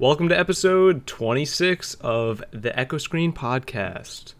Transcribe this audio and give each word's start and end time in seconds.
Welcome 0.00 0.30
to 0.30 0.38
episode 0.38 1.06
26 1.06 1.92
of 2.00 2.42
the 2.52 2.76
Echo 2.76 2.96
Screen 2.96 3.34
Podcast. 3.34 4.32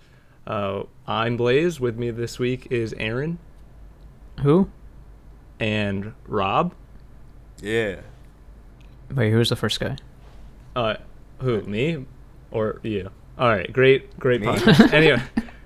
Uh, 0.46 0.84
I'm 1.06 1.36
Blaze. 1.36 1.78
With 1.78 1.98
me 1.98 2.10
this 2.10 2.38
week 2.38 2.68
is 2.70 2.94
Aren 2.94 3.36
Who? 4.40 4.70
and 5.60 6.14
Rob. 6.26 6.72
Yeah. 7.60 7.96
Wait, 9.14 9.30
who 9.32 9.36
was 9.36 9.50
the 9.50 9.56
first 9.56 9.80
guy? 9.80 9.98
Uh, 10.74 10.94
who? 11.40 11.60
Me 11.64 12.06
or 12.50 12.80
you? 12.82 13.10
All 13.38 13.50
right, 13.50 13.70
great, 13.70 14.18
great 14.18 14.40
Me? 14.40 14.46
podcast. 14.46 14.92
anyway, 14.94 15.22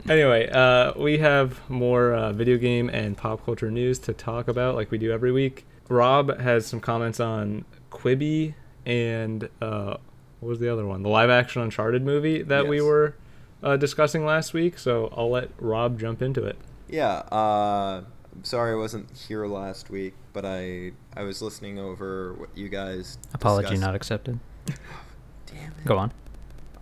anyway, 0.09 0.49
uh, 0.49 0.95
we 1.01 1.19
have 1.19 1.61
more 1.71 2.15
uh, 2.15 2.33
video 2.33 2.59
game 2.59 2.89
and 2.89 3.17
pop 3.17 3.45
culture 3.45 3.71
news 3.71 4.01
to 4.01 4.13
talk 4.13 4.49
about, 4.49 4.75
like 4.75 4.91
we 4.91 4.99
do 4.99 5.13
every 5.13 5.31
week. 5.31 5.65
Rob 5.89 6.41
has 6.41 6.67
some 6.67 6.81
comments 6.81 7.21
on 7.21 7.65
Quibi 7.93 8.55
and 8.87 9.48
uh, 9.61 9.96
what 10.41 10.48
was 10.48 10.59
the 10.59 10.73
other 10.73 10.87
one? 10.87 11.03
The 11.03 11.09
live 11.09 11.30
action 11.30 11.62
Uncharted 11.62 12.05
movie 12.05 12.43
that 12.43 12.66
we 12.66 12.80
were 12.80 13.16
uh, 13.62 13.77
discussing 13.77 14.24
last 14.27 14.52
week. 14.52 14.79
So 14.79 15.12
I'll 15.16 15.30
let 15.30 15.51
Rob 15.59 15.98
jump 15.98 16.20
into 16.23 16.45
it. 16.45 16.57
Yeah. 16.88 17.23
Uh, 17.33 18.02
I'm 18.34 18.45
sorry 18.45 18.73
I 18.73 18.77
wasn't 18.77 19.10
here 19.16 19.47
last 19.47 19.91
week, 19.91 20.15
but 20.33 20.45
I 20.45 20.93
I 21.16 21.23
was 21.23 21.41
listening 21.41 21.79
over 21.79 22.34
what 22.34 22.51
you 22.57 22.69
guys. 22.69 23.19
Apology 23.33 23.70
discussed. 23.70 23.80
not 23.83 23.95
accepted. 23.95 24.41
Damn 25.46 25.73
it. 25.73 25.85
Go 25.85 25.98
on. 25.98 26.12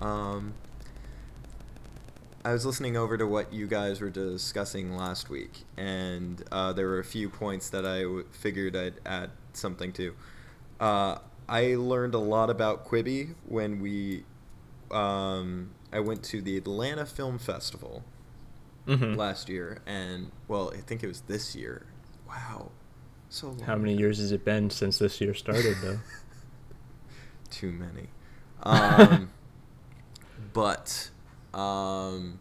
Um. 0.00 0.55
I 2.45 2.53
was 2.53 2.66
listening 2.66 2.97
over 2.97 3.16
to 3.16 3.25
what 3.25 3.53
you 3.53 3.69
guys 3.69 4.00
were 4.00 4.11
discussing 4.11 4.97
last 4.97 5.30
week, 5.30 5.61
and 5.77 6.42
uh, 6.50 6.73
there 6.73 6.89
were 6.89 6.98
a 6.98 7.05
few 7.05 7.28
points 7.28 7.70
that 7.70 7.87
I 7.87 8.03
w- 8.03 8.25
figured 8.33 8.75
I'd 8.75 8.95
add 9.06 9.30
something 9.53 9.92
to. 9.92 10.14
Uh, 10.80 11.19
I 11.48 11.74
learned 11.74 12.14
a 12.14 12.19
lot 12.19 12.51
about 12.51 12.87
Quibi 12.87 13.34
when 13.46 13.80
we. 13.80 14.24
Um, 14.91 15.70
I 15.92 16.00
went 16.00 16.23
to 16.24 16.41
the 16.42 16.56
Atlanta 16.56 17.06
Film 17.06 17.39
Festival 17.39 18.05
Mhm. 18.86 19.17
last 19.17 19.48
year, 19.48 19.80
and 19.86 20.30
well, 20.48 20.70
I 20.75 20.78
think 20.78 21.02
it 21.02 21.06
was 21.06 21.22
this 21.22 21.55
year. 21.55 21.86
Wow, 22.28 22.70
so 23.28 23.48
long. 23.48 23.61
How 23.61 23.77
many 23.77 23.97
years 23.97 24.19
has 24.19 24.33
it 24.33 24.44
been 24.44 24.70
since 24.70 24.98
this 24.98 25.20
year 25.20 25.34
started, 25.34 25.77
though? 25.83 26.00
Too 27.50 27.70
many. 27.72 28.08
Um, 28.62 29.30
but 30.52 31.11
um, 31.55 32.39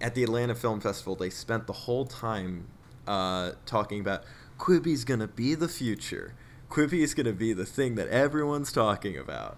at 0.00 0.14
the 0.14 0.22
Atlanta 0.22 0.54
Film 0.54 0.80
Festival, 0.80 1.16
they 1.16 1.30
spent 1.30 1.66
the 1.66 1.72
whole 1.72 2.06
time 2.06 2.66
uh, 3.06 3.52
talking 3.66 4.00
about 4.00 4.22
Quibi's 4.58 5.04
gonna 5.04 5.28
be 5.28 5.54
the 5.54 5.68
future. 5.68 6.34
Quibi 6.70 7.00
is 7.00 7.14
gonna 7.14 7.32
be 7.32 7.52
the 7.52 7.64
thing 7.66 7.94
that 7.96 8.08
everyone's 8.08 8.72
talking 8.72 9.16
about, 9.16 9.56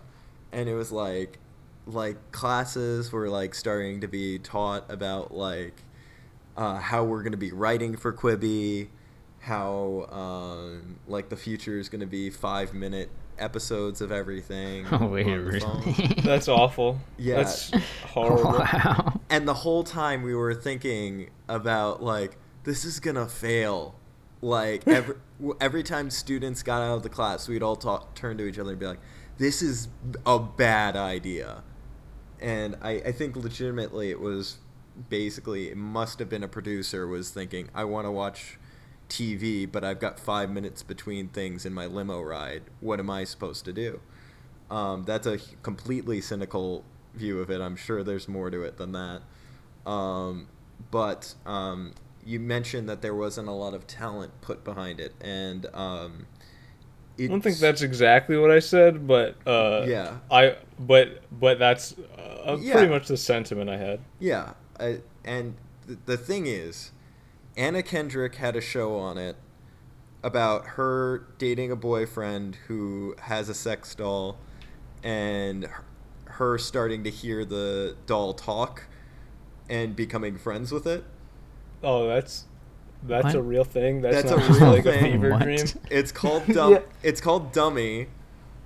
and 0.52 0.68
it 0.68 0.74
was 0.74 0.92
like, 0.92 1.38
like 1.86 2.32
classes 2.32 3.10
were 3.12 3.28
like 3.28 3.54
starting 3.54 4.00
to 4.00 4.08
be 4.08 4.38
taught 4.38 4.90
about 4.90 5.34
like 5.34 5.82
uh, 6.56 6.76
how 6.78 7.04
we're 7.04 7.22
gonna 7.22 7.36
be 7.36 7.52
writing 7.52 7.96
for 7.96 8.12
Quibi, 8.12 8.88
how 9.40 10.06
um, 10.10 10.98
like 11.08 11.28
the 11.28 11.36
future 11.36 11.78
is 11.78 11.88
gonna 11.88 12.06
be 12.06 12.30
five 12.30 12.74
minute 12.74 13.10
episodes 13.38 14.00
of 14.00 14.12
everything. 14.12 14.86
Oh, 14.92 15.06
wait, 15.06 15.26
on 15.26 15.44
the 15.46 15.60
phone. 15.60 15.82
really? 15.84 16.14
That's 16.22 16.46
awful. 16.48 17.00
Yeah. 17.18 17.36
That's 17.36 17.72
horrible. 18.06 18.52
Wow. 18.60 19.20
And 19.30 19.46
the 19.48 19.54
whole 19.54 19.82
time 19.84 20.22
we 20.22 20.34
were 20.34 20.54
thinking 20.54 21.30
about 21.48 22.02
like 22.02 22.36
this 22.64 22.84
is 22.84 23.00
gonna 23.00 23.26
fail. 23.26 23.94
Like 24.42 24.86
every 24.88 25.16
every 25.60 25.82
time 25.82 26.10
students 26.10 26.62
got 26.62 26.82
out 26.82 26.96
of 26.96 27.02
the 27.02 27.08
class, 27.08 27.48
we'd 27.48 27.62
all 27.62 27.76
talk, 27.76 28.14
turn 28.14 28.38
to 28.38 28.46
each 28.46 28.58
other 28.58 28.70
and 28.70 28.78
be 28.78 28.86
like, 28.86 29.00
"This 29.38 29.62
is 29.62 29.88
a 30.24 30.38
bad 30.38 30.96
idea." 30.96 31.62
And 32.40 32.76
I, 32.80 32.92
I 32.92 33.12
think 33.12 33.36
legitimately 33.36 34.10
it 34.10 34.18
was 34.18 34.58
basically 35.10 35.68
it 35.68 35.76
must 35.76 36.18
have 36.18 36.28
been 36.28 36.42
a 36.42 36.48
producer 36.48 37.06
was 37.06 37.30
thinking, 37.30 37.68
"I 37.74 37.84
want 37.84 38.06
to 38.06 38.10
watch 38.10 38.58
TV, 39.10 39.70
but 39.70 39.84
I've 39.84 40.00
got 40.00 40.18
five 40.18 40.50
minutes 40.50 40.82
between 40.82 41.28
things 41.28 41.66
in 41.66 41.74
my 41.74 41.86
limo 41.86 42.22
ride. 42.22 42.62
What 42.80 42.98
am 42.98 43.10
I 43.10 43.24
supposed 43.24 43.66
to 43.66 43.72
do?" 43.72 44.00
Um, 44.70 45.04
that's 45.04 45.26
a 45.26 45.38
completely 45.62 46.20
cynical 46.20 46.84
view 47.14 47.40
of 47.40 47.50
it. 47.50 47.60
I'm 47.60 47.76
sure 47.76 48.02
there's 48.02 48.28
more 48.28 48.50
to 48.50 48.62
it 48.62 48.76
than 48.76 48.92
that. 48.92 49.22
Um, 49.90 50.48
but 50.90 51.34
um, 51.44 51.94
you 52.30 52.38
mentioned 52.40 52.88
that 52.88 53.02
there 53.02 53.14
wasn't 53.14 53.48
a 53.48 53.52
lot 53.52 53.74
of 53.74 53.86
talent 53.86 54.32
put 54.40 54.62
behind 54.64 55.00
it, 55.00 55.12
and 55.20 55.66
um, 55.74 56.26
I 57.18 57.26
don't 57.26 57.40
think 57.42 57.58
that's 57.58 57.82
exactly 57.82 58.36
what 58.38 58.50
I 58.50 58.60
said, 58.60 59.06
but 59.06 59.36
uh, 59.46 59.84
Yeah. 59.86 60.18
I 60.30 60.56
but 60.78 61.22
but 61.32 61.58
that's 61.58 61.94
uh, 62.46 62.56
Yeah. 62.60 62.72
pretty 62.74 62.88
much 62.88 63.08
the 63.08 63.16
sentiment 63.16 63.68
I 63.68 63.76
had. 63.76 64.00
Yeah, 64.18 64.52
I, 64.78 65.00
and 65.24 65.56
th- 65.86 65.98
the 66.06 66.16
thing 66.16 66.46
is, 66.46 66.92
Anna 67.56 67.82
Kendrick 67.82 68.36
had 68.36 68.54
a 68.56 68.60
show 68.60 68.96
on 68.96 69.18
it 69.18 69.36
about 70.22 70.66
her 70.76 71.26
dating 71.38 71.70
a 71.72 71.76
boyfriend 71.76 72.56
who 72.68 73.14
has 73.22 73.48
a 73.48 73.54
sex 73.54 73.94
doll, 73.94 74.38
and 75.02 75.64
her- 75.64 75.84
her 76.26 76.58
starting 76.58 77.02
to 77.04 77.10
hear 77.10 77.44
the 77.44 77.96
doll 78.06 78.32
talk, 78.34 78.84
and 79.68 79.94
becoming 79.96 80.38
friends 80.38 80.70
with 80.72 80.86
it. 80.86 81.04
Oh, 81.82 82.06
that's 82.08 82.44
that's 83.02 83.24
What? 83.26 83.34
a 83.34 83.42
real 83.42 83.64
thing. 83.64 84.02
That's, 84.02 84.22
That's 84.22 84.30
not 84.30 84.50
a 84.50 84.52
real 84.60 84.70
like 84.72 84.84
thing. 84.84 85.04
a 85.04 85.10
fever 85.12 85.30
What? 85.30 85.42
dream. 85.42 85.66
It's 85.90 86.12
called 86.12 86.46
dumb. 86.52 86.72
Yeah. 86.74 86.80
It's 87.02 87.20
called 87.20 87.52
Dummy. 87.52 88.08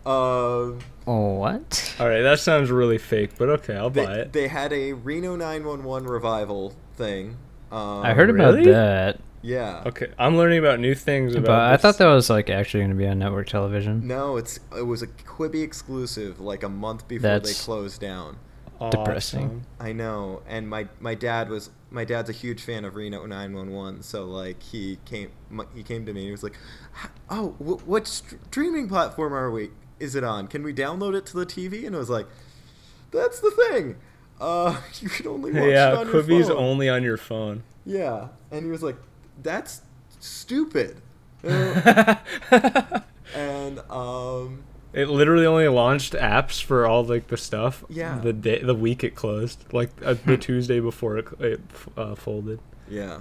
Uh, 0.04 0.72
Oh, 1.06 1.34
what? 1.34 1.94
All 2.00 2.08
right, 2.08 2.22
that 2.22 2.40
sounds 2.40 2.70
really 2.70 2.96
fake, 2.98 3.32
but 3.38 3.48
okay, 3.50 3.76
I'll 3.76 3.90
buy 3.90 4.14
it. 4.14 4.32
they 4.32 4.48
had 4.48 4.72
a 4.72 4.94
Reno 4.94 5.36
911 5.36 6.08
revival 6.08 6.74
thing. 6.96 7.36
Um, 7.70 8.02
I 8.02 8.14
heard 8.14 8.30
about 8.30 8.54
really? 8.54 8.70
that, 8.70 9.20
Yeah. 9.42 9.82
Okay, 9.86 10.06
I'm 10.18 10.36
learning 10.38 10.60
about 10.60 10.80
new 10.80 10.94
things 10.94 11.34
about. 11.34 11.46
but 11.46 11.60
I 11.60 11.72
this. 11.72 11.82
thought 11.82 11.98
that 11.98 12.06
was 12.06 12.30
like 12.30 12.48
actually 12.48 12.80
going 12.84 12.90
to 12.92 12.96
be 12.96 13.06
on 13.06 13.18
network 13.18 13.48
television. 13.48 14.06
No, 14.06 14.36
it's 14.38 14.58
it 14.76 14.86
was 14.86 15.02
a 15.02 15.06
Quibi 15.06 15.62
exclusive, 15.62 16.40
like 16.40 16.62
a 16.62 16.68
month 16.70 17.06
before 17.06 17.22
That's- 17.22 17.58
they 17.58 17.64
closed 17.64 18.00
down. 18.00 18.38
Depressing. 18.90 19.64
I 19.80 19.92
know, 19.92 20.42
and 20.46 20.68
my 20.68 20.88
my 21.00 21.14
dad 21.14 21.48
was 21.48 21.70
my 21.90 22.04
dad's 22.04 22.30
a 22.30 22.32
huge 22.32 22.62
fan 22.62 22.84
of 22.84 22.94
Reno 22.96 23.24
911, 23.26 24.02
so 24.02 24.24
like 24.24 24.62
he 24.62 24.98
came 25.04 25.30
he 25.74 25.82
came 25.82 26.06
to 26.06 26.12
me 26.12 26.20
and 26.20 26.26
he 26.26 26.32
was 26.32 26.42
like, 26.42 26.56
"Oh, 27.30 27.50
wh- 27.58 27.86
what 27.86 28.06
streaming 28.06 28.88
platform 28.88 29.32
are 29.32 29.50
we? 29.50 29.70
Is 30.00 30.14
it 30.14 30.24
on? 30.24 30.48
Can 30.48 30.62
we 30.62 30.72
download 30.74 31.14
it 31.16 31.26
to 31.26 31.36
the 31.36 31.46
TV?" 31.46 31.86
And 31.86 31.94
I 31.94 31.98
was 31.98 32.10
like, 32.10 32.26
"That's 33.10 33.40
the 33.40 33.50
thing. 33.50 33.96
Uh, 34.40 34.80
you 35.00 35.08
can 35.08 35.26
only 35.28 35.52
watch 35.52 35.62
Yeah, 35.62 35.92
it 35.92 35.98
on 35.98 36.06
your 36.06 36.22
Quibi's 36.22 36.48
phone." 36.48 36.56
only 36.56 36.88
on 36.88 37.02
your 37.02 37.16
phone. 37.16 37.62
Yeah, 37.86 38.28
and 38.50 38.64
he 38.64 38.70
was 38.70 38.82
like, 38.82 38.96
"That's 39.42 39.82
stupid." 40.20 41.00
Uh, 41.46 42.16
and 43.34 43.78
um, 43.90 44.64
It 44.94 45.08
literally 45.08 45.44
only 45.44 45.68
launched 45.68 46.12
apps 46.14 46.62
for 46.62 46.86
all 46.86 47.04
like 47.04 47.26
the 47.26 47.36
stuff. 47.36 47.84
Yeah. 47.88 48.18
The 48.18 48.32
day, 48.32 48.62
the 48.62 48.74
week 48.74 49.02
it 49.04 49.14
closed, 49.14 49.64
like 49.72 49.90
uh, 50.04 50.14
the 50.24 50.36
Tuesday 50.36 50.80
before 50.80 51.18
it, 51.18 51.26
it 51.40 51.60
uh, 51.96 52.14
folded. 52.14 52.60
yeah, 52.88 53.20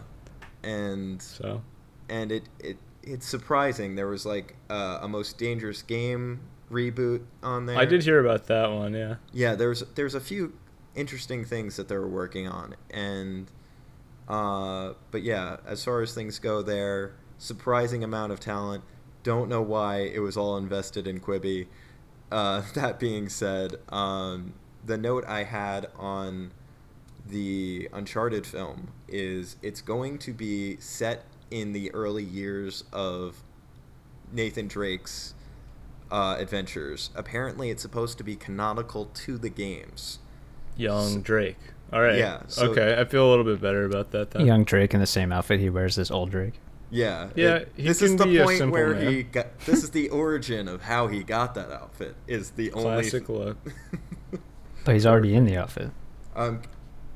and 0.64 1.22
So 1.22 1.62
and 2.10 2.32
it, 2.32 2.44
it 2.60 2.78
it's 3.02 3.28
surprising 3.28 3.96
there 3.96 4.08
was 4.08 4.26
like 4.26 4.56
uh, 4.70 5.00
a 5.02 5.08
most 5.08 5.38
dangerous 5.38 5.82
game 5.82 6.42
reboot 6.72 7.24
on 7.44 7.66
there 7.66 7.78
I 7.78 7.86
did 7.86 8.04
hear 8.04 8.20
about 8.26 8.48
that 8.48 8.72
one. 8.72 8.94
Yeah. 8.94 9.16
yeah 9.32 9.56
there's 9.56 9.82
there's 9.96 10.16
a 10.16 10.22
few 10.22 10.54
interesting 10.96 11.44
things 11.46 11.76
that 11.76 11.88
they 11.88 11.98
were 11.98 12.08
working 12.08 12.48
on 12.48 12.76
and 12.90 13.52
uh 14.28 14.94
but 15.12 15.22
yeah 15.24 15.58
as 15.68 15.84
far 15.84 16.02
as 16.02 16.14
things 16.14 16.40
go 16.40 16.62
there 16.62 17.16
surprising 17.38 18.04
amount 18.04 18.32
of 18.32 18.40
talent 18.40 18.84
don't 19.24 19.50
know 19.50 19.62
why 19.62 19.98
it 20.00 20.20
was 20.20 20.38
all 20.38 20.58
invested 20.58 21.08
in 21.08 21.20
quibi 21.20 21.68
uh 22.32 22.62
that 22.74 23.00
being 23.00 23.30
said 23.30 23.76
um 23.90 24.54
the 24.86 24.98
note 24.98 25.24
i 25.28 25.44
had 25.44 25.88
on 25.98 26.52
the 27.26 27.88
uncharted 27.94 28.46
film 28.46 28.90
is 29.08 29.56
it's 29.62 29.82
going 29.82 30.18
to 30.18 30.34
be 30.34 30.78
set 30.78 31.24
in 31.50 31.72
the 31.74 31.94
early 31.94 32.24
years 32.24 32.84
of 32.92 33.42
nathan 34.32 34.68
drake's 34.68 35.34
uh, 36.14 36.36
adventures. 36.38 37.10
Apparently, 37.16 37.72
it's 37.72 37.82
supposed 37.82 38.18
to 38.20 38.24
be 38.24 38.36
canonical 38.36 39.06
to 39.08 39.38
the 39.38 39.50
games. 39.50 40.20
Young 40.78 41.22
Drake. 41.22 41.58
All 41.92 42.02
right. 42.02 42.18
Yeah, 42.18 42.44
so- 42.48 42.68
okay, 42.72 43.00
I 43.00 43.06
feel 43.06 43.28
a 43.28 43.30
little 43.30 43.44
bit 43.44 43.60
better 43.60 43.84
about 43.84 44.12
that. 44.12 44.32
Then. 44.32 44.46
Young 44.46 44.64
Drake 44.64 44.94
in 44.94 45.00
the 45.00 45.08
same 45.08 45.32
outfit 45.32 45.60
he 45.60 45.70
wears 45.70 45.98
as 45.98 46.12
old 46.12 46.30
Drake. 46.30 46.54
Yeah, 46.94 47.30
Yeah, 47.36 47.56
it- 47.56 47.72
he 47.76 47.84
this 47.88 48.00
can 48.00 48.06
is 48.10 48.16
the 48.18 48.26
be 48.26 48.40
point 48.40 48.70
where 48.72 48.94
man. 48.94 49.12
he 49.12 49.24
got. 49.24 49.60
This 49.66 49.84
is 49.84 49.90
the 49.90 50.10
origin 50.10 50.68
of 50.68 50.84
how 50.84 51.08
he 51.08 51.24
got 51.24 51.56
that 51.56 51.72
outfit. 51.72 52.16
Is 52.28 52.52
the 52.52 52.70
Classic 52.70 53.28
only. 53.30 53.46
look. 53.46 53.58
But 54.86 54.94
he's 54.96 55.06
already 55.06 55.34
in 55.34 55.46
the 55.46 55.56
outfit. 55.56 55.92
um, 56.36 56.62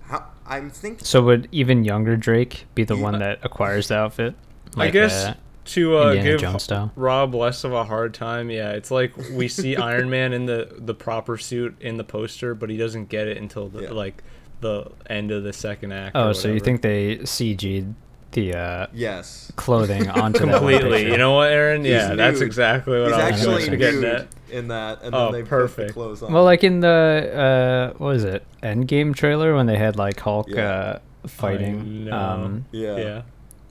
how, 0.03 0.25
I'm 0.45 0.69
thinking. 0.69 1.03
So 1.03 1.21
would 1.23 1.49
even 1.51 1.83
younger 1.83 2.15
Drake 2.15 2.65
be 2.75 2.85
the 2.85 2.95
Yeah. 2.95 3.03
one 3.03 3.19
that 3.19 3.39
acquires 3.43 3.89
the 3.89 3.97
outfit? 3.97 4.35
Like, 4.77 4.87
I 4.87 4.91
guess 4.91 5.23
that? 5.25 5.37
to 5.65 5.97
uh, 5.97 6.13
give 6.39 6.91
Rob 6.95 7.35
less 7.35 7.65
of 7.65 7.73
a 7.73 7.83
hard 7.83 8.13
time, 8.13 8.49
yeah, 8.49 8.69
it's 8.71 8.89
like 8.89 9.11
we 9.33 9.49
see 9.49 9.75
Iron 9.91 10.09
Man 10.09 10.31
in 10.31 10.45
the 10.45 10.75
the 10.77 10.93
proper 10.95 11.37
suit 11.37 11.75
in 11.81 11.97
the 11.97 12.05
poster, 12.05 12.55
but 12.55 12.69
he 12.69 12.77
doesn't 12.77 13.09
get 13.09 13.27
it 13.27 13.37
until 13.37 13.67
the 13.67 13.83
Yeah. 13.83 13.91
like 13.91 14.23
the 14.61 14.89
end 15.09 15.31
of 15.31 15.43
the 15.43 15.51
second 15.53 15.91
act. 15.91 16.15
Oh, 16.15 16.29
or 16.29 16.33
so 16.33 16.47
you 16.47 16.61
think 16.61 16.81
they 16.81 17.17
CG'd 17.17 17.93
the 18.31 18.53
uh, 18.55 18.87
Yes. 18.93 19.51
clothing 19.55 20.09
onto 20.21 20.45
that 20.45 20.51
completely? 20.51 21.05
You 21.09 21.17
know 21.17 21.33
what, 21.33 21.51
Aren? 21.51 21.81
He's 21.83 21.91
Yeah, 21.93 22.15
that's 22.15 22.39
nude. 22.39 22.47
exactly 22.47 22.99
what 22.99 23.07
He's 23.09 23.13
I 23.17 23.31
was 23.31 23.41
actually 23.47 23.77
getting 23.77 24.03
at. 24.03 24.27
in 24.51 24.67
that, 24.69 25.01
and 25.03 25.13
Oh, 25.15 25.25
then 25.25 25.31
they 25.33 25.41
put 25.41 25.49
perfect. 25.49 25.87
the 25.89 25.93
clothes 25.93 26.21
on. 26.23 26.31
Well, 26.33 26.43
like 26.43 26.63
in 26.63 26.79
the 26.81 27.91
uh, 27.93 27.97
what 27.97 28.07
was 28.07 28.23
it 28.23 28.43
Endgame 28.63 29.15
trailer 29.15 29.55
when 29.55 29.65
they 29.65 29.77
had 29.77 29.95
like 29.95 30.19
Hulk 30.19 30.47
Yeah. 30.49 30.69
uh, 30.69 30.99
fighting 31.27 32.09
um, 32.11 32.65
yeah. 32.71 32.97
Yeah. 32.97 33.21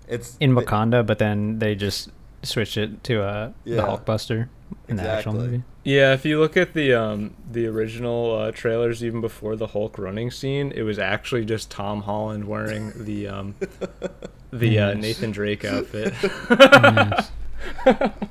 It's 0.08 0.36
in 0.40 0.56
it- 0.56 0.64
Wakanda, 0.66 1.04
but 1.06 1.18
then 1.18 1.58
they 1.58 1.74
just 1.74 2.10
switched 2.42 2.76
it 2.76 3.02
to 3.04 3.22
uh, 3.22 3.52
Yeah. 3.64 3.76
the 3.76 3.82
Hulkbuster 3.82 4.48
in 4.88 4.96
the 4.96 5.02
actual 5.02 5.32
Exactly. 5.32 5.50
movie. 5.58 5.62
Yeah, 5.84 6.12
if 6.14 6.24
you 6.24 6.40
look 6.40 6.56
at 6.56 6.74
the 6.74 6.92
um 6.94 7.34
the 7.50 7.66
original 7.68 8.34
uh, 8.36 8.50
trailers, 8.52 9.04
even 9.04 9.20
before 9.20 9.54
the 9.56 9.68
Hulk 9.68 9.98
running 9.98 10.30
scene, 10.32 10.72
it 10.74 10.82
was 10.82 10.98
actually 10.98 11.44
just 11.44 11.70
Tom 11.70 12.02
Holland 12.02 12.44
wearing 12.46 12.92
the 13.04 13.28
um 13.28 13.54
the 14.58 14.78
uh, 14.78 14.94
Nathan 14.94 15.30
Drake 15.30 15.64
outfit. 15.64 16.14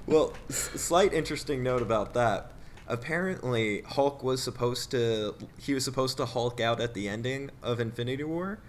Well, 0.06 0.34
s- 0.50 0.70
slight 0.76 1.14
interesting 1.14 1.64
note 1.64 1.82
about 1.82 2.14
that. 2.14 2.52
Apparently, 2.88 3.82
Hulk 3.82 4.24
was 4.24 4.42
supposed 4.44 4.92
to 4.92 5.36
he 5.58 5.74
was 5.74 5.84
supposed 5.84 6.18
to 6.18 6.26
Hulk 6.26 6.60
out 6.60 6.80
at 6.80 6.94
the 6.94 7.10
ending 7.10 7.50
of 7.64 7.80
Infinity 7.80 8.24
War, 8.24 8.60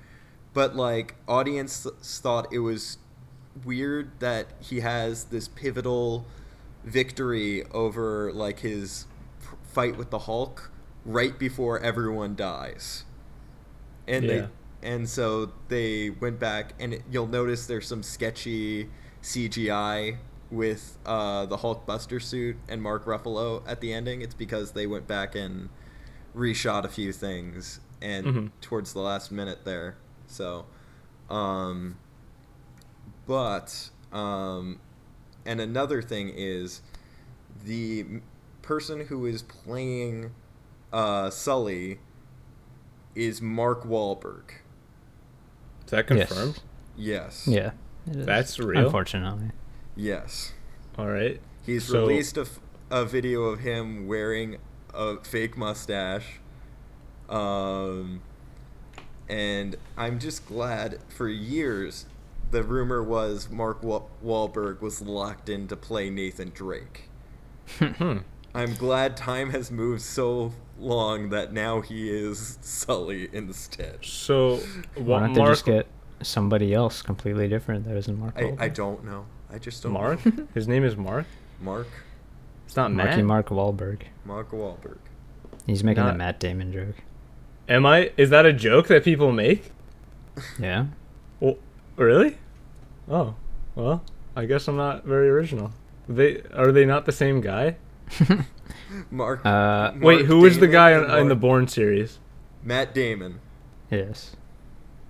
but 0.54 0.74
like 0.74 1.14
audience 1.28 1.86
thought 2.02 2.52
it 2.52 2.60
was 2.60 2.98
weird 3.64 4.10
that 4.20 4.46
he 4.60 4.80
has 4.80 5.24
this 5.24 5.48
pivotal 5.48 6.24
victory 6.84 7.64
over 7.72 8.32
like 8.32 8.60
his 8.60 9.06
fight 9.68 9.96
with 9.96 10.10
the 10.10 10.20
Hulk 10.20 10.70
right 11.04 11.38
before 11.38 11.78
everyone 11.80 12.34
dies. 12.34 13.04
And 14.08 14.24
Yeah. 14.24 14.30
they 14.42 14.48
and 14.86 15.08
so 15.08 15.50
they 15.68 16.10
went 16.10 16.38
back 16.38 16.72
and 16.78 16.94
it, 16.94 17.02
you'll 17.10 17.26
notice 17.26 17.66
there's 17.66 17.86
some 17.86 18.02
sketchy 18.02 18.88
CGI 19.22 20.16
with 20.50 20.96
uh, 21.04 21.44
the 21.46 21.56
Hulkbuster 21.58 22.22
suit 22.22 22.56
and 22.68 22.80
Mark 22.80 23.04
Ruffalo 23.04 23.62
at 23.66 23.80
the 23.80 23.92
ending. 23.92 24.22
It's 24.22 24.34
because 24.34 24.72
they 24.72 24.86
went 24.86 25.06
back 25.08 25.34
and 25.34 25.68
reshot 26.36 26.84
a 26.84 26.88
few 26.88 27.12
things 27.12 27.80
and 28.00 28.26
Mhm. 28.26 28.50
towards 28.60 28.92
the 28.92 29.00
last 29.00 29.32
minute 29.32 29.64
there. 29.64 29.96
So, 30.28 30.66
um, 31.28 31.96
but 33.26 33.90
um, 34.12 34.78
and 35.44 35.60
another 35.60 36.00
thing 36.00 36.30
is 36.34 36.80
the 37.64 38.06
person 38.62 39.06
who 39.06 39.26
is 39.26 39.42
playing 39.42 40.32
uh, 40.92 41.30
Sully 41.30 41.98
is 43.16 43.42
Mark 43.42 43.82
Wahlberg. 43.84 44.44
Is 45.86 45.90
that 45.90 46.06
confirmed? 46.06 46.60
Yes. 46.96 47.46
Yeah. 47.46 47.72
That's 48.06 48.58
real? 48.58 48.84
Unfortunately, 48.86 49.50
Yes. 49.96 50.52
All 50.98 51.06
right. 51.08 51.40
He's 51.64 51.84
So- 51.84 52.00
released 52.06 52.36
a, 52.36 52.42
f- 52.42 52.60
a 52.90 53.04
video 53.04 53.44
of 53.44 53.60
him 53.60 54.06
wearing 54.06 54.58
a 54.94 55.16
fake 55.22 55.56
mustache. 55.56 56.38
Um, 57.28 58.20
and 59.28 59.76
I'm 59.96 60.18
just 60.18 60.46
glad 60.46 60.98
for 61.08 61.28
years 61.28 62.06
the 62.52 62.62
rumor 62.62 63.02
was 63.02 63.50
Mark 63.50 63.82
Wa- 63.82 64.02
Wahlberg 64.24 64.80
was 64.80 65.00
locked 65.02 65.48
in 65.48 65.66
to 65.68 65.76
play 65.76 66.08
Nathan 66.10 66.50
Drake. 66.54 67.08
I'm 68.56 68.74
glad 68.74 69.16
time 69.16 69.50
has 69.50 69.70
moved 69.70 70.02
so 70.02 70.52
long 70.78 71.28
that 71.30 71.52
now 71.52 71.80
he 71.80 72.10
is 72.10 72.58
Sully 72.62 73.28
instead. 73.32 73.98
So, 74.04 74.56
why 74.94 75.20
don't 75.20 75.32
they 75.34 75.40
Mark? 75.40 75.52
just 75.52 75.64
get 75.66 75.86
somebody 76.22 76.72
else 76.72 77.02
completely 77.02 77.48
different 77.48 77.84
that 77.84 77.96
isn't 77.96 78.18
Mark? 78.18 78.34
I, 78.36 78.54
I 78.58 78.68
don't 78.68 79.04
know. 79.04 79.26
I 79.52 79.58
just 79.58 79.82
don't 79.82 79.92
Mark? 79.92 80.24
know. 80.24 80.48
His 80.54 80.66
name 80.66 80.84
is 80.84 80.96
Mark. 80.96 81.26
Mark 81.60 81.86
It's 82.66 82.76
not 82.76 82.92
Marky 82.92 83.16
Matt. 83.16 83.24
Mark 83.26 83.48
Wahlberg. 83.48 84.02
Mark 84.24 84.50
Wahlberg. 84.50 84.98
He's 85.66 85.82
making 85.84 86.04
Not- 86.04 86.12
the 86.12 86.18
Matt 86.18 86.40
Damon 86.40 86.72
joke. 86.72 86.96
Am 87.68 87.84
I? 87.84 88.12
Is 88.16 88.30
that 88.30 88.46
a 88.46 88.52
joke 88.52 88.88
that 88.88 89.04
people 89.04 89.32
make? 89.32 89.70
Yeah. 90.58 90.86
Well, 91.40 91.56
really? 91.96 92.36
Oh, 93.08 93.34
well, 93.74 94.04
I 94.36 94.44
guess 94.44 94.68
I'm 94.68 94.76
not 94.76 95.04
very 95.04 95.30
original. 95.30 95.72
They 96.08 96.42
are 96.54 96.72
they 96.72 96.84
not 96.84 97.06
the 97.06 97.12
same 97.12 97.40
guy? 97.40 97.76
Mark. 99.10 99.44
Uh, 99.44 99.92
Mark 99.92 100.02
Wait, 100.02 100.24
who 100.26 100.38
was 100.40 100.58
the 100.58 100.68
guy 100.68 100.90
and 100.92 101.04
in, 101.04 101.10
in 101.18 101.28
the 101.28 101.34
Mark- 101.34 101.40
Bourne 101.40 101.68
series? 101.68 102.18
Matt 102.62 102.94
Damon. 102.94 103.40
yes. 103.90 104.36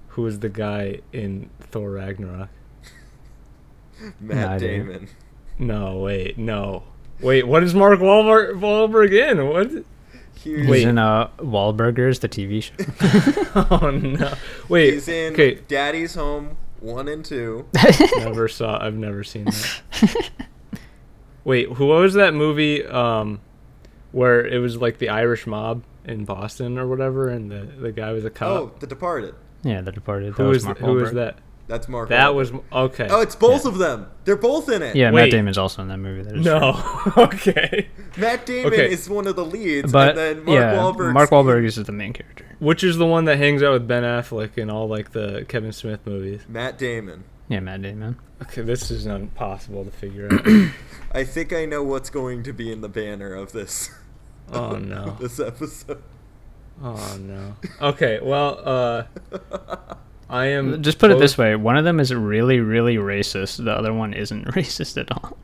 Who 0.08 0.22
was 0.22 0.40
the 0.40 0.48
guy 0.48 1.00
in 1.12 1.50
Thor 1.60 1.90
Ragnarok? 1.90 2.48
Matt 4.20 4.48
idea. 4.62 4.78
Damon. 4.78 5.08
No, 5.58 5.98
wait, 5.98 6.36
no, 6.38 6.82
wait. 7.20 7.46
What 7.46 7.62
is 7.62 7.74
Mark 7.74 7.98
Wahlberg, 8.00 8.58
Wahlberg 8.60 9.12
in? 9.12 9.46
What? 9.48 9.70
He's, 9.70 9.84
He's 10.60 10.68
Wait. 10.68 10.86
in 10.86 10.98
uh, 10.98 11.28
Wahlburgers, 11.38 12.20
the 12.20 12.28
TV 12.28 12.62
show. 12.62 12.74
Oh 13.82 13.90
no! 13.90 14.34
Wait. 14.68 14.92
he's 14.94 15.08
in 15.08 15.32
okay. 15.32 15.54
Daddy's 15.66 16.14
Home 16.14 16.56
one 16.80 17.08
and 17.08 17.24
two. 17.24 17.66
never 18.18 18.46
saw. 18.48 18.78
I've 18.84 18.94
never 18.94 19.24
seen 19.24 19.46
that. 19.46 20.30
Wait, 21.46 21.68
who 21.68 21.86
what 21.86 22.00
was 22.00 22.14
that 22.14 22.34
movie? 22.34 22.84
Um, 22.84 23.40
where 24.10 24.44
it 24.44 24.58
was 24.58 24.76
like 24.78 24.98
the 24.98 25.08
Irish 25.10 25.46
mob 25.46 25.84
in 26.04 26.24
Boston 26.24 26.76
or 26.76 26.86
whatever, 26.88 27.28
and 27.28 27.50
the 27.50 27.60
the 27.80 27.92
guy 27.92 28.10
was 28.12 28.24
a 28.24 28.30
cop. 28.30 28.48
Oh, 28.48 28.72
The 28.80 28.86
Departed. 28.88 29.34
yeah, 29.62 29.80
The 29.80 29.92
Departed. 29.92 30.34
That 30.34 30.42
who 30.42 30.48
was 30.48 30.56
was 30.58 30.64
Mark 30.64 30.78
who 30.78 30.92
was 30.94 31.12
that? 31.12 31.38
That's 31.68 31.88
Mark. 31.88 32.08
That 32.10 32.30
Wahlberg. 32.30 32.34
was 32.34 32.52
okay. 32.72 33.08
Oh, 33.10 33.20
it's 33.20 33.34
both 33.36 33.64
Yeah. 33.64 33.70
of 33.70 33.78
them. 33.78 34.06
They're 34.24 34.36
both 34.36 34.68
in 34.70 34.82
it. 34.82 34.94
Yeah, 34.96 35.10
Wait. 35.10 35.22
Matt 35.22 35.30
Damon's 35.32 35.58
also 35.58 35.82
in 35.82 35.88
that 35.88 35.98
movie. 35.98 36.22
That 36.22 36.36
is 36.36 36.44
no. 36.44 36.80
okay. 37.16 37.88
Matt 38.16 38.44
Damon 38.46 38.72
Okay. 38.72 38.90
is 38.90 39.08
one 39.08 39.26
of 39.28 39.34
the 39.36 39.44
leads, 39.44 39.90
But 39.92 40.10
and 40.10 40.18
then 40.18 40.44
Mark 40.44 40.48
yeah, 40.48 40.74
Wahlberg. 40.74 41.12
Mark 41.12 41.30
Wahlberg 41.30 41.64
is 41.64 41.74
the 41.76 41.90
main 41.92 42.12
character. 42.12 42.44
Which 42.60 42.82
is 42.84 42.96
the 42.98 43.06
one 43.06 43.24
that 43.26 43.38
hangs 43.38 43.62
out 43.64 43.72
with 43.72 43.86
Ben 43.88 44.02
Affleck 44.04 44.56
in 44.58 44.70
all 44.70 44.86
like 44.88 45.10
the 45.12 45.44
Kevin 45.48 45.72
Smith 45.72 46.00
movies? 46.06 46.42
Matt 46.48 46.78
Damon. 46.78 47.24
Yeah, 47.48 47.60
Matt 47.60 47.82
Damon. 47.82 48.18
Okay, 48.42 48.62
this 48.62 48.90
is 48.90 49.06
impossible 49.06 49.84
to 49.84 49.90
figure 49.90 50.28
out. 50.32 50.46
I 51.12 51.24
think 51.24 51.52
I 51.52 51.64
know 51.64 51.82
what's 51.82 52.10
going 52.10 52.42
to 52.42 52.52
be 52.52 52.72
in 52.72 52.80
the 52.80 52.88
banner 52.88 53.34
of 53.34 53.52
this. 53.52 53.90
oh 54.52 54.76
no. 54.76 55.16
this 55.20 55.38
episode. 55.40 56.02
Oh 56.82 57.18
no. 57.20 57.56
Okay, 57.80 58.20
well, 58.22 58.60
uh 58.64 59.04
I 60.28 60.46
am 60.46 60.82
Just 60.82 60.98
put 60.98 61.10
it 61.10 61.18
this 61.18 61.38
way: 61.38 61.54
one 61.54 61.76
of 61.76 61.84
them 61.84 62.00
is 62.00 62.12
really, 62.12 62.58
really 62.58 62.96
racist. 62.96 63.64
The 63.64 63.70
other 63.72 63.92
one 63.92 64.12
isn't 64.12 64.44
racist 64.54 65.00
at 65.00 65.12
all. 65.12 65.36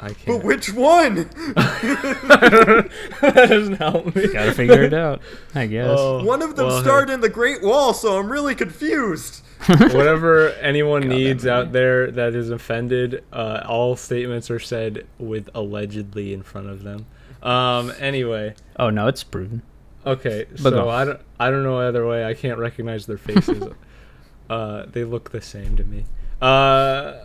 I 0.00 0.14
can't. 0.14 0.26
But 0.26 0.44
which 0.44 0.72
one? 0.72 1.14
that 1.54 2.88
doesn't 3.34 3.74
help 3.74 4.16
me. 4.16 4.28
Gotta 4.28 4.52
figure 4.52 4.82
it 4.82 4.94
out, 4.94 5.20
I 5.54 5.66
guess. 5.66 5.94
Oh, 5.98 6.24
one 6.24 6.40
of 6.40 6.56
them 6.56 6.68
well, 6.68 6.78
hey. 6.78 6.82
starred 6.82 7.10
in 7.10 7.20
the 7.20 7.28
Great 7.28 7.62
Wall, 7.62 7.92
so 7.92 8.18
I'm 8.18 8.32
really 8.32 8.54
confused. 8.54 9.42
Whatever 9.66 10.50
anyone 10.54 11.02
God, 11.02 11.10
needs 11.10 11.46
out 11.46 11.72
there 11.72 12.10
that 12.12 12.34
is 12.34 12.50
offended, 12.50 13.22
uh, 13.32 13.62
all 13.68 13.94
statements 13.96 14.50
are 14.50 14.58
said 14.58 15.06
with 15.18 15.48
allegedly 15.54 16.32
in 16.32 16.42
front 16.42 16.68
of 16.68 16.82
them. 16.82 17.06
Um. 17.42 17.92
Anyway, 17.98 18.54
Oh 18.78 18.90
no, 18.90 19.06
it's 19.06 19.24
proven. 19.24 19.62
okay. 20.06 20.46
But 20.50 20.58
so 20.60 20.70
no. 20.70 20.88
I 20.88 21.04
don't. 21.04 21.20
I 21.38 21.50
don't 21.50 21.62
know 21.62 21.80
either 21.88 22.06
way. 22.06 22.24
I 22.24 22.34
can't 22.34 22.58
recognize 22.58 23.06
their 23.06 23.18
faces. 23.18 23.62
uh, 24.50 24.86
they 24.86 25.04
look 25.04 25.30
the 25.30 25.40
same 25.40 25.76
to 25.76 25.84
me. 25.84 26.04
Uh. 26.40 27.24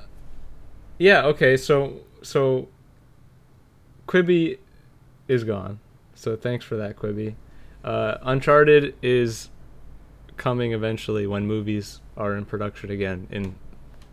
Yeah. 0.98 1.26
Okay. 1.26 1.58
So 1.58 2.02
so. 2.22 2.68
Quibi 4.08 4.60
is 5.28 5.44
gone. 5.44 5.80
So 6.14 6.36
thanks 6.36 6.64
for 6.64 6.76
that, 6.78 6.96
Quibi. 6.96 7.36
Uh, 7.84 8.18
Uncharted 8.22 8.96
is 9.02 9.50
coming 10.38 10.74
eventually 10.74 11.26
when 11.28 11.46
movies 11.48 12.02
are 12.18 12.36
in 12.36 12.46
production 12.46 12.90
again 12.92 13.28
in 13.32 13.56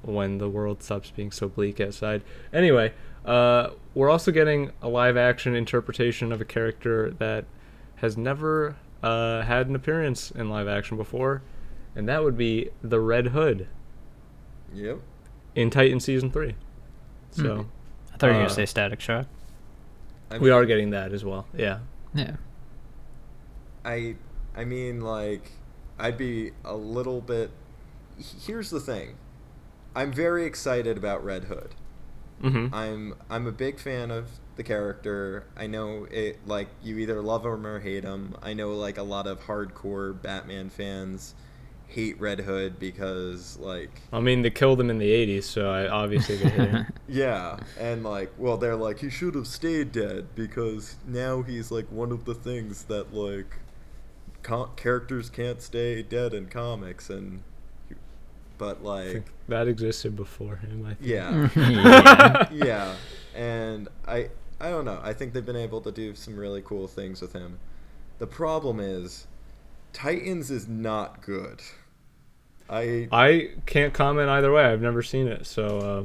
when 0.02 0.38
the 0.38 0.49
world 0.49 0.83
stops 0.83 1.11
being 1.11 1.31
so 1.31 1.49
bleak 1.49 1.81
outside. 1.81 2.23
Anyway, 2.52 2.93
uh, 3.25 3.71
we're 3.95 4.11
also 4.11 4.33
getting 4.33 4.73
a 4.83 4.88
live 4.88 5.17
action 5.17 5.55
interpretation 5.55 6.33
of 6.33 6.41
a 6.41 6.45
character 6.45 7.11
that 7.19 7.45
has 7.97 8.17
never 8.17 8.75
uh, 9.02 9.43
had 9.43 9.69
an 9.69 9.76
appearance 9.76 10.31
in 10.33 10.49
live 10.50 10.67
action 10.67 10.97
before, 10.97 11.43
and 11.95 12.09
that 12.09 12.25
would 12.25 12.37
be 12.37 12.71
the 12.83 12.99
Red 13.00 13.29
Hood 13.29 13.69
Yep. 14.75 14.99
in 15.55 15.71
Titan 15.71 16.00
season 16.00 16.31
three. 16.33 16.57
So 17.31 17.55
Hmm. 17.57 17.61
I 18.12 18.17
thought 18.17 18.26
you 18.26 18.33
were 18.33 18.38
Uh, 18.38 18.43
gonna 18.45 18.50
say 18.55 18.67
Static 18.67 19.00
Shock. 19.00 19.26
I 20.31 20.38
we 20.38 20.50
are 20.50 20.64
getting 20.64 20.91
that 20.91 21.12
as 21.12 21.25
well. 21.25 21.47
Yeah. 21.57 21.79
Yeah. 22.14 22.37
I 23.85 24.17
I 24.57 24.64
mean 24.64 25.00
like 25.00 25.50
I'd 25.99 26.18
be 26.18 26.52
a 26.64 26.75
little 26.75 27.20
bit 27.20 27.50
here's 28.18 28.70
the 28.70 28.80
thing. 28.80 29.16
I'm 29.94 30.12
very 30.12 30.44
excited 30.44 30.96
about 30.96 31.25
Red 31.25 31.44
Hood. 31.44 31.75
Mm-hmm. 32.42 32.75
I'm 32.75 33.14
I'm 33.30 33.46
a 33.46 33.52
big 33.52 33.78
fan 33.78 34.11
of 34.11 34.28
the 34.56 34.62
character. 34.62 35.44
I 35.56 35.66
know 35.66 36.06
it 36.11 36.38
like 36.46 36.68
you 36.82 36.99
either 36.99 37.22
love 37.22 37.44
him 37.44 37.66
or 37.66 37.80
hate 37.80 38.04
him. 38.04 38.34
I 38.42 38.52
know 38.52 38.72
like 38.72 38.99
a 38.99 39.02
lot 39.02 39.26
of 39.26 39.40
hardcore 39.40 40.20
Batman 40.20 40.70
fans 40.70 41.34
hate 41.87 42.18
Red 42.18 42.40
Hood 42.40 42.78
because 42.80 43.58
like 43.58 43.90
I 44.12 44.20
mean, 44.20 44.42
they 44.42 44.50
killed 44.50 44.80
him 44.80 44.90
in 44.90 44.99
the 44.99 45.11
'80s, 45.11 45.44
so 45.44 45.70
I 45.70 45.88
obviously 45.88 46.37
they 46.37 46.49
hit 46.49 46.70
him. 46.70 46.87
yeah, 47.08 47.58
and 47.78 48.02
like 48.02 48.32
well 48.38 48.56
they're 48.56 48.76
like 48.76 48.99
he 48.99 49.11
should 49.11 49.34
have 49.37 49.46
stayed 49.46 49.92
dead 49.92 50.34
because 50.34 50.96
now 51.06 51.42
he's 51.42 51.70
like 51.70 51.87
one 51.92 52.11
of 52.11 52.25
the 52.25 52.34
things 52.34 52.84
that 52.84 53.14
like 53.14 53.58
co- 54.42 54.70
characters 54.76 55.30
can't 55.30 55.61
stay 55.62 56.02
dead 56.02 56.34
in 56.34 56.46
comics 56.46 57.11
and 57.11 57.42
but 58.58 58.84
like 58.84 59.25
that 59.49 59.66
existed 59.66 60.14
before 60.14 60.56
him. 60.56 60.87
I 60.87 60.94
think. 60.94 61.11
yeah. 61.11 61.49
yeah. 61.56 62.49
yeah, 62.52 62.94
and 63.34 63.88
I 64.06 64.28
I 64.61 64.70
don't 64.70 64.84
know. 64.84 65.00
I 65.02 65.12
think 65.12 65.32
they've 65.32 65.44
been 65.44 65.56
able 65.56 65.80
to 65.80 65.90
do 65.90 66.14
some 66.14 66.37
really 66.37 66.62
cool 66.62 66.87
things 66.87 67.20
with 67.20 67.32
him. 67.32 67.58
The 68.18 68.26
problem 68.28 68.78
is, 68.78 69.26
Titans 69.92 70.50
is 70.50 70.68
not 70.68 71.22
good. 71.22 71.61
I 72.70 73.08
I 73.11 73.50
can't 73.66 73.92
comment 73.92 74.28
either 74.28 74.52
way. 74.52 74.64
I've 74.64 74.82
never 74.82 75.02
seen 75.02 75.26
it, 75.26 75.46
so. 75.46 75.78
Uh, 75.78 76.04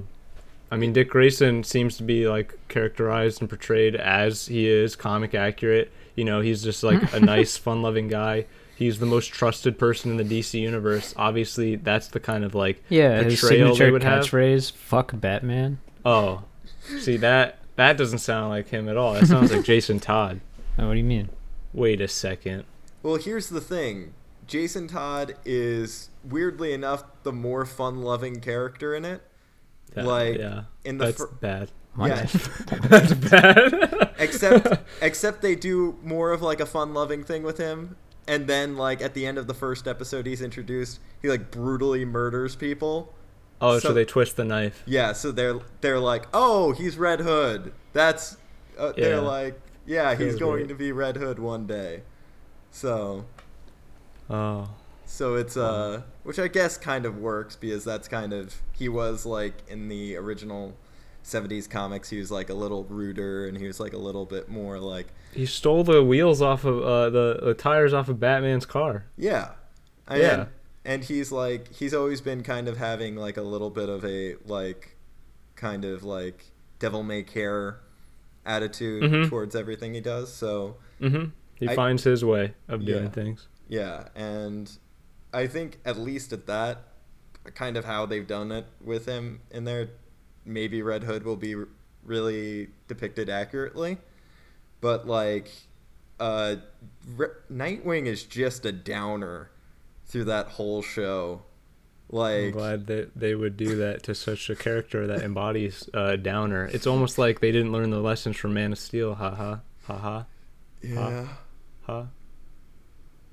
I 0.69 0.75
mean, 0.75 0.91
Dick 0.91 1.09
Grayson 1.09 1.63
seems 1.63 1.95
to 1.97 2.03
be 2.03 2.27
like 2.27 2.57
characterized 2.67 3.39
and 3.39 3.49
portrayed 3.49 3.95
as 3.95 4.47
he 4.47 4.67
is, 4.67 4.97
comic 4.97 5.33
accurate. 5.33 5.91
You 6.17 6.25
know, 6.25 6.41
he's 6.41 6.61
just 6.63 6.83
like 6.83 7.13
a 7.13 7.19
nice, 7.35 7.55
fun-loving 7.55 8.09
guy. 8.09 8.47
He's 8.75 8.99
the 8.99 9.05
most 9.05 9.27
trusted 9.31 9.79
person 9.79 10.11
in 10.11 10.17
the 10.17 10.23
DC 10.39 10.59
universe. 10.59 11.13
Obviously, 11.17 11.77
that's 11.77 12.09
the 12.09 12.19
kind 12.19 12.43
of 12.43 12.53
like 12.53 12.83
Yeah, 12.89 13.23
his 13.23 13.39
portrayal 13.39 13.69
they 13.69 13.73
signature 13.75 13.91
would 13.93 14.03
have. 14.03 14.23
catchphrase, 14.25 14.71
fuck 14.73 15.11
Batman. 15.19 15.79
Oh, 16.05 16.43
see 16.99 17.17
that 17.17 17.59
that 17.75 17.95
doesn't 17.97 18.19
sound 18.19 18.49
like 18.49 18.67
him 18.69 18.89
at 18.89 18.97
all. 18.97 19.13
That 19.13 19.27
sounds 19.27 19.51
like 19.51 19.63
Jason 19.71 19.99
Todd. 19.99 20.41
Oh, 20.77 20.87
what 20.87 20.93
do 20.93 20.97
you 20.99 21.03
mean? 21.05 21.29
Wait 21.73 22.01
a 22.01 22.07
second. 22.07 22.65
well, 23.03 23.15
here's 23.15 23.49
the 23.49 23.61
thing. 23.61 24.13
Jason 24.47 24.87
Todd 24.87 25.35
is 25.45 26.09
weirdly 26.23 26.71
enough 26.73 27.03
the 27.23 27.33
more 27.33 27.65
fun-loving 27.65 28.39
character 28.41 28.95
in 28.95 29.05
it. 29.05 29.21
That- 29.93 30.05
Like, 30.05 30.37
yeah, 30.37 30.63
in 30.85 30.97
the 30.97 31.05
that's 31.05 31.17
fir- 31.17 31.27
bad. 31.27 31.71
What? 31.97 32.09
Yeah. 32.09 32.25
That's 32.87 33.13
bad. 33.13 34.09
except 34.19 34.79
except 35.01 35.41
they 35.41 35.55
do 35.55 35.97
more 36.03 36.31
of 36.31 36.41
like 36.41 36.59
a 36.61 36.65
fun-loving 36.65 37.23
thing 37.25 37.43
with 37.43 37.57
him. 37.57 37.97
And 38.27 38.47
then, 38.47 38.77
like 38.77 39.01
at 39.01 39.13
the 39.13 39.25
end 39.25 39.37
of 39.37 39.47
the 39.47 39.53
first 39.53 39.87
episode, 39.87 40.25
he's 40.25 40.41
introduced. 40.41 40.99
He 41.21 41.27
like 41.27 41.51
brutally 41.51 42.05
murders 42.05 42.55
people. 42.55 43.13
oh, 43.61 43.79
so, 43.79 43.89
so- 43.89 43.93
they 43.93 44.05
twist 44.05 44.35
the 44.37 44.45
knife. 44.45 44.83
Yeah, 44.85 45.13
so 45.13 45.31
they're 45.31 45.59
they're 45.81 45.99
like, 45.99 46.25
oh, 46.33 46.71
he's 46.73 46.97
Red 46.97 47.19
Hood. 47.21 47.73
That's 47.93 48.37
uh, 48.77 48.93
they're 48.95 49.19
like, 49.21 49.59
yeah, 49.85 50.13
he's 50.15 50.35
going 50.35 50.53
weird. 50.57 50.69
to 50.69 50.75
be 50.75 50.91
Red 50.91 51.17
Hood 51.17 51.39
one 51.39 51.65
day. 51.65 52.03
So 52.69 53.25
Oh, 54.29 54.69
so 55.05 55.35
it's 55.35 55.55
uh, 55.57 56.01
which 56.23 56.37
I 56.37 56.47
guess 56.47 56.77
kind 56.77 57.05
of 57.05 57.17
works 57.17 57.55
because 57.55 57.83
that's 57.85 58.07
kind 58.07 58.33
of 58.33 58.61
he 58.73 58.89
was 58.89 59.25
like 59.25 59.63
in 59.67 59.87
the 59.87 60.15
original. 60.17 60.75
70s 61.27 61.69
comics 61.69 62.09
he 62.09 62.17
was 62.19 62.31
like 62.31 62.49
a 62.49 62.53
little 62.53 62.85
ruder 62.85 63.47
and 63.47 63.57
he 63.57 63.67
was 63.67 63.79
like 63.79 63.91
a 63.93 63.97
little 63.97 64.25
bit 64.25 64.47
more 64.49 64.79
like 64.79 65.07
he 65.33 65.45
stole 65.45 65.83
the 65.83 66.01
wheels 66.03 66.41
off 66.41 66.63
of 66.63 66.81
uh, 66.81 67.09
the 67.09 67.39
the 67.43 67.53
tires 67.53 67.93
off 67.93 68.07
of 68.09 68.19
Batman's 68.19 68.65
car. 68.65 69.05
yeah 69.17 69.51
I 70.07 70.17
Yeah. 70.21 70.33
And, 70.33 70.47
and 70.85 71.03
he's 71.03 71.31
like 71.31 71.73
he's 71.73 71.93
always 71.93 72.21
been 72.21 72.43
kind 72.43 72.67
of 72.69 72.77
having 72.77 73.15
like 73.17 73.35
a 73.37 73.41
little 73.41 73.69
bit 73.69 73.89
of 73.89 74.05
a 74.05 74.35
like 74.45 74.95
kind 75.55 75.83
of 75.83 76.03
like 76.03 76.45
devil 76.79 77.03
may 77.03 77.23
care 77.23 77.81
attitude 78.45 79.03
Mhm. 79.11 79.29
towards 79.29 79.55
everything 79.55 79.93
he 79.93 80.01
does 80.01 80.31
so 80.33 80.77
Mm-hmm. 81.01 81.25
He 81.55 81.67
I- 81.69 81.75
finds 81.75 82.03
his 82.03 82.23
way 82.23 82.53
of 82.67 82.85
doing 82.85 83.03
Yeah. 83.05 83.09
things. 83.09 83.47
yeah 83.67 84.07
and 84.15 84.71
i 85.33 85.45
think 85.45 85.79
at 85.83 85.97
least 85.97 86.31
at 86.31 86.47
that 86.47 86.83
kind 87.53 87.75
of 87.75 87.83
how 87.85 88.05
they've 88.05 88.25
done 88.27 88.51
it 88.51 88.65
with 88.81 89.05
him 89.05 89.41
in 89.51 89.65
there 89.65 89.89
maybe 90.47 90.81
red 90.81 91.03
hood 91.03 91.23
will 91.23 91.35
be 91.35 91.55
really 92.03 92.67
depicted 92.87 93.29
accurately 93.29 93.97
but 94.81 95.05
like 95.07 95.51
uh 96.19 96.55
Re- 97.15 97.27
nightwing 97.51 98.05
is 98.05 98.23
just 98.23 98.65
a 98.65 98.71
downer 98.71 99.49
through 100.05 100.25
that 100.25 100.47
whole 100.47 100.81
show 100.81 101.41
I'm 102.11 102.17
like 102.17 102.53
glad 102.53 102.87
that 102.87 103.11
they 103.19 103.35
would 103.35 103.57
do 103.57 103.75
that 103.77 104.03
to 104.03 104.15
such 104.15 104.49
a 104.49 104.55
character 104.55 105.05
that 105.07 105.23
embodies 105.23 105.89
uh, 105.93 106.15
Downer. 106.15 106.65
It's 106.71 106.87
almost 106.87 107.17
like 107.17 107.41
they 107.41 107.51
didn't 107.51 107.73
learn 107.73 107.89
the 107.89 107.99
lessons 107.99 108.37
from 108.37 108.53
Man 108.53 108.71
of 108.71 108.79
Steel. 108.79 109.13
Ha 109.15 109.35
ha. 109.35 109.59
Ha 109.87 109.97
ha. 109.97 110.25
yeah 110.81 111.27
Ha. 111.85 112.07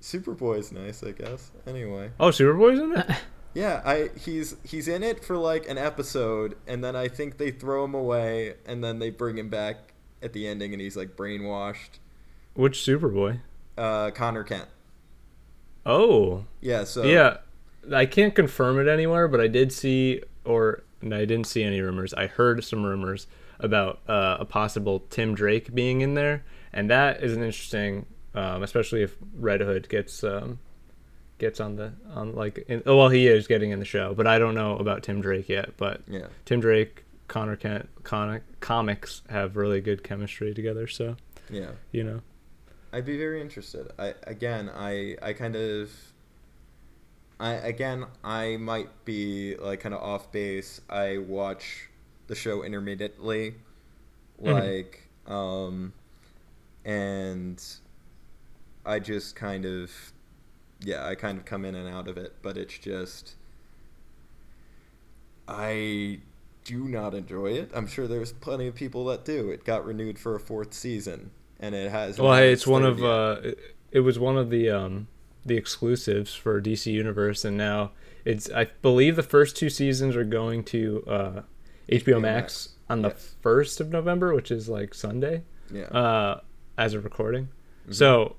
superboy's 0.00 0.72
nice 0.72 1.02
i 1.04 1.12
guess 1.12 1.50
anyway 1.66 2.10
Oh, 2.20 2.28
Superboy's 2.28 2.78
in 2.80 2.96
it? 2.96 3.06
Yeah, 3.54 3.82
I 3.84 4.10
he's 4.18 4.56
he's 4.64 4.88
in 4.88 5.02
it 5.02 5.24
for 5.24 5.36
like 5.36 5.68
an 5.68 5.78
episode, 5.78 6.56
and 6.66 6.82
then 6.82 6.96
I 6.96 7.08
think 7.08 7.38
they 7.38 7.52
throw 7.52 7.84
him 7.84 7.94
away, 7.94 8.54
and 8.66 8.82
then 8.82 8.98
they 8.98 9.10
bring 9.10 9.38
him 9.38 9.48
back 9.48 9.92
at 10.22 10.32
the 10.32 10.46
ending, 10.46 10.72
and 10.72 10.82
he's 10.82 10.96
like 10.96 11.16
brainwashed. 11.16 12.00
Which 12.54 12.78
Superboy? 12.78 13.40
Uh, 13.78 14.10
Connor 14.10 14.44
Kent. 14.44 14.68
Oh. 15.86 16.44
Yeah, 16.60 16.84
so 16.84 17.04
yeah. 17.04 17.38
I 17.92 18.06
can't 18.06 18.34
confirm 18.34 18.78
it 18.80 18.88
anywhere, 18.88 19.28
but 19.28 19.40
I 19.40 19.46
did 19.48 19.72
see, 19.72 20.22
or 20.44 20.82
no, 21.02 21.16
I 21.16 21.26
didn't 21.26 21.46
see 21.46 21.62
any 21.62 21.80
rumors. 21.80 22.14
I 22.14 22.26
heard 22.26 22.64
some 22.64 22.84
rumors 22.84 23.26
about 23.60 24.00
uh, 24.08 24.38
a 24.40 24.44
possible 24.44 25.04
Tim 25.10 25.34
Drake 25.34 25.74
being 25.74 26.00
in 26.00 26.14
there, 26.14 26.44
and 26.72 26.88
that 26.90 27.22
is 27.22 27.34
an 27.34 27.42
interesting, 27.42 28.06
um, 28.34 28.62
especially 28.62 29.02
if 29.02 29.16
Red 29.38 29.60
Hood 29.60 29.88
gets 29.88 30.24
um, 30.24 30.58
gets 31.38 31.60
on 31.60 31.76
the 31.76 31.92
on 32.12 32.34
like, 32.34 32.64
in, 32.68 32.82
oh, 32.86 32.96
well, 32.96 33.08
he 33.08 33.26
is 33.26 33.46
getting 33.46 33.70
in 33.70 33.78
the 33.78 33.84
show, 33.84 34.14
but 34.14 34.26
I 34.26 34.38
don't 34.38 34.54
know 34.54 34.76
about 34.76 35.02
Tim 35.02 35.20
Drake 35.20 35.48
yet. 35.48 35.76
But 35.76 36.02
yeah, 36.06 36.26
Tim 36.44 36.60
Drake, 36.60 37.04
Connor 37.28 37.56
Kent, 37.56 37.88
Connor, 38.02 38.42
comics 38.60 39.22
have 39.28 39.56
really 39.56 39.80
good 39.80 40.02
chemistry 40.04 40.54
together, 40.54 40.86
so 40.86 41.16
yeah. 41.50 41.70
you 41.92 42.04
know. 42.04 42.20
I'd 42.92 43.04
be 43.04 43.18
very 43.18 43.40
interested. 43.40 43.90
I 43.98 44.14
again, 44.24 44.70
I 44.74 45.16
I 45.20 45.32
kind 45.32 45.56
of. 45.56 45.90
I 47.40 47.54
again, 47.54 48.06
I 48.22 48.56
might 48.58 49.04
be 49.04 49.56
like 49.56 49.80
kind 49.80 49.94
of 49.94 50.00
off 50.00 50.30
base. 50.30 50.80
I 50.88 51.18
watch 51.18 51.88
the 52.28 52.36
show 52.36 52.62
intermittently, 52.62 53.56
Mhm. 54.40 54.52
like, 54.52 55.08
um, 55.26 55.92
and 56.84 57.62
I 58.86 58.98
just 59.00 59.34
kind 59.34 59.64
of, 59.66 59.90
yeah, 60.84 61.06
I 61.06 61.14
kind 61.14 61.38
of 61.38 61.44
come 61.44 61.64
in 61.64 61.74
and 61.74 61.88
out 61.88 62.08
of 62.08 62.16
it. 62.16 62.34
But 62.42 62.56
it's 62.56 62.78
just, 62.78 63.34
I 65.48 66.20
do 66.64 66.84
not 66.84 67.14
enjoy 67.14 67.52
it. 67.52 67.70
I'm 67.74 67.86
sure 67.86 68.06
there's 68.06 68.32
plenty 68.32 68.66
of 68.66 68.74
people 68.74 69.04
that 69.06 69.24
do. 69.24 69.50
It 69.50 69.64
got 69.64 69.84
renewed 69.84 70.18
for 70.18 70.34
a 70.34 70.40
fourth 70.40 70.74
season, 70.74 71.30
and 71.60 71.74
it 71.74 71.90
has. 71.90 72.18
Well, 72.18 72.34
hey, 72.34 72.52
it's 72.52 72.66
one 72.66 72.84
of 72.84 73.02
uh, 73.02 73.36
it, 73.42 73.58
it 73.90 74.00
was 74.00 74.18
one 74.18 74.36
of 74.36 74.50
the 74.50 74.70
um 74.70 75.08
the 75.44 75.56
exclusives 75.56 76.34
for 76.34 76.60
DC 76.60 76.92
Universe, 76.92 77.44
and 77.44 77.56
now 77.56 77.92
it's 78.24 78.50
I 78.50 78.66
believe 78.82 79.16
the 79.16 79.22
first 79.22 79.56
two 79.56 79.70
seasons 79.70 80.16
are 80.16 80.24
going 80.24 80.64
to 80.64 81.04
uh, 81.06 81.42
HBO, 81.90 82.20
Max, 82.20 82.70
on 82.88 83.02
the 83.02 83.08
yes. 83.08 83.34
first 83.40 83.80
of 83.80 83.90
November, 83.90 84.34
which 84.34 84.50
is 84.50 84.68
like 84.68 84.94
Sunday, 84.94 85.42
yeah. 85.70 85.84
uh, 85.84 86.40
as 86.78 86.94
a 86.94 87.00
recording. 87.00 87.48
Mhm. 87.88 87.94
So, 87.94 88.36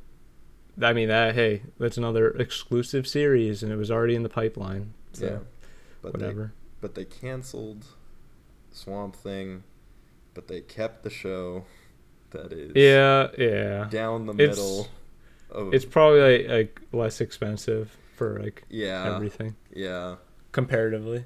I 0.82 0.94
mean 0.94 1.08
that 1.10 1.36
hey, 1.36 1.62
that's 1.80 1.98
another 1.98 2.30
exclusive 2.32 3.08
series, 3.08 3.64
and 3.64 3.72
it 3.72 3.78
was 3.78 3.90
already 3.92 4.16
in 4.16 4.24
the 4.24 4.30
pipeline. 4.30 4.94
So 5.14 5.26
yeah, 5.26 5.38
but 6.02 6.14
whatever. 6.14 6.44
They, 6.44 6.78
but 6.82 6.96
they 6.96 7.06
canceled 7.06 7.86
Swamp 8.72 9.16
Thing, 9.16 9.64
but 10.34 10.48
they 10.48 10.62
kept 10.62 11.04
the 11.04 11.10
show. 11.10 11.66
That 12.32 12.52
is 12.52 12.72
yeah, 12.76 13.28
yeah. 13.38 13.88
down 13.90 14.26
the 14.26 14.34
It's- 14.34 14.58
middle. 14.58 14.88
Of, 15.52 15.74
It's 15.74 15.86
probably 15.86 16.40
like, 16.46 16.50
like 16.50 16.82
less 16.92 17.22
expensive 17.22 17.96
for 18.16 18.42
like 18.42 18.64
yeah, 18.70 19.16
everything 19.16 19.56
yeah. 19.74 20.16
comparatively. 20.52 21.24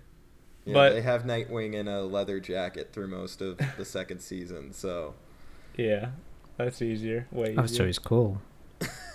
Yeah, 0.65 0.73
But- 0.73 0.93
they 0.93 1.01
have 1.01 1.23
Nightwing 1.23 1.73
in 1.73 1.87
a 1.87 2.01
leather 2.01 2.39
jacket 2.39 2.89
through 2.93 3.07
most 3.07 3.41
of 3.41 3.59
the 3.77 3.85
second 3.85 4.19
season, 4.19 4.71
so 4.73 5.15
Yeah, 5.77 6.09
that's 6.57 6.81
easier. 6.83 7.27
Way 7.31 7.55
Oh, 7.57 7.65
so 7.65 7.85
he's 7.87 7.97
cool. 7.97 8.39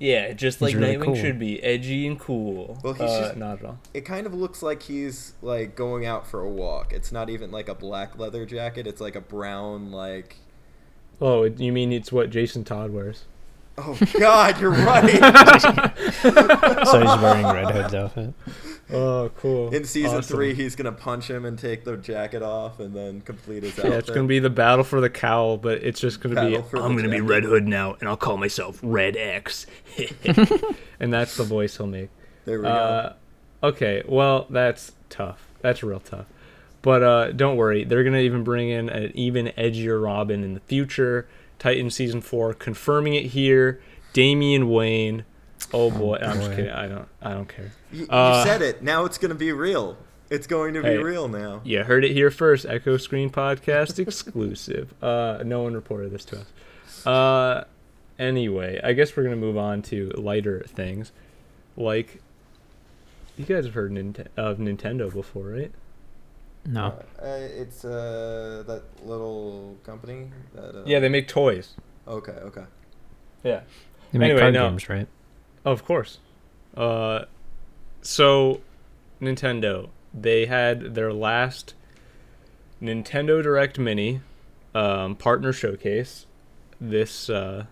Yeah, 0.00 0.32
just 0.32 0.62
like 0.62 0.74
really 0.74 0.96
Nightwing 0.96 1.04
cool. 1.04 1.14
should 1.14 1.38
be 1.38 1.62
edgy 1.62 2.06
and 2.06 2.18
cool. 2.18 2.78
Well, 2.82 2.94
he's 2.94 3.02
uh, 3.02 3.20
just- 3.20 3.36
not 3.36 3.58
at 3.60 3.64
all. 3.66 3.78
it 3.92 4.00
kind 4.06 4.26
of 4.26 4.32
looks 4.34 4.62
like 4.62 4.82
he's 4.84 5.34
like 5.42 5.76
going 5.76 6.06
out 6.06 6.26
for 6.26 6.40
a 6.40 6.48
walk. 6.48 6.92
It's 6.94 7.12
not 7.12 7.28
even 7.28 7.50
like 7.50 7.68
a 7.68 7.74
black 7.74 8.18
leather 8.18 8.46
jacket. 8.46 8.86
It's 8.86 9.00
like 9.00 9.14
a 9.14 9.20
brown 9.20 9.92
like. 9.92 10.36
Oh, 11.20 11.44
you 11.44 11.70
mean 11.70 11.92
it's 11.92 12.10
what 12.10 12.30
Jason 12.30 12.64
Todd 12.64 12.90
wears? 12.92 13.24
Oh 13.76 13.96
God, 14.18 14.58
you're 14.60 14.70
right. 14.70 15.20
So 16.86 17.00
he's 17.00 17.22
wearing 17.22 17.46
Red 17.46 17.70
Hood's 17.70 17.94
outfit. 17.94 18.32
Oh, 18.92 19.30
cool. 19.36 19.72
In 19.74 19.84
season 19.84 20.18
Awesome. 20.18 20.36
three, 20.36 20.54
he's 20.54 20.74
gonna 20.76 20.92
punch 20.92 21.28
him 21.28 21.44
and 21.44 21.58
take 21.58 21.84
the 21.84 21.96
jacket 21.96 22.42
off, 22.42 22.80
and 22.80 22.94
then 22.94 23.20
complete 23.20 23.62
his 23.62 23.76
Yeah, 23.78 23.94
it's 23.94 24.10
gonna 24.10 24.26
be 24.26 24.38
the 24.38 24.50
battle 24.50 24.84
for 24.84 25.00
the 25.00 25.10
cowl, 25.10 25.56
but 25.56 25.82
it's 25.82 26.00
just 26.00 26.20
gonna 26.20 26.34
Battle 26.34 26.62
be 26.62 26.78
I'm 26.78 26.96
gonna 26.96 27.08
be. 27.08 27.20
Red 27.20 27.44
Hood 27.44 27.66
now, 27.66 27.96
and 28.00 28.08
I'll 28.08 28.16
call 28.16 28.36
myself 28.36 28.78
Red 28.82 29.16
X, 29.16 29.66
and 31.00 31.12
that's 31.12 31.36
the 31.36 31.44
voice 31.44 31.76
he'll 31.76 31.86
make. 31.86 32.10
There 32.44 32.60
we 32.60 32.66
Uh, 32.66 33.12
okay, 33.62 34.02
well 34.06 34.46
that's 34.50 34.92
tough. 35.08 35.46
That's 35.60 35.82
real 35.82 36.00
tough. 36.00 36.26
But 36.82 37.02
uh, 37.02 37.32
don't 37.32 37.56
worry, 37.56 37.84
they're 37.84 38.04
gonna 38.04 38.18
even 38.18 38.42
bring 38.42 38.70
in 38.70 38.88
an 38.88 39.12
even 39.14 39.52
edgier 39.58 40.02
Robin 40.02 40.42
in 40.42 40.54
the 40.54 40.60
future. 40.60 41.28
Titan 41.58 41.90
season 41.90 42.22
four, 42.22 42.54
confirming 42.54 43.14
it 43.14 43.26
here. 43.26 43.80
Damian 44.14 44.68
Wayne. 44.70 45.24
Oh 45.72 45.90
boy, 45.90 46.18
I'm 46.20 46.36
just 46.38 46.50
kidding. 46.50 46.70
I 46.70 46.86
don't. 46.88 47.08
I 47.22 47.32
don't 47.32 47.48
care. 47.48 47.66
go. 47.66 47.96
You, 47.96 48.00
you 48.02 48.08
uh, 48.08 48.44
said 48.44 48.62
it. 48.62 48.82
Now 48.82 49.04
it's 49.04 49.18
gonna 49.18 49.34
be 49.34 49.52
real. 49.52 49.96
It's 50.30 50.46
going 50.46 50.74
to 50.74 50.82
be 50.82 50.88
Hey. 50.90 50.96
real 50.98 51.26
now. 51.26 51.60
You 51.64 51.82
heard 51.82 52.04
it 52.04 52.12
here 52.12 52.30
first. 52.30 52.64
Echo 52.64 52.96
Screen 52.96 53.30
Podcast 53.30 53.98
exclusive. 54.06 54.94
Uh, 55.02 55.42
no 55.44 55.62
one 55.62 55.74
reported 55.74 56.12
this 56.12 56.24
to 56.26 56.40
us. 56.40 57.06
Uh, 57.06 57.64
anyway, 58.18 58.80
I 58.84 58.92
guess 58.92 59.16
we're 59.16 59.24
gonna 59.24 59.36
move 59.36 59.56
on 59.56 59.82
to 59.82 60.10
lighter 60.16 60.62
things, 60.68 61.10
like 61.76 62.20
you 63.36 63.44
guys 63.44 63.64
have 63.64 63.74
heard 63.74 63.90
Nint- 63.92 64.26
of 64.36 64.58
Nintendo 64.58 65.12
before, 65.12 65.44
right? 65.48 65.72
No. 66.66 66.94
Uh, 67.20 67.24
it's 67.26 67.84
uh, 67.84 68.62
that 68.66 68.82
little 69.04 69.76
company. 69.84 70.30
That, 70.54 70.76
uh, 70.76 70.82
Yeah, 70.86 71.00
they 71.00 71.08
make 71.08 71.26
toys. 71.26 71.74
Okay. 72.06 72.32
Okay. 72.32 72.64
Yeah, 73.42 73.60
They 74.12 74.18
make 74.18 74.26
Anyway, 74.26 74.40
card 74.42 74.54
no. 74.54 74.68
games, 74.68 74.88
right? 74.90 75.08
Of 75.64 75.84
course. 75.84 76.18
Uh, 76.76 77.24
so 78.02 78.60
Nintendo, 79.20 79.88
they 80.14 80.46
had 80.46 80.94
their 80.94 81.12
last 81.12 81.74
Nintendo 82.80 83.42
Direct 83.42 83.78
Mini 83.78 84.20
um, 84.74 85.16
partner 85.16 85.52
showcase. 85.52 86.26
This 86.80 87.28
uh, 87.28 87.66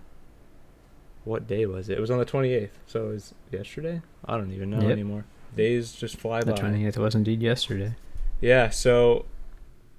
what 1.24 1.46
day 1.46 1.66
was 1.66 1.88
it? 1.88 1.98
It 1.98 2.00
was 2.00 2.10
on 2.10 2.18
the 2.18 2.26
28th. 2.26 2.70
So 2.86 3.06
it 3.06 3.12
was 3.12 3.34
yesterday. 3.50 4.02
I 4.24 4.36
don't 4.36 4.52
even 4.52 4.70
know 4.70 4.80
Yep. 4.82 4.90
anymore. 4.90 5.24
Days 5.56 5.92
just 5.92 6.16
fly 6.16 6.40
The 6.42 6.52
by. 6.52 6.58
28th 6.60 6.96
was 6.98 7.14
indeed 7.14 7.40
yesterday. 7.42 7.94
Yeah, 8.40 8.68
so 8.70 9.24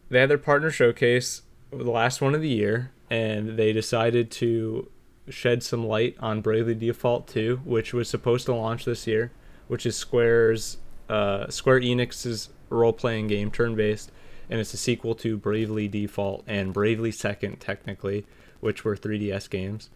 they 0.09 0.19
had 0.19 0.29
their 0.29 0.37
partner 0.37 0.69
showcase, 0.71 1.41
the 1.71 1.89
last 1.89 2.21
one 2.21 2.35
of 2.35 2.41
the 2.41 2.47
year, 2.49 2.91
and 3.09 3.57
they 3.57 3.73
decided 3.73 4.29
to 4.31 4.89
shed 5.29 5.63
some 5.63 5.85
light 5.85 6.15
on 6.19 6.41
Bravely 6.41 6.75
Default 6.75 7.27
2, 7.27 7.61
which 7.63 7.93
was 7.93 8.09
supposed 8.09 8.45
to 8.47 8.53
launch 8.53 8.85
this 8.85 9.07
year, 9.07 9.31
which 9.67 9.85
is 9.85 9.95
Square's 9.95 10.77
uh, 11.09 11.49
Square 11.49 11.81
Enix's 11.81 12.49
role-playing 12.69 13.27
game, 13.27 13.51
turn-based, 13.51 14.11
and 14.49 14.59
it's 14.59 14.73
a 14.73 14.77
sequel 14.77 15.15
to 15.15 15.37
Bravely 15.37 15.87
Default 15.87 16.43
and 16.47 16.73
Bravely 16.73 17.11
Second, 17.11 17.59
technically, 17.59 18.25
which 18.59 18.83
were 18.83 18.95
3DS 18.95 19.49
games, 19.49 19.89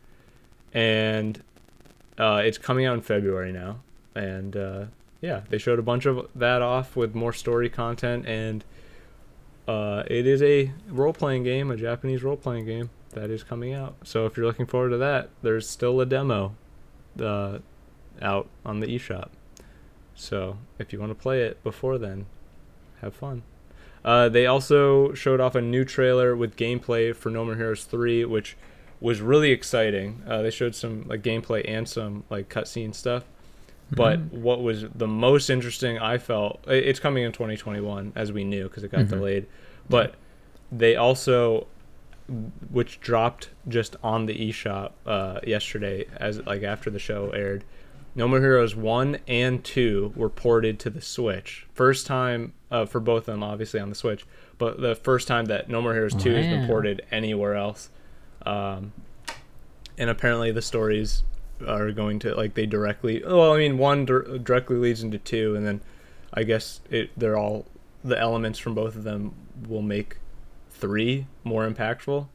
and 0.73 1.41
uh, 2.17 2.41
it's 2.43 2.57
coming 2.57 2.85
out 2.85 2.95
in 2.95 3.01
February 3.01 3.51
now, 3.51 3.79
and 4.15 4.55
uh, 4.55 4.85
yeah, 5.21 5.41
they 5.49 5.57
showed 5.57 5.79
a 5.79 5.83
bunch 5.83 6.05
of 6.05 6.27
that 6.35 6.61
off 6.61 6.95
with 6.95 7.15
more 7.15 7.33
story 7.33 7.69
content, 7.69 8.25
and 8.27 8.63
uh, 9.67 10.03
it 10.07 10.27
is 10.27 10.41
a 10.41 10.71
role 10.87 11.13
playing 11.13 11.43
game, 11.43 11.71
a 11.71 11.77
Japanese 11.77 12.23
role 12.23 12.37
playing 12.37 12.65
game 12.65 12.89
that 13.13 13.29
is 13.29 13.43
coming 13.43 13.73
out. 13.73 13.95
So 14.03 14.25
if 14.25 14.35
you're 14.37 14.45
looking 14.45 14.65
forward 14.65 14.89
to 14.89 14.97
that, 14.97 15.29
there's 15.41 15.67
still 15.69 15.99
a 16.01 16.05
demo 16.05 16.55
uh, 17.19 17.59
out 18.21 18.47
on 18.65 18.79
the 18.79 18.87
eShop. 18.87 19.29
So 20.15 20.57
if 20.79 20.93
you 20.93 20.99
want 20.99 21.11
to 21.11 21.15
play 21.15 21.41
it 21.43 21.63
before 21.63 21.97
then, 21.97 22.25
have 23.01 23.13
fun. 23.15 23.43
Uh, 24.05 24.29
they 24.29 24.45
also 24.45 25.13
showed 25.13 25.39
off 25.39 25.55
a 25.55 25.61
new 25.61 25.85
trailer 25.85 26.35
with 26.35 26.55
gameplay 26.57 27.15
for 27.15 27.29
No 27.29 27.45
More 27.45 27.55
Heroes 27.55 27.85
3, 27.85 28.25
which 28.25 28.57
was 28.99 29.21
really 29.21 29.51
exciting. 29.51 30.21
Uh, 30.27 30.41
they 30.41 30.49
showed 30.51 30.75
some 30.75 31.05
like 31.07 31.21
gameplay 31.21 31.63
and 31.67 31.87
some 31.87 32.23
like 32.29 32.49
cutscene 32.49 32.93
stuff. 32.93 33.23
But 33.91 34.19
Mhm. 34.19 34.31
what 34.41 34.61
was 34.61 34.85
the 34.95 35.07
most 35.07 35.49
interesting 35.49 35.99
I 35.99 36.17
felt 36.17 36.59
it's 36.67 36.99
coming 36.99 37.23
in 37.23 37.31
2021 37.31 38.11
as 38.15 38.31
we 38.31 38.43
knew 38.43 38.63
because 38.63 38.83
it 38.83 38.91
got 38.91 39.01
Mhm. 39.01 39.09
delayed. 39.09 39.45
But 39.89 40.15
they 40.71 40.95
also 40.95 41.67
which 42.71 42.99
dropped 43.01 43.49
just 43.67 43.95
on 44.03 44.25
the 44.25 44.49
eShop 44.49 44.91
uh, 45.05 45.39
yesterday 45.45 46.05
as 46.17 46.39
like 46.45 46.63
after 46.63 46.89
the 46.89 46.99
show 46.99 47.29
aired. 47.31 47.63
No 48.15 48.27
More 48.27 48.39
Heroes 48.39 48.75
1 48.75 49.17
and 49.27 49.63
2 49.63 50.13
were 50.15 50.29
ported 50.29 50.79
to 50.81 50.89
the 50.89 51.01
Switch. 51.01 51.65
First 51.73 52.05
time 52.05 52.53
uh, 52.69 52.85
for 52.85 52.99
both 52.99 53.27
of 53.27 53.33
them 53.33 53.43
obviously 53.43 53.79
on 53.79 53.89
the 53.89 53.95
Switch, 53.95 54.25
but 54.57 54.79
the 54.79 54.95
first 54.95 55.27
time 55.27 55.45
that 55.45 55.69
No 55.69 55.81
More 55.81 55.93
Heroes 55.93 56.15
2 56.15 56.31
has 56.33 56.45
been 56.45 56.67
ported 56.67 57.01
anywhere 57.11 57.55
else. 57.55 57.89
Um, 58.45 58.93
and 59.97 60.09
apparently 60.09 60.51
the 60.51 60.61
stories 60.61 61.23
are 61.67 61.91
going 61.91 62.19
to 62.19 62.35
like 62.35 62.55
they 62.55 62.65
directly 62.65 63.23
well 63.25 63.53
i 63.53 63.57
mean 63.57 63.77
one 63.77 64.05
dir- 64.05 64.37
directly 64.39 64.75
leads 64.75 65.01
into 65.03 65.17
two 65.17 65.55
and 65.55 65.65
then 65.65 65.79
i 66.33 66.43
guess 66.43 66.81
it 66.89 67.09
they're 67.15 67.37
all 67.37 67.65
the 68.03 68.19
elements 68.19 68.59
from 68.59 68.73
both 68.73 68.95
of 68.95 69.03
them 69.03 69.33
will 69.67 69.81
make 69.81 70.17
three 70.83 71.27
more 71.45 71.65
impactful. 71.65 72.27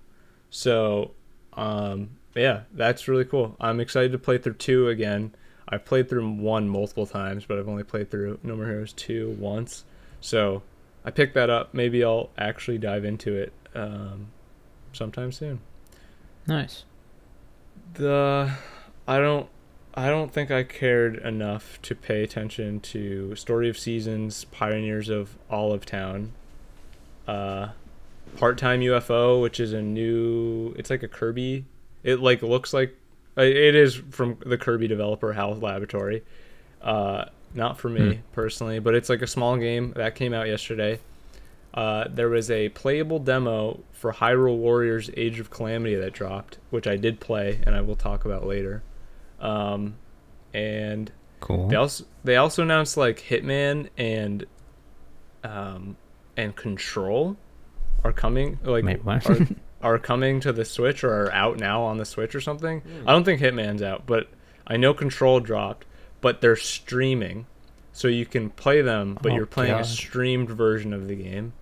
So 0.48 1.10
um 1.52 2.10
yeah 2.34 2.62
that's 2.72 3.06
really 3.06 3.26
cool. 3.26 3.54
I'm 3.60 3.78
excited 3.78 4.12
to 4.12 4.18
play 4.18 4.38
through 4.38 4.54
two 4.54 4.88
again. 4.88 5.34
I've 5.68 5.84
played 5.84 6.08
through 6.08 6.26
one 6.30 6.66
multiple 6.66 7.04
times 7.04 7.44
but 7.44 7.58
i've 7.58 7.68
only 7.68 7.84
played 7.84 8.10
through 8.10 8.38
no 8.42 8.56
more 8.56 8.64
heroes 8.64 8.94
2 8.94 9.36
once. 9.38 9.84
So 10.22 10.62
i 11.04 11.10
picked 11.10 11.34
that 11.34 11.50
up. 11.50 11.74
Maybe 11.74 12.02
i'll 12.02 12.30
actually 12.38 12.78
dive 12.78 13.04
into 13.04 13.36
it 13.36 13.52
um 13.74 14.28
sometime 14.94 15.30
soon. 15.30 15.60
Nice. 16.46 16.84
the 17.92 18.50
I 19.06 19.18
don't 19.18 19.50
I 19.92 20.08
don't 20.08 20.32
think 20.32 20.50
I 20.50 20.62
cared 20.62 21.16
enough 21.16 21.82
to 21.82 21.94
pay 21.94 22.22
attention 22.22 22.80
to 22.80 23.34
Story 23.34 23.68
of 23.68 23.76
Seasons, 23.76 24.44
Pioneers 24.44 25.08
of 25.10 25.36
Olive 25.50 25.84
Town, 25.84 26.32
uh, 27.26 27.70
Part 28.36 28.58
Time 28.58 28.80
UFO, 28.80 29.40
which 29.42 29.60
is 29.60 29.72
a 29.72 29.82
new. 29.82 30.74
It's 30.78 30.90
like 30.90 31.02
a 31.02 31.08
Kirby. 31.08 31.64
It 32.04 32.20
like 32.20 32.42
looks 32.42 32.72
like 32.72 32.96
uh, 33.36 33.42
it 33.42 33.74
is 33.74 33.94
from 34.10 34.38
the 34.44 34.56
Kirby 34.58 34.88
developer 34.88 35.32
HAL 35.32 35.56
Laboratory. 35.56 36.22
Uh, 36.82 37.24
not 37.54 37.78
for 37.78 37.88
me 37.88 38.14
Hmm. 38.16 38.20
personally, 38.32 38.78
but 38.78 38.94
it's 38.94 39.08
like 39.08 39.22
a 39.22 39.26
small 39.26 39.56
game 39.56 39.92
that 39.96 40.14
came 40.14 40.32
out 40.34 40.46
yesterday. 40.46 41.00
Uh, 41.74 42.04
there 42.08 42.28
was 42.28 42.50
a 42.50 42.68
playable 42.70 43.18
demo 43.18 43.80
for 43.92 44.12
Hyrule 44.12 44.56
Warriors 44.56 45.10
Age 45.16 45.38
of 45.40 45.50
Calamity 45.50 45.94
that 45.96 46.12
dropped, 46.12 46.58
which 46.70 46.86
I 46.86 46.96
did 46.96 47.20
play 47.20 47.60
and 47.64 47.74
I 47.74 47.80
will 47.82 47.96
talk 47.96 48.24
about 48.24 48.46
later. 48.46 48.82
Um, 49.40 49.96
and 50.54 51.10
Cool. 51.40 51.68
they 51.68 51.76
also 51.76 52.04
they 52.24 52.36
also 52.36 52.62
announced 52.62 52.96
like 52.96 53.18
Hitman 53.20 53.88
and 53.96 54.44
um, 55.44 55.96
and 56.36 56.54
Control 56.56 57.36
are 58.04 58.12
coming 58.12 58.58
like 58.62 58.84
Wait, 58.84 59.04
what? 59.04 59.28
are, 59.28 59.46
are 59.82 59.98
coming 59.98 60.40
to 60.40 60.52
the 60.52 60.64
Switch 60.64 61.02
or 61.04 61.24
are 61.26 61.32
out 61.32 61.58
now 61.58 61.82
on 61.82 61.98
the 61.98 62.04
Switch 62.04 62.34
or 62.34 62.40
something. 62.40 62.82
I 63.06 63.12
don't 63.12 63.24
think 63.24 63.40
Hitman's 63.40 63.82
out, 63.82 64.04
but 64.06 64.28
I 64.66 64.76
know 64.76 64.94
Control 64.94 65.40
dropped, 65.40 65.86
but 66.20 66.40
they're 66.40 66.56
streaming. 66.56 67.46
So 67.92 68.06
you 68.06 68.26
can 68.26 68.50
play 68.50 68.80
them, 68.80 69.18
but 69.20 69.32
Oh, 69.32 69.34
you're 69.34 69.46
playing 69.46 69.74
a 69.74 69.84
streamed 69.84 70.50
version 70.50 70.92
of 70.92 71.08
the 71.08 71.16
game. 71.16 71.52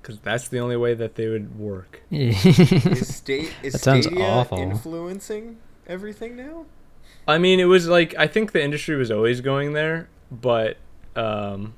Because 0.00 0.18
that's 0.18 0.48
the 0.48 0.58
only 0.58 0.76
way 0.76 0.94
that 0.94 1.14
they 1.14 1.28
would 1.28 1.56
work. 1.56 2.02
Is, 2.10 3.14
sta- 3.16 3.48
is 3.62 3.74
That 3.74 3.78
sounds 3.80 4.06
Stadia 4.06 4.24
awful. 4.24 4.58
influencing 4.58 5.58
everything 5.86 6.34
now? 6.36 6.66
I 7.28 7.38
mean, 7.38 7.60
it 7.60 7.66
was 7.66 7.86
like 7.86 8.16
I 8.18 8.26
think 8.26 8.50
the 8.50 8.60
industry 8.60 8.96
was 8.96 9.12
always 9.12 9.40
going 9.40 9.74
there, 9.74 10.08
but 10.32 10.76
um, 11.14 11.74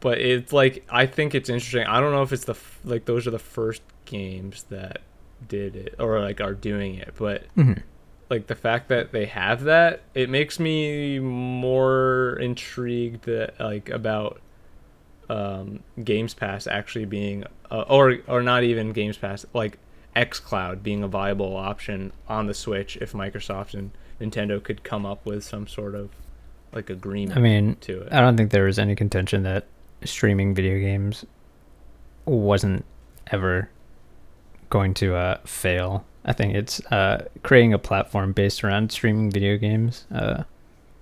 but 0.00 0.18
it's 0.18 0.52
like 0.52 0.84
I 0.90 1.06
think 1.06 1.34
it's 1.34 1.48
interesting. 1.48 1.86
I 1.86 2.00
don't 2.00 2.12
know 2.12 2.22
if 2.22 2.32
it's 2.32 2.44
the 2.44 2.52
f- 2.52 2.80
like 2.84 3.04
those 3.04 3.26
are 3.26 3.30
the 3.30 3.38
first 3.38 3.82
games 4.04 4.64
that 4.70 5.02
did 5.46 5.76
it 5.76 5.94
or 5.98 6.20
like 6.20 6.40
are 6.40 6.54
doing 6.54 6.96
it, 6.96 7.14
but 7.18 7.44
Mhm. 7.56 7.82
like 8.30 8.46
the 8.48 8.54
fact 8.54 8.88
that 8.88 9.12
they 9.12 9.26
have 9.26 9.64
that, 9.64 10.00
it 10.14 10.28
makes 10.28 10.58
me 10.60 11.18
more 11.18 12.38
intrigued 12.40 13.24
that 13.26 13.58
like 13.60 13.88
about 13.90 14.40
um, 15.30 15.80
Games 16.02 16.32
Pass 16.34 16.66
actually 16.66 17.04
being 17.04 17.44
uh, 17.70 17.82
or 17.88 18.18
or 18.26 18.42
not 18.42 18.62
even 18.64 18.92
Games 18.92 19.16
Pass 19.18 19.44
like 19.52 19.78
xCloud 20.16 20.82
being 20.82 21.02
a 21.02 21.08
viable 21.08 21.56
option 21.56 22.12
on 22.28 22.46
the 22.46 22.54
Switch 22.54 22.96
if 22.96 23.12
Microsoft 23.12 23.74
and 23.74 23.90
Nintendo 24.20 24.62
could 24.62 24.82
come 24.82 25.04
up 25.06 25.24
with 25.26 25.44
some 25.44 25.66
sort 25.66 25.94
of 25.94 26.10
like 26.72 26.88
agreement 26.90 27.38
I 27.38 27.40
mean, 27.42 27.76
to 27.82 28.02
it. 28.02 28.12
I 28.12 28.20
don't 28.20 28.36
think 28.36 28.50
there 28.50 28.64
was 28.64 28.78
any 28.78 28.94
contention 28.96 29.42
that 29.44 29.66
streaming 30.04 30.54
video 30.54 30.78
games 30.78 31.24
wasn't 32.24 32.84
ever 33.28 33.70
going 34.70 34.94
to 34.94 35.14
uh, 35.14 35.38
fail. 35.44 36.04
I 36.24 36.32
think 36.32 36.54
it's 36.54 36.80
uh, 36.92 37.26
creating 37.42 37.72
a 37.72 37.78
platform 37.78 38.32
based 38.32 38.62
around 38.62 38.92
streaming 38.92 39.30
video 39.30 39.56
games 39.56 40.04
uh, 40.12 40.44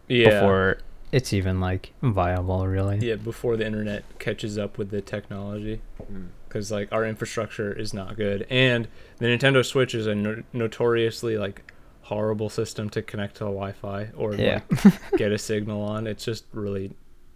yeah. 0.09 0.31
before 0.31 0.79
it's 1.13 1.33
even 1.33 1.61
like 1.61 1.93
viable, 2.03 2.67
really. 2.67 2.99
Yeah, 2.99 3.17
before 3.17 3.57
the 3.57 3.67
internet 3.67 4.05
catches 4.19 4.59
up 4.59 4.79
with 4.79 4.91
the 4.91 5.01
technology, 5.01 5.81
Mm. 6.13 6.29
because 6.49 6.71
like 6.71 6.93
our 6.93 7.05
infrastructure 7.05 7.73
is 7.73 7.93
not 7.93 8.17
good, 8.17 8.47
and 8.51 8.87
the 9.19 9.27
Nintendo 9.27 9.65
Switch 9.65 9.95
is 9.95 10.07
a 10.07 10.15
no- 10.15 10.43
notoriously 10.53 11.37
like 11.37 11.73
horrible 12.03 12.49
system 12.49 12.89
to 12.91 13.03
connect 13.03 13.35
to 13.37 13.41
the 13.45 13.51
Wi-Fi 13.51 14.11
or 14.17 14.35
Yeah. 14.35 14.61
like, 14.85 14.95
get 15.17 15.33
a 15.33 15.39
signal 15.39 15.83
on. 15.83 16.07
It's 16.07 16.25
just 16.25 16.45
really 16.53 16.93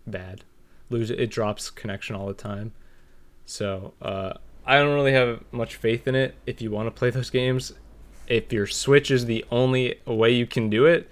bad. 0.07 0.45
Lose 0.91 1.11
it, 1.11 1.19
it 1.19 1.31
drops 1.31 1.71
connection 1.71 2.15
all 2.15 2.27
the 2.27 2.35
time. 2.35 2.73
So 3.47 3.95
uh, 4.03 4.35
I 4.67 4.79
don't 4.79 4.95
really 4.95 5.13
have 5.13 5.43
much 5.53 5.77
faith 5.77 6.07
in 6.07 6.15
it. 6.15 6.35
If 6.47 6.61
you 6.61 6.71
want 6.71 6.87
to 6.87 6.91
play 6.91 7.11
those 7.11 7.31
games, 7.31 7.73
if 8.27 8.53
your 8.53 8.67
Switch 8.67 9.11
is 9.11 9.25
the 9.25 9.45
only 9.51 10.01
way 10.07 10.31
you 10.31 10.47
can 10.47 10.71
do 10.71 10.87
it, 10.87 11.11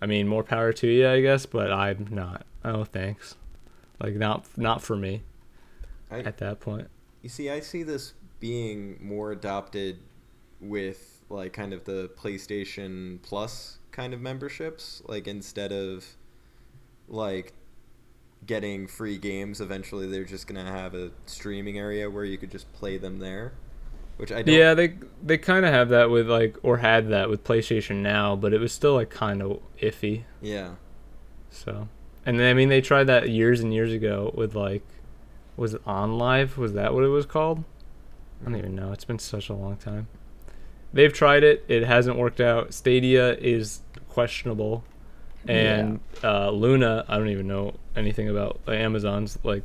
I 0.00 0.06
mean, 0.06 0.28
more 0.28 0.44
power 0.44 0.72
to 0.72 0.86
you, 0.86 1.08
I 1.08 1.20
guess. 1.20 1.46
But 1.46 1.72
I'm 1.72 2.06
not. 2.10 2.46
Oh, 2.64 2.84
thanks. 2.84 3.36
Like 4.00 4.14
not 4.14 4.46
not 4.56 4.82
for 4.82 4.96
me 4.96 5.22
I, 6.10 6.20
at 6.20 6.38
that 6.38 6.60
point. 6.60 6.88
You 7.22 7.28
see, 7.28 7.50
I 7.50 7.60
see 7.60 7.82
this 7.82 8.14
being 8.38 8.98
more 9.00 9.32
adopted 9.32 9.98
with 10.60 11.22
like 11.28 11.52
kind 11.52 11.72
of 11.72 11.84
the 11.84 12.10
PlayStation 12.16 13.20
Plus 13.22 13.78
kind 13.90 14.14
of 14.14 14.20
memberships. 14.20 15.02
Like 15.06 15.28
instead 15.28 15.72
of 15.72 16.06
like 17.08 17.52
getting 18.46 18.86
free 18.86 19.18
games, 19.18 19.60
eventually 19.60 20.06
they're 20.06 20.24
just 20.24 20.46
gonna 20.46 20.64
have 20.64 20.94
a 20.94 21.10
streaming 21.26 21.78
area 21.78 22.10
where 22.10 22.24
you 22.24 22.38
could 22.38 22.50
just 22.50 22.72
play 22.72 22.98
them 22.98 23.18
there. 23.18 23.52
Which 24.16 24.32
I 24.32 24.42
don't. 24.42 24.54
Yeah, 24.54 24.74
they 24.74 24.96
they 25.22 25.38
kind 25.38 25.64
of 25.64 25.72
have 25.72 25.88
that 25.90 26.10
with 26.10 26.28
like 26.28 26.58
or 26.62 26.78
had 26.78 27.08
that 27.08 27.30
with 27.30 27.42
PlayStation 27.42 27.96
Now, 27.96 28.36
but 28.36 28.52
it 28.52 28.60
was 28.60 28.72
still 28.72 28.94
like 28.94 29.08
kind 29.08 29.40
of 29.40 29.60
iffy. 29.80 30.24
Yeah. 30.42 30.74
So, 31.48 31.88
and 32.26 32.38
then 32.38 32.50
I 32.50 32.54
mean 32.54 32.68
they 32.68 32.82
tried 32.82 33.04
that 33.04 33.30
years 33.30 33.60
and 33.60 33.72
years 33.72 33.92
ago 33.92 34.30
with 34.34 34.54
like, 34.54 34.86
was 35.56 35.72
it 35.74 35.82
On 35.86 36.18
Live? 36.18 36.58
Was 36.58 36.74
that 36.74 36.92
what 36.92 37.02
it 37.02 37.08
was 37.08 37.24
called? 37.24 37.64
I 38.40 38.44
don't 38.44 38.56
even 38.56 38.74
know. 38.74 38.92
It's 38.92 39.04
been 39.04 39.18
such 39.18 39.48
a 39.48 39.54
long 39.54 39.76
time. 39.76 40.08
They've 40.92 41.12
tried 41.12 41.44
it. 41.44 41.64
It 41.68 41.84
hasn't 41.84 42.18
worked 42.18 42.40
out. 42.40 42.74
Stadia 42.74 43.34
is 43.36 43.80
questionable, 44.08 44.84
and 45.48 46.00
uh, 46.22 46.50
Luna. 46.50 47.04
I 47.08 47.16
don't 47.16 47.28
even 47.28 47.48
know 47.48 47.74
anything 47.96 48.28
about 48.28 48.60
like, 48.66 48.78
Amazon's 48.78 49.38
like 49.42 49.64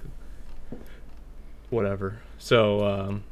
whatever. 1.70 2.20
So 2.38 2.86
um, 2.86 3.24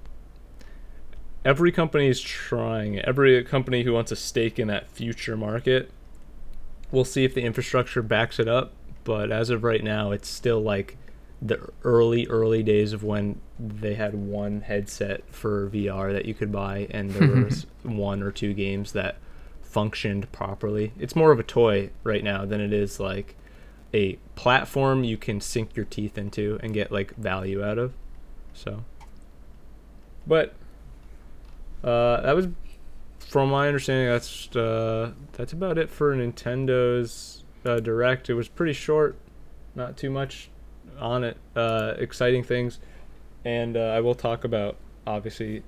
every 1.46 1.72
company 1.72 2.08
is 2.08 2.22
trying. 2.22 3.00
Every 3.00 3.44
company 3.44 3.84
who 3.84 3.94
wants 3.94 4.12
a 4.12 4.16
stake 4.16 4.60
in 4.60 4.68
that 4.68 4.90
future 4.90 5.38
market 5.38 5.92
we'll 6.94 7.04
see 7.04 7.26
if 7.26 7.34
the 7.34 7.42
infrastructure 7.42 8.02
backs 8.02 8.40
it 8.40 8.48
up 8.48 8.72
but 9.04 9.32
as 9.32 9.50
of 9.50 9.66
right 9.66 9.84
now 9.84 10.12
it's 10.12 10.30
still 10.30 10.62
like 10.62 10.96
the 11.42 11.60
early 11.84 12.26
early 12.28 12.64
days 12.64 12.94
of 12.94 13.04
when 13.04 13.38
they 13.60 13.96
had 13.96 14.14
one 14.14 14.62
headset 14.62 15.24
for 15.30 15.70
VR 15.70 16.14
that 16.14 16.26
you 16.26 16.34
could 16.34 16.52
buy 16.54 16.88
and 16.92 17.10
there 17.12 17.28
was 17.44 17.66
one 17.82 18.22
or 18.22 18.32
two 18.32 18.54
games 18.54 18.94
that 18.94 19.18
functioned 19.74 20.32
properly 20.32 20.94
it's 21.00 21.16
more 21.16 21.32
of 21.32 21.40
a 21.40 21.44
toy 21.44 21.90
right 22.04 22.24
now 22.24 22.46
than 22.46 22.62
it 22.62 22.72
is 22.72 23.00
like 23.00 23.36
a 23.94 24.14
platform 24.36 25.04
you 25.04 25.18
can 25.18 25.42
sink 25.42 25.76
your 25.76 25.86
teeth 25.86 26.18
into 26.18 26.60
and 26.62 26.74
get 26.74 26.92
like 26.92 27.16
value 27.16 27.64
out 27.64 27.78
of 27.78 27.94
so 28.54 28.84
but 30.26 30.54
uh, 31.84 32.22
that 32.22 32.36
was 32.36 32.48
from 33.34 33.50
my 33.50 33.68
understanding, 33.68 34.08
that's 34.10 34.56
uh, 34.56 35.12
that's 35.32 35.54
about 35.54 35.80
it 35.80 35.90
for 35.90 36.16
Nintendo's 36.16 37.44
uh, 37.66 37.80
direct. 37.80 38.30
It 38.30 38.36
was 38.36 38.48
pretty 38.48 38.74
short, 38.74 39.18
not 39.74 39.98
too 39.98 40.12
much 40.12 40.50
on 41.00 41.24
it. 41.24 41.38
Uh, 41.56 41.96
exciting 41.98 42.44
things, 42.44 42.80
and 43.44 43.76
uh, 43.76 43.80
I 43.80 44.02
will 44.02 44.14
talk 44.14 44.44
about 44.44 44.78
obviously 45.08 45.64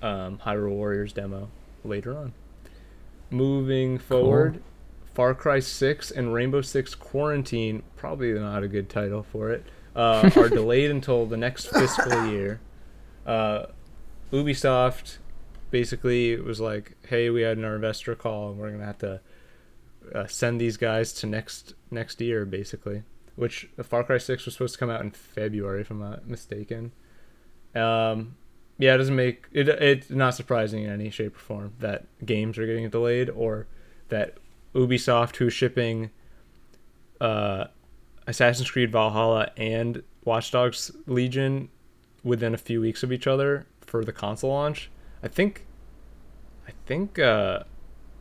um, 0.00 0.38
Hyrule 0.38 0.70
Warriors 0.70 1.12
demo 1.12 1.48
later 1.84 2.16
on. 2.16 2.32
Moving 3.30 3.98
forward, 3.98 4.62
Far 5.14 5.34
Cry 5.34 5.60
6 5.60 6.10
and 6.10 6.32
Rainbow 6.32 6.60
Six 6.60 6.94
Quarantine, 6.94 7.82
probably 7.96 8.32
not 8.32 8.62
a 8.62 8.68
good 8.68 8.88
title 8.88 9.22
for 9.22 9.50
it, 9.50 9.64
uh, 9.94 10.30
are 10.36 10.48
delayed 10.48 10.90
until 10.90 11.26
the 11.26 11.36
next 11.36 11.66
fiscal 11.66 12.26
year. 12.30 12.60
Uh, 13.26 13.66
Ubisoft 14.32 15.18
basically 15.70 16.32
it 16.32 16.44
was 16.44 16.60
like, 16.60 16.96
hey, 17.08 17.30
we 17.30 17.42
had 17.42 17.58
an 17.58 17.64
investor 17.64 18.14
call 18.14 18.50
and 18.50 18.58
we're 18.58 18.70
gonna 18.70 18.84
have 18.84 18.98
to 18.98 19.20
uh, 20.14 20.26
send 20.26 20.60
these 20.60 20.76
guys 20.76 21.12
to 21.12 21.26
next 21.26 21.74
next 21.90 22.20
year, 22.20 22.44
basically. 22.44 23.02
Which 23.34 23.68
Far 23.82 24.02
Cry 24.04 24.18
Six 24.18 24.46
was 24.46 24.54
supposed 24.54 24.74
to 24.74 24.78
come 24.78 24.88
out 24.90 25.02
in 25.02 25.10
February, 25.10 25.82
if 25.82 25.90
I'm 25.90 26.00
not 26.00 26.26
mistaken. 26.26 26.92
Um, 27.74 28.36
yeah, 28.78 28.94
it 28.94 28.98
doesn't 28.98 29.16
make 29.16 29.44
it. 29.52 29.68
It's 29.68 30.10
not 30.10 30.34
surprising 30.34 30.84
in 30.84 30.90
any 30.90 31.10
shape 31.10 31.36
or 31.36 31.40
form 31.40 31.72
that 31.78 32.06
games 32.24 32.58
are 32.58 32.66
getting 32.66 32.88
delayed 32.90 33.30
or 33.30 33.66
that 34.08 34.36
Ubisoft, 34.74 35.36
who's 35.36 35.52
shipping 35.52 36.10
uh, 37.20 37.64
Assassin's 38.26 38.70
Creed 38.70 38.92
Valhalla 38.92 39.50
and 39.56 40.02
Watch 40.24 40.50
Dogs 40.50 40.90
Legion 41.06 41.68
within 42.22 42.54
a 42.54 42.58
few 42.58 42.80
weeks 42.80 43.02
of 43.02 43.12
each 43.12 43.26
other 43.26 43.66
for 43.80 44.04
the 44.04 44.12
console 44.12 44.50
launch. 44.50 44.90
I 45.22 45.28
think 45.28 45.64
I 46.68 46.72
think 46.86 47.18
uh 47.18 47.60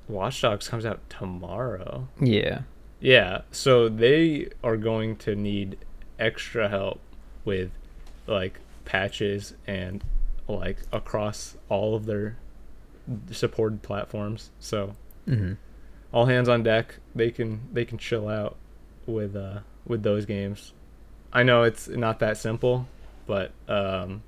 Watch 0.07 0.41
Dogs 0.41 0.67
comes 0.67 0.85
out 0.85 1.01
tomorrow. 1.09 2.07
Yeah. 2.21 2.61
Yeah, 2.99 3.41
so 3.51 3.89
they 3.89 4.49
are 4.63 4.77
going 4.77 5.17
to 5.17 5.35
need 5.35 5.77
extra 6.19 6.69
help 6.69 7.01
with 7.43 7.71
like 8.27 8.59
patches 8.85 9.53
and 9.67 10.03
like 10.47 10.77
across 10.91 11.55
all 11.69 11.95
of 11.95 12.05
their 12.05 12.37
supported 13.31 13.81
platforms. 13.81 14.51
So 14.59 14.95
hmm 15.25 15.53
all 16.13 16.25
hands 16.27 16.47
on 16.47 16.63
deck. 16.63 16.95
They 17.13 17.31
can 17.31 17.61
they 17.73 17.83
can 17.85 17.97
chill 17.97 18.27
out 18.29 18.55
with 19.05 19.35
uh 19.35 19.59
with 19.85 20.03
those 20.03 20.25
games. 20.25 20.73
I 21.33 21.43
know 21.43 21.63
it's 21.63 21.87
not 21.87 22.19
that 22.19 22.37
simple, 22.37 22.87
but 23.27 23.51
um 23.67 24.23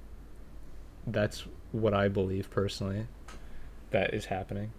that's 1.06 1.46
what 1.72 1.94
I 1.94 2.08
believe 2.08 2.50
personally 2.50 3.08
that 3.92 4.14
is 4.14 4.26
happening. 4.26 4.72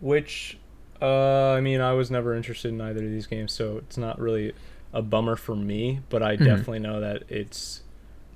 Which 0.00 0.58
uh 1.00 1.50
I 1.52 1.60
mean 1.60 1.80
I 1.80 1.92
was 1.92 2.10
never 2.10 2.34
interested 2.34 2.68
in 2.68 2.80
either 2.80 3.04
of 3.04 3.10
these 3.10 3.26
games, 3.26 3.52
so 3.52 3.78
it's 3.78 3.96
not 3.96 4.18
really 4.18 4.52
a 4.92 5.02
bummer 5.02 5.36
for 5.36 5.54
me, 5.54 6.00
but 6.08 6.22
I 6.22 6.36
Mhm. 6.36 6.44
definitely 6.44 6.80
know 6.80 7.00
that 7.00 7.22
it's 7.28 7.82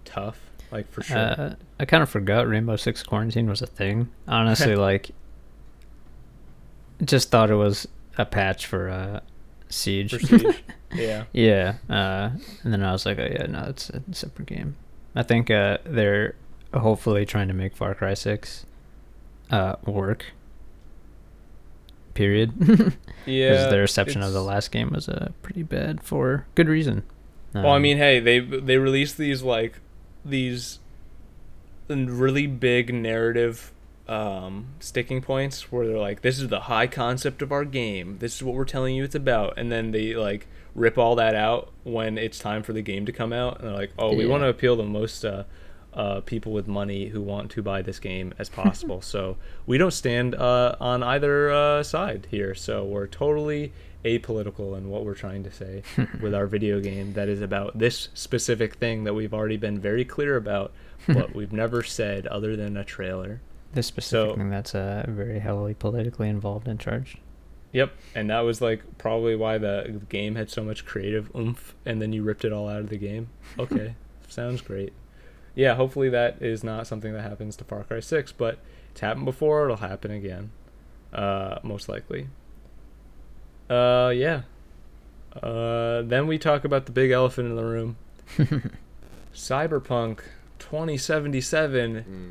tough, 0.04 0.38
like 0.70 0.90
for 0.90 1.03
sure. 1.03 1.16
Uh, 1.18 1.55
I 1.79 1.85
kind 1.85 2.03
of 2.03 2.09
forgot 2.09 2.48
Rainbow 2.48 2.77
Six 2.77 3.03
Quarantine 3.03 3.48
was 3.48 3.62
a 3.62 3.66
thing. 3.66 4.11
Honestly, 4.29 4.74
like, 4.88 5.11
just 7.05 7.31
thought 7.31 7.50
it 7.50 7.55
was 7.57 7.87
a 8.18 8.24
patch 8.24 8.66
for 8.66 8.88
uh, 8.88 9.20
Siege. 9.68 10.11
for 10.12 10.18
Siege. 10.20 10.62
yeah. 10.94 11.24
yeah, 11.33 11.74
uh, 11.90 12.31
and 12.62 12.72
then 12.72 12.83
I 12.83 12.92
was 12.92 13.05
like, 13.07 13.18
oh 13.18 13.29
yeah, 13.31 13.46
no, 13.46 13.64
it's 13.68 13.90
a 13.90 14.03
separate 14.12 14.46
game. 14.46 14.77
I 15.14 15.22
think 15.22 15.50
uh, 15.50 15.79
they're 15.85 16.35
hopefully 16.72 17.24
trying 17.27 17.48
to 17.48 17.55
make 17.55 17.77
Far 17.77 17.94
Cry 17.94 18.14
Six 18.14 18.66
uh, 19.50 19.77
work. 19.87 20.27
Period. 22.14 22.53
Yeah. 23.27 23.53
Because 23.53 23.70
their 23.70 23.81
reception 23.81 24.20
of 24.20 24.35
the 24.35 24.42
last 24.42 24.70
game 24.70 24.90
was 24.90 25.09
uh, 25.09 25.31
pretty 25.40 25.62
bad 25.62 26.03
for 26.03 26.46
good 26.55 26.68
reason. 26.68 27.05
Well, 27.55 27.68
I 27.68 27.77
Um, 27.77 27.81
mean, 27.83 27.96
hey, 27.96 28.20
they 28.20 28.38
they 28.38 28.77
released 28.77 29.16
these 29.16 29.42
like 29.42 29.81
these 30.24 30.78
really 31.88 32.46
big 32.46 32.92
narrative 32.94 33.72
um, 34.08 34.66
sticking 34.80 35.22
points 35.22 35.70
where 35.72 35.87
they're 35.87 35.98
like, 35.98 36.20
"This 36.22 36.38
is 36.38 36.48
the 36.48 36.60
high 36.60 36.87
concept 36.87 37.40
of 37.42 37.52
our 37.52 37.64
game. 37.64 38.18
This 38.18 38.37
is 38.37 38.42
what 38.42 38.54
we're 38.54 38.64
telling 38.64 38.94
you 38.94 39.04
it's 39.04 39.14
about," 39.14 39.54
and 39.56 39.70
then 39.72 39.90
they 39.92 40.14
like 40.14 40.46
rip 40.74 40.98
all 40.98 41.14
that 41.16 41.34
out 41.34 41.70
when 41.84 42.18
it's 42.18 42.38
time 42.38 42.62
for 42.62 42.72
the 42.72 42.82
game 42.82 43.06
to 43.06 43.12
come 43.12 43.32
out, 43.32 43.58
and 43.60 43.68
they're 43.68 43.76
like, 43.76 43.92
"Oh, 43.98 44.12
we 44.14 44.24
Yeah. 44.24 44.30
want 44.30 44.42
to 44.42 44.48
appeal 44.48 44.76
to 44.76 44.82
most 44.82 45.24
uh, 45.24 45.44
uh, 45.94 46.20
people 46.20 46.52
with 46.52 46.66
money 46.66 47.06
who 47.08 47.22
want 47.22 47.50
to 47.52 47.62
buy 47.62 47.80
this 47.80 47.98
game 47.98 48.34
as 48.38 48.48
possible." 48.62 49.00
so 49.00 49.37
we 49.66 49.78
don't 49.78 49.92
stand 49.92 50.34
uh, 50.34 50.76
on 50.80 51.02
either 51.02 51.50
uh, 51.50 51.82
side 51.82 52.26
here. 52.30 52.54
So 52.54 52.84
we're 52.84 53.06
totally 53.06 53.72
apolitical 54.04 54.76
in 54.76 54.88
what 54.88 55.04
we're 55.04 55.14
trying 55.14 55.42
to 55.44 55.50
say 55.50 55.82
with 56.20 56.34
our 56.34 56.46
video 56.46 56.80
game 56.80 57.14
that 57.14 57.28
is 57.28 57.40
about 57.40 57.78
this 57.78 58.08
specific 58.14 58.74
thing 58.74 59.04
that 59.04 59.14
we've 59.14 59.34
already 59.34 59.56
been 59.56 59.78
very 59.80 60.04
clear 60.04 60.36
about, 60.36 60.72
but 61.08 61.34
we've 61.34 61.52
never 61.52 61.82
said 61.82 62.26
other 62.26 62.56
than 62.56 62.76
a 62.76 62.84
trailer. 62.84 63.40
this 63.72 63.86
specific 63.86 64.30
so- 64.30 64.36
thing 64.36 64.50
that's 64.50 64.74
uh, 64.74 65.04
very 65.08 65.38
heavily 65.38 65.74
politically 65.74 66.28
involved 66.28 66.68
and 66.68 66.78
charged. 66.80 67.18
Yep, 67.72 67.92
and 68.14 68.30
that 68.30 68.40
was 68.40 68.60
like 68.60 68.98
probably 68.98 69.34
why 69.34 69.58
the 69.58 70.00
game 70.08 70.36
had 70.36 70.48
so 70.48 70.62
much 70.62 70.86
creative 70.86 71.34
oomph, 71.34 71.74
and 71.84 72.00
then 72.00 72.12
you 72.12 72.22
ripped 72.22 72.44
it 72.44 72.52
all 72.52 72.68
out 72.68 72.78
of 72.80 72.88
the 72.88 72.96
game. 72.98 73.28
Okay, 73.58 73.96
sounds 74.28 74.60
great. 74.60 74.92
Yeah, 75.56 75.74
hopefully 75.74 76.08
that 76.10 76.40
is 76.40 76.62
not 76.62 76.86
something 76.86 77.12
that 77.14 77.22
happens 77.22 77.56
to 77.56 77.64
Far 77.64 77.82
Cry 77.84 77.98
Six, 78.00 78.30
but 78.30 78.58
it's 78.92 79.00
happened 79.00 79.24
before. 79.24 79.64
It'll 79.64 79.76
happen 79.76 80.10
again, 80.12 80.50
uh, 81.12 81.58
most 81.64 81.88
likely. 81.88 82.28
Uh, 83.68 84.12
yeah. 84.14 84.42
Uh, 85.42 86.03
then 86.03 86.27
we 86.27 86.38
talk 86.38 86.64
about 86.64 86.87
the 86.87 86.92
big 86.92 87.11
elephant 87.11 87.48
in 87.48 87.57
the 87.57 87.64
room. 87.64 87.96
Cyberpunk 89.35 90.20
2077 90.59 92.05
Mm. 92.09 92.31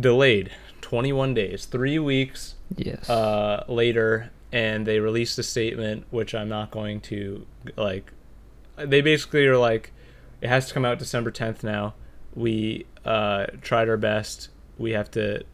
delayed 0.00 0.50
21 0.80 1.34
days, 1.34 1.64
three 1.64 1.98
weeks 1.98 2.54
yes. 2.76 3.08
uh, 3.08 3.64
later, 3.68 4.30
and 4.52 4.86
they 4.86 5.00
released 5.00 5.38
a 5.38 5.42
statement, 5.42 6.04
which 6.10 6.34
I'm 6.34 6.48
not 6.48 6.70
going 6.70 7.00
to 7.02 7.46
like. 7.76 8.12
They 8.76 9.00
basically 9.00 9.46
are 9.46 9.56
like, 9.56 9.92
it 10.40 10.48
has 10.48 10.68
to 10.68 10.74
come 10.74 10.84
out 10.84 10.98
December 10.98 11.30
10th 11.30 11.62
now. 11.62 11.94
We 12.34 12.86
uh, 13.04 13.46
tried 13.62 13.88
our 13.88 13.96
best. 13.96 14.50
We 14.78 14.92
have 14.92 15.10
to, 15.12 15.44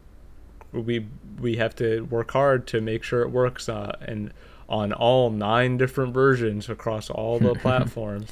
we 0.72 1.06
we 1.40 1.56
have 1.56 1.74
to 1.76 2.02
work 2.06 2.30
hard 2.32 2.66
to 2.68 2.80
make 2.80 3.02
sure 3.02 3.22
it 3.22 3.30
works, 3.30 3.68
uh, 3.68 3.96
and 4.02 4.32
on 4.68 4.92
all 4.92 5.28
nine 5.30 5.76
different 5.76 6.14
versions 6.14 6.68
across 6.68 7.10
all 7.10 7.38
the 7.38 7.54
platforms. 7.66 8.30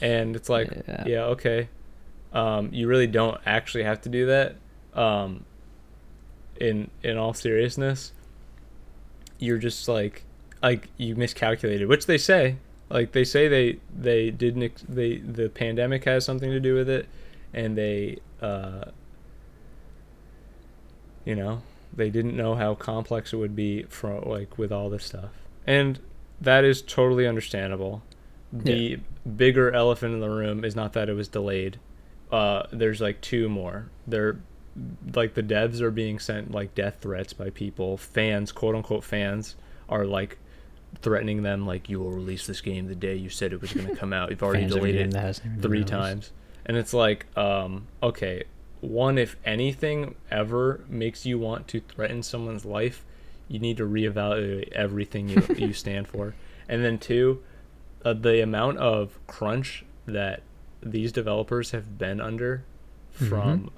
And 0.00 0.34
it's 0.36 0.48
like, 0.48 0.68
Yeah. 0.88 1.04
yeah, 1.06 1.24
okay. 1.26 1.68
Um, 2.32 2.70
you 2.72 2.86
really 2.88 3.06
don't 3.06 3.40
actually 3.46 3.84
have 3.84 4.00
to 4.02 4.08
do 4.08 4.26
that. 4.26 4.56
Um, 4.94 5.44
in 6.60 6.90
in 7.02 7.16
all 7.16 7.34
seriousness, 7.34 8.12
you're 9.38 9.58
just 9.58 9.86
like 9.88 10.24
like 10.62 10.88
you 10.96 11.14
miscalculated, 11.16 11.88
which 11.88 12.06
they 12.06 12.18
say. 12.18 12.56
Like 12.88 13.12
they 13.12 13.24
say 13.24 13.48
they 13.48 13.78
they 13.96 14.30
didn't 14.30 14.62
ex- 14.62 14.84
they 14.88 15.18
the 15.18 15.48
pandemic 15.48 16.04
has 16.04 16.24
something 16.24 16.50
to 16.50 16.60
do 16.60 16.74
with 16.74 16.88
it, 16.88 17.06
and 17.52 17.76
they 17.76 18.18
uh, 18.40 18.86
you 21.24 21.34
know 21.34 21.62
they 21.96 22.10
didn't 22.10 22.36
know 22.36 22.54
how 22.54 22.74
complex 22.74 23.32
it 23.32 23.36
would 23.36 23.56
be 23.56 23.84
for 23.84 24.20
like 24.20 24.58
with 24.58 24.70
all 24.70 24.90
this 24.90 25.04
stuff, 25.04 25.30
and 25.66 25.98
that 26.40 26.64
is 26.64 26.82
totally 26.82 27.26
understandable. 27.26 28.02
The 28.52 29.00
bigger 29.36 29.72
elephant 29.72 30.14
in 30.14 30.20
the 30.20 30.30
room 30.30 30.64
is 30.64 30.76
not 30.76 30.92
that 30.94 31.08
it 31.08 31.14
was 31.14 31.28
delayed. 31.28 31.78
Uh, 32.30 32.64
there's 32.70 33.00
like 33.00 33.20
two 33.20 33.48
more. 33.48 33.90
They're 34.06 34.38
like 35.14 35.34
the 35.34 35.42
devs 35.42 35.80
are 35.80 35.90
being 35.90 36.18
sent 36.18 36.52
like 36.52 36.74
death 36.74 36.98
threats 37.00 37.32
by 37.32 37.50
people. 37.50 37.96
Fans, 37.96 38.52
quote 38.52 38.74
unquote 38.74 39.04
fans, 39.04 39.56
are 39.88 40.06
like 40.06 40.38
threatening 41.02 41.42
them 41.42 41.66
like 41.66 41.88
you 41.88 42.00
will 42.00 42.10
release 42.10 42.46
this 42.46 42.60
game 42.60 42.86
the 42.86 42.94
day 42.94 43.14
you 43.14 43.28
said 43.28 43.52
it 43.52 43.60
was 43.60 43.72
going 43.72 43.88
to 43.88 43.96
come 43.96 44.12
out. 44.12 44.30
You've 44.30 44.42
already 44.42 44.62
Fans 44.62 44.72
of 44.72 44.82
a 44.82 44.86
delayed 44.86 44.94
it 44.96 45.10
that 45.12 45.22
hasn't 45.22 45.46
even 45.46 45.60
been 45.60 45.70
three 45.70 45.84
times. 45.84 46.32
And 46.64 46.76
it's 46.76 46.92
like, 46.92 47.26
um, 47.36 47.86
okay, 48.02 48.44
one, 48.80 49.18
if 49.18 49.36
anything 49.44 50.14
ever 50.30 50.84
makes 50.88 51.26
you 51.26 51.38
want 51.38 51.68
to 51.68 51.80
threaten 51.80 52.22
someone's 52.22 52.64
life, 52.64 53.04
you 53.48 53.58
need 53.58 53.76
to 53.76 53.84
reevaluate 53.84 54.72
everything 54.72 55.28
you, 55.28 55.46
you 55.56 55.72
stand 55.74 56.08
for. 56.08 56.34
And 56.68 56.84
then 56.84 56.98
two, 56.98 57.42
uh, 58.04 58.12
the 58.12 58.42
amount 58.42 58.78
of 58.78 59.18
crunch 59.26 59.84
that 60.06 60.42
these 60.82 61.12
developers 61.12 61.70
have 61.72 61.98
been 61.98 62.20
under 62.20 62.64
from 63.10 63.70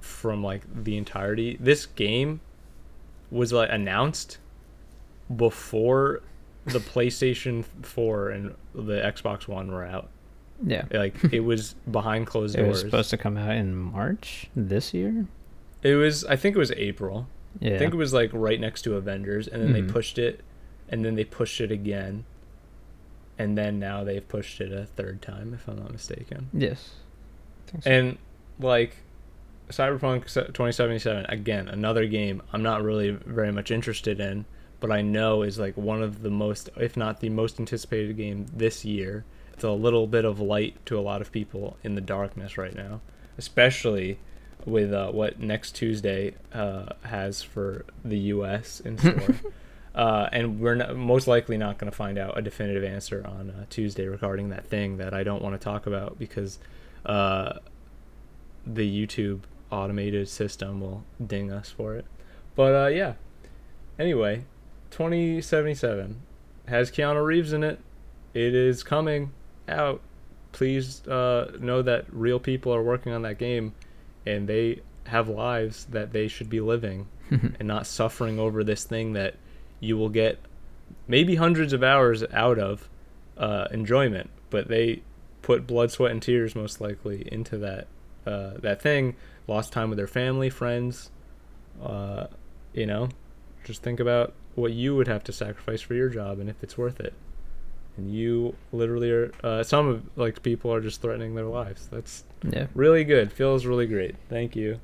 from 0.00 0.42
like 0.42 0.62
the 0.84 0.96
entirety. 0.96 1.56
This 1.58 1.86
game 1.86 2.40
was 3.30 3.52
like 3.52 3.70
announced 3.72 4.38
before 5.34 6.22
the 6.66 6.78
PlayStation 6.78 7.64
4 7.82 8.30
and 8.30 8.54
the 8.74 9.00
Xbox 9.00 9.48
One 9.48 9.72
were 9.72 9.84
out. 9.84 10.08
Yeah. 10.66 10.84
Like 10.92 11.14
it 11.32 11.40
was 11.40 11.74
behind 11.90 12.26
closed 12.26 12.56
It 12.58 12.66
was 12.66 12.80
supposed 12.80 13.10
to 13.10 13.16
come 13.18 13.36
out 13.36 13.54
in 13.54 13.74
March 13.76 14.46
this 14.56 14.94
year. 14.94 15.26
it 15.82 15.94
was 15.94 16.24
I 16.24 16.36
think 16.36 16.56
it 16.56 16.58
was 16.58 16.72
April. 16.72 17.26
Yeah. 17.60 17.74
I 17.74 17.78
think 17.78 17.92
it 17.94 17.96
was 17.96 18.12
like 18.14 18.30
right 18.32 18.58
next 18.60 18.82
to 18.82 18.96
Avengers 18.96 19.46
and 19.46 19.62
then 19.62 19.70
Mhm. 19.70 19.74
they 19.86 19.92
pushed 19.92 20.18
it 20.18 20.40
and 20.88 21.04
then 21.04 21.14
they 21.14 21.24
pushed 21.24 21.60
it 21.60 21.70
again. 21.70 22.24
And 23.38 23.58
then 23.58 23.78
now 23.80 24.04
they've 24.04 24.26
pushed 24.26 24.60
it 24.60 24.72
a 24.72 24.86
third 24.86 25.20
time 25.20 25.54
if 25.54 25.66
I'm 25.68 25.76
not 25.78 25.92
mistaken. 25.92 26.48
yes. 26.52 26.90
So. 27.70 27.90
And 27.90 28.18
like 28.60 28.96
Cyberpunk 29.70 30.24
2077 30.32 31.26
again, 31.28 31.68
another 31.68 32.06
game 32.06 32.42
I'm 32.52 32.62
not 32.62 32.82
really 32.82 33.10
very 33.10 33.50
much 33.52 33.70
interested 33.70 34.20
in, 34.20 34.44
but 34.80 34.92
I 34.92 35.00
know 35.02 35.42
is 35.42 35.58
like 35.58 35.76
one 35.76 36.02
of 36.02 36.22
the 36.22 36.30
most 36.30 36.68
if 36.76 36.96
not 36.96 37.20
the 37.20 37.30
most 37.30 37.58
anticipated 37.58 38.16
game 38.16 38.46
this 38.54 38.84
year. 38.84 39.24
It's 39.54 39.64
a 39.64 39.70
little 39.70 40.06
bit 40.06 40.24
of 40.24 40.40
light 40.40 40.84
to 40.86 40.98
a 40.98 41.00
lot 41.00 41.20
of 41.20 41.32
people 41.32 41.76
in 41.82 41.94
the 41.94 42.00
darkness 42.00 42.58
right 42.58 42.74
now, 42.74 43.00
especially 43.38 44.18
with 44.66 44.92
uh, 44.92 45.10
what 45.10 45.40
next 45.40 45.74
Tuesday 45.74 46.34
uh, 46.52 46.86
has 47.02 47.42
for 47.42 47.84
the 48.04 48.18
US 48.18 48.80
in 48.80 48.98
store. 48.98 49.36
Uh, 49.94 50.28
and 50.32 50.58
we're 50.58 50.74
not, 50.74 50.96
most 50.96 51.28
likely 51.28 51.56
not 51.56 51.78
going 51.78 51.88
to 51.88 51.96
find 51.96 52.18
out 52.18 52.36
a 52.36 52.42
definitive 52.42 52.82
answer 52.82 53.24
on 53.24 53.50
uh, 53.50 53.64
Tuesday 53.70 54.06
regarding 54.06 54.48
that 54.48 54.66
thing 54.66 54.96
that 54.96 55.14
I 55.14 55.22
don't 55.22 55.40
want 55.40 55.54
to 55.54 55.64
talk 55.64 55.86
about 55.86 56.18
because 56.18 56.58
uh, 57.06 57.60
the 58.66 59.06
YouTube 59.06 59.42
automated 59.70 60.28
system 60.28 60.80
will 60.80 61.04
ding 61.24 61.52
us 61.52 61.70
for 61.70 61.94
it. 61.94 62.06
But 62.56 62.74
uh, 62.74 62.86
yeah. 62.88 63.12
Anyway, 63.96 64.46
2077 64.90 66.20
has 66.66 66.90
Keanu 66.90 67.24
Reeves 67.24 67.52
in 67.52 67.62
it. 67.62 67.78
It 68.32 68.52
is 68.52 68.82
coming 68.82 69.30
out. 69.68 70.00
Please 70.52 71.06
uh, 71.08 71.52
know 71.58 71.82
that 71.82 72.06
real 72.10 72.38
people 72.38 72.74
are 72.74 72.82
working 72.82 73.12
on 73.12 73.22
that 73.22 73.38
game, 73.38 73.74
and 74.24 74.48
they 74.48 74.80
have 75.06 75.28
lives 75.28 75.86
that 75.86 76.12
they 76.12 76.28
should 76.28 76.48
be 76.48 76.60
living, 76.60 77.08
and 77.30 77.64
not 77.64 77.86
suffering 77.86 78.38
over 78.38 78.62
this 78.62 78.84
thing 78.84 79.14
that 79.14 79.34
you 79.80 79.96
will 79.96 80.08
get 80.08 80.38
maybe 81.08 81.36
hundreds 81.36 81.72
of 81.72 81.82
hours 81.82 82.22
out 82.32 82.58
of 82.58 82.88
uh, 83.36 83.66
enjoyment, 83.70 84.30
but 84.50 84.68
they 84.68 85.02
put 85.42 85.66
blood, 85.66 85.90
sweat, 85.90 86.10
and 86.10 86.22
tears 86.22 86.54
most 86.54 86.80
likely 86.80 87.28
into 87.30 87.58
that 87.58 87.86
uh, 88.26 88.52
that 88.58 88.80
thing. 88.80 89.16
Lost 89.46 89.72
time 89.72 89.90
with 89.90 89.98
their 89.98 90.06
family, 90.06 90.48
friends. 90.50 91.10
Uh, 91.82 92.28
you 92.72 92.86
know, 92.86 93.08
just 93.64 93.82
think 93.82 94.00
about 94.00 94.32
what 94.54 94.72
you 94.72 94.96
would 94.96 95.08
have 95.08 95.24
to 95.24 95.32
sacrifice 95.32 95.80
for 95.80 95.94
your 95.94 96.08
job 96.08 96.38
and 96.38 96.48
if 96.48 96.62
it's 96.62 96.78
worth 96.78 97.00
it. 97.00 97.12
And 97.96 98.12
you 98.12 98.54
literally 98.72 99.10
are. 99.10 99.32
Uh, 99.42 99.62
some 99.62 99.88
of 99.88 100.02
like 100.16 100.42
people 100.42 100.72
are 100.72 100.80
just 100.80 101.00
threatening 101.00 101.34
their 101.34 101.44
lives. 101.46 101.88
That's 101.88 102.24
yeah. 102.42 102.66
really 102.74 103.04
good. 103.04 103.32
Feels 103.32 103.66
really 103.66 103.86
great. 103.86 104.16
Thank 104.28 104.56
you 104.56 104.80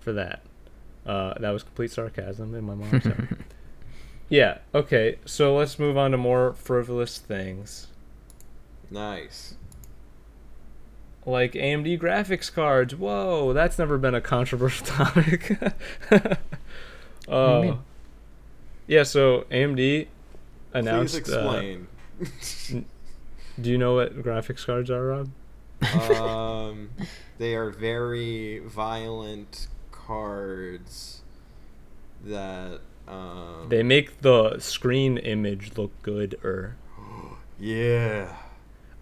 for 0.00 0.12
that. 0.12 0.42
Uh, 1.06 1.34
that 1.38 1.50
was 1.50 1.62
complete 1.62 1.90
sarcasm 1.90 2.54
in 2.54 2.64
my 2.64 2.74
mom. 2.74 3.00
So. 3.00 3.14
yeah. 4.28 4.58
Okay. 4.74 5.18
So 5.24 5.56
let's 5.56 5.78
move 5.78 5.96
on 5.96 6.10
to 6.10 6.16
more 6.16 6.54
frivolous 6.54 7.18
things. 7.18 7.88
Nice. 8.90 9.54
like 11.26 11.52
AMD 11.52 12.00
graphics 12.00 12.52
cards. 12.52 12.94
Whoa, 12.94 13.52
that's 13.52 13.78
never 13.78 13.96
been 13.96 14.14
a 14.14 14.20
controversial 14.20 14.86
topic. 14.88 15.56
Oh, 17.28 17.62
mean? 17.62 17.78
yeah. 18.86 19.02
So 19.02 19.46
AMD 19.50 20.08
announced. 20.72 21.14
Please 21.14 21.32
uh, 21.32 21.38
explain. 21.38 21.88
Do 23.60 23.70
you 23.70 23.78
know 23.78 23.94
what 23.94 24.16
graphics 24.22 24.66
cards 24.66 24.90
are, 24.90 25.06
Rob? 25.06 25.30
um, 26.10 26.90
they 27.38 27.54
are 27.54 27.70
very 27.70 28.60
violent 28.60 29.68
cards 29.90 31.22
that. 32.24 32.80
Um, 33.06 33.66
They 33.68 33.82
make 33.82 34.22
the 34.22 34.58
screen 34.58 35.18
image 35.18 35.76
look 35.76 35.90
good. 36.02 36.38
Or 36.42 36.76
yeah. 37.60 38.34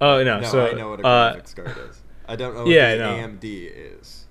oh 0.00 0.22
no, 0.22 0.40
No, 0.40 0.48
so 0.48 0.66
I 0.66 0.72
know 0.72 0.90
what 0.90 1.00
a 1.00 1.06
uh, 1.06 1.34
graphics 1.34 1.54
card 1.56 1.76
is. 1.90 2.02
I 2.26 2.36
don't 2.36 2.54
know 2.54 2.66
yeah, 2.66 2.88
I. 2.88 3.20
AMD 3.20 3.44
is. 3.44 4.26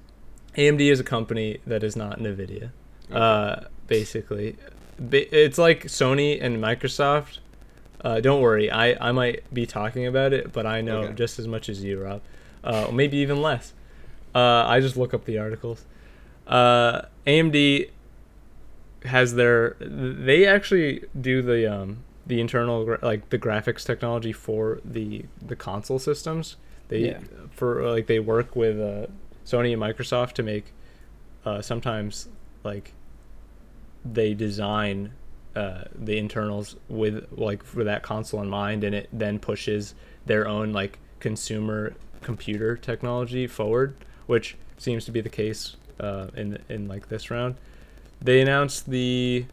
AMD 0.58 0.82
is 0.82 1.00
a 1.00 1.04
company 1.04 1.60
that 1.65 1.84
is 1.84 1.96
not 1.96 2.20
Nvidia. 2.20 2.72
Okay. 3.10 3.13
Uh, 3.13 3.67
basically, 3.88 4.56
it's 5.12 5.58
like 5.58 5.86
Sony 5.86 6.41
and 6.41 6.58
Microsoft. 6.58 7.39
Uh, 8.04 8.20
don't 8.20 8.42
worry, 8.42 8.72
I, 8.72 9.10
I 9.10 9.12
might 9.12 9.44
be 9.54 9.66
talking 9.66 10.08
about 10.08 10.34
it, 10.34 10.52
but 10.52 10.66
I 10.66 10.82
know 10.82 11.04
Okay. 11.04 11.14
just 11.14 11.38
as 11.40 11.48
much 11.48 11.70
as 11.70 11.84
you, 11.84 12.02
Rob. 12.02 12.22
Uh, 12.64 12.90
maybe 12.92 13.18
even 13.18 13.42
less. 13.42 13.74
Uh, 14.34 14.64
I 14.66 14.80
just 14.80 14.98
look 14.98 15.14
up 15.14 15.26
the 15.26 15.38
articles. 15.38 15.86
Uh, 16.48 17.04
AMD 17.28 17.90
has 19.06 19.36
their. 19.36 19.76
They 19.80 20.46
actually 20.46 21.04
do 21.20 21.42
the 21.42 21.72
um, 21.72 22.04
the 22.26 22.40
internal 22.40 22.98
like 23.02 23.30
the 23.30 23.38
graphics 23.38 23.86
technology 23.86 24.32
for 24.34 24.80
the 24.86 25.26
the 25.46 25.56
console 25.56 26.00
systems. 26.00 26.56
They 26.88 27.10
Yeah. 27.12 27.20
for 27.52 27.90
like 27.92 28.08
they 28.08 28.20
work 28.20 28.56
with 28.56 28.80
uh, 28.80 29.08
Sony 29.46 29.74
and 29.74 29.82
Microsoft 29.82 30.34
to 30.34 30.44
make 30.44 30.74
uh, 31.46 31.62
sometimes 31.62 32.30
like 32.64 32.94
they 34.06 34.34
design 34.34 35.12
uh, 35.56 35.84
the 35.94 36.18
internals 36.18 36.76
with 36.88 37.28
like 37.32 37.64
for 37.64 37.84
that 37.84 38.04
console 38.04 38.42
in 38.42 38.50
mind, 38.50 38.84
and 38.84 38.96
it 38.96 39.10
then 39.12 39.40
pushes 39.40 39.94
their 40.26 40.48
own 40.48 40.72
like 40.72 41.00
consumer 41.20 41.94
computer 42.22 42.78
technology 42.78 43.48
forward, 43.48 43.96
which 44.28 44.56
seems 44.78 45.06
to 45.06 45.12
be 45.12 45.22
the 45.22 45.30
case 45.30 45.76
uh, 46.00 46.28
in 46.36 46.60
in 46.70 46.88
like 46.88 47.10
this 47.10 47.30
round. 47.30 47.56
They 48.22 48.42
announced 48.42 48.90
the 48.90 49.46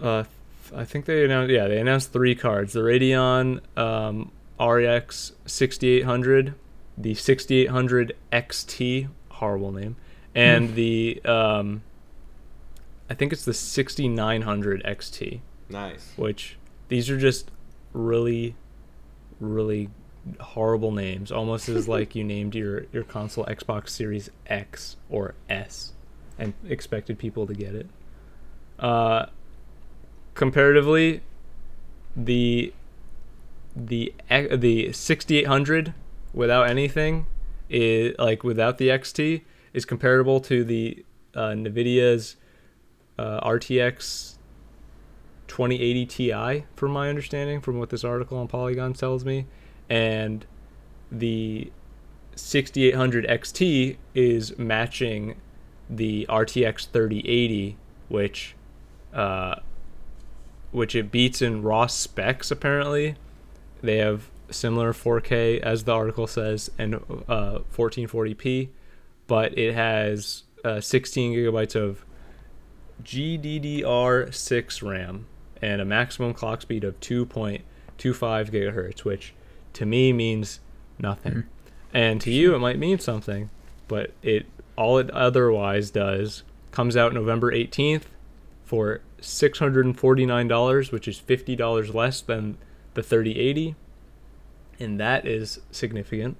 uh, 0.00 0.24
I 0.74 0.84
think 0.84 1.04
they 1.04 1.24
announced. 1.24 1.52
Yeah, 1.52 1.68
they 1.68 1.78
announced 1.78 2.12
three 2.12 2.34
cards: 2.34 2.72
the 2.72 2.80
Radeon 2.80 3.60
um, 3.76 4.32
RX 4.60 5.32
6800, 5.44 6.54
the 6.96 7.14
6800 7.14 8.16
XT, 8.32 9.08
horrible 9.30 9.72
name, 9.72 9.96
and 10.34 10.74
the 10.74 11.20
um, 11.24 11.82
I 13.08 13.14
think 13.14 13.32
it's 13.32 13.44
the 13.44 13.54
6900 13.54 14.82
XT. 14.84 15.40
Nice. 15.68 16.12
Which 16.16 16.58
these 16.88 17.10
are 17.10 17.18
just 17.18 17.50
really, 17.92 18.54
really 19.40 19.90
horrible 20.40 20.92
names. 20.92 21.30
Almost 21.30 21.68
as 21.68 21.88
like 21.88 22.14
you 22.14 22.24
named 22.34 22.54
your 22.54 22.86
your 22.92 23.04
console 23.04 23.44
Xbox 23.46 23.90
Series 23.90 24.30
X 24.46 24.96
or 25.08 25.34
S, 25.48 25.92
and 26.38 26.54
expected 26.68 27.18
people 27.18 27.46
to 27.46 27.54
get 27.54 27.74
it. 27.74 27.88
Uh, 28.78 29.26
comparatively, 30.34 31.22
the 32.16 32.72
the 33.74 34.14
the 34.50 34.92
6800 34.92 35.94
without 36.32 36.68
anything 36.68 37.26
is 37.68 38.14
like 38.18 38.42
without 38.44 38.78
the 38.78 38.88
XT 38.88 39.42
is 39.72 39.84
comparable 39.84 40.40
to 40.40 40.64
the 40.64 41.04
uh, 41.34 41.48
Nvidia's 41.48 42.36
uh, 43.18 43.40
RTX 43.48 44.36
2080 45.48 46.06
Ti, 46.06 46.64
from 46.74 46.92
my 46.92 47.08
understanding, 47.08 47.60
from 47.60 47.78
what 47.78 47.90
this 47.90 48.04
article 48.04 48.38
on 48.38 48.48
Polygon 48.48 48.92
tells 48.92 49.24
me, 49.24 49.46
and 49.88 50.44
the 51.10 51.70
6800 52.34 53.26
XT 53.26 53.96
is 54.14 54.58
matching 54.58 55.36
the 55.88 56.26
RTX 56.28 56.88
3080, 56.90 57.76
which 58.08 58.54
uh, 59.14 59.56
which 60.72 60.94
it 60.94 61.10
beats 61.10 61.40
in 61.40 61.62
raw 61.62 61.86
specs 61.86 62.50
apparently. 62.50 63.16
They 63.82 63.98
have 63.98 64.28
similar 64.50 64.92
4K 64.92 65.60
as 65.60 65.84
the 65.84 65.92
article 65.92 66.26
says 66.26 66.70
and 66.78 66.96
uh, 67.28 67.60
1440p, 67.74 68.68
but 69.26 69.56
it 69.56 69.74
has 69.74 70.42
uh, 70.64 70.80
16 70.80 71.32
gigabytes 71.32 71.74
of 71.76 72.04
GDDR6 73.02 74.82
RAM 74.82 75.26
and 75.62 75.80
a 75.80 75.84
maximum 75.84 76.34
clock 76.34 76.62
speed 76.62 76.84
of 76.84 76.98
2.25 77.00 77.62
gigahertz, 77.98 79.04
which 79.04 79.34
to 79.72 79.86
me 79.86 80.12
means 80.12 80.60
nothing. 80.98 81.32
Mhm. 81.32 81.44
And 81.94 82.20
to 82.22 82.30
you, 82.30 82.54
it 82.54 82.58
might 82.58 82.78
mean 82.78 82.98
something, 82.98 83.50
but 83.88 84.12
it 84.22 84.46
all 84.76 84.98
it 84.98 85.10
otherwise 85.10 85.90
does 85.90 86.42
comes 86.70 86.96
out 86.96 87.14
November 87.14 87.50
18th 87.52 88.08
for 88.64 89.00
$649, 89.20 90.92
which 90.92 91.08
is 91.08 91.18
$50 91.18 91.94
less 91.94 92.20
than 92.20 92.58
the 92.94 93.02
3080. 93.02 93.74
And 94.78 95.00
that 95.00 95.26
is 95.26 95.60
significant. 95.70 96.36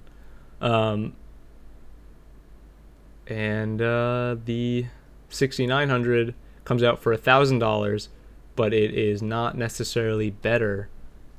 Um, 0.61 1.13
and 3.25 3.81
uh, 3.81 4.35
the 4.45 4.85
6900 5.29 6.35
comes 6.67 6.83
out 6.83 6.99
for 6.99 7.15
$1,000, 7.15 8.07
but 8.57 8.73
it 8.73 8.93
is 8.93 9.21
not 9.21 9.57
necessarily 9.57 10.29
better 10.29 10.89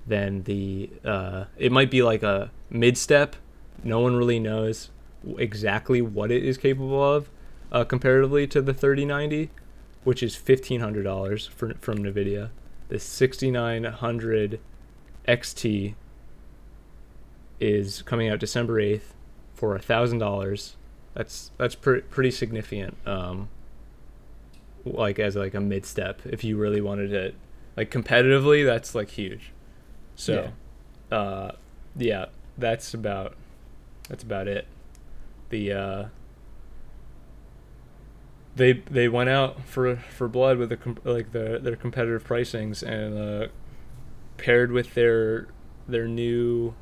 than 0.06 0.44
the. 0.44 0.88
Uh, 1.04 1.44
it 1.58 1.70
might 1.70 1.90
be 1.90 2.02
like 2.02 2.22
a 2.22 2.50
mid 2.70 2.96
step. 2.96 3.36
No 3.84 4.00
one 4.00 4.16
really 4.16 4.40
knows 4.40 4.88
exactly 5.36 6.00
what 6.00 6.30
it 6.30 6.42
is 6.42 6.56
capable 6.56 7.04
of 7.04 7.28
uh, 7.70 7.84
comparatively 7.84 8.46
to 8.46 8.62
the 8.62 8.72
3090, 8.72 9.50
which 10.02 10.22
is 10.22 10.34
$1,500 10.34 11.50
for, 11.50 11.74
from 11.74 11.98
NVIDIA. 11.98 12.48
The 12.88 12.98
6900 12.98 14.60
XT 15.28 15.94
is 17.60 18.00
coming 18.00 18.30
out 18.30 18.38
December 18.38 18.80
8th 18.80 19.12
for 19.52 19.78
$1,000. 19.78 20.74
That's 21.12 21.50
that's 21.58 21.74
pre- 21.74 22.00
pretty 22.00 22.30
significant. 22.30 22.96
Um, 23.06 23.50
like 24.84 25.18
as 25.18 25.36
like 25.36 25.54
a 25.54 25.60
mid 25.60 25.84
step 25.86 26.22
if 26.24 26.44
you 26.44 26.56
really 26.56 26.80
wanted 26.80 27.12
it. 27.12 27.34
Like 27.76 27.90
competitively 27.90 28.64
that's 28.64 28.94
like 28.94 29.10
huge. 29.10 29.52
So 30.14 30.52
uh 31.10 31.52
yeah 31.96 32.26
that's 32.56 32.94
about 32.94 33.36
that's 34.08 34.22
about 34.22 34.48
it. 34.48 34.66
The 35.50 35.72
uh 35.72 36.04
they 38.58 38.72
they 38.72 39.08
went 39.08 39.30
out 39.30 39.64
for 39.64 39.96
for 39.96 40.28
blood 40.28 40.58
with 40.58 40.68
the 40.68 40.96
like 41.04 41.32
the 41.32 41.58
their 41.62 41.76
competitive 41.76 42.26
pricings 42.26 42.82
and 42.82 43.16
uh 43.16 43.48
paired 44.36 44.72
with 44.72 44.94
their 44.94 45.46
their 45.86 46.06
new 46.06 46.74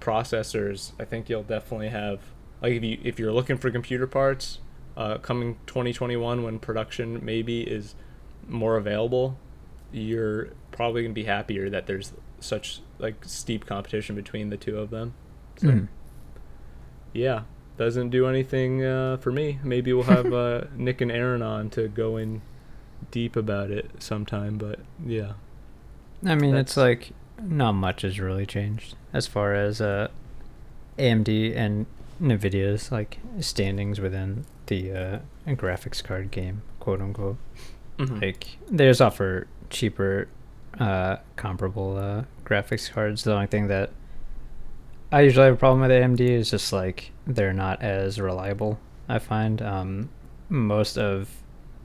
processors 0.00 0.92
i 1.00 1.04
think 1.04 1.28
you'll 1.28 1.42
definitely 1.42 1.88
have 1.88 2.20
like 2.62 2.72
if 2.72 2.82
you 2.82 2.98
if 3.02 3.18
you're 3.18 3.32
looking 3.32 3.56
for 3.56 3.70
computer 3.70 4.06
parts 4.06 4.60
uh, 4.96 5.18
coming 5.18 5.56
2021 5.66 6.42
when 6.42 6.58
production 6.58 7.24
maybe 7.24 7.62
is 7.62 7.94
more 8.48 8.76
available 8.76 9.36
you're 9.92 10.48
probably 10.72 11.02
going 11.02 11.12
to 11.12 11.20
be 11.20 11.24
happier 11.24 11.70
that 11.70 11.86
there's 11.86 12.12
such 12.40 12.80
like 12.98 13.24
steep 13.24 13.64
competition 13.64 14.14
between 14.16 14.50
the 14.50 14.56
two 14.56 14.76
of 14.78 14.90
them. 14.90 15.14
So 15.56 15.68
Mhm. 15.68 15.88
yeah 17.12 17.42
doesn't 17.76 18.10
do 18.10 18.26
anything 18.28 18.84
uh, 18.84 19.16
for 19.16 19.32
me. 19.32 19.58
Maybe 19.64 19.92
we'll 19.92 20.04
have 20.04 20.32
uh, 20.32 20.64
nick 20.76 21.00
and 21.00 21.10
aaron 21.10 21.42
on 21.42 21.70
to 21.70 21.88
go 21.88 22.16
in 22.16 22.40
deep 23.10 23.34
about 23.36 23.70
it 23.70 23.90
sometime 23.98 24.58
but 24.58 24.80
yeah. 25.04 25.32
I 26.26 26.34
mean, 26.36 26.54
it's 26.54 26.76
like 26.76 27.10
not 27.42 27.72
much 27.72 28.02
has 28.02 28.18
really 28.18 28.46
changed 28.46 28.94
as 29.12 29.26
far 29.26 29.54
as 29.54 29.80
uh, 29.80 30.08
AMD 30.98 31.54
and 31.56 31.86
Nvidia's 32.20 32.90
like 32.92 33.18
standings 33.40 34.00
within 34.00 34.44
the 34.66 34.92
uh, 34.92 35.18
graphics 35.48 36.02
card 36.02 36.30
game, 36.30 36.62
quote 36.80 37.00
unquote. 37.00 37.36
Mhm. 37.98 38.20
Like, 38.22 38.46
they 38.70 38.86
just 38.88 39.00
offer 39.02 39.46
cheaper, 39.70 40.28
uh, 40.80 41.16
comparable 41.36 41.96
uh, 41.96 42.24
graphics 42.44 42.90
cards. 42.90 43.24
The 43.24 43.32
only 43.34 43.46
thing 43.46 43.68
that 43.68 43.90
I 45.12 45.20
usually 45.20 45.46
have 45.46 45.54
a 45.54 45.58
problem 45.58 45.80
with 45.80 45.90
AMD 45.90 46.20
is 46.20 46.50
just 46.50 46.72
like 46.72 47.12
they're 47.26 47.52
not 47.52 47.82
as 47.82 48.20
reliable. 48.20 48.80
I 49.08 49.18
find 49.20 49.62
um, 49.62 50.08
most 50.48 50.98
of 50.98 51.28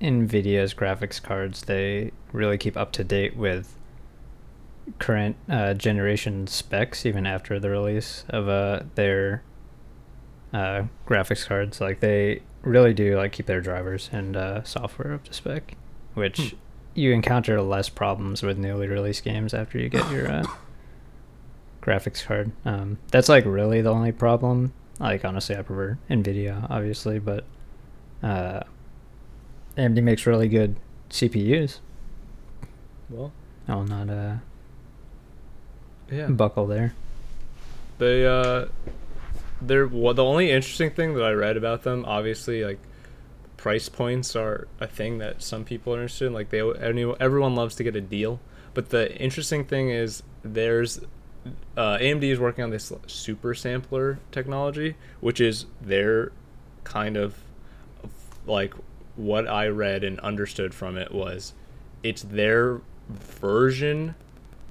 Nvidia's 0.02 0.74
graphics 0.74 1.22
cards 1.22 1.64
they 1.64 2.12
really 2.32 2.58
keep 2.58 2.78
up 2.78 2.92
to 2.94 3.04
date 3.04 3.36
with 3.36 3.76
current 4.98 5.36
uh, 5.48 5.74
generation 5.76 6.48
specs 6.48 7.06
even 7.06 7.28
after 7.28 7.60
the 7.60 7.70
release 7.70 8.24
of 8.30 8.48
uh, 8.48 8.82
their 8.96 9.44
uh, 10.54 10.84
graphics 11.08 11.46
cards. 11.46 11.80
Like 11.80 12.00
they 12.00 12.42
really 12.62 12.94
do 12.94 13.18
like 13.18 13.32
keep 13.32 13.46
their 13.46 13.62
drivers 13.62 14.10
and 14.12 14.36
uh, 14.36 14.64
software 14.64 15.14
up 15.14 15.24
to 15.26 15.34
spec, 15.34 15.76
which 16.14 16.38
Hmm. 16.52 16.56
you 16.96 17.12
encounter 17.14 17.62
less 17.62 17.90
problems 17.90 18.42
with 18.44 18.58
newly 18.58 18.88
released 18.88 19.24
games 19.24 19.54
after 19.54 19.78
you 19.80 19.90
get 19.90 20.10
your 20.12 20.30
uh, 20.30 20.44
graphics 21.82 22.24
card. 22.26 22.52
Um, 22.66 22.98
that's 23.12 23.30
like 23.30 23.46
really 23.46 23.82
the 23.82 23.92
only 23.92 24.12
problem. 24.12 24.74
Like 25.00 25.24
honestly, 25.24 25.56
I 25.56 25.62
prefer 25.62 25.98
Nvidia 26.10 26.68
obviously, 26.70 27.20
but 27.20 27.46
uh, 28.22 28.62
AMD 29.78 30.04
makes 30.04 30.26
really 30.26 30.48
good 30.50 30.76
CPUs. 31.10 31.80
well 33.10 33.32
I'll 33.68 33.84
not 33.86 34.10
uh, 34.10 34.36
yeah 36.12 36.28
buckle 36.28 36.68
there. 36.68 36.94
They 38.00 38.26
uh, 38.26 38.66
they're 39.62 39.88
well, 39.88 40.14
the 40.14 40.24
only 40.24 40.52
interesting 40.52 40.92
thing 40.92 41.14
that 41.16 41.24
I 41.24 41.32
read 41.32 41.58
about 41.58 41.84
them. 41.84 42.06
Obviously, 42.06 42.64
like 42.64 42.80
price 43.58 43.90
points 43.90 44.36
are 44.36 44.68
a 44.80 44.88
thing 44.88 45.18
that 45.18 45.42
some 45.42 45.66
people 45.66 45.94
are 45.94 46.02
interested 46.02 46.28
in. 46.28 46.34
Like 46.34 46.50
they, 46.50 46.62
everyone 47.20 47.56
loves 47.56 47.76
to 47.76 47.84
get 47.84 47.96
a 47.96 48.02
deal. 48.02 48.40
But 48.74 48.90
the 48.90 49.16
interesting 49.18 49.66
thing 49.66 49.90
is, 49.90 50.24
there's 50.44 51.00
uh, 51.76 51.98
AMD 51.98 52.24
is 52.24 52.40
working 52.40 52.64
on 52.64 52.70
this 52.70 52.92
super 53.08 53.54
sampler 53.54 54.20
technology, 54.32 54.96
which 55.20 55.42
is 55.42 55.66
their 55.82 56.32
kind 56.84 57.18
of 57.18 57.36
like 58.46 58.74
what 59.16 59.48
I 59.48 59.68
read 59.68 60.04
and 60.04 60.20
understood 60.22 60.74
from 60.74 60.98
it 60.98 61.14
was 61.14 61.54
it's 62.04 62.22
their 62.22 62.82
version 63.10 64.16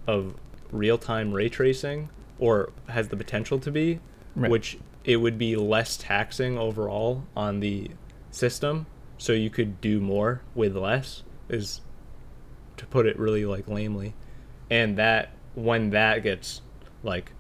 of 0.07 0.35
real-time 0.73 1.33
ray 1.33 1.49
tracing 1.49 2.09
or 2.39 2.73
has 2.89 3.09
the 3.09 3.17
potential 3.17 3.59
to 3.59 3.71
be 3.71 4.01
Right. 4.39 4.51
which 4.51 4.79
it 5.05 5.17
would 5.17 5.39
be 5.39 5.57
less 5.57 5.97
taxing 5.97 6.59
overall 6.59 7.25
on 7.37 7.61
the 7.61 7.91
system 8.31 8.87
so 9.17 9.33
you 9.33 9.51
could 9.51 9.81
do 9.81 10.01
more 10.01 10.43
with 10.55 10.77
less 10.77 11.23
is 11.49 11.81
to 12.77 12.87
put 12.87 13.07
it 13.07 13.19
really 13.19 13.45
like 13.45 13.67
lamely 13.67 14.15
and 14.71 14.97
that 14.97 15.31
when 15.55 15.91
that 15.91 16.23
gets 16.23 16.61
like 17.03 17.33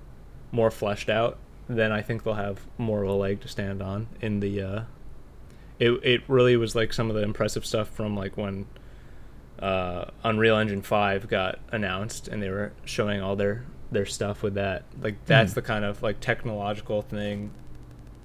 more 0.50 0.70
fleshed 0.70 1.08
out 1.08 1.38
then 1.68 1.92
i 1.92 2.02
think 2.02 2.24
they'll 2.24 2.34
have 2.34 2.66
more 2.78 3.04
of 3.04 3.08
a 3.08 3.12
leg 3.12 3.40
to 3.40 3.48
stand 3.48 3.80
on 3.80 4.08
in 4.20 4.40
the 4.40 4.60
uh 4.60 4.82
it, 5.78 5.92
it 6.02 6.22
really 6.26 6.56
was 6.56 6.74
like 6.74 6.92
some 6.92 7.10
of 7.10 7.16
the 7.16 7.22
impressive 7.22 7.64
stuff 7.64 7.88
from 7.88 8.16
like 8.16 8.36
when 8.36 8.66
uh, 9.58 10.06
Unreal 10.24 10.56
Engine 10.56 10.82
Five 10.82 11.28
got 11.28 11.58
announced, 11.70 12.28
and 12.28 12.42
they 12.42 12.48
were 12.48 12.72
showing 12.84 13.20
all 13.20 13.36
their 13.36 13.64
their 13.90 14.06
stuff 14.06 14.42
with 14.42 14.54
that. 14.54 14.84
Like 15.00 15.24
that's 15.26 15.52
Hmm. 15.52 15.56
the 15.56 15.62
kind 15.62 15.84
of 15.84 16.02
like 16.02 16.20
technological 16.20 17.02
thing, 17.02 17.50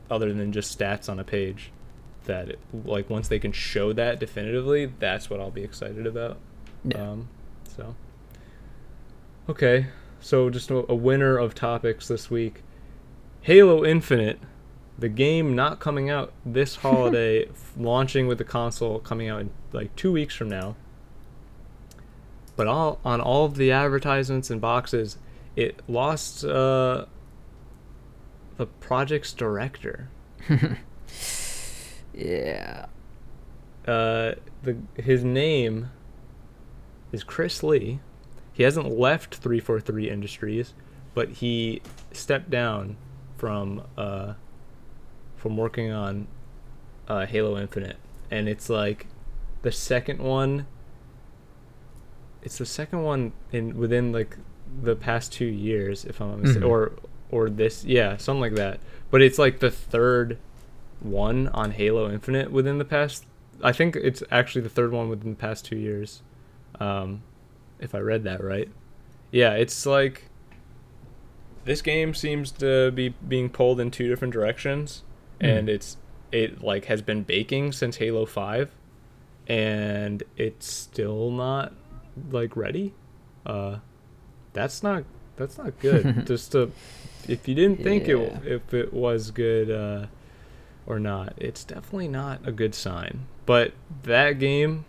other 0.09 0.33
than 0.33 0.51
just 0.51 0.77
stats 0.77 1.09
on 1.09 1.19
a 1.19 1.23
page, 1.23 1.71
that 2.25 2.49
it, 2.49 2.59
like 2.85 3.09
once 3.09 3.27
they 3.27 3.39
can 3.39 3.51
show 3.51 3.93
that 3.93 4.19
definitively, 4.19 4.91
that's 4.99 5.29
what 5.29 5.39
I'll 5.39 5.51
be 5.51 5.63
excited 5.63 6.05
about. 6.07 6.37
Yeah. 6.83 7.11
Um, 7.11 7.29
so, 7.67 7.95
okay, 9.49 9.87
so 10.19 10.49
just 10.49 10.69
a, 10.71 10.89
a 10.91 10.95
winner 10.95 11.37
of 11.37 11.55
topics 11.55 12.07
this 12.07 12.29
week: 12.29 12.61
Halo 13.41 13.85
Infinite, 13.85 14.39
the 14.99 15.09
game 15.09 15.55
not 15.55 15.79
coming 15.79 16.09
out 16.09 16.33
this 16.45 16.75
holiday, 16.83 17.45
f- 17.47 17.73
launching 17.77 18.27
with 18.27 18.37
the 18.37 18.43
console 18.43 18.99
coming 18.99 19.29
out 19.29 19.41
in 19.41 19.49
like 19.71 19.95
two 19.95 20.11
weeks 20.11 20.35
from 20.35 20.49
now. 20.49 20.75
But 22.55 22.67
all 22.67 22.99
on 23.03 23.19
all 23.19 23.45
of 23.45 23.55
the 23.55 23.71
advertisements 23.71 24.49
and 24.51 24.61
boxes, 24.61 25.17
it 25.55 25.81
lost 25.87 26.43
uh, 26.43 27.05
the 28.57 28.65
project's 28.65 29.33
director. 29.33 30.09
yeah. 32.13 32.85
uh, 33.87 34.33
the 34.63 34.77
his 34.95 35.23
name 35.23 35.89
is 37.11 37.23
Chris 37.23 37.63
Lee. 37.63 37.99
He 38.51 38.63
hasn't 38.63 38.97
left 38.97 39.35
343 39.35 40.09
Industries, 40.09 40.73
but 41.13 41.29
he 41.29 41.81
stepped 42.11 42.49
down 42.49 42.97
from 43.37 43.83
uh, 43.97 44.33
from 45.35 45.57
working 45.57 45.91
on 45.91 46.27
uh, 47.07 47.25
Halo 47.25 47.57
Infinite, 47.57 47.97
and 48.31 48.47
it's 48.47 48.69
like 48.69 49.07
the 49.61 49.71
second 49.71 50.19
one. 50.19 50.67
It's 52.41 52.57
the 52.57 52.65
second 52.65 53.03
one 53.03 53.31
in 53.51 53.77
within 53.77 54.11
like 54.11 54.37
the 54.81 54.95
past 54.95 55.31
two 55.31 55.45
years, 55.45 56.05
if 56.05 56.19
I'm 56.21 56.29
not 56.31 56.39
mistaken, 56.39 56.63
Mhm. 56.63 56.69
or 56.71 56.91
or 57.31 57.49
this, 57.49 57.83
yeah, 57.83 58.15
something 58.17 58.41
like 58.41 58.53
that. 58.55 58.79
But 59.09 59.21
it's 59.23 59.39
like 59.39 59.57
the 59.59 59.71
third 59.71 60.37
one 60.99 61.47
on 61.47 61.71
Halo 61.71 62.11
Infinite 62.11 62.51
within 62.51 62.77
the 62.77 62.85
past. 62.85 63.25
I 63.63 63.71
think 63.71 63.95
it's 63.95 64.21
actually 64.29 64.61
the 64.61 64.69
third 64.69 64.91
one 64.91 65.09
within 65.09 65.31
the 65.31 65.35
past 65.35 65.65
two 65.65 65.75
years, 65.77 66.21
um, 66.79 67.23
if 67.79 67.95
I 67.95 67.99
read 67.99 68.23
that 68.25 68.43
right. 68.43 68.69
Yeah, 69.31 69.53
it's 69.53 69.85
like 69.87 70.25
this 71.65 71.81
game 71.81 72.13
seems 72.13 72.51
to 72.51 72.91
be 72.91 73.09
being 73.27 73.49
pulled 73.49 73.79
in 73.79 73.89
two 73.89 74.07
different 74.07 74.33
directions, 74.33 75.01
and 75.39 75.67
Mhm. 75.67 75.71
it's 75.71 75.97
it 76.31 76.63
like 76.63 76.85
has 76.85 77.01
been 77.01 77.23
baking 77.23 77.71
since 77.71 77.97
Halo 77.97 78.25
Five, 78.25 78.69
and 79.47 80.21
it's 80.37 80.67
still 80.71 81.31
not 81.31 81.73
like 82.31 82.55
ready. 82.55 82.93
Uh, 83.45 83.77
that's 84.53 84.81
not 84.83 85.03
that's 85.35 85.57
not 85.57 85.79
good. 85.79 86.25
Just 86.27 86.51
to 86.53 86.71
if 87.27 87.47
you 87.47 87.55
didn't 87.55 87.83
think 87.83 88.07
Yeah. 88.07 88.15
it 88.17 88.45
if 88.45 88.73
it 88.73 88.93
was 88.93 89.31
good 89.31 89.69
uh, 89.71 90.07
or 90.85 90.99
not, 90.99 91.33
it's 91.37 91.63
definitely 91.63 92.07
not 92.07 92.39
a 92.47 92.51
good 92.51 92.75
sign. 92.75 93.25
But 93.45 93.73
that 94.03 94.33
game, 94.39 94.85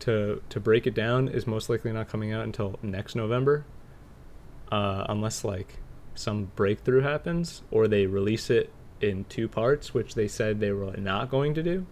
to 0.00 0.42
to 0.48 0.60
break 0.60 0.86
it 0.86 0.94
down, 0.94 1.28
is 1.28 1.46
most 1.46 1.68
likely 1.68 1.92
not 1.92 2.08
coming 2.08 2.32
out 2.32 2.44
until 2.44 2.78
next 2.82 3.14
November, 3.14 3.64
uh, 4.72 5.04
unless 5.08 5.44
like 5.44 5.78
some 6.14 6.50
breakthrough 6.56 7.00
happens 7.00 7.62
or 7.70 7.88
they 7.88 8.06
release 8.06 8.50
it 8.50 8.70
in 9.00 9.24
two 9.24 9.48
parts, 9.48 9.94
which 9.94 10.14
they 10.14 10.28
said 10.28 10.60
they 10.60 10.72
were 10.72 10.94
not 10.98 11.30
going 11.30 11.54
to 11.54 11.62
do, 11.62 11.86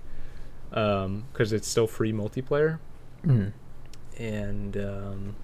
because 0.70 1.52
it's 1.52 1.66
still 1.68 1.86
free 1.86 2.12
multiplayer 2.12 2.78
Mm. 3.24 3.52
and 4.18 4.76
um, 4.76 5.36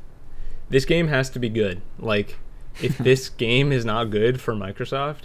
this 0.68 0.84
game 0.84 1.08
has 1.08 1.30
to 1.30 1.38
be 1.38 1.48
good. 1.48 1.80
Like, 1.98 2.36
if 2.82 2.98
this 2.98 3.28
game 3.28 3.72
is 3.72 3.84
not 3.84 4.10
good 4.10 4.40
for 4.40 4.54
Microsoft, 4.54 5.22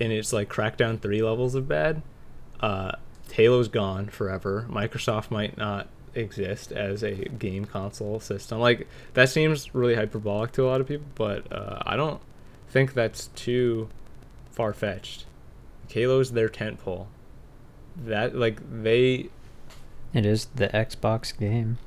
and 0.00 0.12
it's 0.12 0.32
like 0.32 0.48
Crackdown 0.48 1.00
three 1.00 1.22
levels 1.22 1.54
of 1.54 1.68
bad, 1.68 2.02
uh, 2.60 2.92
Halo's 3.32 3.68
gone 3.68 4.08
forever. 4.08 4.66
Microsoft 4.70 5.30
might 5.30 5.56
not 5.56 5.88
exist 6.14 6.72
as 6.72 7.02
a 7.02 7.12
game 7.12 7.64
console 7.64 8.18
system. 8.20 8.58
Like 8.58 8.88
that 9.14 9.28
seems 9.28 9.74
really 9.74 9.94
hyperbolic 9.94 10.52
to 10.52 10.64
a 10.64 10.68
lot 10.68 10.80
of 10.80 10.88
people, 10.88 11.06
but 11.14 11.50
uh, 11.52 11.82
I 11.82 11.96
don't 11.96 12.20
think 12.68 12.94
that's 12.94 13.28
too 13.28 13.88
far 14.50 14.72
fetched. 14.72 15.26
Halo's 15.90 16.32
their 16.32 16.48
tentpole. 16.48 17.06
That 17.96 18.34
like 18.34 18.60
they 18.82 19.28
It 20.12 20.26
is 20.26 20.46
the 20.54 20.68
Xbox 20.68 21.36
game. 21.36 21.78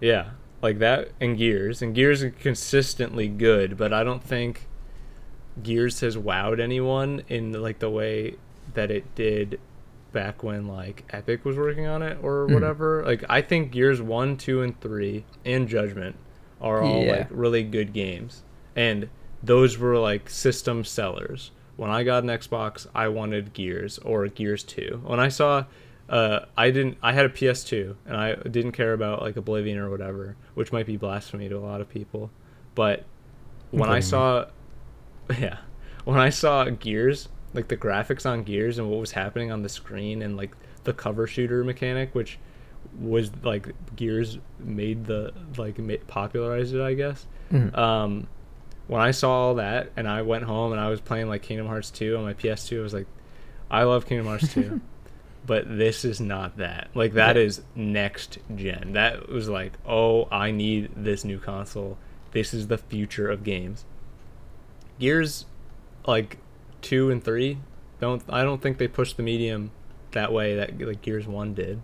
Yeah, 0.00 0.30
like 0.62 0.78
that 0.80 1.10
and 1.20 1.36
Gears. 1.38 1.82
And 1.82 1.94
Gears 1.94 2.22
is 2.22 2.32
consistently 2.40 3.28
good, 3.28 3.76
but 3.76 3.92
I 3.92 4.02
don't 4.04 4.22
think 4.22 4.66
Gears 5.62 6.00
has 6.00 6.16
wowed 6.16 6.60
anyone 6.60 7.22
in 7.28 7.52
like 7.52 7.78
the 7.78 7.90
way 7.90 8.36
that 8.74 8.90
it 8.90 9.14
did 9.14 9.60
back 10.12 10.42
when 10.42 10.66
like 10.66 11.04
Epic 11.10 11.44
was 11.44 11.56
working 11.56 11.86
on 11.86 12.02
it 12.02 12.18
or 12.22 12.46
Mhm. 12.46 12.54
whatever. 12.54 13.02
Like 13.04 13.24
I 13.28 13.42
think 13.42 13.72
Gears 13.72 14.00
1, 14.00 14.36
2 14.36 14.62
and 14.62 14.80
3 14.80 15.24
and 15.44 15.68
Judgment 15.68 16.16
are 16.60 16.80
all 16.82 17.04
Yeah. 17.04 17.12
like 17.12 17.26
really 17.30 17.62
good 17.62 17.92
games. 17.92 18.42
And 18.74 19.08
those 19.42 19.78
were 19.78 19.98
like 19.98 20.28
system 20.30 20.84
sellers. 20.84 21.50
When 21.76 21.90
I 21.90 22.02
got 22.02 22.24
an 22.24 22.28
Xbox, 22.30 22.86
I 22.94 23.06
wanted 23.08 23.52
Gears 23.52 23.98
or 23.98 24.26
Gears 24.26 24.64
2. 24.64 25.02
When 25.04 25.20
I 25.20 25.28
saw 25.28 25.64
uh, 26.08 26.46
I 26.56 26.70
didn't. 26.70 26.98
I 27.02 27.12
had 27.12 27.26
a 27.26 27.28
PS2, 27.28 27.96
and 28.06 28.16
I 28.16 28.34
didn't 28.34 28.72
care 28.72 28.92
about 28.92 29.22
like 29.22 29.36
Oblivion 29.36 29.78
or 29.78 29.90
whatever, 29.90 30.36
which 30.54 30.72
might 30.72 30.86
be 30.86 30.96
blasphemy 30.96 31.48
to 31.48 31.56
a 31.56 31.60
lot 31.60 31.80
of 31.80 31.88
people. 31.88 32.30
But 32.74 33.04
when 33.70 33.90
I 33.90 34.00
saw, 34.00 34.46
yeah, 35.38 35.58
when 36.04 36.18
I 36.18 36.30
saw 36.30 36.64
Gears, 36.64 37.28
like 37.52 37.68
the 37.68 37.76
graphics 37.76 38.24
on 38.24 38.42
Gears 38.42 38.78
and 38.78 38.90
what 38.90 39.00
was 39.00 39.12
happening 39.12 39.52
on 39.52 39.62
the 39.62 39.68
screen, 39.68 40.22
and 40.22 40.36
like 40.36 40.56
the 40.84 40.94
cover 40.94 41.26
shooter 41.26 41.62
mechanic, 41.62 42.14
which 42.14 42.38
was 42.98 43.30
like 43.42 43.74
Gears 43.94 44.38
made 44.58 45.04
the 45.04 45.34
like 45.58 46.06
popularized 46.06 46.74
it, 46.74 46.80
I 46.80 46.94
guess. 46.94 47.26
Mm. 47.52 47.76
Um, 47.76 48.28
when 48.86 49.02
I 49.02 49.10
saw 49.10 49.30
all 49.30 49.54
that, 49.56 49.92
and 49.96 50.08
I 50.08 50.22
went 50.22 50.44
home 50.44 50.72
and 50.72 50.80
I 50.80 50.88
was 50.88 51.02
playing 51.02 51.28
like 51.28 51.42
Kingdom 51.42 51.66
Hearts 51.66 51.90
2 51.90 52.16
on 52.16 52.24
my 52.24 52.32
PS2, 52.32 52.78
I 52.78 52.82
was 52.82 52.94
like, 52.94 53.06
I 53.70 53.82
love 53.82 54.06
Kingdom 54.06 54.26
Hearts 54.26 54.52
2 54.54 54.80
but 55.48 55.64
this 55.78 56.04
is 56.04 56.20
not 56.20 56.56
that. 56.58 56.90
Like 56.94 57.14
that 57.14 57.34
Yeah. 57.34 57.42
is 57.42 57.62
next 57.74 58.38
gen. 58.54 58.92
That 58.92 59.28
was 59.28 59.48
like, 59.48 59.72
oh, 59.84 60.28
I 60.30 60.52
need 60.52 60.90
this 60.94 61.24
new 61.24 61.38
console. 61.40 61.98
This 62.30 62.54
is 62.54 62.68
the 62.68 62.78
future 62.78 63.28
of 63.28 63.42
games. 63.42 63.84
Gears, 65.00 65.46
like 66.06 66.38
two 66.82 67.10
and 67.10 67.22
three, 67.24 67.58
don't 68.00 68.22
I 68.28 68.42
don't 68.44 68.62
think 68.62 68.78
they 68.78 68.86
pushed 68.88 69.16
the 69.16 69.22
medium 69.22 69.70
that 70.12 70.32
way 70.32 70.54
that 70.56 70.80
like 70.80 71.02
Gears 71.02 71.26
one 71.26 71.54
did. 71.54 71.80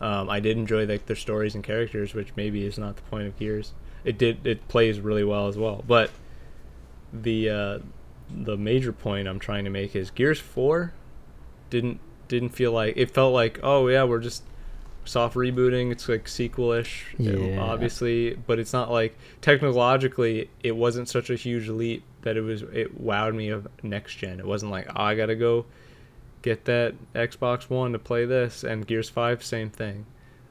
Um, 0.00 0.28
I 0.28 0.40
did 0.40 0.56
enjoy 0.56 0.86
like 0.86 1.06
their 1.06 1.14
stories 1.16 1.54
and 1.54 1.62
characters, 1.62 2.14
which 2.14 2.34
maybe 2.34 2.64
is 2.64 2.78
not 2.78 2.96
the 2.96 3.02
point 3.02 3.28
of 3.28 3.38
Gears. 3.38 3.72
It 4.04 4.18
did 4.18 4.44
it 4.46 4.66
plays 4.68 4.98
really 5.00 5.22
well 5.24 5.46
as 5.46 5.56
well, 5.56 5.84
but 5.86 6.10
the 7.12 7.50
uh, 7.50 7.78
the 8.30 8.56
major 8.56 8.92
point 8.92 9.28
I'm 9.28 9.38
trying 9.38 9.64
to 9.64 9.70
make 9.70 9.94
is 9.94 10.10
Gears 10.10 10.40
four 10.40 10.92
didn't 11.70 12.00
didn't 12.32 12.50
feel 12.50 12.72
like 12.72 12.94
it 12.96 13.10
felt 13.10 13.32
like 13.32 13.60
oh 13.62 13.88
yeah 13.88 14.04
we're 14.04 14.18
just 14.20 14.42
soft 15.04 15.34
rebooting. 15.36 15.90
It's 15.92 16.08
like 16.08 16.24
sequelish 16.26 17.02
Yeah. 17.18 17.60
obviously. 17.60 18.34
But 18.46 18.58
it's 18.58 18.72
not 18.72 18.90
like 18.90 19.16
technologically 19.40 20.50
it 20.62 20.76
wasn't 20.76 21.08
such 21.08 21.30
a 21.30 21.34
huge 21.36 21.68
leap 21.68 22.02
that 22.22 22.36
it 22.36 22.40
was 22.42 22.62
it 22.62 23.02
wowed 23.02 23.34
me 23.34 23.48
of 23.48 23.66
next 23.82 24.16
gen. 24.16 24.38
It 24.40 24.46
wasn't 24.46 24.72
like 24.72 24.86
oh, 24.94 25.02
I 25.02 25.14
gotta 25.14 25.34
go 25.36 25.66
get 26.42 26.64
that 26.66 26.94
Xbox 27.14 27.68
One 27.70 27.92
to 27.92 27.98
play 27.98 28.24
this. 28.24 28.64
And 28.64 28.86
Gears 28.86 29.08
5 29.08 29.44
same 29.44 29.70
thing. 29.70 30.06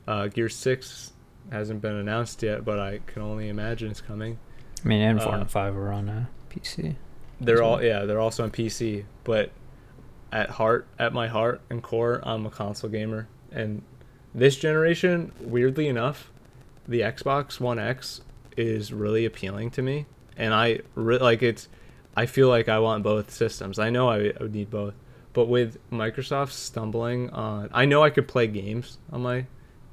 Uh, 0.07 0.27
Gears 0.27 0.55
6 0.55 1.11
hasn't 1.51 1.81
been 1.81 1.95
announced 1.95 2.43
yet 2.43 2.63
but 2.63 2.79
I 2.79 2.99
can 3.07 3.21
only 3.21 3.49
imagine 3.49 3.91
it's 3.91 4.01
coming. 4.01 4.37
I 4.83 4.87
mean, 4.87 5.01
and 5.01 5.21
four 5.21 5.33
Uh, 5.35 5.39
and 5.41 5.51
five 5.51 5.75
were 5.75 5.91
on 5.91 6.09
a 6.09 6.29
PC. 6.49 6.95
they're 7.39 7.63
all 7.63 7.81
yeah, 7.83 8.05
they're 8.05 8.19
also 8.19 8.43
on 8.43 8.51
PC, 8.51 9.03
but 9.23 9.51
at 10.31 10.51
heart, 10.51 10.87
at 10.97 11.13
my 11.13 11.27
heart 11.27 11.61
and 11.69 11.83
core, 11.83 12.21
I'm 12.23 12.45
a 12.45 12.49
console 12.49 12.89
gamer. 12.89 13.27
And 13.51 13.81
this 14.33 14.55
generation, 14.55 15.31
weirdly 15.39 15.87
enough, 15.87 16.31
the 16.87 17.01
Xbox 17.01 17.59
One 17.59 17.79
X 17.79 18.21
is 18.57 18.93
really 18.93 19.25
appealing 19.25 19.71
to 19.71 19.81
me, 19.81 20.05
and 20.37 20.53
I 20.53 20.79
re- 20.95 21.17
like 21.17 21.41
it's. 21.41 21.67
I 22.15 22.25
feel 22.25 22.49
like 22.49 22.67
I 22.67 22.79
want 22.79 23.03
both 23.03 23.31
systems. 23.31 23.79
I 23.79 23.89
know 23.89 24.09
I, 24.09 24.17
I 24.17 24.33
would 24.41 24.53
need 24.53 24.69
both, 24.69 24.95
but 25.31 25.45
with 25.45 25.77
Microsoft 25.89 26.51
stumbling 26.51 27.29
on, 27.29 27.69
I 27.73 27.85
know 27.85 28.03
I 28.03 28.09
could 28.09 28.27
play 28.27 28.47
games 28.47 28.97
on 29.11 29.21
my 29.21 29.45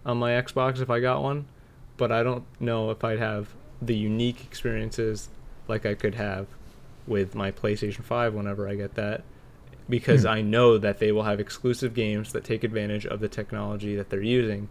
on 0.05 0.18
my 0.18 0.32
Xbox 0.32 0.80
if 0.80 0.91
I 0.91 1.01
got 1.01 1.22
one, 1.22 1.47
but 1.97 2.11
I 2.11 2.22
don't 2.22 2.45
know 2.59 2.91
if 2.91 3.05
I'd 3.05 3.18
have 3.18 3.55
the 3.80 3.95
unique 3.95 4.43
experiences 4.45 5.28
like 5.68 5.86
I 5.86 5.95
could 5.95 6.16
have 6.16 6.47
with 7.07 7.34
my 7.34 7.53
PlayStation 7.53 8.03
5 8.03 8.34
whenever 8.34 8.68
I 8.68 8.74
get 8.74 8.95
that 8.95 9.22
because 9.89 10.22
Hmm. 10.22 10.28
I 10.28 10.43
know 10.43 10.78
that 10.78 10.99
they 10.99 11.12
will 11.12 11.22
have 11.24 11.41
exclusive 11.41 11.95
games 11.95 12.32
that 12.32 12.45
take 12.45 12.64
advantage 12.64 13.07
of 13.07 13.20
the 13.20 13.28
technology 13.28 13.97
that 13.97 14.11
they're 14.11 14.22
using 14.22 14.68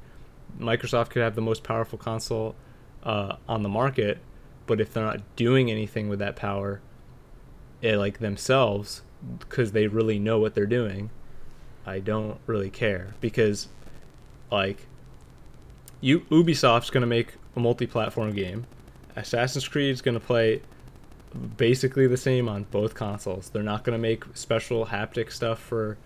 Microsoft 0.59 1.09
could 1.09 1.21
have 1.21 1.35
the 1.35 1.41
most 1.41 1.63
powerful 1.63 1.97
console 1.97 2.55
uh, 3.03 3.35
on 3.47 3.63
the 3.63 3.69
market, 3.69 4.19
but 4.65 4.81
if 4.81 4.93
they're 4.93 5.03
not 5.03 5.21
doing 5.35 5.69
anything 5.69 6.09
with 6.09 6.19
that 6.19 6.35
power, 6.35 6.81
it, 7.81 7.97
like 7.97 8.19
themselves, 8.19 9.01
because 9.39 9.71
they 9.71 9.87
really 9.87 10.19
know 10.19 10.39
what 10.39 10.55
they're 10.55 10.65
doing, 10.65 11.09
I 11.85 11.99
don't 11.99 12.39
really 12.47 12.69
care 12.69 13.13
because, 13.21 13.67
like, 14.51 14.87
you 16.01 16.21
Ubisoft's 16.31 16.89
gonna 16.89 17.05
make 17.05 17.33
a 17.55 17.59
multi-platform 17.59 18.33
game. 18.33 18.65
Assassin's 19.15 19.67
Creed's 19.67 20.01
gonna 20.01 20.19
play 20.19 20.61
basically 21.57 22.07
the 22.07 22.17
same 22.17 22.47
on 22.49 22.63
both 22.71 22.95
consoles. 22.95 23.49
They're 23.49 23.63
not 23.63 23.83
gonna 23.83 23.97
make 23.97 24.23
special 24.33 24.87
haptic 24.87 25.31
stuff 25.31 25.59
for 25.59 25.97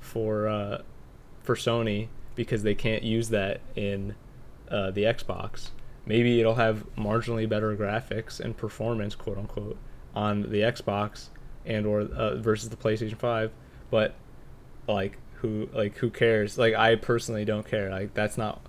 for 0.00 0.48
uh, 0.48 0.82
for 1.42 1.54
Sony 1.54 2.08
because 2.34 2.62
they 2.62 2.74
can't 2.74 3.02
use 3.02 3.28
that 3.30 3.60
in 3.76 4.14
uh, 4.70 4.90
the 4.90 5.02
Xbox. 5.04 5.70
Maybe 6.06 6.40
it'll 6.40 6.54
have 6.54 6.84
marginally 6.96 7.48
better 7.48 7.76
graphics 7.76 8.40
and 8.40 8.56
performance, 8.56 9.14
quote 9.14 9.36
unquote, 9.38 9.76
on 10.14 10.42
the 10.42 10.60
Xbox 10.62 11.28
and 11.66 11.86
or 11.86 12.00
uh, 12.00 12.36
versus 12.36 12.70
the 12.70 12.76
PlayStation 12.76 13.16
Five. 13.18 13.52
But 13.90 14.14
like 14.88 15.18
who 15.34 15.68
like 15.72 15.96
who 15.98 16.10
cares? 16.10 16.56
Like 16.58 16.74
I 16.74 16.96
personally 16.96 17.44
don't 17.44 17.66
care. 17.68 17.90
Like 17.90 18.14
that's 18.14 18.38
not 18.38 18.60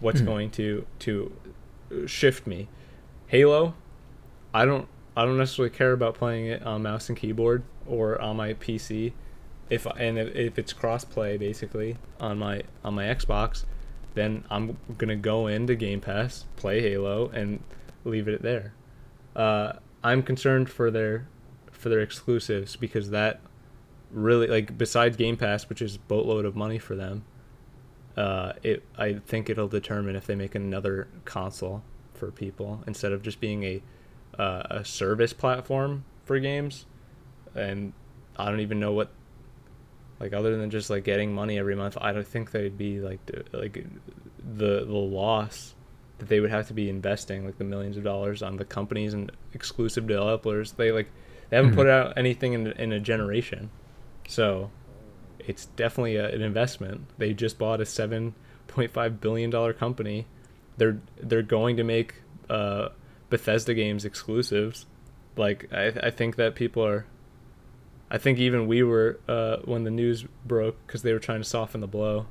what's 0.00 0.20
Mhm. 0.20 0.26
going 0.26 0.50
to 0.52 0.86
to 1.00 1.32
shift 2.06 2.46
me. 2.46 2.68
Halo, 3.26 3.74
I 4.54 4.64
don't 4.64 4.88
I 5.18 5.24
don't 5.24 5.36
necessarily 5.36 5.74
care 5.74 5.92
about 5.92 6.14
playing 6.14 6.46
it 6.46 6.62
on 6.62 6.84
mouse 6.84 7.08
and 7.08 7.18
keyboard 7.18 7.64
or 7.88 8.22
on 8.22 8.36
my 8.36 8.54
PC. 8.54 9.12
If 9.68 9.84
and 9.84 10.16
if, 10.16 10.32
if 10.36 10.58
it's 10.60 10.72
crossplay 10.72 11.36
basically 11.36 11.96
on 12.20 12.38
my 12.38 12.62
on 12.84 12.94
my 12.94 13.06
Xbox, 13.06 13.64
then 14.14 14.44
I'm 14.48 14.78
gonna 14.96 15.16
go 15.16 15.48
into 15.48 15.74
Game 15.74 16.00
Pass, 16.00 16.44
play 16.54 16.82
Halo, 16.82 17.30
and 17.30 17.58
leave 18.04 18.28
it 18.28 18.42
there. 18.42 18.74
Uh, 19.34 19.72
I'm 20.04 20.22
concerned 20.22 20.70
for 20.70 20.88
their 20.88 21.26
for 21.72 21.88
their 21.88 22.00
exclusives 22.00 22.76
because 22.76 23.10
that 23.10 23.40
really 24.12 24.46
like 24.46 24.78
besides 24.78 25.16
Game 25.16 25.36
Pass, 25.36 25.68
which 25.68 25.82
is 25.82 25.96
boatload 25.96 26.44
of 26.44 26.54
money 26.54 26.78
for 26.78 26.94
them, 26.94 27.24
uh, 28.16 28.52
it 28.62 28.84
I 28.96 29.14
think 29.14 29.50
it'll 29.50 29.66
determine 29.66 30.14
if 30.14 30.28
they 30.28 30.36
make 30.36 30.54
another 30.54 31.08
console 31.24 31.82
for 32.14 32.30
people 32.30 32.84
instead 32.86 33.10
of 33.10 33.22
just 33.22 33.40
being 33.40 33.64
a 33.64 33.82
uh, 34.38 34.62
a 34.70 34.84
service 34.84 35.32
platform 35.32 36.04
for 36.24 36.38
games, 36.38 36.86
and 37.54 37.92
I 38.36 38.50
don't 38.50 38.60
even 38.60 38.80
know 38.80 38.92
what 38.92 39.10
like 40.20 40.32
other 40.32 40.56
than 40.56 40.70
just 40.70 40.90
like 40.90 41.04
getting 41.04 41.32
money 41.34 41.58
every 41.58 41.76
month. 41.76 41.96
I 42.00 42.12
don't 42.12 42.26
think 42.26 42.50
they'd 42.50 42.76
be 42.76 43.00
like 43.00 43.24
the, 43.26 43.44
like 43.52 43.84
the 44.56 44.84
the 44.84 44.92
loss 44.92 45.74
that 46.18 46.28
they 46.28 46.40
would 46.40 46.50
have 46.50 46.66
to 46.68 46.74
be 46.74 46.88
investing 46.88 47.44
like 47.46 47.58
the 47.58 47.64
millions 47.64 47.96
of 47.96 48.02
dollars 48.02 48.42
on 48.42 48.56
the 48.56 48.64
companies 48.64 49.14
and 49.14 49.30
exclusive 49.54 50.06
developers. 50.06 50.72
They 50.72 50.90
like 50.92 51.08
they 51.50 51.56
haven't 51.56 51.72
Mhm. 51.72 51.76
put 51.76 51.86
out 51.88 52.18
anything 52.18 52.52
in 52.54 52.66
in 52.68 52.92
a 52.92 53.00
generation, 53.00 53.70
so 54.26 54.70
it's 55.38 55.66
definitely 55.66 56.16
a, 56.16 56.28
an 56.28 56.42
investment. 56.42 57.02
They 57.18 57.32
just 57.32 57.58
bought 57.58 57.80
a 57.80 57.86
seven 57.86 58.34
point 58.66 58.90
five 58.90 59.20
billion 59.20 59.50
dollar 59.50 59.72
company. 59.72 60.26
They're 60.76 60.98
they're 61.20 61.42
going 61.42 61.76
to 61.76 61.84
make 61.84 62.14
uh, 62.50 62.88
Bethesda 63.30 63.74
games 63.74 64.04
exclusives. 64.04 64.86
Like 65.36 65.68
I 65.72 65.86
I 66.02 66.10
think 66.10 66.36
that 66.36 66.54
people 66.54 66.84
are. 66.84 67.06
I 68.10 68.16
think 68.16 68.38
even 68.38 68.66
we 68.66 68.82
were 68.82 69.20
uh, 69.28 69.58
when 69.64 69.84
the 69.84 69.90
news 69.90 70.24
broke 70.46 70.76
because 70.86 71.02
they 71.02 71.12
were 71.12 71.18
trying 71.18 71.42
to 71.42 71.48
soften 71.48 71.80
the 71.80 71.86
blow. 71.86 72.26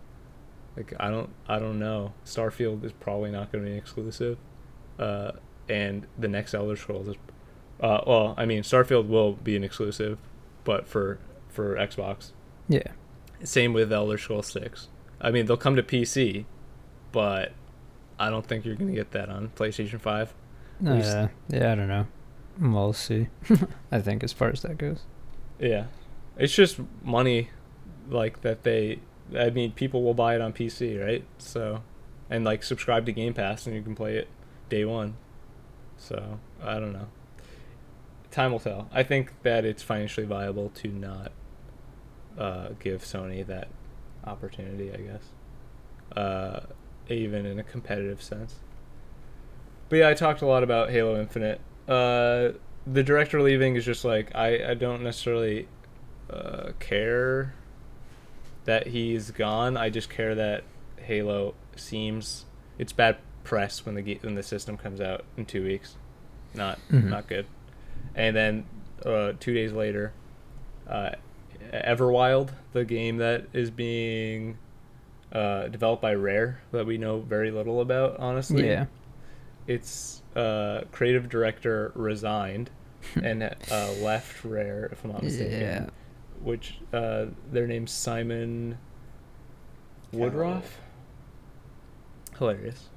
Like 0.75 0.93
I 0.99 1.09
don't 1.09 1.29
I 1.47 1.59
don't 1.59 1.79
know. 1.79 2.13
Starfield 2.25 2.83
is 2.83 2.91
probably 2.91 3.31
not 3.31 3.51
going 3.51 3.63
to 3.63 3.71
be 3.71 3.77
exclusive, 3.77 4.37
uh, 4.99 5.31
and 5.69 6.05
the 6.17 6.27
next 6.27 6.53
Elder 6.53 6.75
Scrolls 6.75 7.07
is. 7.07 7.15
Uh, 7.79 8.01
well, 8.07 8.33
I 8.37 8.45
mean, 8.45 8.63
Starfield 8.63 9.07
will 9.07 9.33
be 9.33 9.55
an 9.55 9.63
exclusive, 9.63 10.17
but 10.63 10.87
for 10.87 11.19
for 11.49 11.75
Xbox. 11.75 12.31
Yeah. 12.67 12.91
Same 13.43 13.73
with 13.73 13.93
Elder 13.93 14.17
Scrolls 14.17 14.47
Six. 14.47 14.89
I 15.21 15.31
mean, 15.31 15.45
they'll 15.45 15.57
come 15.57 15.75
to 15.75 15.83
PC, 15.83 16.45
but 17.11 17.53
I 18.19 18.29
don't 18.29 18.45
think 18.45 18.65
you're 18.65 18.75
gonna 18.75 18.93
get 18.93 19.11
that 19.11 19.29
on 19.29 19.49
PlayStation 19.55 20.01
Five. 20.01 20.33
We 20.81 20.89
Uh, 20.89 21.27
yeah, 21.49 21.71
I 21.71 21.75
don't 21.75 21.87
know. 21.87 22.07
We'll 22.59 22.93
see. 22.93 23.27
I 23.91 23.99
think 24.01 24.23
as 24.23 24.33
far 24.33 24.49
as 24.49 24.61
that 24.61 24.77
goes. 24.77 25.03
Yeah, 25.59 25.85
it's 26.37 26.53
just 26.53 26.79
money, 27.03 27.49
like 28.09 28.41
that 28.41 28.63
they. 28.63 28.99
I 29.37 29.49
mean, 29.49 29.71
people 29.73 30.03
will 30.03 30.13
buy 30.13 30.35
it 30.35 30.41
on 30.41 30.53
PC, 30.53 31.03
right? 31.03 31.23
So, 31.37 31.83
and 32.29 32.45
like 32.45 32.63
subscribe 32.63 33.05
to 33.07 33.11
Game 33.11 33.33
Pass, 33.33 33.67
and 33.67 33.75
you 33.75 33.81
can 33.81 33.95
play 33.95 34.17
it 34.17 34.27
day 34.69 34.85
one. 34.85 35.15
So 35.97 36.39
I 36.63 36.79
don't 36.79 36.93
know. 36.93 37.07
Time 38.31 38.51
will 38.51 38.59
tell. 38.59 38.87
I 38.91 39.03
think 39.03 39.33
that 39.43 39.65
it's 39.65 39.83
financially 39.83 40.25
viable 40.25 40.69
to 40.75 40.89
not 40.89 41.31
uh, 42.37 42.69
give 42.79 43.03
Sony 43.03 43.45
that 43.45 43.67
opportunity. 44.23 44.91
I 44.91 44.97
guess, 44.97 45.23
uh, 46.15 46.59
even 47.09 47.45
in 47.45 47.59
a 47.59 47.63
competitive 47.63 48.21
sense. 48.21 48.55
But 49.89 49.95
yeah, 49.97 50.09
I 50.09 50.13
talked 50.13 50.41
a 50.41 50.45
lot 50.45 50.63
about 50.63 50.89
Halo 50.89 51.19
Infinite. 51.19 51.61
Uh, 51.87 52.49
the 52.85 53.03
director 53.03 53.41
leaving 53.41 53.75
is 53.75 53.85
just 53.85 54.03
like 54.05 54.33
I, 54.35 54.71
I 54.71 54.73
don't 54.73 55.03
necessarily 55.03 55.67
uh, 56.29 56.71
care 56.79 57.53
that 58.65 58.87
he's 58.87 59.31
gone. 59.31 59.77
I 59.77 59.89
just 59.89 60.09
care 60.09 60.35
that 60.35 60.63
Halo 60.97 61.53
seems 61.75 62.45
it's 62.77 62.91
bad 62.91 63.17
press 63.43 63.85
when 63.85 63.95
the 63.95 64.15
when 64.21 64.35
the 64.35 64.43
system 64.43 64.75
comes 64.77 64.99
out 64.99 65.23
in 65.37 65.45
two 65.45 65.63
weeks, 65.63 65.95
not 66.53 66.79
Mhm. 66.91 67.05
not 67.05 67.27
good. 67.27 67.45
And 68.15 68.35
then 68.35 68.65
uh, 69.05 69.33
two 69.39 69.53
days 69.53 69.71
later, 69.71 70.11
uh, 70.87 71.11
Everwild, 71.71 72.49
the 72.73 72.83
game 72.85 73.17
that 73.17 73.45
is 73.53 73.69
being 73.71 74.57
uh, 75.31 75.67
developed 75.67 76.01
by 76.01 76.13
Rare 76.15 76.59
that 76.71 76.85
we 76.85 76.97
know 76.97 77.19
very 77.19 77.51
little 77.51 77.79
about, 77.81 78.17
honestly 78.19 78.67
Yeah. 78.67 78.85
Its 79.67 80.23
uh, 80.35 80.81
creative 80.91 81.29
director 81.29 81.91
resigned 81.95 82.69
and 83.21 83.43
uh, 83.43 83.91
left 84.01 84.43
Rare, 84.43 84.89
if 84.91 85.03
I'm 85.03 85.11
not 85.11 85.23
mistaken. 85.23 85.61
Yeah. 85.61 85.89
Which 86.41 86.79
uh, 86.93 87.25
their 87.51 87.67
name's 87.67 87.91
Simon 87.91 88.77
Woodroffe. 90.13 90.63
Hilarious. 92.37 92.89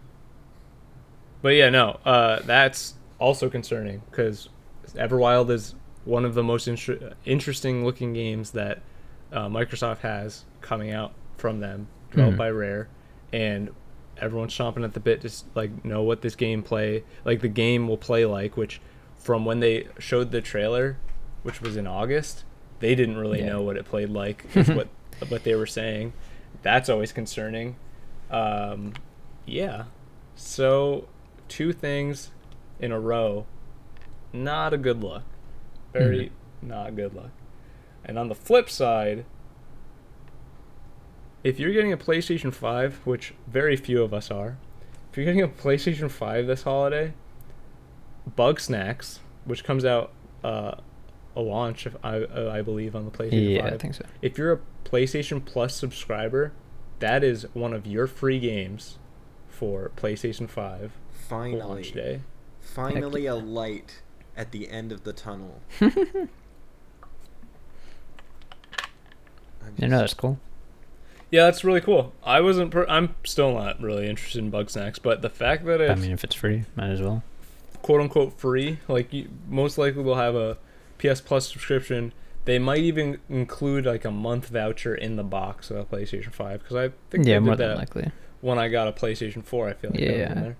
But 1.43 1.51
yeah, 1.51 1.71
no, 1.71 1.99
uh, 2.05 2.41
that's 2.43 2.95
also 3.19 3.49
concerning 3.49 4.03
because 4.11 4.49
Everwild 4.95 5.51
is 5.51 5.75
one 6.05 6.25
of 6.25 6.35
the 6.35 6.43
most 6.43 6.69
inter- 6.69 7.15
interesting 7.25 7.85
looking 7.85 8.13
games 8.13 8.51
that 8.53 8.81
uh, 9.33 9.49
Microsoft 9.49 9.99
has 9.99 10.45
coming 10.61 10.91
out 10.91 11.13
from 11.39 11.61
them, 11.61 11.87
developed 12.11 12.35
Mhm. 12.35 12.39
by 12.39 12.51
Rare, 12.51 12.89
and 13.33 13.71
everyone's 14.21 14.55
chomping 14.57 14.85
at 14.85 14.93
the 14.95 15.01
bit 15.01 15.21
just 15.23 15.47
like 15.55 15.85
know 15.85 16.03
what 16.03 16.23
this 16.23 16.35
game 16.37 16.63
play 16.63 17.03
like 17.25 17.41
the 17.41 17.49
game 17.49 17.89
will 17.89 17.97
play 17.99 18.25
like. 18.25 18.57
Which, 18.57 18.81
from 19.19 19.45
when 19.45 19.61
they 19.61 19.89
showed 19.99 20.31
the 20.31 20.41
trailer, 20.41 20.97
which 21.43 21.61
was 21.61 21.77
in 21.77 21.87
August, 21.87 22.45
they 22.81 22.95
didn't 22.95 23.17
really 23.17 23.41
Yeah. 23.41 23.51
know 23.51 23.63
what 23.63 23.77
it 23.77 23.85
played 23.85 24.11
like. 24.11 24.45
What 24.55 24.89
what 25.29 25.45
they 25.45 25.55
were 25.55 25.67
saying. 25.67 26.13
That's 26.63 26.89
always 26.89 27.13
concerning. 27.13 27.77
Um, 28.31 28.95
yeah. 29.47 29.85
So 30.37 31.09
two 31.49 31.73
things 31.73 32.31
in 32.79 32.93
a 32.93 32.99
row, 33.01 33.47
not 34.33 34.73
a 34.73 34.79
good 34.79 35.03
look. 35.03 35.23
Very 35.93 36.33
not 36.63 36.97
good 36.97 37.15
luck. 37.15 37.31
And 38.05 38.19
on 38.19 38.29
the 38.29 38.35
flip 38.35 38.71
side, 38.71 39.25
if 41.43 41.59
you're 41.59 41.73
getting 41.73 41.93
a 41.93 41.97
PlayStation 41.97 42.53
5, 42.53 43.01
which 43.05 43.35
very 43.47 43.77
few 43.77 44.03
of 44.03 44.13
us 44.13 44.31
are, 44.31 44.59
if 45.11 45.17
you're 45.17 45.25
getting 45.27 45.43
a 45.43 45.49
PlayStation 45.49 46.11
5 46.11 46.47
this 46.47 46.63
holiday, 46.63 47.13
Bugsnax, 48.37 49.19
which 49.45 49.65
comes 49.65 49.85
out 49.85 50.13
uh, 50.45 50.75
a 51.35 51.41
launch, 51.41 51.87
if 51.87 51.97
I 52.05 52.19
uh, 52.19 52.51
I 52.53 52.63
believe, 52.63 52.95
on 52.95 53.05
the 53.05 53.11
PlayStation 53.11 53.55
Yeah, 53.55 53.63
5. 53.63 53.73
I 53.73 53.77
think 53.79 53.95
so. 53.95 54.07
If 54.23 54.39
you're 54.39 54.53
a 54.53 54.61
PlayStation 54.85 55.45
Plus 55.45 55.75
subscriber, 55.75 56.53
that 56.99 57.25
is 57.25 57.47
one 57.55 57.73
of 57.73 57.87
your 57.87 58.07
free 58.07 58.39
games 58.39 58.99
for 59.49 59.91
PlayStation 59.97 60.49
5 60.49 60.93
Finally, 61.29 61.61
launch 61.61 61.93
day. 61.93 62.21
finally 62.61 63.27
a 63.27 63.35
light 63.35 64.03
at 64.37 64.53
the 64.53 64.69
end 64.69 64.93
of 64.93 65.05
the 65.05 65.13
tunnel. 65.13 65.61
I'm 65.81 66.29
You 69.77 69.89
know, 69.89 69.99
that's 69.99 70.15
cool. 70.15 70.39
Yeah, 71.31 71.45
that's 71.45 71.63
really 71.65 71.81
cool. 71.81 72.13
I 72.25 72.41
wasn't. 72.41 72.71
Per- 72.73 72.89
I'm 72.89 73.15
still 73.25 73.53
not 73.55 73.81
really 73.81 74.09
interested 74.09 74.39
in 74.41 74.51
Bugsnax, 74.51 75.01
but 75.01 75.23
the 75.23 75.31
fact 75.31 75.65
that 75.67 75.81
I 75.81 75.87
it's 75.93 76.01
mean, 76.03 76.11
if 76.13 76.25
it's 76.25 76.35
free, 76.35 76.65
might 76.77 76.91
as 76.91 77.01
well. 77.01 77.23
quote 77.83 78.01
unquote 78.01 78.39
free, 78.39 78.79
like 78.89 79.13
you 79.13 79.29
most 79.49 79.79
likely 79.79 80.03
will 80.03 80.17
have 80.17 80.35
a 80.35 80.59
PS 80.99 81.21
Plus 81.21 81.49
subscription. 81.51 82.13
They 82.47 82.59
might 82.59 82.79
even 82.81 83.19
include 83.29 83.87
like 83.87 84.05
a 84.05 84.11
month 84.11 84.49
voucher 84.49 84.95
in 84.95 85.17
the 85.17 85.23
box 85.23 85.71
of 85.71 85.77
a 85.77 85.85
PlayStation 85.85 86.33
Five 86.33 86.61
because 86.61 86.77
I 86.77 86.93
think 87.11 87.27
Yeah, 87.27 87.35
they 87.35 87.39
more 87.41 87.55
did 87.55 87.59
than 87.61 87.69
that 87.71 87.79
likely. 87.79 88.11
when 88.41 88.59
I 88.59 88.69
got 88.69 88.89
a 88.89 88.93
PlayStation 88.93 89.45
4. 89.45 89.69
I 89.69 89.73
feel 89.75 89.91
like 89.91 90.01
that 90.01 90.07
was 90.07 90.15
in 90.15 90.19
Yeah. 90.21 90.35
there. 90.35 90.57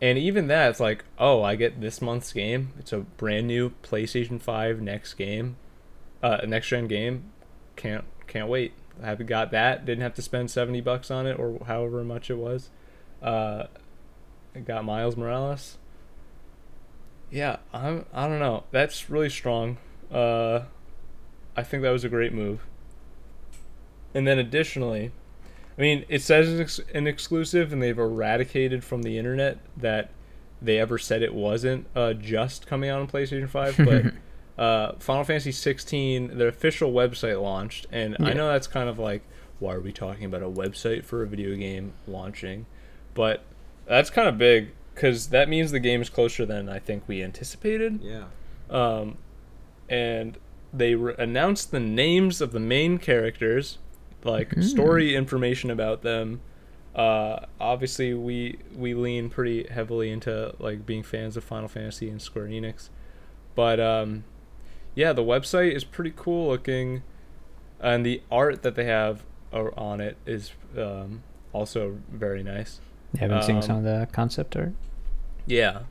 And 0.00 0.16
even 0.16 0.46
that, 0.46 0.70
it's 0.70 0.78
like, 0.80 1.04
oh, 1.18 1.42
I 1.42 1.56
get 1.56 1.80
this 1.80 2.00
month's 2.00 2.32
game. 2.32 2.72
It's 2.78 2.92
a 2.92 2.98
brand 3.00 3.48
new 3.48 3.70
PlayStation 3.82 4.40
5 4.40 4.80
next 4.80 5.14
game, 5.14 5.56
uh, 6.22 6.38
next 6.46 6.68
gen 6.68 6.86
game. 6.86 7.24
Can't 7.74 8.04
can't 8.28 8.48
wait. 8.48 8.74
I 9.02 9.14
got 9.14 9.50
that. 9.52 9.84
Didn't 9.84 10.02
have 10.02 10.14
to 10.14 10.22
spend 10.22 10.50
70 10.50 10.80
bucks 10.80 11.10
on 11.10 11.26
it 11.26 11.38
or 11.38 11.58
however 11.66 12.02
much 12.04 12.30
it 12.30 12.36
was. 12.36 12.70
Uh, 13.22 13.64
got 14.64 14.84
Miles 14.84 15.16
Morales. 15.16 15.78
Yeah, 17.30 17.56
I'm. 17.72 18.06
I 18.12 18.26
don't 18.26 18.38
know. 18.38 18.64
That's 18.70 19.10
really 19.10 19.28
strong. 19.28 19.76
Uh, 20.10 20.60
I 21.56 21.62
think 21.62 21.82
that 21.82 21.90
was 21.90 22.04
a 22.04 22.08
great 22.08 22.32
move. 22.32 22.66
And 24.14 24.26
then 24.26 24.38
additionally, 24.38 25.12
I 25.76 25.80
mean, 25.80 26.04
it 26.08 26.22
says 26.22 26.48
it's 26.48 26.78
ex- 26.78 26.90
an 26.94 27.06
exclusive, 27.06 27.72
and 27.72 27.82
they've 27.82 27.98
eradicated 27.98 28.82
from 28.82 29.02
the 29.02 29.18
internet 29.18 29.58
that 29.76 30.10
they 30.62 30.78
ever 30.78 30.98
said 30.98 31.22
it 31.22 31.34
wasn't 31.34 31.86
uh, 31.94 32.14
just 32.14 32.66
coming 32.66 32.88
out 32.88 33.00
on 33.00 33.08
PlayStation 33.08 33.48
Five. 33.48 33.76
But 33.76 34.14
uh, 34.58 34.92
Final 34.98 35.24
Fantasy 35.24 35.52
16, 35.52 36.36
their 36.36 36.48
official 36.48 36.92
website 36.92 37.40
launched, 37.40 37.86
and 37.92 38.16
I 38.20 38.32
know 38.32 38.48
that's 38.48 38.66
kind 38.66 38.88
of 38.88 38.98
like, 38.98 39.22
why 39.60 39.74
are 39.74 39.80
we 39.80 39.92
talking 39.92 40.24
about 40.24 40.42
a 40.42 40.48
website 40.48 41.04
for 41.04 41.22
a 41.22 41.26
video 41.26 41.54
game 41.56 41.92
launching? 42.06 42.66
But 43.14 43.42
that's 43.86 44.10
kind 44.10 44.28
of 44.28 44.36
big 44.38 44.70
because 44.94 45.28
that 45.28 45.48
means 45.48 45.70
the 45.70 45.80
game 45.80 46.02
is 46.02 46.08
closer 46.08 46.44
than 46.44 46.68
I 46.68 46.78
think 46.80 47.04
we 47.06 47.22
anticipated. 47.22 48.00
Yeah. 48.02 48.24
Um, 48.68 49.16
and 49.88 50.38
they 50.72 50.94
re- 50.96 51.14
announced 51.18 51.70
the 51.70 51.80
names 51.80 52.40
of 52.40 52.52
the 52.52 52.60
main 52.60 52.98
characters, 52.98 53.78
like 54.24 54.50
Mhm. 54.50 54.64
story 54.64 55.14
information 55.14 55.70
about 55.70 56.02
them. 56.02 56.40
Uh, 56.94 57.46
obviously, 57.60 58.12
we 58.12 58.58
we 58.76 58.92
lean 58.94 59.30
pretty 59.30 59.66
heavily 59.68 60.10
into 60.10 60.52
like 60.58 60.84
being 60.84 61.02
fans 61.04 61.36
of 61.36 61.44
Final 61.44 61.68
Fantasy 61.68 62.08
and 62.10 62.20
Square 62.20 62.46
Enix, 62.48 62.88
but 63.54 63.78
um, 63.78 64.24
yeah, 64.98 65.12
the 65.12 65.22
website 65.22 65.72
is 65.76 65.84
pretty 65.84 66.12
cool 66.16 66.48
looking, 66.48 67.04
and 67.80 68.04
the 68.04 68.20
art 68.32 68.62
that 68.62 68.74
they 68.74 68.84
have 68.84 69.22
on 69.52 70.00
it 70.00 70.16
is 70.26 70.52
um, 70.76 71.22
also 71.52 71.98
very 72.10 72.42
nice. 72.42 72.80
You 73.14 73.20
haven't 73.20 73.44
seen 73.44 73.56
Um, 73.56 73.62
some 73.62 73.76
of 73.78 73.84
the 73.84 74.08
concept 74.12 74.56
art. 74.56 74.72
Yeah, 75.46 75.82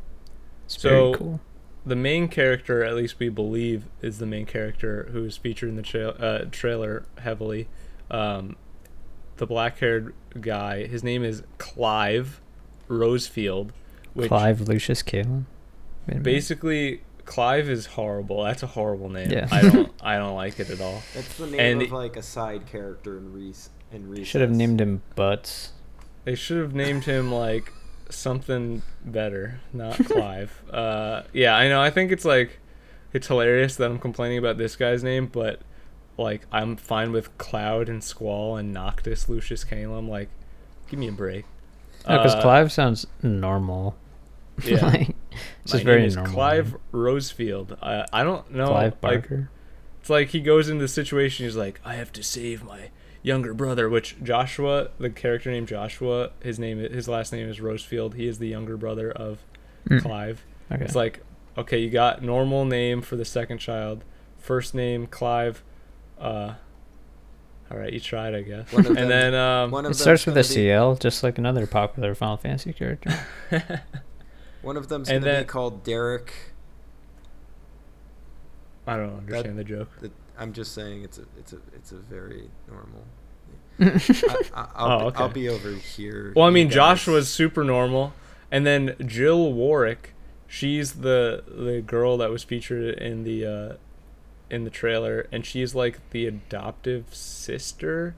It's 0.65 0.79
so- 0.81 0.89
very 0.89 1.13
cool. 1.15 1.39
the 1.85 1.95
main 1.95 2.27
character, 2.27 2.83
at 2.83 2.95
least 2.95 3.17
we 3.17 3.29
believe, 3.29 3.85
is 4.01 4.19
the 4.19 4.25
main 4.25 4.45
character 4.45 5.07
who 5.13 5.23
is 5.23 5.37
featured 5.37 5.69
in 5.69 5.77
the 5.77 5.81
tra- 5.81 6.09
uh, 6.09 6.45
trailer 6.51 7.05
heavily. 7.19 7.69
Um, 8.11 8.57
the 9.37 9.47
black-haired 9.47 10.13
guy, 10.41 10.85
his 10.85 11.01
name 11.03 11.23
is 11.23 11.43
Clive 11.57 12.41
Rosfield, 12.89 13.69
Clive 14.19 14.61
Lucius 14.67 15.01
Kalen. 15.01 15.45
Wait 16.07 16.07
a 16.07 16.09
minute. 16.09 16.23
basically 16.23 17.01
Clive 17.27 17.69
is 17.69 17.85
horrible. 17.85 18.43
That's 18.43 18.63
a 18.63 18.67
horrible 18.67 19.09
name. 19.09 19.29
Yeah. 19.29 19.47
I 19.51 19.61
don't 19.61 19.91
I 20.01 20.17
don't 20.17 20.33
like 20.35 20.59
it 20.59 20.69
at 20.71 20.81
all. 20.81 21.03
That's 21.13 21.37
the 21.37 21.45
name 21.47 21.59
And 21.59 21.81
of 21.83 21.91
like 21.91 22.17
a 22.17 22.23
side 22.23 22.65
character 22.65 23.17
in 23.17 23.31
Reese 23.33 23.69
in 23.91 24.09
Reese. 24.09 24.27
Should 24.27 24.41
have 24.41 24.49
named 24.51 24.81
him 24.81 25.03
Butts. 25.15 25.73
They 26.23 26.33
should 26.35 26.57
have 26.57 26.73
named 26.73 27.03
him 27.05 27.31
like 27.31 27.71
something 28.09 28.81
better, 29.05 29.59
not 29.73 29.95
Clive. 30.05 30.61
uh, 30.71 31.23
yeah, 31.33 31.55
I 31.55 31.67
know. 31.69 31.81
I 31.81 31.89
think 31.91 32.11
it's 32.11 32.25
like 32.25 32.59
it's 33.13 33.27
hilarious 33.27 33.75
that 33.75 33.91
I'm 33.91 33.99
complaining 33.99 34.37
about 34.37 34.57
this 34.57 34.75
guy's 34.75 35.03
name, 35.03 35.27
but 35.27 35.61
like 36.17 36.47
I'm 36.51 36.75
fine 36.77 37.11
with 37.11 37.37
Cloud 37.37 37.89
and 37.89 38.03
Squall 38.03 38.57
and 38.57 38.73
Noctis 38.73 39.29
Lucis 39.29 39.63
Caelum. 39.65 40.09
Like, 40.09 40.29
give 40.89 40.99
me 40.99 41.07
a 41.09 41.11
break. 41.11 41.45
No, 42.07 42.17
because 42.17 42.35
Uh, 42.35 42.41
Clive 42.41 42.71
sounds 42.71 43.05
normal. 43.21 43.95
Yeah. 44.63 44.85
like, 44.85 45.15
it's 45.63 45.73
My 45.73 45.83
very 45.83 45.99
name 45.99 46.07
is 46.07 46.15
normal. 46.15 46.33
Clive 46.33 46.71
name. 46.71 46.81
Rosfield. 46.93 47.77
I 47.81 48.05
I 48.13 48.23
don't 48.23 48.51
know. 48.51 48.67
Clive 48.67 48.91
like, 48.93 49.01
Barker. 49.01 49.49
It's 50.01 50.09
like 50.09 50.29
he 50.29 50.39
goes 50.39 50.69
into 50.69 50.83
the 50.83 50.87
situation. 50.87 51.45
He's 51.45 51.55
like, 51.55 51.79
I 51.83 51.95
have 51.95 52.11
to 52.13 52.23
save 52.23 52.63
my 52.63 52.89
younger 53.23 53.53
brother. 53.53 53.89
Which 53.89 54.15
Joshua, 54.23 54.89
the 54.99 55.09
character 55.09 55.51
named 55.51 55.67
Joshua, 55.67 56.31
his 56.41 56.57
name, 56.59 56.77
his 56.79 57.07
last 57.07 57.33
name 57.33 57.49
is 57.49 57.59
Rosfield. 57.59 58.13
He 58.13 58.27
is 58.27 58.39
the 58.39 58.47
younger 58.47 58.77
brother 58.77 59.11
of 59.11 59.39
Mm, 59.89 60.01
Clive. 60.01 60.43
okay. 60.71 60.83
It's 60.83 60.95
like, 60.95 61.21
okay, 61.57 61.77
you 61.79 61.89
got 61.89 62.21
normal 62.21 62.65
name 62.65 63.01
for 63.01 63.15
the 63.15 63.23
second 63.25 63.59
child, 63.59 64.03
first 64.37 64.73
name 64.75 65.07
Clive. 65.07 65.63
Uh, 66.19 66.55
all 67.71 67.77
right, 67.77 67.91
you 67.93 67.99
tried, 67.99 68.33
I 68.35 68.41
guess. 68.41 68.71
One 68.73 68.85
of 68.85 68.87
and 68.91 68.97
them- 68.97 69.09
then 69.09 69.33
um, 69.35 69.71
One 69.71 69.85
of 69.85 69.91
it 69.91 69.95
starts 69.95 70.25
with 70.25 70.37
a 70.37 70.43
CL, 70.43 70.95
just 70.97 71.21
like 71.23 71.37
another 71.37 71.67
popular 71.67 72.15
Final 72.15 72.37
Fantasy 72.37 72.73
character. 72.73 73.17
One 74.61 74.77
of 74.77 74.87
them's 74.89 75.09
and 75.09 75.23
gonna 75.23 75.33
then- 75.33 75.43
be 75.43 75.47
called 75.47 75.83
Derek. 75.83 76.33
I 78.85 78.95
don't 78.95 79.17
understand 79.17 79.57
the 79.59 79.63
joke. 79.63 79.89
That, 79.99 80.11
I'm 80.37 80.53
just 80.53 80.73
saying 80.73 81.03
it's 81.03 81.17
a 81.17 81.23
it's 81.37 81.53
a 81.53 81.57
it's 81.75 81.91
a 81.91 81.97
very 81.97 82.49
normal. 82.69 83.03
I, 83.79 84.41
I, 84.55 84.67
I'll, 84.75 84.91
Oh, 84.91 84.99
be, 84.99 85.05
okay. 85.07 85.23
I'll 85.23 85.29
be 85.29 85.49
over 85.49 85.71
here. 85.71 86.33
Well, 86.35 86.45
I 86.45 86.49
mean, 86.49 86.67
guys. 86.67 86.75
Joshua's 86.75 87.29
super 87.29 87.63
normal, 87.63 88.13
and 88.51 88.65
then 88.65 88.95
Jill 89.05 89.51
Warwick, 89.53 90.13
she's 90.47 90.93
the 90.93 91.43
the 91.47 91.81
girl 91.81 92.17
that 92.17 92.29
was 92.29 92.43
featured 92.43 92.95
in 92.97 93.23
the 93.23 93.45
uh, 93.45 93.73
in 94.49 94.63
the 94.63 94.69
trailer, 94.69 95.27
and 95.31 95.45
she's 95.45 95.75
like 95.75 95.99
the 96.11 96.25
adoptive 96.25 97.13
sister, 97.13 98.15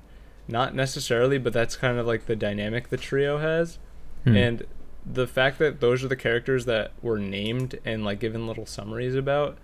not 0.47 0.75
necessarily, 0.75 1.37
but 1.39 1.51
that's 1.51 1.75
kind 1.75 1.97
of 1.97 2.05
like 2.05 2.27
the 2.27 2.35
dynamic 2.35 2.89
the 2.89 2.97
trio 2.97 3.39
has, 3.39 3.79
Hmm. 4.23 4.35
and 4.37 4.63
the 5.05 5.27
fact 5.27 5.59
that 5.59 5.79
those 5.79 6.03
are 6.03 6.07
the 6.07 6.15
characters 6.15 6.65
that 6.65 6.91
were 7.01 7.19
named 7.19 7.79
and 7.85 8.03
like 8.03 8.19
given 8.19 8.47
little 8.47 8.65
summaries 8.65 9.15
about, 9.15 9.57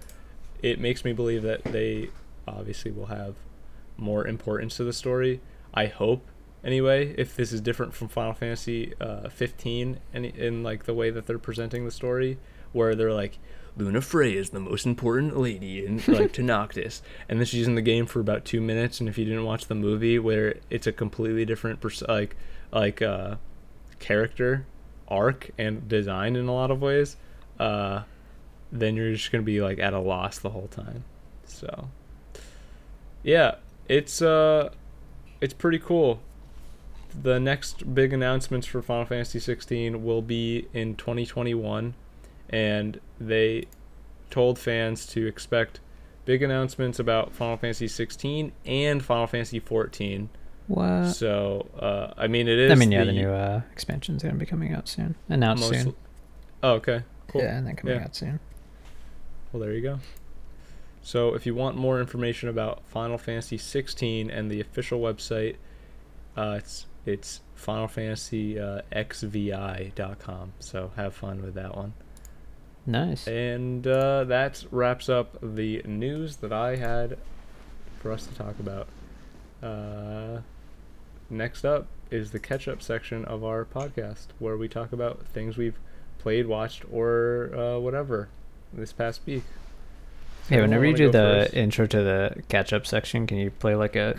it 0.61 0.79
makes 0.79 1.03
me 1.05 1.13
believe 1.13 1.43
that 1.43 1.63
they 1.63 2.09
obviously 2.47 2.91
will 2.91 3.07
have 3.07 3.35
more 3.97 4.27
importance 4.27 4.77
to 4.77 4.83
the 4.83 4.93
story. 4.93 5.41
I 5.73 5.87
hope 5.87 6.25
anyway. 6.63 7.13
If 7.17 7.35
this 7.35 7.51
is 7.51 7.61
different 7.61 7.93
from 7.93 8.07
Final 8.07 8.33
Fantasy 8.33 8.93
uh, 8.99 9.29
15 9.29 9.99
and 10.13 10.25
in 10.25 10.63
like 10.63 10.85
the 10.85 10.93
way 10.93 11.11
that 11.11 11.27
they're 11.27 11.37
presenting 11.37 11.85
the 11.85 11.91
story, 11.91 12.37
where 12.71 12.95
they're 12.95 13.13
like. 13.13 13.39
Lunafreya 13.77 14.35
is 14.35 14.51
the 14.51 14.59
most 14.61 14.85
important 14.85 15.37
lady 15.37 15.85
in 15.85 16.01
like 16.07 16.31
to 16.31 16.41
Noctis, 16.41 17.01
and 17.27 17.39
then 17.39 17.45
she's 17.45 17.67
in 17.67 17.75
the 17.75 17.81
game 17.81 18.05
for 18.05 18.21
about 18.21 18.45
two 18.45 18.61
minutes. 18.61 19.01
And 19.01 19.09
if 19.09 19.17
you 19.17 19.25
didn't 19.25 19.43
watch 19.43 19.67
the 19.67 19.75
movie, 19.75 20.17
where 20.17 20.55
it's 20.69 20.87
a 20.87 20.93
completely 20.93 21.43
different 21.43 21.81
pers- 21.81 22.01
like 22.07 22.37
like 22.71 23.01
uh, 23.01 23.35
character 23.99 24.65
arc 25.07 25.51
and 25.57 25.87
design 25.87 26.35
in 26.35 26.47
a 26.47 26.53
lot 26.53 26.71
of 26.71 26.81
ways, 26.81 27.17
uh, 27.59 28.03
then 28.71 28.95
you're 28.95 29.13
just 29.13 29.31
gonna 29.31 29.43
be 29.43 29.61
like 29.61 29.79
at 29.79 29.93
a 29.93 29.99
loss 29.99 30.39
the 30.39 30.49
whole 30.49 30.67
time. 30.67 31.03
So, 31.45 31.89
yeah, 33.23 33.55
it's 33.87 34.21
uh, 34.21 34.69
it's 35.41 35.53
pretty 35.53 35.79
cool. 35.79 36.19
The 37.21 37.39
next 37.39 37.93
big 37.95 38.11
announcements 38.11 38.67
for 38.67 38.81
Final 38.81 39.05
Fantasy 39.05 39.39
16 39.39 40.03
will 40.03 40.21
be 40.21 40.67
in 40.73 40.95
2021, 40.95 41.93
and 42.49 42.99
they 43.19 43.65
told 44.29 44.59
fans 44.59 45.05
to 45.07 45.25
expect 45.25 45.79
big 46.25 46.41
announcements 46.41 46.99
about 46.99 47.31
Final 47.31 47.55
Fantasy 47.57 47.87
16 47.87 48.51
and 48.65 49.05
Final 49.05 49.27
Fantasy 49.27 49.59
14. 49.59 50.29
What? 50.67 51.05
So, 51.13 51.67
uh, 51.79 52.13
I 52.17 52.27
mean, 52.27 52.47
it 52.47 52.57
is. 52.57 52.71
I 52.71 52.75
mean, 52.75 52.91
yeah, 52.91 53.03
the, 53.03 53.11
new 53.11 53.29
uh, 53.29 53.61
expansion's 53.71 54.23
gonna 54.23 54.35
be 54.35 54.45
coming 54.45 54.73
out 54.73 54.87
soon. 54.87 55.15
Announced 55.29 55.63
most- 55.71 55.83
soon. 55.83 55.95
Oh, 56.63 56.73
okay. 56.73 57.03
Cool. 57.27 57.41
Yeah, 57.41 57.57
and 57.57 57.67
then 57.67 57.75
coming 57.75 57.95
Yeah. 57.97 58.03
out 58.03 58.15
soon. 58.15 58.39
Well, 59.51 59.61
there 59.61 59.73
you 59.73 59.81
go. 59.81 59.99
So, 61.01 61.35
if 61.35 61.45
you 61.45 61.53
want 61.53 61.77
more 61.77 61.99
information 61.99 62.49
about 62.49 62.83
Final 62.87 63.17
Fantasy 63.17 63.57
16 63.57 64.29
and 64.31 64.49
the 64.49 64.59
official 64.59 64.99
website, 64.99 65.57
uh, 66.35 66.55
it's 66.57 66.87
it's 67.05 67.41
Final 67.53 67.87
Fantasy 67.87 68.59
uh. 68.59 68.81
So 70.59 70.91
have 70.95 71.13
fun 71.13 71.41
with 71.43 71.53
that 71.53 71.75
one. 71.75 71.93
Nice. 72.87 73.27
And 73.27 73.85
uh, 73.87 74.23
that 74.25 74.63
wraps 74.71 75.09
up 75.09 75.37
the 75.41 75.81
news 75.85 76.37
that 76.37 76.53
I 76.53 76.75
had 76.75 77.17
for 77.99 78.11
us 78.11 78.25
to 78.27 78.35
talk 78.35 78.59
about. 78.59 78.87
Uh, 79.63 80.41
next 81.29 81.65
up 81.65 81.87
is 82.11 82.31
the 82.31 82.39
catch 82.39 82.67
up 82.67 82.81
section 82.81 83.25
of 83.25 83.43
our 83.43 83.65
podcast 83.65 84.27
where 84.39 84.57
we 84.57 84.67
talk 84.67 84.91
about 84.93 85.25
things 85.27 85.57
we've 85.57 85.77
played, 86.19 86.47
watched, 86.47 86.83
or 86.91 87.51
uh, 87.55 87.79
whatever 87.79 88.29
this 88.73 88.91
past 88.93 89.21
week. 89.25 89.43
Yeah, 90.49 90.57
Anyone 90.57 90.69
whenever 90.69 90.85
you 90.85 90.95
do 90.95 91.11
the 91.11 91.43
first? 91.45 91.53
intro 91.55 91.87
to 91.87 91.97
the 92.03 92.43
catch-up 92.49 92.85
section, 92.85 93.25
can 93.25 93.37
you 93.37 93.49
play 93.51 93.75
like 93.75 93.95
a 93.95 94.15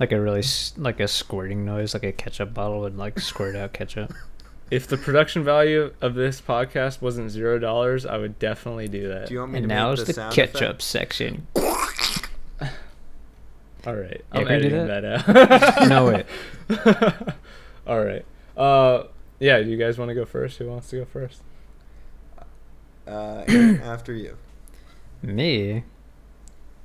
like 0.00 0.10
a 0.12 0.20
really 0.20 0.42
like 0.78 0.98
a 1.00 1.06
squirting 1.08 1.64
noise, 1.64 1.92
like 1.94 2.04
a 2.04 2.12
ketchup 2.12 2.54
bottle 2.54 2.80
would 2.80 2.96
like 2.96 3.20
squirt 3.20 3.54
out 3.56 3.72
ketchup? 3.72 4.12
If 4.70 4.86
the 4.86 4.96
production 4.96 5.44
value 5.44 5.92
of 6.00 6.14
this 6.14 6.40
podcast 6.40 7.02
wasn't 7.02 7.30
zero 7.30 7.58
dollars, 7.58 8.06
I 8.06 8.16
would 8.16 8.38
definitely 8.38 8.88
do 8.88 9.06
that. 9.08 9.28
Do 9.28 9.34
you 9.34 9.40
want 9.40 9.52
me 9.52 9.58
And 9.58 9.68
to 9.68 9.74
now 9.74 9.90
make 9.90 9.98
is 9.98 10.04
the, 10.06 10.06
the 10.06 10.12
sound 10.14 10.34
ketchup 10.34 10.62
effect? 10.62 10.82
section. 10.82 11.46
All 13.86 13.94
right, 13.96 14.22
Yeah, 14.32 14.38
I'm 14.40 14.46
can 14.46 14.48
we 14.48 14.54
editing 14.66 14.86
that, 14.86 15.04
out. 15.04 15.88
No, 15.88 16.06
wait. 16.06 16.26
All 17.86 18.04
right. 18.04 18.24
Uh, 18.56 19.04
yeah. 19.40 19.60
Do 19.60 19.68
you 19.70 19.76
guys 19.76 19.98
want 19.98 20.08
to 20.10 20.14
go 20.14 20.24
first? 20.24 20.58
Who 20.58 20.68
wants 20.68 20.88
to 20.90 20.96
go 20.98 21.04
first? 21.04 21.42
Uh, 23.06 23.42
after 23.82 24.12
you. 24.12 24.36
Me? 25.22 25.78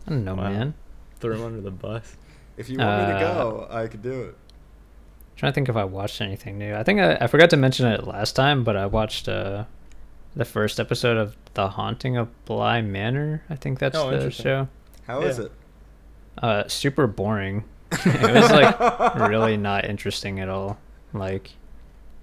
I 0.07 0.09
don't 0.09 0.23
know, 0.25 0.35
Wow. 0.35 0.49
man. 0.49 0.73
Throw 1.19 1.35
him 1.35 1.43
under 1.43 1.61
the 1.61 1.71
bus. 1.71 2.15
If 2.57 2.69
you 2.69 2.79
want 2.79 2.99
me 3.01 3.05
to 3.13 3.19
Uh, 3.19 3.33
go, 3.33 3.67
I 3.69 3.87
could 3.87 4.01
do 4.01 4.23
it. 4.23 4.35
trying 5.35 5.51
to 5.51 5.53
think 5.55 5.69
if 5.69 5.75
I 5.75 5.83
watched 5.83 6.19
anything 6.21 6.57
new. 6.57 6.73
I 6.73 6.81
think 6.83 6.99
I, 6.99 7.17
I 7.21 7.27
forgot 7.27 7.51
to 7.51 7.57
mention 7.57 7.85
it 7.87 8.07
last 8.07 8.35
time, 8.35 8.63
but 8.63 8.75
I 8.75 8.87
watched 8.87 9.27
uh, 9.29 9.65
the 10.35 10.45
first 10.45 10.79
episode 10.79 11.17
of 11.17 11.35
The 11.53 11.69
Haunting 11.69 12.17
of 12.17 12.29
Bly 12.45 12.81
Manor. 12.81 13.43
I 13.49 13.55
think 13.55 13.77
that's 13.77 13.95
Oh, 13.95 14.09
the 14.09 14.15
interesting. 14.17 14.43
show. 14.43 14.67
How 15.05 15.21
is 15.21 15.37
Yeah. 15.37 15.45
it? 15.45 15.51
Uh, 16.41 16.67
super 16.67 17.07
boring. 17.07 17.63
it 18.05 18.33
was 18.33 18.51
like 18.51 19.15
really 19.29 19.57
not 19.57 19.85
interesting 19.85 20.39
at 20.39 20.49
all. 20.49 20.77
Like, 21.13 21.51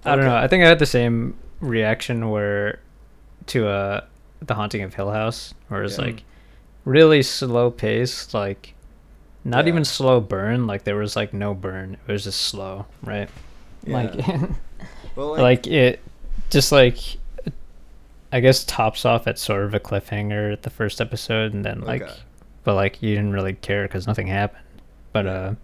I 0.05 0.15
don't 0.15 0.25
know. 0.25 0.35
I 0.35 0.47
think 0.47 0.63
I 0.63 0.67
had 0.67 0.79
the 0.79 0.85
same 0.85 1.35
reaction 1.59 2.29
where 2.29 2.79
to 3.47 3.67
uh, 3.67 4.01
The 4.41 4.53
Haunting 4.53 4.83
of 4.83 4.93
Hill 4.93 5.11
House, 5.11 5.53
where 5.69 5.83
it's 5.83 5.97
Yeah. 5.97 6.05
like 6.05 6.23
really 6.85 7.23
slow 7.23 7.71
paced, 7.71 8.33
like 8.33 8.73
not 9.43 9.65
Yeah. 9.65 9.69
even 9.69 9.85
slow 9.85 10.21
burn. 10.21 10.67
Like 10.67 10.83
there 10.83 10.95
was 10.95 11.15
like 11.15 11.33
no 11.33 11.53
burn. 11.55 11.97
It 12.07 12.11
was 12.11 12.23
just 12.25 12.41
slow, 12.41 12.85
right? 13.03 13.29
Like, 13.87 14.13
Well, 15.15 15.35
like 15.37 15.65
it, 15.67 15.99
just 16.51 16.71
like 16.71 16.97
I 18.31 18.39
guess 18.39 18.63
tops 18.65 19.05
off 19.05 19.27
at 19.27 19.39
sort 19.39 19.63
of 19.63 19.73
a 19.73 19.79
cliffhanger 19.79 20.51
at 20.53 20.61
the 20.63 20.69
first 20.69 20.99
episode, 21.01 21.53
and 21.53 21.63
then 21.65 21.81
like, 21.81 22.01
Okay. 22.03 22.13
But 22.65 22.75
like 22.75 23.01
you 23.01 23.15
didn't 23.15 23.31
really 23.31 23.53
care 23.53 23.83
because 23.87 24.07
nothing 24.07 24.27
happened. 24.27 24.63
But 25.13 25.27
uh, 25.27 25.55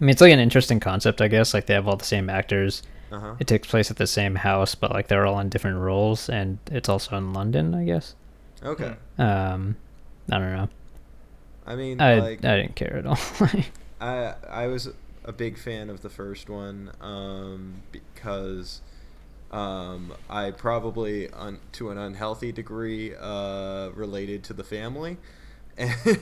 I 0.00 0.04
mean, 0.04 0.10
it's 0.10 0.22
like 0.22 0.32
an 0.32 0.38
interesting 0.38 0.80
concept, 0.80 1.20
I 1.20 1.28
guess. 1.28 1.52
Like 1.52 1.66
they 1.66 1.74
have 1.74 1.86
all 1.86 1.96
the 1.96 2.04
same 2.04 2.30
actors. 2.30 2.82
uh-huh. 3.12 3.34
It 3.38 3.46
takes 3.46 3.68
place 3.68 3.90
at 3.90 3.98
the 3.98 4.06
same 4.06 4.36
house, 4.36 4.74
but 4.74 4.92
like 4.92 5.08
they're 5.08 5.26
all 5.26 5.38
in 5.40 5.50
different 5.50 5.78
roles, 5.78 6.30
and 6.30 6.58
it's 6.70 6.88
also 6.88 7.16
in 7.16 7.34
London, 7.34 7.74
I 7.74 7.84
guess. 7.84 8.14
Okay. 8.64 8.94
Um, 9.18 9.76
I 10.30 10.38
don't 10.38 10.52
know. 10.52 10.68
I 11.66 11.76
mean, 11.76 12.00
I 12.00 12.14
like, 12.14 12.44
I 12.44 12.56
didn't 12.56 12.76
care 12.76 12.96
at 12.96 13.06
all. 13.06 13.18
I 14.00 14.34
I 14.48 14.66
was 14.68 14.88
a 15.24 15.32
big 15.32 15.58
fan 15.58 15.90
of 15.90 16.00
the 16.00 16.08
first 16.08 16.48
one 16.48 16.90
um, 17.02 17.82
because 17.92 18.80
um, 19.50 20.14
I 20.30 20.50
probably 20.50 21.28
un- 21.30 21.60
to 21.72 21.90
an 21.90 21.98
unhealthy 21.98 22.52
degree 22.52 23.14
uh, 23.14 23.90
related 23.90 24.44
to 24.44 24.52
the 24.54 24.64
family, 24.64 25.18
and 25.78 25.92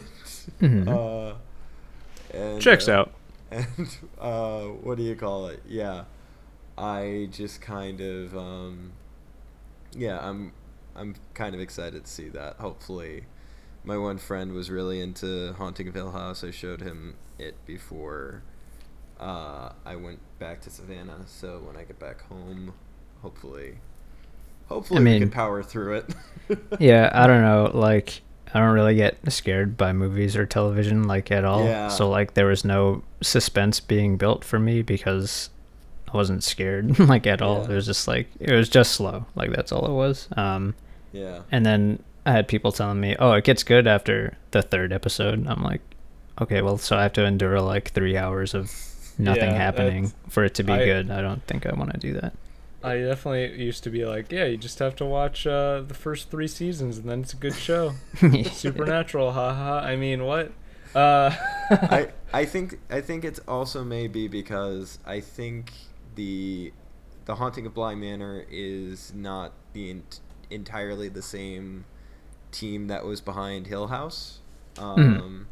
Mhm. 0.60 0.86
uh, 0.88 1.34
and 2.32 2.60
Checks 2.62 2.88
uh, 2.88 2.92
out. 2.92 3.12
And 3.50 3.66
uh, 4.20 4.62
what 4.64 4.96
do 4.98 5.02
you 5.04 5.14
call 5.16 5.46
it? 5.48 5.62
Yeah, 5.68 6.04
I 6.76 7.28
just 7.30 7.60
kind 7.60 8.00
of 8.00 8.36
um, 8.36 8.92
yeah, 9.92 10.18
I'm 10.20 10.52
I'm 10.96 11.14
kind 11.34 11.54
of 11.54 11.60
excited 11.60 12.04
to 12.04 12.10
see 12.10 12.28
that. 12.30 12.56
Hopefully, 12.56 13.24
my 13.84 13.96
one 13.96 14.18
friend 14.18 14.52
was 14.52 14.68
really 14.70 15.00
into 15.00 15.52
Haunting 15.54 15.88
of 15.88 15.94
Hill 15.94 16.10
House. 16.12 16.42
I 16.44 16.50
showed 16.50 16.80
him 16.80 17.14
it 17.38 17.54
before 17.66 18.42
uh, 19.20 19.70
I 19.84 19.96
went 19.96 20.18
back 20.38 20.60
to 20.62 20.70
Savannah. 20.70 21.24
So 21.26 21.60
when 21.64 21.76
I 21.76 21.84
get 21.84 21.98
back 22.00 22.22
home, 22.22 22.74
hopefully, 23.22 23.78
hopefully 24.68 25.00
we 25.00 25.04
mean- 25.04 25.20
can 25.20 25.30
power 25.30 25.62
through 25.62 25.98
it. 25.98 26.14
yeah, 26.80 27.10
I 27.14 27.26
don't 27.26 27.42
know. 27.42 27.70
Like, 27.72 28.22
I 28.56 28.60
don't 28.60 28.74
really 28.74 28.94
get 28.94 29.18
scared 29.30 29.76
by 29.76 29.92
movies 29.92 30.34
or 30.34 30.46
television 30.46 31.02
like 31.06 31.30
at 31.30 31.44
all. 31.44 31.64
Yeah. 31.64 31.88
So 31.88 32.08
like, 32.08 32.32
there 32.32 32.46
was 32.46 32.64
no 32.64 33.02
suspense 33.20 33.80
being 33.80 34.16
built 34.16 34.44
for 34.44 34.58
me 34.58 34.80
because 34.80 35.50
I 36.12 36.16
wasn't 36.16 36.42
scared 36.42 36.98
like 37.12 37.26
at 37.26 37.42
all. 37.42 37.64
Yeah. 37.64 37.72
It 37.72 37.74
was 37.74 37.84
just 37.86 38.08
like 38.08 38.28
it 38.40 38.52
was 38.52 38.70
just 38.70 38.92
slow. 38.92 39.26
Like 39.34 39.50
that's 39.50 39.72
all 39.72 39.84
it 39.84 39.92
was. 39.92 40.28
Um, 40.38 40.74
yeah. 41.12 41.42
and 41.52 41.66
then 41.66 42.02
I 42.24 42.32
had 42.32 42.48
people 42.48 42.72
telling 42.72 42.98
me, 43.00 43.14
"Oh, 43.18 43.32
it 43.32 43.44
gets 43.44 43.62
good 43.62 43.86
after 43.86 44.36
the 44.52 44.62
third 44.62 44.92
episode." 44.92 45.46
I'm 45.46 45.62
like, 45.62 45.80
okay, 46.40 46.62
well, 46.62 46.78
so 46.78 46.96
I 46.96 47.02
have 47.02 47.12
to 47.14 47.24
endure 47.24 47.60
like 47.60 47.90
three 47.92 48.16
hours 48.16 48.54
of 48.54 48.72
nothing 49.18 49.50
Yeah, 49.50 49.56
happening 49.56 50.12
for 50.30 50.44
it 50.44 50.54
to 50.54 50.62
be 50.64 50.72
I- 50.72 50.84
good. 50.84 51.10
I 51.10 51.20
don't 51.20 51.42
think 51.46 51.66
I 51.66 51.74
want 51.74 51.92
to 51.92 51.98
do 51.98 52.14
that. 52.14 52.32
I 52.86 52.98
definitely 52.98 53.64
used 53.64 53.82
to 53.84 53.90
be 53.90 54.06
like, 54.06 54.30
yeah, 54.30 54.44
you 54.44 54.56
just 54.56 54.78
have 54.78 54.94
to 54.96 55.04
watch 55.04 55.44
uh, 55.44 55.82
the 55.86 55.94
first 55.94 56.30
three 56.30 56.46
seasons 56.46 56.98
and 56.98 57.08
then 57.08 57.22
it's 57.22 57.32
a 57.32 57.36
good 57.36 57.54
show. 57.54 57.94
Supernatural, 58.52 59.32
haha. 59.32 59.80
I 59.80 59.96
mean, 59.96 60.24
what? 60.24 60.52
Uh, 60.94 61.34
I 61.70 62.10
I 62.32 62.44
think 62.44 62.78
I 62.88 63.00
think 63.00 63.24
it's 63.24 63.40
also 63.48 63.82
maybe 63.82 64.28
because 64.28 65.00
I 65.04 65.18
think 65.18 65.72
the 66.14 66.72
the 67.24 67.34
haunting 67.34 67.66
of 67.66 67.74
Bly 67.74 67.96
Manor 67.96 68.44
is 68.48 69.12
not 69.12 69.52
the 69.72 69.90
ent- 69.90 70.20
entirely 70.48 71.08
the 71.08 71.22
same 71.22 71.86
team 72.52 72.86
that 72.86 73.04
was 73.04 73.20
behind 73.20 73.66
Hill 73.66 73.88
House. 73.88 74.38
Um, 74.78 75.48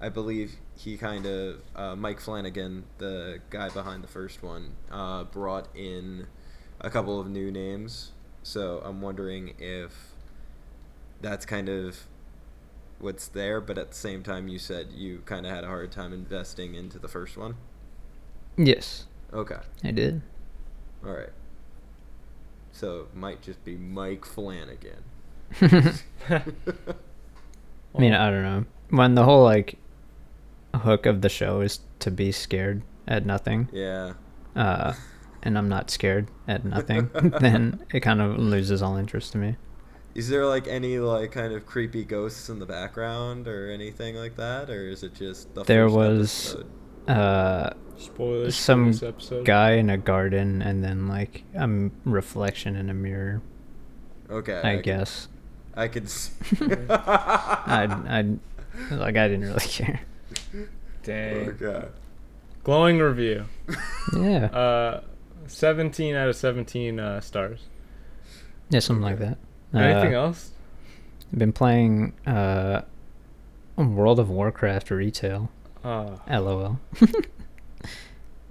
I 0.00 0.08
believe 0.08 0.56
he 0.76 0.96
kind 0.96 1.24
of 1.24 1.60
uh, 1.76 1.94
Mike 1.94 2.18
Flanagan, 2.18 2.84
the 2.98 3.40
guy 3.50 3.68
behind 3.68 4.02
the 4.02 4.08
first 4.08 4.42
one, 4.42 4.72
uh, 4.90 5.22
brought 5.24 5.68
in 5.76 6.26
a 6.80 6.90
couple 6.90 7.18
of 7.20 7.28
new 7.28 7.50
names. 7.50 8.12
So 8.42 8.80
I'm 8.84 9.00
wondering 9.02 9.54
if 9.58 10.12
that's 11.20 11.44
kind 11.44 11.68
of 11.68 12.06
what's 12.98 13.28
there, 13.28 13.60
but 13.60 13.78
at 13.78 13.90
the 13.90 13.96
same 13.96 14.22
time, 14.22 14.48
you 14.48 14.58
said 14.58 14.88
you 14.92 15.22
kind 15.26 15.46
of 15.46 15.52
had 15.52 15.64
a 15.64 15.66
hard 15.68 15.92
time 15.92 16.12
investing 16.12 16.74
into 16.74 16.98
the 16.98 17.08
first 17.08 17.36
one. 17.36 17.56
yes, 18.56 19.06
Okay, 19.32 19.58
I 19.84 19.90
did. 19.90 20.22
all 21.04 21.12
right. 21.12 21.28
So 22.72 23.00
it 23.00 23.14
might 23.16 23.42
just 23.42 23.62
be 23.64 23.76
Mike 23.76 24.24
Flanagan. 24.24 25.02
I 25.60 26.42
mean, 27.98 28.14
I 28.14 28.30
don't 28.30 28.42
know. 28.42 28.64
When 28.90 29.14
the 29.14 29.24
whole 29.24 29.44
like 29.44 29.76
hook 30.74 31.06
of 31.06 31.20
the 31.22 31.28
show 31.28 31.60
is 31.60 31.80
to 32.00 32.10
be 32.10 32.32
scared 32.32 32.82
at 33.06 33.26
nothing, 33.26 33.68
yeah. 33.72 34.14
uh, 34.56 34.92
and 35.42 35.56
I'm 35.58 35.68
not 35.68 35.90
scared 35.90 36.28
at 36.46 36.64
nothing, 36.64 37.10
then 37.40 37.80
it 37.92 38.00
kind 38.00 38.20
of 38.20 38.38
loses 38.38 38.82
all 38.82 38.96
interest 38.96 39.32
to 39.32 39.38
me. 39.38 39.56
Is 40.14 40.28
there 40.28 40.46
like 40.46 40.66
any 40.66 40.98
like 40.98 41.30
kind 41.32 41.52
of 41.52 41.64
creepy 41.66 42.04
ghosts 42.04 42.48
in 42.48 42.58
the 42.58 42.66
background 42.66 43.46
or 43.46 43.70
anything 43.70 44.16
like 44.16 44.36
that, 44.36 44.68
or 44.70 44.88
is 44.88 45.02
it 45.02 45.14
just 45.14 45.54
the 45.54 45.62
There 45.64 45.86
first 45.86 45.96
was 45.96 46.54
episode? 46.54 46.70
uh, 47.16 47.70
Spoilers 47.96 48.56
some 48.56 48.88
episode. 49.02 49.44
guy 49.44 49.72
in 49.72 49.90
a 49.90 49.96
garden, 49.98 50.60
and 50.62 50.82
then 50.82 51.06
like 51.08 51.44
a 51.54 51.62
m- 51.62 51.92
reflection 52.04 52.74
in 52.76 52.90
a 52.90 52.94
mirror. 52.94 53.42
Okay, 54.30 54.60
I 54.62 54.76
could- 54.76 54.84
guess. 54.84 55.28
I 55.74 55.86
could. 55.88 56.08
See. 56.10 56.34
I 56.90 57.84
I 58.08 58.24
like 58.94 59.16
I 59.16 59.28
didn't 59.28 59.42
really 59.46 59.60
care. 59.68 60.00
Dang. 61.04 61.50
Okay. 61.50 61.86
Glowing 62.64 62.98
review. 62.98 63.44
Yeah, 64.16 64.46
Uh, 64.46 65.00
17 65.48 66.14
out 66.14 66.28
of 66.28 66.36
17 66.36 67.00
uh, 67.00 67.20
stars. 67.20 67.60
yeah, 68.70 68.80
something 68.80 69.02
like 69.02 69.18
that. 69.18 69.38
Anything 69.74 70.14
Uh, 70.14 70.18
else? 70.20 70.52
Been 71.36 71.52
playing 71.52 72.14
uh, 72.26 72.82
World 73.76 74.18
of 74.18 74.30
Warcraft 74.30 74.90
retail. 74.90 75.50
Uh, 75.84 76.16
LOL. 76.28 76.78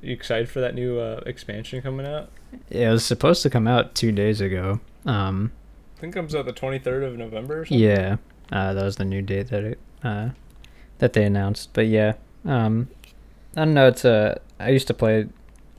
you 0.01 0.13
excited 0.13 0.49
for 0.49 0.59
that 0.61 0.75
new 0.75 0.99
uh, 0.99 1.21
expansion 1.25 1.81
coming 1.81 2.05
out? 2.05 2.29
Yeah, 2.69 2.89
It 2.89 2.91
was 2.93 3.05
supposed 3.05 3.41
to 3.43 3.49
come 3.49 3.67
out 3.67 3.95
two 3.95 4.11
days 4.11 4.41
ago. 4.41 4.79
Um, 5.05 5.51
I 5.97 5.99
think 6.01 6.15
it 6.15 6.19
comes 6.19 6.35
out 6.35 6.45
the 6.45 6.53
23rd 6.53 7.05
of 7.05 7.17
November 7.17 7.61
or 7.61 7.65
something. 7.65 7.79
yeah, 7.79 8.17
uh, 8.51 8.73
that 8.73 8.83
was 8.83 8.97
the 8.97 9.05
new 9.05 9.21
date 9.21 9.47
that 9.49 9.63
it 9.63 9.79
uh, 10.03 10.29
that 10.99 11.13
they 11.13 11.23
announced. 11.23 11.71
But 11.73 11.87
yeah, 11.87 12.13
um, 12.45 12.89
I 13.55 13.65
don't 13.65 13.73
know. 13.73 13.87
It's 13.87 14.05
uh, 14.05 14.37
I 14.59 14.69
used 14.69 14.87
to 14.87 14.93
play. 14.93 15.27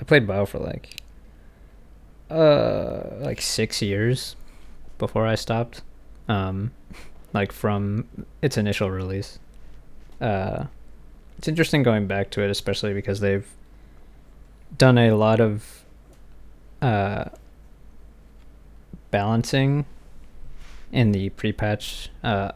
I 0.00 0.02
played 0.04 0.26
WoW 0.26 0.44
for 0.44 0.58
like 0.58 0.96
uh 2.30 3.00
like 3.20 3.40
six 3.40 3.80
years 3.82 4.36
before 4.98 5.26
I 5.26 5.34
stopped. 5.34 5.82
Um, 6.28 6.72
like 7.32 7.52
from 7.52 8.06
its 8.42 8.56
initial 8.56 8.90
release. 8.90 9.38
Uh, 10.20 10.64
it's 11.36 11.48
interesting 11.48 11.82
going 11.82 12.06
back 12.06 12.30
to 12.30 12.42
it, 12.42 12.50
especially 12.50 12.92
because 12.94 13.20
they've 13.20 13.46
done 14.76 14.98
a 14.98 15.12
lot 15.12 15.40
of 15.40 15.84
uh 16.82 17.24
balancing 19.10 19.84
in 20.92 21.12
the 21.12 21.30
pre-patch 21.30 22.10
uh 22.22 22.52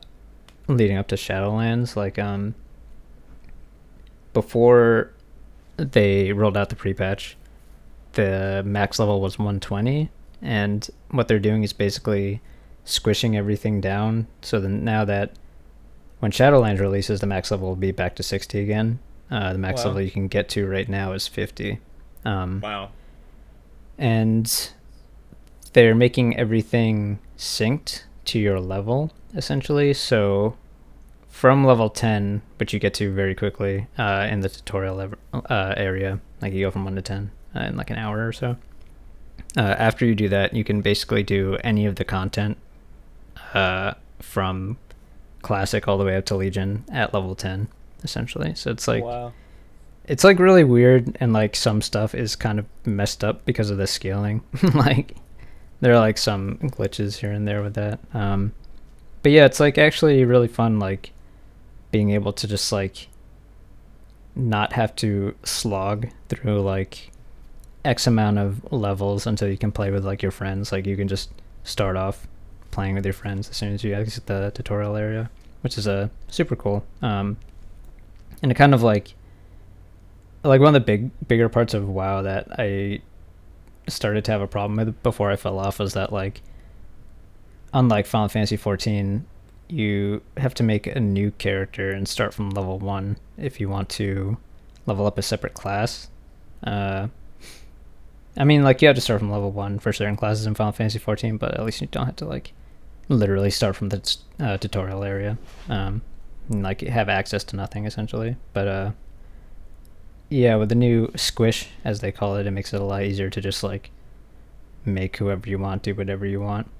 leading 0.68 0.96
up 0.96 1.08
to 1.08 1.16
Shadowlands 1.16 1.96
like 1.96 2.18
um 2.18 2.54
before 4.32 5.10
they 5.76 6.32
rolled 6.32 6.56
out 6.56 6.68
the 6.68 6.76
pre-patch 6.76 7.36
the 8.12 8.62
max 8.64 8.98
level 8.98 9.20
was 9.20 9.38
120 9.38 10.10
and 10.40 10.88
what 11.10 11.28
they're 11.28 11.38
doing 11.38 11.62
is 11.62 11.72
basically 11.72 12.40
squishing 12.84 13.36
everything 13.36 13.80
down 13.80 14.26
so 14.40 14.58
then 14.60 14.84
now 14.84 15.04
that 15.04 15.32
when 16.20 16.30
Shadowlands 16.32 16.80
releases 16.80 17.20
the 17.20 17.26
max 17.26 17.50
level 17.50 17.68
will 17.68 17.76
be 17.76 17.92
back 17.92 18.14
to 18.16 18.22
60 18.22 18.58
again 18.60 18.98
uh, 19.30 19.52
the 19.52 19.58
max 19.58 19.80
Wow. 19.82 19.88
level 19.88 20.02
you 20.02 20.10
can 20.10 20.28
get 20.28 20.48
to 20.50 20.66
right 20.68 20.88
now 20.88 21.12
is 21.12 21.26
50 21.28 21.78
um, 22.24 22.60
Wow. 22.60 22.90
and 23.98 24.70
they're 25.72 25.94
making 25.94 26.36
everything 26.36 27.18
synced 27.38 28.02
to 28.26 28.38
your 28.38 28.60
level 28.60 29.10
essentially. 29.34 29.94
So 29.94 30.56
from 31.28 31.64
level 31.64 31.88
10, 31.88 32.42
which 32.58 32.72
you 32.74 32.78
get 32.78 32.94
to 32.94 33.12
very 33.12 33.34
quickly 33.34 33.86
uh, 33.98 34.28
in 34.30 34.40
the 34.40 34.48
tutorial 34.48 35.12
uh, 35.32 35.74
area, 35.76 36.20
like 36.42 36.52
you 36.52 36.66
go 36.66 36.70
from 36.70 36.84
1 36.84 36.94
to 36.96 37.02
10 37.02 37.30
uh, 37.54 37.60
in 37.60 37.76
like 37.76 37.90
an 37.90 37.98
hour 37.98 38.26
or 38.26 38.32
so. 38.32 38.56
Uh, 39.56 39.60
after 39.60 40.06
you 40.06 40.14
do 40.14 40.28
that, 40.28 40.54
you 40.54 40.64
can 40.64 40.80
basically 40.80 41.22
do 41.22 41.58
any 41.62 41.84
of 41.86 41.96
the 41.96 42.04
content 42.04 42.56
uh, 43.54 43.94
from 44.20 44.78
classic 45.42 45.88
all 45.88 45.98
the 45.98 46.04
way 46.04 46.16
up 46.16 46.24
to 46.24 46.36
legion 46.36 46.84
at 46.90 47.12
level 47.12 47.34
10 47.34 47.68
essentially 48.02 48.54
so 48.54 48.70
it's 48.70 48.88
like 48.88 49.04
wow. 49.04 49.32
it's 50.04 50.24
like 50.24 50.38
really 50.38 50.64
weird 50.64 51.16
and 51.20 51.32
like 51.32 51.54
some 51.54 51.82
stuff 51.82 52.14
is 52.14 52.34
kind 52.36 52.58
of 52.58 52.66
messed 52.86 53.22
up 53.22 53.44
because 53.44 53.68
of 53.68 53.76
the 53.76 53.86
scaling 53.86 54.42
like 54.74 55.16
there 55.80 55.92
are 55.92 55.98
like 55.98 56.16
some 56.16 56.56
glitches 56.58 57.16
here 57.16 57.32
and 57.32 57.46
there 57.46 57.62
with 57.62 57.74
that 57.74 57.98
um 58.14 58.52
but 59.22 59.32
yeah 59.32 59.44
it's 59.44 59.60
like 59.60 59.78
actually 59.78 60.24
really 60.24 60.48
fun 60.48 60.78
like 60.78 61.10
being 61.90 62.10
able 62.10 62.32
to 62.32 62.46
just 62.46 62.72
like 62.72 63.08
not 64.34 64.72
have 64.72 64.94
to 64.96 65.34
slog 65.44 66.08
through 66.28 66.60
like 66.60 67.11
x 67.84 68.06
amount 68.06 68.38
of 68.38 68.72
levels 68.72 69.26
until 69.26 69.48
you 69.48 69.58
can 69.58 69.72
play 69.72 69.90
with 69.90 70.04
like 70.04 70.22
your 70.22 70.30
friends 70.30 70.70
like 70.72 70.86
you 70.86 70.96
can 70.96 71.08
just 71.08 71.30
start 71.64 71.96
off 71.96 72.26
playing 72.70 72.94
with 72.94 73.04
your 73.04 73.12
friends 73.12 73.48
as 73.50 73.56
soon 73.56 73.72
as 73.72 73.82
you 73.84 73.94
exit 73.94 74.26
the 74.26 74.52
tutorial 74.54 74.96
area 74.96 75.30
which 75.62 75.76
is 75.76 75.86
uh, 75.86 76.08
super 76.28 76.56
cool 76.56 76.84
um 77.02 77.36
and 78.42 78.50
it 78.50 78.54
kind 78.54 78.74
of 78.74 78.82
like 78.82 79.14
like 80.44 80.60
one 80.60 80.74
of 80.74 80.74
the 80.74 80.80
big 80.80 81.10
bigger 81.28 81.48
parts 81.48 81.74
of 81.74 81.88
WoW 81.88 82.22
that 82.22 82.48
I 82.58 83.00
started 83.88 84.24
to 84.26 84.32
have 84.32 84.40
a 84.40 84.46
problem 84.46 84.76
with 84.76 85.02
before 85.02 85.30
I 85.30 85.36
fell 85.36 85.58
off 85.58 85.78
was 85.78 85.94
that 85.94 86.12
like 86.12 86.42
unlike 87.72 88.06
Final 88.06 88.28
Fantasy 88.28 88.56
14 88.56 89.24
you 89.68 90.20
have 90.36 90.52
to 90.54 90.62
make 90.62 90.86
a 90.86 91.00
new 91.00 91.30
character 91.32 91.90
and 91.90 92.06
start 92.06 92.34
from 92.34 92.50
level 92.50 92.78
1 92.78 93.16
if 93.38 93.60
you 93.60 93.68
want 93.68 93.88
to 93.90 94.36
level 94.84 95.06
up 95.06 95.16
a 95.16 95.22
separate 95.22 95.54
class. 95.54 96.10
Uh 96.64 97.08
I 98.36 98.44
mean 98.44 98.62
like 98.62 98.80
you 98.80 98.88
have 98.88 98.96
to 98.96 99.02
start 99.02 99.20
from 99.20 99.30
level 99.30 99.50
1 99.50 99.78
for 99.78 99.92
certain 99.92 100.16
classes 100.16 100.46
in 100.46 100.54
Final 100.54 100.72
Fantasy 100.72 100.98
14 100.98 101.36
but 101.36 101.54
at 101.54 101.64
least 101.64 101.80
you 101.80 101.86
don't 101.88 102.06
have 102.06 102.16
to 102.16 102.24
like 102.24 102.52
literally 103.08 103.50
start 103.50 103.76
from 103.76 103.90
the 103.90 104.16
uh, 104.40 104.56
tutorial 104.56 105.04
area. 105.04 105.38
Um 105.68 106.02
and, 106.48 106.62
like 106.62 106.80
have 106.80 107.08
access 107.08 107.44
to 107.44 107.56
nothing 107.56 107.86
essentially. 107.86 108.36
But 108.52 108.68
uh 108.68 108.90
yeah, 110.28 110.56
with 110.56 110.70
the 110.70 110.74
new 110.74 111.12
squish 111.14 111.68
as 111.84 112.00
they 112.00 112.10
call 112.10 112.36
it, 112.36 112.46
it 112.46 112.52
makes 112.52 112.72
it 112.72 112.80
a 112.80 112.84
lot 112.84 113.02
easier 113.02 113.28
to 113.28 113.40
just 113.40 113.62
like 113.62 113.90
make 114.84 115.16
whoever 115.18 115.48
you 115.48 115.58
want 115.58 115.82
do 115.82 115.94
whatever 115.94 116.26
you 116.26 116.40
want. 116.40 116.70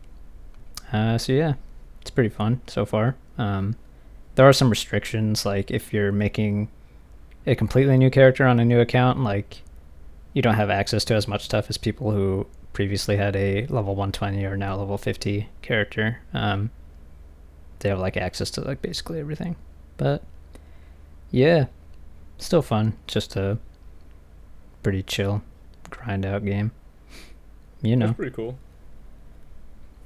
Uh 0.92 1.18
so 1.18 1.32
yeah, 1.32 1.54
it's 2.00 2.10
pretty 2.10 2.30
fun 2.30 2.60
so 2.66 2.86
far. 2.86 3.16
Um 3.36 3.76
there 4.34 4.48
are 4.48 4.52
some 4.52 4.70
restrictions 4.70 5.44
like 5.44 5.70
if 5.70 5.92
you're 5.92 6.12
making 6.12 6.68
a 7.46 7.54
completely 7.54 7.98
new 7.98 8.08
character 8.10 8.46
on 8.46 8.60
a 8.60 8.64
new 8.64 8.80
account 8.80 9.20
like 9.20 9.62
you 10.32 10.42
don't 10.42 10.54
have 10.54 10.70
access 10.70 11.04
to 11.04 11.14
as 11.14 11.28
much 11.28 11.44
stuff 11.44 11.66
as 11.68 11.76
people 11.76 12.10
who 12.10 12.46
previously 12.72 13.16
had 13.16 13.36
a 13.36 13.66
level 13.66 13.94
120 13.94 14.44
or 14.44 14.56
now 14.56 14.76
level 14.76 14.96
50 14.96 15.48
character. 15.60 16.20
Um 16.32 16.70
they 17.80 17.88
have 17.88 17.98
like 17.98 18.16
access 18.16 18.50
to 18.52 18.60
like 18.60 18.80
basically 18.80 19.18
everything. 19.18 19.56
But 19.96 20.22
yeah, 21.30 21.66
still 22.38 22.62
fun. 22.62 22.96
Just 23.06 23.36
a 23.36 23.58
pretty 24.82 25.02
chill 25.02 25.42
grind 25.90 26.24
out 26.24 26.44
game. 26.44 26.72
You 27.82 27.96
know. 27.96 28.06
That's 28.06 28.16
pretty 28.16 28.34
cool. 28.34 28.58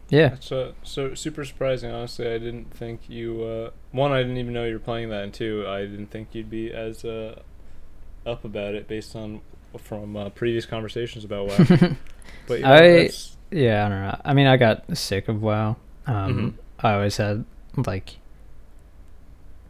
Yeah. 0.09 0.29
That's 0.29 0.53
uh, 0.53 0.73
so 0.83 1.15
super 1.15 1.45
surprising. 1.45 1.91
Honestly, 1.91 2.27
I 2.27 2.39
didn't 2.39 2.73
think 2.73 3.09
you. 3.09 3.43
Uh, 3.43 3.71
one, 3.93 4.13
I 4.13 4.23
didn't 4.23 4.39
even 4.39 4.53
know 4.53 4.65
you 4.65 4.75
were 4.75 4.79
playing 4.79 5.11
that, 5.11 5.25
and 5.25 5.35
two, 5.35 5.67
I 5.69 5.81
didn't 5.81 6.07
think 6.07 6.29
you'd 6.33 6.51
be 6.51 6.73
as 6.73 7.05
uh, 7.05 7.41
up 8.25 8.45
about 8.45 8.75
it 8.75 8.87
based 8.87 9.17
on 9.17 9.41
from 9.79 10.17
uh, 10.17 10.31
previous 10.31 10.65
conversations 10.67 11.25
about 11.25 11.47
WoW. 11.49 11.57
but 12.49 12.61
yeah, 12.61 12.73
I- 12.73 13.11
Yeah, 13.51 13.87
I 13.87 13.89
don't 13.89 14.01
know. 14.03 14.21
I 14.25 14.35
mean, 14.35 14.47
I 14.47 14.57
got 14.57 14.97
sick 14.97 15.29
of 15.29 15.43
WoW. 15.43 15.77
Um, 16.07 16.57
Mhm. 16.79 16.85
I 16.85 16.95
always 16.95 17.17
had 17.17 17.45
like, 17.87 18.17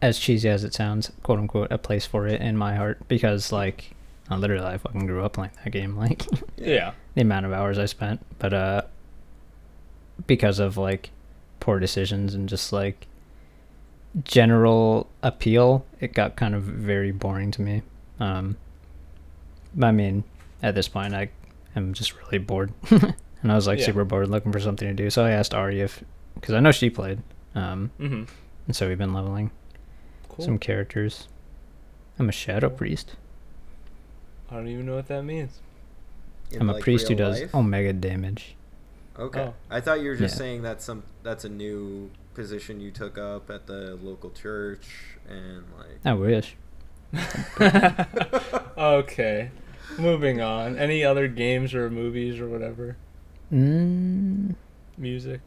as 0.01 0.17
cheesy 0.19 0.47
as 0.49 0.63
it 0.63 0.73
sounds, 0.73 1.11
quote 1.23 1.39
unquote, 1.39 1.71
a 1.71 1.77
place 1.77 2.05
for 2.05 2.27
it 2.27 2.41
in 2.41 2.55
my 2.57 2.75
heart 2.75 3.07
because 3.07 3.51
like, 3.51 3.91
I 4.29 4.35
literally 4.35 4.65
I 4.65 4.77
fucking 4.77 5.07
grew 5.07 5.23
up 5.23 5.33
playing 5.33 5.51
that 5.63 5.69
game. 5.71 5.95
Like, 5.97 6.25
yeah, 6.57 6.91
the 7.15 7.21
amount 7.21 7.45
of 7.45 7.53
hours 7.53 7.77
I 7.79 7.85
spent, 7.85 8.25
but 8.39 8.53
uh, 8.53 8.81
because 10.25 10.59
of 10.59 10.77
like 10.77 11.11
poor 11.59 11.79
decisions 11.79 12.33
and 12.35 12.47
just 12.49 12.71
like 12.73 13.07
general 14.23 15.07
appeal, 15.23 15.85
it 15.99 16.13
got 16.13 16.35
kind 16.35 16.55
of 16.55 16.63
very 16.63 17.11
boring 17.11 17.51
to 17.51 17.61
me. 17.61 17.81
Um, 18.19 18.57
I 19.81 19.91
mean, 19.91 20.23
at 20.63 20.75
this 20.75 20.87
point, 20.87 21.13
I 21.13 21.29
am 21.75 21.93
just 21.93 22.15
really 22.21 22.37
bored, 22.39 22.71
and 22.89 23.51
I 23.51 23.55
was 23.55 23.67
like 23.67 23.79
Yeah. 23.79 23.85
super 23.85 24.05
bored, 24.05 24.29
looking 24.29 24.51
for 24.51 24.59
something 24.59 24.87
to 24.87 24.93
do. 24.93 25.09
So 25.09 25.23
I 25.23 25.31
asked 25.31 25.53
Ari 25.53 25.81
if, 25.81 26.03
because 26.35 26.55
I 26.55 26.59
know 26.59 26.71
she 26.71 26.89
played, 26.89 27.21
um, 27.55 27.91
mm-hmm. 27.99 28.23
and 28.67 28.75
so 28.75 28.87
we've 28.87 28.97
been 28.97 29.13
leveling 29.13 29.51
cool. 30.29 30.45
some 30.45 30.57
characters. 30.57 31.27
I'm 32.19 32.29
a 32.29 32.31
shadow 32.31 32.69
Cool. 32.69 32.77
priest. 32.77 33.15
I 34.49 34.55
don't 34.55 34.67
even 34.67 34.85
know 34.85 34.95
what 34.95 35.07
that 35.07 35.23
means. 35.23 35.59
In, 36.51 36.61
I'm 36.61 36.69
a 36.69 36.79
priest 36.79 37.09
who 37.09 37.15
does 37.15 37.41
life? 37.41 37.53
omega 37.53 37.91
damage. 37.93 38.55
Okay. 39.19 39.41
Oh. 39.41 39.53
I 39.69 39.81
thought 39.81 39.99
you 40.01 40.09
were 40.09 40.15
just 40.15 40.35
Yeah. 40.35 40.39
saying 40.39 40.61
that's 40.61 40.85
some 40.85 41.03
that's 41.23 41.43
a 41.43 41.49
new 41.49 42.09
position 42.33 42.79
you 42.79 42.91
took 42.91 43.17
up 43.17 43.49
at 43.49 43.67
the 43.67 43.97
local 44.01 44.29
church 44.29 44.87
and 45.27 45.63
like 45.77 45.99
I 46.05 46.13
wish. 46.13 46.55
okay, 48.77 49.51
moving 49.97 50.41
on. 50.41 50.77
Any 50.77 51.03
other 51.03 51.27
games 51.27 51.73
or 51.73 51.89
movies 51.89 52.39
or 52.39 52.47
whatever? 52.47 52.97
Mm. 53.51 54.55
Music. 54.97 55.41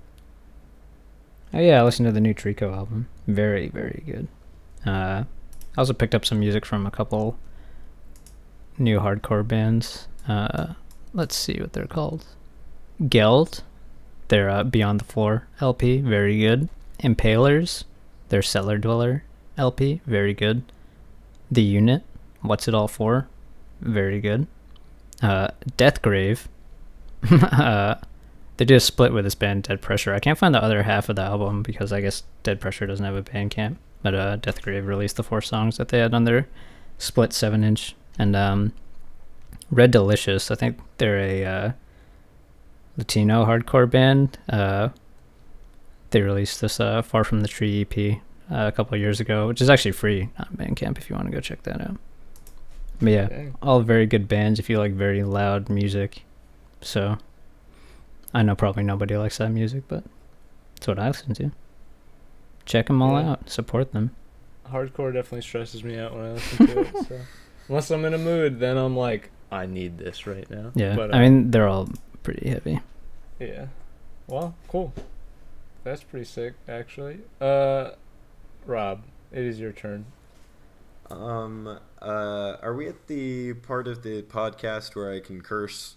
Oh 1.52 1.58
yeah, 1.58 1.80
I 1.80 1.84
listened 1.84 2.06
to 2.06 2.12
the 2.12 2.20
new 2.20 2.34
Trico 2.34 2.74
album. 2.74 3.08
Very, 3.26 3.68
very 3.68 4.02
good. 4.06 4.28
Uh, 4.86 5.24
I 5.76 5.78
also 5.78 5.92
picked 5.92 6.14
up 6.14 6.24
some 6.24 6.40
music 6.40 6.64
from 6.64 6.86
a 6.86 6.90
couple 6.90 7.38
new 8.78 9.00
hardcore 9.00 9.46
bands. 9.46 10.08
Uh, 10.28 10.74
let's 11.12 11.36
see 11.36 11.60
what 11.60 11.72
they're 11.72 11.86
called. 11.86 12.24
Geld, 13.08 13.62
their 14.28 14.48
uh, 14.48 14.64
Beyond 14.64 15.00
the 15.00 15.04
Floor 15.04 15.48
LP, 15.60 15.98
very 15.98 16.38
good. 16.38 16.68
Impalers, 17.00 17.84
their 18.28 18.42
Cellar 18.42 18.78
Dweller 18.78 19.24
LP, 19.56 20.00
very 20.06 20.34
good. 20.34 20.62
The 21.50 21.62
Unit, 21.62 22.02
What's 22.42 22.68
It 22.68 22.74
All 22.74 22.88
For, 22.88 23.28
very 23.80 24.20
good. 24.20 24.46
Uh, 25.22 25.48
Deathgrave, 25.76 26.46
uh, 27.30 27.96
they 28.56 28.64
did 28.64 28.76
a 28.76 28.80
split 28.80 29.12
with 29.12 29.24
this 29.24 29.34
band 29.34 29.64
Dead 29.64 29.80
Pressure. 29.80 30.14
I 30.14 30.20
can't 30.20 30.38
find 30.38 30.54
the 30.54 30.62
other 30.62 30.82
half 30.82 31.08
of 31.08 31.16
the 31.16 31.22
album 31.22 31.62
because 31.62 31.92
I 31.92 32.00
guess 32.00 32.24
Dead 32.42 32.60
Pressure 32.60 32.86
doesn't 32.86 33.04
have 33.04 33.16
a 33.16 33.22
Bandcamp. 33.22 33.76
But 34.02 34.14
uh, 34.14 34.36
Deathgrave 34.38 34.86
released 34.86 35.16
the 35.16 35.22
four 35.22 35.40
songs 35.40 35.76
that 35.76 35.88
they 35.88 35.98
had 35.98 36.14
on 36.14 36.24
their 36.24 36.48
split 36.98 37.32
seven 37.32 37.64
inch. 37.64 37.94
And 38.18 38.34
um, 38.34 38.72
Red 39.70 39.90
Delicious, 39.90 40.50
I 40.50 40.54
think 40.54 40.78
they're 40.98 41.18
a 41.18 41.44
uh, 41.44 41.72
Latino 42.96 43.44
hardcore 43.44 43.90
band. 43.90 44.38
Uh, 44.48 44.90
they 46.10 46.22
released 46.22 46.60
this 46.60 46.80
uh, 46.80 47.02
Far 47.02 47.24
From 47.24 47.40
the 47.40 47.48
Tree 47.48 47.82
EP 47.82 48.20
uh, 48.50 48.66
a 48.66 48.72
couple 48.72 48.96
years 48.98 49.20
ago, 49.20 49.48
which 49.48 49.60
is 49.60 49.70
actually 49.70 49.92
free 49.92 50.28
on 50.38 50.56
Bandcamp 50.56 50.98
if 50.98 51.08
you 51.08 51.16
want 51.16 51.28
to 51.28 51.32
go 51.32 51.40
check 51.40 51.62
that 51.62 51.80
out. 51.80 51.96
But 53.00 53.10
yeah, 53.12 53.26
Dang. 53.28 53.54
all 53.62 53.80
very 53.80 54.06
good 54.06 54.28
bands 54.28 54.58
if 54.58 54.68
you 54.68 54.78
like 54.78 54.92
very 54.92 55.22
loud 55.22 55.68
music. 55.68 56.22
So 56.80 57.16
I 58.34 58.42
know 58.42 58.54
probably 58.54 58.82
nobody 58.82 59.16
likes 59.16 59.38
that 59.38 59.50
music, 59.50 59.84
but 59.88 60.04
it's 60.76 60.86
what 60.86 60.98
I 60.98 61.08
listen 61.08 61.34
to. 61.34 61.50
Check 62.66 62.86
them 62.86 63.00
all 63.02 63.20
Yeah. 63.20 63.30
out. 63.32 63.48
Support 63.50 63.92
them. 63.92 64.10
Hardcore 64.68 65.12
definitely 65.12 65.40
stresses 65.42 65.82
me 65.82 65.98
out 65.98 66.14
when 66.14 66.24
I 66.24 66.32
listen 66.32 66.66
to 66.66 66.80
it. 66.80 66.96
So 67.08 67.20
unless 67.68 67.90
I'm 67.90 68.04
in 68.04 68.14
a 68.14 68.18
mood, 68.18 68.60
then 68.60 68.76
I'm 68.76 68.96
like, 68.96 69.30
I 69.50 69.66
need 69.66 69.98
this 69.98 70.26
right 70.26 70.48
now. 70.50 70.70
Yeah, 70.74 70.94
But, 70.94 71.12
I 71.14 71.18
uh, 71.18 71.20
mean 71.22 71.50
they're 71.50 71.66
all 71.66 71.88
pretty 72.22 72.48
heavy. 72.50 72.80
Yeah. 73.40 73.66
Well, 74.28 74.54
cool. 74.68 74.92
That's 75.82 76.04
pretty 76.04 76.26
sick, 76.26 76.54
actually. 76.68 77.20
Uh, 77.40 77.92
Rob, 78.66 79.02
it 79.32 79.42
is 79.42 79.58
your 79.58 79.72
turn. 79.72 80.04
Um 81.10 81.78
uh 82.00 82.56
are 82.62 82.74
we 82.74 82.88
at 82.88 83.06
the 83.08 83.54
part 83.54 83.88
of 83.88 84.02
the 84.02 84.22
podcast 84.22 84.94
where 84.94 85.12
I 85.12 85.20
can 85.20 85.40
curse? 85.40 85.96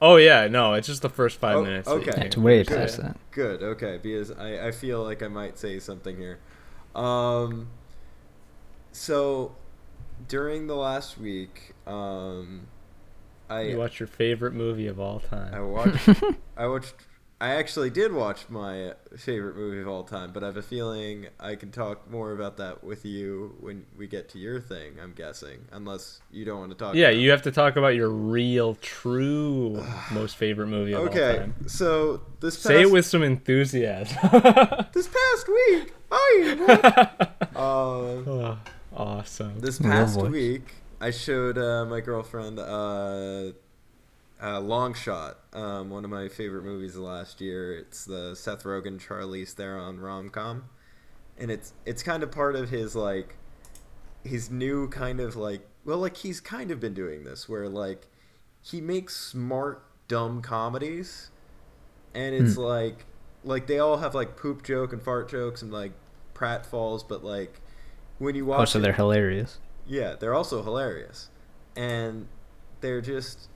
Oh 0.00 0.16
yeah, 0.16 0.46
no, 0.48 0.74
it's 0.74 0.86
just 0.86 1.02
the 1.02 1.08
first 1.08 1.38
five 1.40 1.56
Oh, 1.56 1.64
minutes. 1.64 1.94
okay. 1.96 2.26
It's 2.26 2.36
way 2.36 2.64
Good. 2.64 2.76
past 2.76 2.98
that. 2.98 3.16
Good, 3.30 3.62
okay, 3.62 3.98
because 4.02 4.30
I, 4.30 4.68
I 4.68 4.70
feel 4.72 5.02
like 5.02 5.22
I 5.22 5.28
might 5.28 5.58
say 5.58 5.78
something 5.78 6.16
here. 6.16 6.38
Um 6.94 7.68
so 8.92 9.56
during 10.28 10.66
the 10.66 10.76
last 10.76 11.18
week, 11.18 11.74
um 11.86 12.68
I 13.48 13.62
You 13.62 13.78
watch 13.78 14.00
your 14.00 14.06
favorite 14.08 14.54
movie 14.54 14.86
of 14.88 14.98
all 15.00 15.20
time. 15.20 15.54
I 15.54 15.58
time. 15.58 15.68
watched. 15.68 16.08
I 16.56 16.66
watched. 16.66 16.94
I 17.38 17.50
actually 17.56 17.90
did 17.90 18.14
watch 18.14 18.48
my 18.48 18.94
favorite 19.14 19.56
movie 19.56 19.80
of 19.82 19.88
all 19.88 20.04
time, 20.04 20.32
but 20.32 20.42
I 20.42 20.46
have 20.46 20.56
a 20.56 20.62
feeling 20.62 21.26
I 21.38 21.54
can 21.54 21.70
talk 21.70 22.10
more 22.10 22.32
about 22.32 22.56
that 22.56 22.82
with 22.82 23.04
you 23.04 23.54
when 23.60 23.84
we 23.94 24.06
get 24.06 24.30
to 24.30 24.38
your 24.38 24.58
thing. 24.58 24.94
I'm 25.02 25.12
guessing, 25.12 25.66
unless 25.70 26.20
you 26.30 26.46
don't 26.46 26.60
want 26.60 26.72
to 26.72 26.78
talk. 26.78 26.94
Yeah, 26.94 27.08
about 27.08 27.20
you 27.20 27.30
have 27.32 27.42
to 27.42 27.50
talk 27.52 27.76
about 27.76 27.94
your 27.94 28.08
real, 28.08 28.74
true, 28.76 29.84
most 30.12 30.36
favorite 30.36 30.68
movie 30.68 30.92
of 30.94 31.00
all 31.02 31.08
time. 31.08 31.18
Okay, 31.18 31.46
so 31.66 32.22
this 32.40 32.56
past, 32.56 32.66
Say 32.68 32.82
it 32.82 32.90
with 32.90 33.04
some 33.04 33.22
enthusiasm. 33.22 34.16
this 34.94 35.06
past 35.08 35.48
week. 35.48 35.92
I 36.10 37.08
uh, 37.54 37.58
Oh, 37.58 38.58
awesome. 38.94 39.60
this 39.60 39.78
past 39.78 40.18
voice. 40.18 40.30
week 40.30 40.72
I 41.02 41.10
showed 41.10 41.58
uh, 41.58 41.84
my 41.84 42.00
girlfriend 42.00 42.58
uh, 42.58 43.52
uh, 44.42 44.60
Long 44.60 44.92
Shot, 44.94 45.38
um, 45.52 45.90
one 45.90 46.04
of 46.04 46.10
my 46.10 46.28
favorite 46.28 46.64
movies 46.64 46.96
of 46.96 47.02
last 47.02 47.40
year. 47.40 47.76
It's 47.76 48.04
the 48.04 48.34
Seth 48.36 48.64
Rogen, 48.64 48.98
Charlize 49.00 49.52
Theron 49.52 49.98
rom 50.00 50.28
com, 50.30 50.64
and 51.38 51.50
it's 51.50 51.72
it's 51.84 52.02
kind 52.02 52.22
of 52.22 52.30
part 52.30 52.54
of 52.56 52.68
his 52.70 52.94
like 52.94 53.36
his 54.24 54.50
new 54.50 54.88
kind 54.88 55.20
of 55.20 55.36
like 55.36 55.66
well 55.84 55.98
like 55.98 56.16
he's 56.18 56.40
kind 56.40 56.70
of 56.70 56.80
been 56.80 56.94
doing 56.94 57.22
this 57.24 57.48
where 57.48 57.68
like 57.68 58.08
he 58.60 58.80
makes 58.80 59.14
smart 59.16 59.84
dumb 60.08 60.42
comedies, 60.42 61.30
and 62.14 62.34
it's 62.34 62.56
like 62.56 63.06
like 63.44 63.66
they 63.68 63.78
all 63.78 63.98
have 63.98 64.14
like 64.14 64.36
poop 64.36 64.62
joke 64.64 64.92
and 64.92 65.00
fart 65.02 65.30
jokes 65.30 65.62
and 65.62 65.72
like 65.72 65.92
pratfalls, 66.34 67.06
but 67.08 67.24
like 67.24 67.60
when 68.18 68.34
you 68.34 68.44
watch 68.44 68.60
Oh, 68.60 68.64
so 68.64 68.78
it- 68.78 68.82
they're 68.82 68.92
hilarious. 68.92 69.58
yeah, 69.86 70.14
they're 70.18 70.34
also 70.34 70.62
hilarious. 70.62 71.28
And 71.76 72.26
they're 72.80 73.00
just 73.02 73.48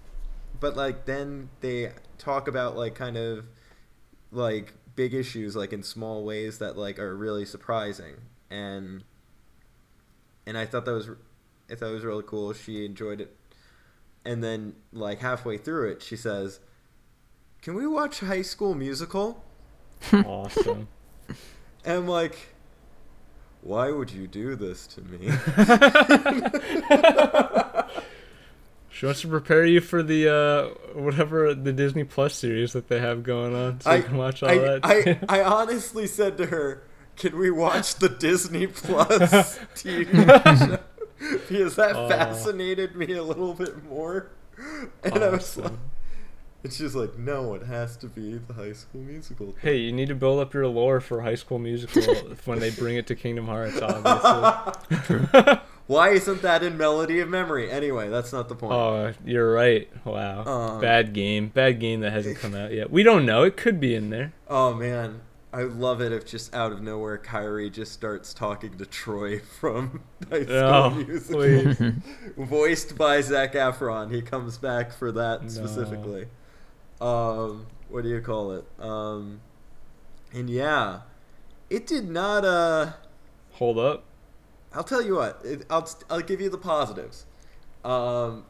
but 0.60 0.76
like 0.76 1.06
then 1.06 1.48
they 1.60 1.92
talk 2.18 2.46
about 2.46 2.76
like 2.76 2.94
kind 2.94 3.16
of 3.16 3.46
like 4.30 4.74
big 4.94 5.14
issues 5.14 5.56
like 5.56 5.72
in 5.72 5.82
small 5.82 6.24
ways 6.24 6.58
that 6.58 6.76
like 6.76 6.98
are 6.98 7.16
really 7.16 7.46
surprising. 7.46 8.16
And 8.50 9.02
and 10.46 10.58
I 10.58 10.66
thought 10.66 10.84
that 10.84 10.92
was 10.92 11.08
I 11.70 11.74
thought 11.74 11.90
it 11.90 11.94
was 11.94 12.04
really 12.04 12.24
cool. 12.26 12.52
She 12.52 12.84
enjoyed 12.84 13.20
it. 13.20 13.36
And 14.24 14.44
then 14.44 14.74
like 14.92 15.20
halfway 15.20 15.56
through 15.56 15.92
it, 15.92 16.02
she 16.02 16.16
says, 16.16 16.60
"Can 17.62 17.74
we 17.74 17.86
watch 17.86 18.20
High 18.20 18.42
School 18.42 18.74
Musical?" 18.74 19.42
awesome. 20.12 20.88
And 21.84 21.98
I'm 21.98 22.08
like, 22.08 22.54
"Why 23.62 23.90
would 23.90 24.10
you 24.10 24.26
do 24.26 24.56
this 24.56 24.86
to 24.88 25.00
me?" 25.00 25.30
She 29.00 29.06
wants 29.06 29.22
to 29.22 29.28
prepare 29.28 29.64
you 29.64 29.80
for 29.80 30.02
the 30.02 30.28
uh, 30.28 30.68
whatever 30.92 31.54
the 31.54 31.72
Disney 31.72 32.04
Plus 32.04 32.34
series 32.34 32.74
that 32.74 32.88
they 32.88 33.00
have 33.00 33.22
going 33.22 33.54
on, 33.54 33.80
so 33.80 33.94
you 33.94 34.02
can 34.02 34.18
watch 34.18 34.42
all 34.42 34.50
I, 34.50 34.58
that. 34.58 34.80
I, 34.84 35.40
I 35.40 35.42
honestly 35.42 36.06
said 36.06 36.36
to 36.36 36.44
her, 36.44 36.82
"Can 37.16 37.38
we 37.38 37.50
watch 37.50 37.94
the 37.94 38.10
Disney 38.10 38.66
Plus 38.66 39.58
TV 39.74 40.04
show?" 40.12 40.78
Because 41.48 41.76
that 41.76 41.96
Aw. 41.96 42.08
fascinated 42.10 42.94
me 42.94 43.14
a 43.14 43.22
little 43.22 43.54
bit 43.54 43.82
more. 43.86 44.32
And 45.02 45.14
I 45.24 45.30
was 45.30 45.56
like, 45.56 45.64
Awesome. 45.64 45.80
and 46.64 46.70
she's 46.70 46.94
like, 46.94 47.16
"No, 47.18 47.54
it 47.54 47.62
has 47.62 47.96
to 47.96 48.06
be 48.06 48.36
the 48.36 48.52
High 48.52 48.74
School 48.74 49.00
Musical." 49.00 49.54
Hey, 49.62 49.78
you 49.78 49.92
need 49.92 50.08
to 50.08 50.14
build 50.14 50.40
up 50.40 50.52
your 50.52 50.66
lore 50.66 51.00
for 51.00 51.22
High 51.22 51.36
School 51.36 51.58
Musical 51.58 52.02
when 52.44 52.58
they 52.58 52.70
bring 52.70 52.96
it 52.96 53.06
to 53.06 53.14
Kingdom 53.14 53.46
Hearts, 53.46 53.80
obviously. 53.80 55.58
Why 55.90 56.10
isn't 56.10 56.42
that 56.42 56.62
in 56.62 56.76
Melody 56.78 57.18
of 57.18 57.28
Memory? 57.28 57.68
Anyway, 57.68 58.08
that's 58.10 58.32
not 58.32 58.48
the 58.48 58.54
point. 58.54 58.72
oh, 58.74 59.12
you're 59.24 59.52
right. 59.52 59.88
Wow. 60.06 60.44
Um, 60.44 60.80
Bad 60.80 61.12
game. 61.12 61.48
Bad 61.48 61.80
game 61.80 61.98
that 62.02 62.12
hasn't 62.12 62.38
come 62.38 62.54
out 62.54 62.72
yet. 62.72 62.92
We 62.92 63.02
don't 63.02 63.26
know. 63.26 63.42
It 63.42 63.56
could 63.56 63.80
be 63.80 63.96
in 63.96 64.10
there. 64.10 64.32
Oh 64.46 64.72
man, 64.72 65.20
I 65.52 65.62
love 65.62 66.00
it 66.00 66.12
if 66.12 66.24
just 66.24 66.54
out 66.54 66.70
of 66.70 66.80
nowhere 66.80 67.18
Kairi 67.18 67.72
just 67.72 67.90
starts 67.90 68.32
talking 68.32 68.78
to 68.78 68.86
Troy 68.86 69.40
from 69.58 70.02
High 70.30 70.44
School 70.44 70.56
Oh, 70.56 70.90
Musical, 70.90 71.92
voiced 72.36 72.96
by 72.96 73.20
Zac 73.20 73.54
Efron. 73.54 74.14
He 74.14 74.22
comes 74.22 74.58
back 74.58 74.92
for 74.92 75.10
that 75.10 75.42
No. 75.42 75.48
specifically. 75.48 76.26
Um, 77.00 77.66
what 77.88 78.04
do 78.04 78.10
you 78.10 78.20
call 78.20 78.52
it? 78.52 78.64
Um, 78.78 79.40
and 80.32 80.48
yeah, 80.48 81.00
it 81.68 81.84
did 81.88 82.08
not. 82.08 82.44
Uh, 82.44 82.92
Hold 83.54 83.78
up. 83.78 84.04
I'll 84.74 84.84
tell 84.84 85.02
you 85.02 85.16
what. 85.16 85.40
It, 85.44 85.66
I'll 85.70 85.88
I'll 86.08 86.20
give 86.20 86.40
you 86.40 86.48
the 86.50 86.58
positives. 86.58 87.26
Um, 87.84 88.44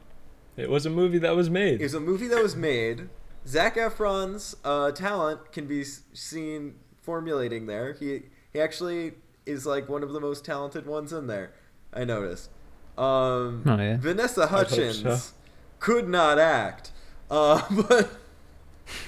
It 0.57 0.69
was 0.69 0.85
a 0.87 0.91
movie 0.91 1.19
that 1.19 1.35
was 1.37 1.49
made. 1.49 1.81
It 1.81 1.85
was 1.85 1.95
a 1.95 2.01
movie 2.01 2.29
that 2.29 2.43
was 2.43 2.55
made. 2.57 3.09
Zac 3.47 3.77
Efron's 3.77 4.55
uh, 4.65 4.91
talent 4.93 5.51
can 5.53 5.67
be 5.67 5.83
seen 5.85 6.75
formulating 7.01 7.67
there. 7.67 7.95
He 7.95 8.23
he 8.53 8.61
actually 8.61 9.13
is 9.47 9.65
like 9.67 9.89
one 9.89 10.03
of 10.03 10.13
the 10.13 10.21
most 10.21 10.45
talented 10.45 10.87
ones 10.87 11.13
in 11.13 11.27
there. 11.27 11.53
I 11.93 12.05
noticed. 12.05 12.51
Um, 12.99 13.63
Oh, 13.67 13.77
yeah? 13.79 13.97
Vanessa 13.99 14.47
hope 14.49 14.69
so. 14.69 14.77
Hudgens 14.85 15.33
could 15.79 16.07
not 16.09 16.39
act, 16.39 16.93
uh, 17.31 17.63
but 17.89 18.11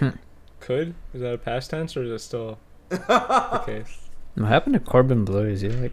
Could? 0.61 0.95
Is 1.13 1.21
that 1.21 1.35
a 1.35 1.39
past 1.39 1.71
tense 1.71 1.97
or 1.97 2.05
is 2.05 2.11
it 2.11 2.21
still 2.21 2.59
the 2.89 3.63
case? 3.67 3.99
What 4.37 4.49
happened 4.49 4.75
to 4.75 4.81
Corbin 4.81 5.25
Bleu? 5.25 5.47
Is 5.49 5.61
he 5.61 5.69
like? 5.69 5.93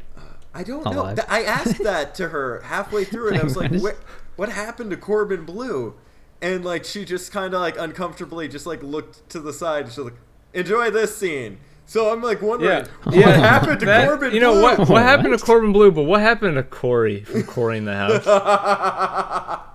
I 0.53 0.63
don't 0.63 0.83
know. 0.85 1.01
Alive. 1.03 1.15
Th- 1.17 1.27
I 1.29 1.43
asked 1.43 1.83
that 1.83 2.15
to 2.15 2.29
her 2.29 2.61
halfway 2.61 3.03
through, 3.05 3.29
and 3.29 3.37
I 3.39 3.43
was 3.43 3.55
like, 3.61 3.71
"What? 3.73 3.97
What 4.35 4.49
happened 4.49 4.89
to 4.91 4.97
Corbin 4.97 5.45
Bleu?" 5.45 5.93
And 6.41 6.63
like, 6.65 6.85
she 6.85 7.05
just 7.05 7.31
kind 7.31 7.53
of 7.53 7.59
like 7.61 7.77
uncomfortably 7.77 8.47
just 8.47 8.65
like 8.65 8.81
looked 8.81 9.29
to 9.29 9.39
the 9.39 9.53
side. 9.53 9.83
And 9.85 9.89
she's 9.93 9.99
like, 9.99 10.15
"Enjoy 10.53 10.89
this 10.89 11.15
scene." 11.15 11.59
So 11.85 12.11
I'm 12.13 12.21
like 12.21 12.41
wondering, 12.41 12.85
Yeah. 12.85 12.87
what 13.03 13.15
Yeah. 13.15 13.31
happened 13.31 13.79
to 13.79 13.85
That- 13.87 14.07
Corbin 14.07 14.31
you 14.33 14.39
know 14.39 14.53
Blue? 14.53 14.61
what? 14.61 14.79
What 14.89 15.01
happened 15.01 15.31
What? 15.31 15.39
to 15.39 15.45
Corbin 15.45 15.73
Bleu? 15.73 15.91
But 15.91 16.03
what 16.03 16.21
happened 16.21 16.55
to 16.55 16.63
Corey 16.63 17.23
from 17.23 17.43
Corey 17.43 17.77
in 17.79 17.85
the 17.85 17.95
House? 17.95 18.25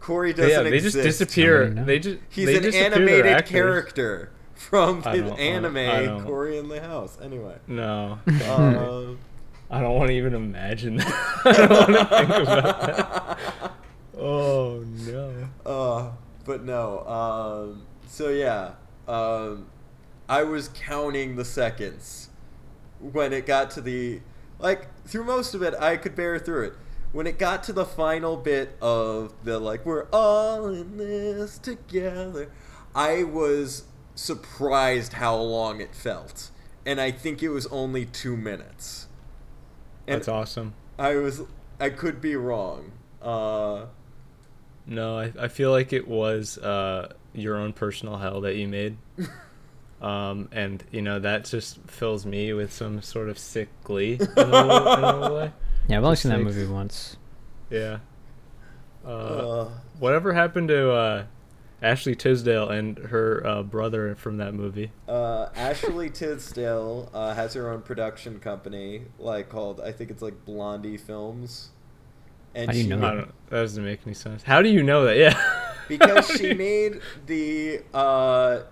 Corey 0.00 0.32
doesn't 0.32 0.50
yeah, 0.50 0.62
they 0.70 0.76
exist. 0.76 0.96
just 0.96 1.04
disappear. 1.18 1.68
They 1.70 1.98
just 1.98 2.18
He's 2.28 2.46
they 2.46 2.56
an 2.58 2.92
animated 2.92 3.46
character 3.46 4.30
from 4.56 5.02
I 5.04 5.10
I 5.12 5.16
anime 5.38 5.74
don't- 5.74 6.24
Corey 6.24 6.58
in 6.58 6.68
the 6.68 6.80
House. 6.80 7.16
Anyway, 7.22 7.56
No, 7.66 8.18
um, 8.50 9.18
I 9.70 9.80
don't 9.80 9.94
want 9.96 10.08
to 10.08 10.14
even 10.14 10.34
imagine 10.34 10.96
that. 10.96 11.40
I 11.44 11.52
don't 11.52 11.70
want 11.70 12.10
to 12.10 12.16
think 12.16 12.30
about 12.48 12.86
that. 12.86 13.72
Oh 14.18 14.82
no. 15.06 15.30
Uh, 15.66 16.10
but 16.46 16.64
no. 16.64 17.00
Um, 17.06 17.82
so 18.08 18.30
yeah, 18.30 18.72
um, 19.06 19.66
I 20.28 20.42
was 20.42 20.68
counting 20.68 21.36
the 21.36 21.44
seconds 21.44 22.30
when 22.98 23.34
it 23.34 23.44
got 23.44 23.70
to 23.72 23.82
the 23.82 24.20
like 24.58 24.88
through 25.06 25.24
most 25.24 25.52
of 25.54 25.60
it. 25.62 25.74
I 25.74 25.98
could 25.98 26.16
bear 26.16 26.38
through 26.38 26.64
it. 26.68 26.72
When 27.12 27.26
it 27.26 27.38
got 27.38 27.62
to 27.64 27.72
the 27.74 27.84
final 27.84 28.38
bit 28.38 28.76
of 28.80 29.34
the 29.44 29.58
like 29.58 29.84
we're 29.84 30.06
all 30.12 30.66
in 30.68 30.96
this 30.96 31.58
together, 31.58 32.50
I 32.94 33.22
was 33.22 33.84
surprised 34.16 35.12
how 35.14 35.36
long 35.36 35.80
it 35.80 35.94
felt, 35.94 36.50
and 36.84 37.00
I 37.00 37.12
think 37.12 37.42
it 37.42 37.50
was 37.50 37.66
only 37.68 38.04
two 38.04 38.36
minutes. 38.36 39.06
And 40.08 40.16
That's 40.20 40.28
awesome. 40.28 40.74
I 40.98 41.14
was 41.16 41.42
I 41.78 41.90
could 41.90 42.20
be 42.20 42.34
wrong. 42.34 42.90
Uh, 43.22 43.86
No, 44.86 45.18
I, 45.18 45.32
I 45.38 45.48
feel 45.48 45.70
like 45.70 45.92
it 45.92 46.08
was 46.08 46.58
uh, 46.58 47.12
your 47.34 47.56
own 47.56 47.72
personal 47.72 48.16
hell 48.16 48.40
that 48.40 48.56
you 48.56 48.66
made. 48.68 48.96
Um, 49.98 50.50
and 50.52 50.84
you 50.90 51.00
know 51.00 51.18
that 51.20 51.46
just 51.46 51.78
fills 51.86 52.26
me 52.26 52.52
with 52.52 52.70
some 52.70 53.00
sort 53.00 53.30
of 53.30 53.38
sick 53.38 53.70
glee 53.82 54.12
in 54.20 54.26
a, 54.36 54.44
little- 54.44 54.92
in 54.92 55.04
a 55.04 55.18
little 55.20 55.36
way. 55.38 55.52
Yeah, 55.88 55.96
I've 55.96 56.04
only 56.04 56.12
Just 56.12 56.22
seen 56.24 56.32
that 56.32 56.40
movie 56.42 56.66
once. 56.66 57.16
Yeah. 57.70 58.00
Uh, 59.02 59.08
uh, 59.08 59.70
whatever 59.98 60.34
happened 60.34 60.68
to 60.68 60.90
uh, 60.92 61.24
Ashley 61.82 62.14
Tisdale 62.14 62.68
and 62.68 62.98
her 62.98 63.46
uh, 63.46 63.62
brother 63.62 64.14
from 64.14 64.38
that 64.38 64.54
movie? 64.54 64.92
Uh, 65.08 65.48
Ashley 65.54 66.10
Tisdale 66.10 67.10
uh, 67.14 67.34
has 67.34 67.54
her 67.54 67.70
own 67.70 67.82
production 67.82 68.40
company, 68.40 69.02
like 69.18 69.48
called 69.48 69.80
I 69.80 69.92
think 69.92 70.10
it's 70.10 70.22
like 70.22 70.44
Blondie 70.44 70.96
Films, 70.96 71.70
and 72.54 72.66
How 72.66 72.72
do 72.72 72.78
you 72.78 72.84
she 72.84 72.88
know 72.88 72.98
I 73.02 73.14
that? 73.16 73.28
That 73.50 73.60
doesn't 73.60 73.84
make 73.84 74.00
any 74.06 74.14
sense. 74.14 74.42
How 74.42 74.62
do 74.62 74.68
you 74.68 74.82
know 74.82 75.04
that? 75.04 75.16
Yeah. 75.16 75.38
because 75.88 76.28
she 76.28 76.52
made 76.54 77.00
the 77.26 77.82
uh, 77.94 78.62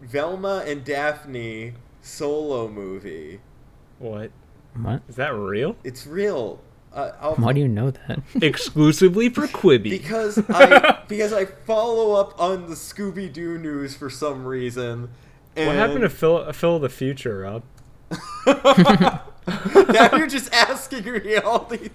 Velma 0.00 0.64
and 0.66 0.84
Daphne 0.84 1.74
solo 2.02 2.68
movie. 2.68 3.40
What 3.98 4.30
What? 4.74 5.02
is 5.08 5.16
that 5.16 5.34
real? 5.34 5.76
It's 5.82 6.06
real. 6.06 6.60
Uh, 6.96 7.12
I'll, 7.20 7.34
Why 7.36 7.52
do 7.52 7.60
you 7.60 7.68
know 7.68 7.90
that? 7.90 8.20
Exclusively 8.42 9.28
for 9.28 9.46
Quibi. 9.46 9.90
because 9.90 10.38
I 10.48 11.02
because 11.08 11.32
I 11.32 11.44
follow 11.44 12.18
up 12.18 12.40
on 12.40 12.66
the 12.68 12.74
Scooby 12.74 13.32
Doo 13.32 13.58
news 13.58 13.94
for 13.94 14.08
some 14.10 14.44
reason. 14.46 15.10
And 15.54 15.66
what 15.68 15.76
happened 15.76 16.00
to 16.00 16.08
Phil? 16.08 16.52
Phil 16.52 16.78
the 16.78 16.88
Future, 16.88 17.38
Rob? 17.40 17.62
now 18.46 20.10
you're 20.16 20.26
just 20.26 20.52
asking 20.52 21.04
me 21.12 21.36
all 21.36 21.64
these. 21.64 21.90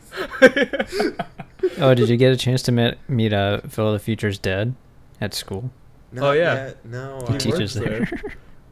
Oh, 1.77 1.93
did 1.93 2.09
you 2.09 2.17
get 2.17 2.31
a 2.33 2.37
chance 2.37 2.61
to 2.63 2.71
meet 2.71 2.95
meet 3.07 3.33
uh, 3.33 3.61
Phil 3.69 3.87
of 3.87 3.93
the 3.93 3.99
Future's 3.99 4.37
dad 4.39 4.75
at 5.19 5.33
school? 5.33 5.69
Not 6.11 6.23
Oh, 6.23 6.31
yeah. 6.33 6.65
yet. 6.65 6.85
No, 6.85 7.19
He 7.27 7.33
He 7.33 7.35
I, 7.35 7.37
teaches 7.37 7.73
there. 7.73 7.99
there. 7.99 8.09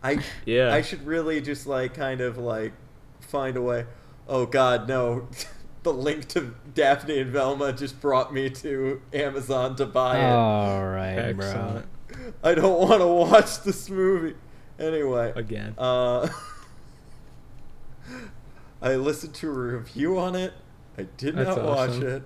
I 0.03 0.19
yeah. 0.45 0.73
I 0.73 0.82
should 0.82 1.05
really 1.05 1.41
just 1.41 1.67
like 1.67 1.93
kind 1.93 2.21
of 2.21 2.38
like 2.38 2.73
find 3.19 3.57
a 3.57 3.61
way. 3.61 3.86
Oh 4.27 4.45
God, 4.45 4.88
no! 4.88 5.27
The 5.84 5.93
link 5.93 6.27
to 6.30 6.53
Daphne 6.73 7.19
and 7.19 7.32
Velma 7.32 7.73
just 7.73 7.99
brought 8.01 8.34
me 8.34 8.49
to 8.49 9.01
Amazon 9.13 9.75
to 9.77 9.86
buy 9.86 10.19
it. 10.19 10.32
All 10.32 10.88
right, 10.88 11.32
bro. 11.34 11.84
I 12.43 12.55
don't 12.55 12.80
want 12.88 13.01
to 13.01 13.07
watch 13.07 13.61
this 13.63 13.89
movie. 13.89 14.36
Anyway, 14.77 15.32
Again. 15.36 15.75
uh, 15.77 16.27
I 18.82 18.95
listened 18.95 19.34
to 19.36 19.49
a 19.49 19.53
review 19.53 20.17
on 20.17 20.36
it. 20.36 20.53
I 20.97 21.03
did 21.17 21.36
That's 21.36 21.55
not 21.55 21.65
watch 21.65 21.89
awesome. 21.91 22.03
it. 22.03 22.23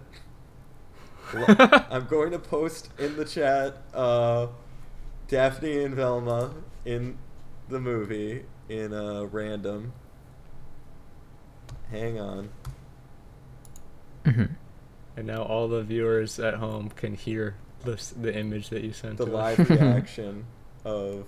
I'm 1.92 2.06
going 2.06 2.32
to 2.32 2.40
post 2.40 2.90
in 3.00 3.16
the 3.18 3.26
chat 3.26 3.78
uh, 3.94 4.48
Daphne 5.28 5.84
and 5.84 5.96
Velma 5.96 6.52
in 6.86 7.18
the 7.70 7.80
movie 7.80 8.46
in 8.70 8.94
uh, 8.94 9.24
random. 9.26 9.94
Hang 11.90 12.20
on. 12.20 12.50
Mhm. 14.26 14.50
And 15.18 15.28
now 15.28 15.44
all 15.44 15.68
the 15.68 15.84
viewers 15.84 16.40
at 16.40 16.56
home 16.56 16.90
can 16.90 17.14
hear 17.16 17.56
this, 17.86 18.10
the 18.10 18.36
image 18.36 18.70
that 18.70 18.84
you 18.84 18.94
sent 18.94 19.18
The 19.18 19.26
to 19.26 19.36
us. 19.38 19.58
live 19.60 19.70
reaction 19.82 20.46
of. 20.86 21.26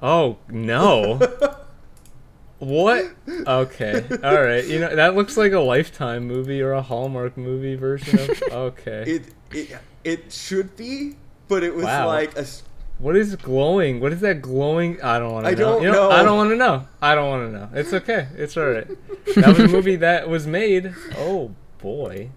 Oh 0.00 0.36
no! 0.48 1.18
what? 2.58 3.06
Okay, 3.46 4.04
all 4.24 4.42
right. 4.42 4.64
You 4.66 4.80
know 4.80 4.94
that 4.96 5.14
looks 5.14 5.36
like 5.36 5.52
a 5.52 5.60
Lifetime 5.60 6.26
movie 6.26 6.60
or 6.60 6.72
a 6.72 6.82
Hallmark 6.82 7.36
movie 7.36 7.74
version 7.76 8.18
of. 8.18 8.42
Okay. 8.52 9.04
It 9.06 9.22
it 9.52 9.78
it 10.04 10.32
should 10.32 10.76
be, 10.76 11.16
but 11.48 11.62
it 11.62 11.74
was 11.74 11.84
Wow. 11.84 12.06
like 12.08 12.34
a 12.36 12.40
s- 12.40 12.62
what 13.02 13.16
is 13.16 13.34
glowing? 13.36 14.00
What 14.00 14.12
is 14.12 14.20
that 14.20 14.40
glowing? 14.40 15.00
I 15.02 15.18
don't 15.18 15.32
want 15.32 15.44
to 15.46 15.50
I 15.50 15.54
know. 15.54 15.58
don't 15.58 15.82
You 15.82 15.90
know. 15.92 16.10
I 16.10 16.22
don't 16.22 16.36
want 16.36 16.50
to 16.50 16.56
know. 16.56 16.86
I 17.02 17.14
don't 17.14 17.28
want 17.28 17.52
to 17.52 17.58
know. 17.58 17.68
It's 17.74 17.92
okay. 17.92 18.28
It's 18.36 18.56
all 18.56 18.66
right. 18.70 18.86
That 19.34 19.48
was 19.48 19.58
a 19.60 19.68
movie 19.68 19.96
that 19.96 20.28
was 20.28 20.46
made. 20.46 20.94
Oh 21.16 21.54
boy. 21.78 22.30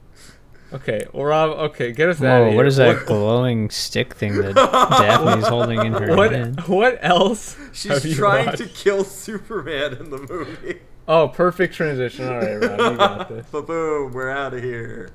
Okay, 0.74 1.06
Rob. 1.14 1.52
Okay, 1.70 1.92
get 1.94 2.10
us 2.10 2.22
out 2.22 2.26
of 2.26 2.46
Whoa, 2.46 2.48
here. 2.50 2.58
what 2.58 2.66
is 2.66 2.76
that 2.78 2.96
What, 2.98 3.06
glowing 3.06 3.70
stick 3.70 4.16
thing 4.16 4.36
that 4.42 4.56
Daphne's 5.00 5.48
holding 5.48 5.80
in 5.86 5.94
her 5.94 6.16
what, 6.18 6.32
hand? 6.32 6.60
what 6.68 6.98
else? 7.02 7.56
have 7.56 7.76
she's 7.76 8.06
you 8.06 8.16
trying 8.16 8.48
watched? 8.48 8.58
to 8.58 8.66
kill 8.68 9.04
Superman 9.06 9.94
in 9.94 10.10
the 10.10 10.18
movie. 10.18 10.80
Oh, 11.08 11.28
perfect 11.28 11.76
transition. 11.76 12.28
All 12.28 12.40
right, 12.40 12.56
Rob, 12.56 12.80
you 12.92 12.98
got 12.98 13.30
this. 13.30 13.46
Ba 13.52 13.62
boom, 13.62 14.12
we're 14.12 14.32
out 14.32 14.56
of 14.56 14.64
here. 14.64 15.12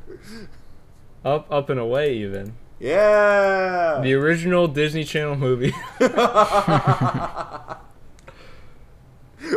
Up, 1.25 1.51
up 1.51 1.69
and 1.69 1.81
away, 1.81 2.17
even. 2.19 2.55
Yeah. 2.81 4.01
The 4.03 4.15
original 4.15 4.67
Disney 4.67 5.05
Channel 5.05 5.37
movie. 5.37 5.75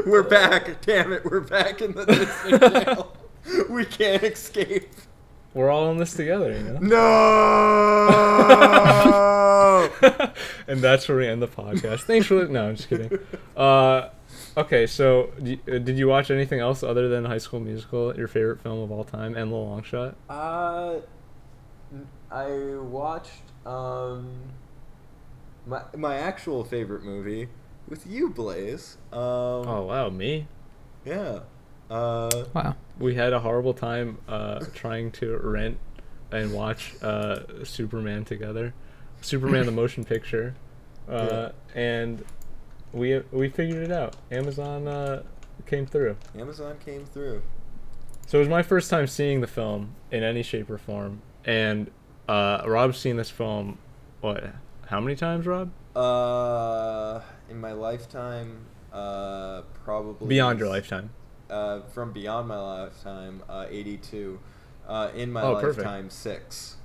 we're 0.05 0.24
back. 0.24 0.82
Damn 0.82 1.13
it, 1.13 1.24
we're 1.24 1.39
back 1.39 1.82
in 1.82 1.93
the 1.93 2.03
Disney 2.05 2.59
Channel. 2.59 3.15
We 3.69 3.86
can't 3.86 4.24
escape. 4.24 4.89
We're 5.53 5.69
all 5.69 5.89
in 5.91 5.97
this 5.97 6.15
together, 6.15 6.51
you 6.51 6.63
know. 6.63 6.80
No. 6.80 8.09
and 10.67 10.82
that's 10.82 11.07
where 11.07 11.19
we 11.19 11.28
end 11.28 11.41
the 11.41 11.47
podcast. 11.47 12.01
Thanks 12.01 12.28
for 12.28 12.45
no, 12.47 12.67
I'm 12.69 12.76
just 12.76 12.89
kidding. 12.89 13.17
Uh, 13.55 14.09
okay, 14.57 14.86
so 14.86 15.32
uh, 15.39 15.78
did 15.78 15.97
you 15.97 16.09
watch 16.09 16.30
anything 16.30 16.59
else 16.59 16.84
other 16.84 17.07
than 17.07 17.24
High 17.24 17.38
School 17.38 17.61
Musical, 17.61 18.13
your 18.17 18.28
favorite 18.28 18.59
film 18.61 18.80
of 18.80 18.91
all 18.91 19.05
time, 19.05 19.38
and 19.38 19.49
The 19.51 19.55
Long 19.55 19.84
Shot? 19.84 20.17
Uh, 20.28 20.95
I 22.34 22.75
watched 22.77 23.43
um 23.65 24.27
my 25.67 25.84
my 25.95 26.17
actual 26.17 26.63
favorite 26.63 27.03
movie 27.03 27.47
with 27.88 28.07
you, 28.07 28.29
Blaze. 28.29 28.97
Um, 29.11 29.19
Oh 29.19 29.86
wow, 29.88 30.09
me. 30.09 30.47
yeah. 31.05 31.39
Uh, 31.89 32.45
Wow. 32.53 32.75
We 32.97 33.15
had 33.15 33.34
a 33.34 33.39
horrible 33.39 33.73
time 33.73 34.17
uh, 34.27 34.65
trying 34.73 35.11
to 35.13 35.38
rent 35.38 35.77
and 36.31 36.53
watch 36.53 36.95
uh, 37.03 37.63
Superman 37.63 38.25
together, 38.25 38.73
Superman 39.21 39.65
the 39.65 39.71
motion 39.71 40.03
picture, 40.03 40.55
uh, 41.07 41.49
and 41.75 42.23
we 42.93 43.19
we 43.31 43.49
figured 43.49 43.84
it 43.84 43.91
out. 43.91 44.15
Amazon 44.31 44.88
uh, 44.88 45.23
came 45.67 45.86
through. 45.86 46.17
Amazon 46.38 46.77
came 46.84 47.05
through. 47.05 47.43
So 48.25 48.38
it 48.38 48.39
was 48.39 48.49
my 48.49 48.63
first 48.63 48.89
time 48.89 49.05
seeing 49.07 49.41
the 49.41 49.47
film 49.47 49.95
in 50.09 50.23
any 50.23 50.41
shape 50.41 50.69
or 50.69 50.77
form, 50.77 51.21
and 51.45 51.91
uh, 52.28 52.63
Rob's 52.67 52.97
seen 52.97 53.17
this 53.17 53.30
film. 53.30 53.78
What? 54.21 54.43
How 54.88 54.99
many 54.99 55.15
times, 55.15 55.45
Rob? 55.45 55.71
Uh, 55.95 57.21
in 57.49 57.59
my 57.59 57.71
lifetime, 57.74 58.65
uh, 58.91 59.61
probably 59.84 60.28
Beyond 60.28 60.59
your 60.59 60.69
lifetime. 60.69 61.11
Uh, 61.49 61.82
from 61.93 62.11
beyond 62.13 62.47
my 62.47 62.57
lifetime, 62.57 63.43
uh, 63.49 63.65
eighty-two. 63.69 64.39
Uh, 64.88 65.09
in 65.15 65.32
my 65.32 65.41
Oh, 65.41 65.55
perfect. 65.55 65.78
lifetime, 65.86 66.09
six. 66.09 66.78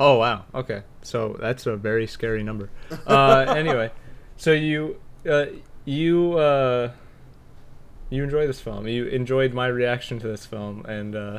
Oh 0.00 0.18
wow. 0.18 0.44
Okay, 0.54 0.82
so 1.02 1.36
that's 1.40 1.66
a 1.66 1.76
very 1.76 2.06
scary 2.06 2.42
number. 2.42 2.70
Uh, 3.06 3.46
anyway, 3.56 3.90
so 4.36 4.52
you 4.52 5.00
uh, 5.28 5.46
you 5.84 6.34
uh, 6.38 6.92
you 8.10 8.22
enjoy 8.22 8.46
this 8.46 8.60
film. 8.60 8.86
You 8.86 9.06
enjoyed 9.06 9.52
my 9.54 9.66
reaction 9.66 10.18
to 10.20 10.28
this 10.28 10.46
film, 10.46 10.84
and 10.86 11.16
uh, 11.16 11.38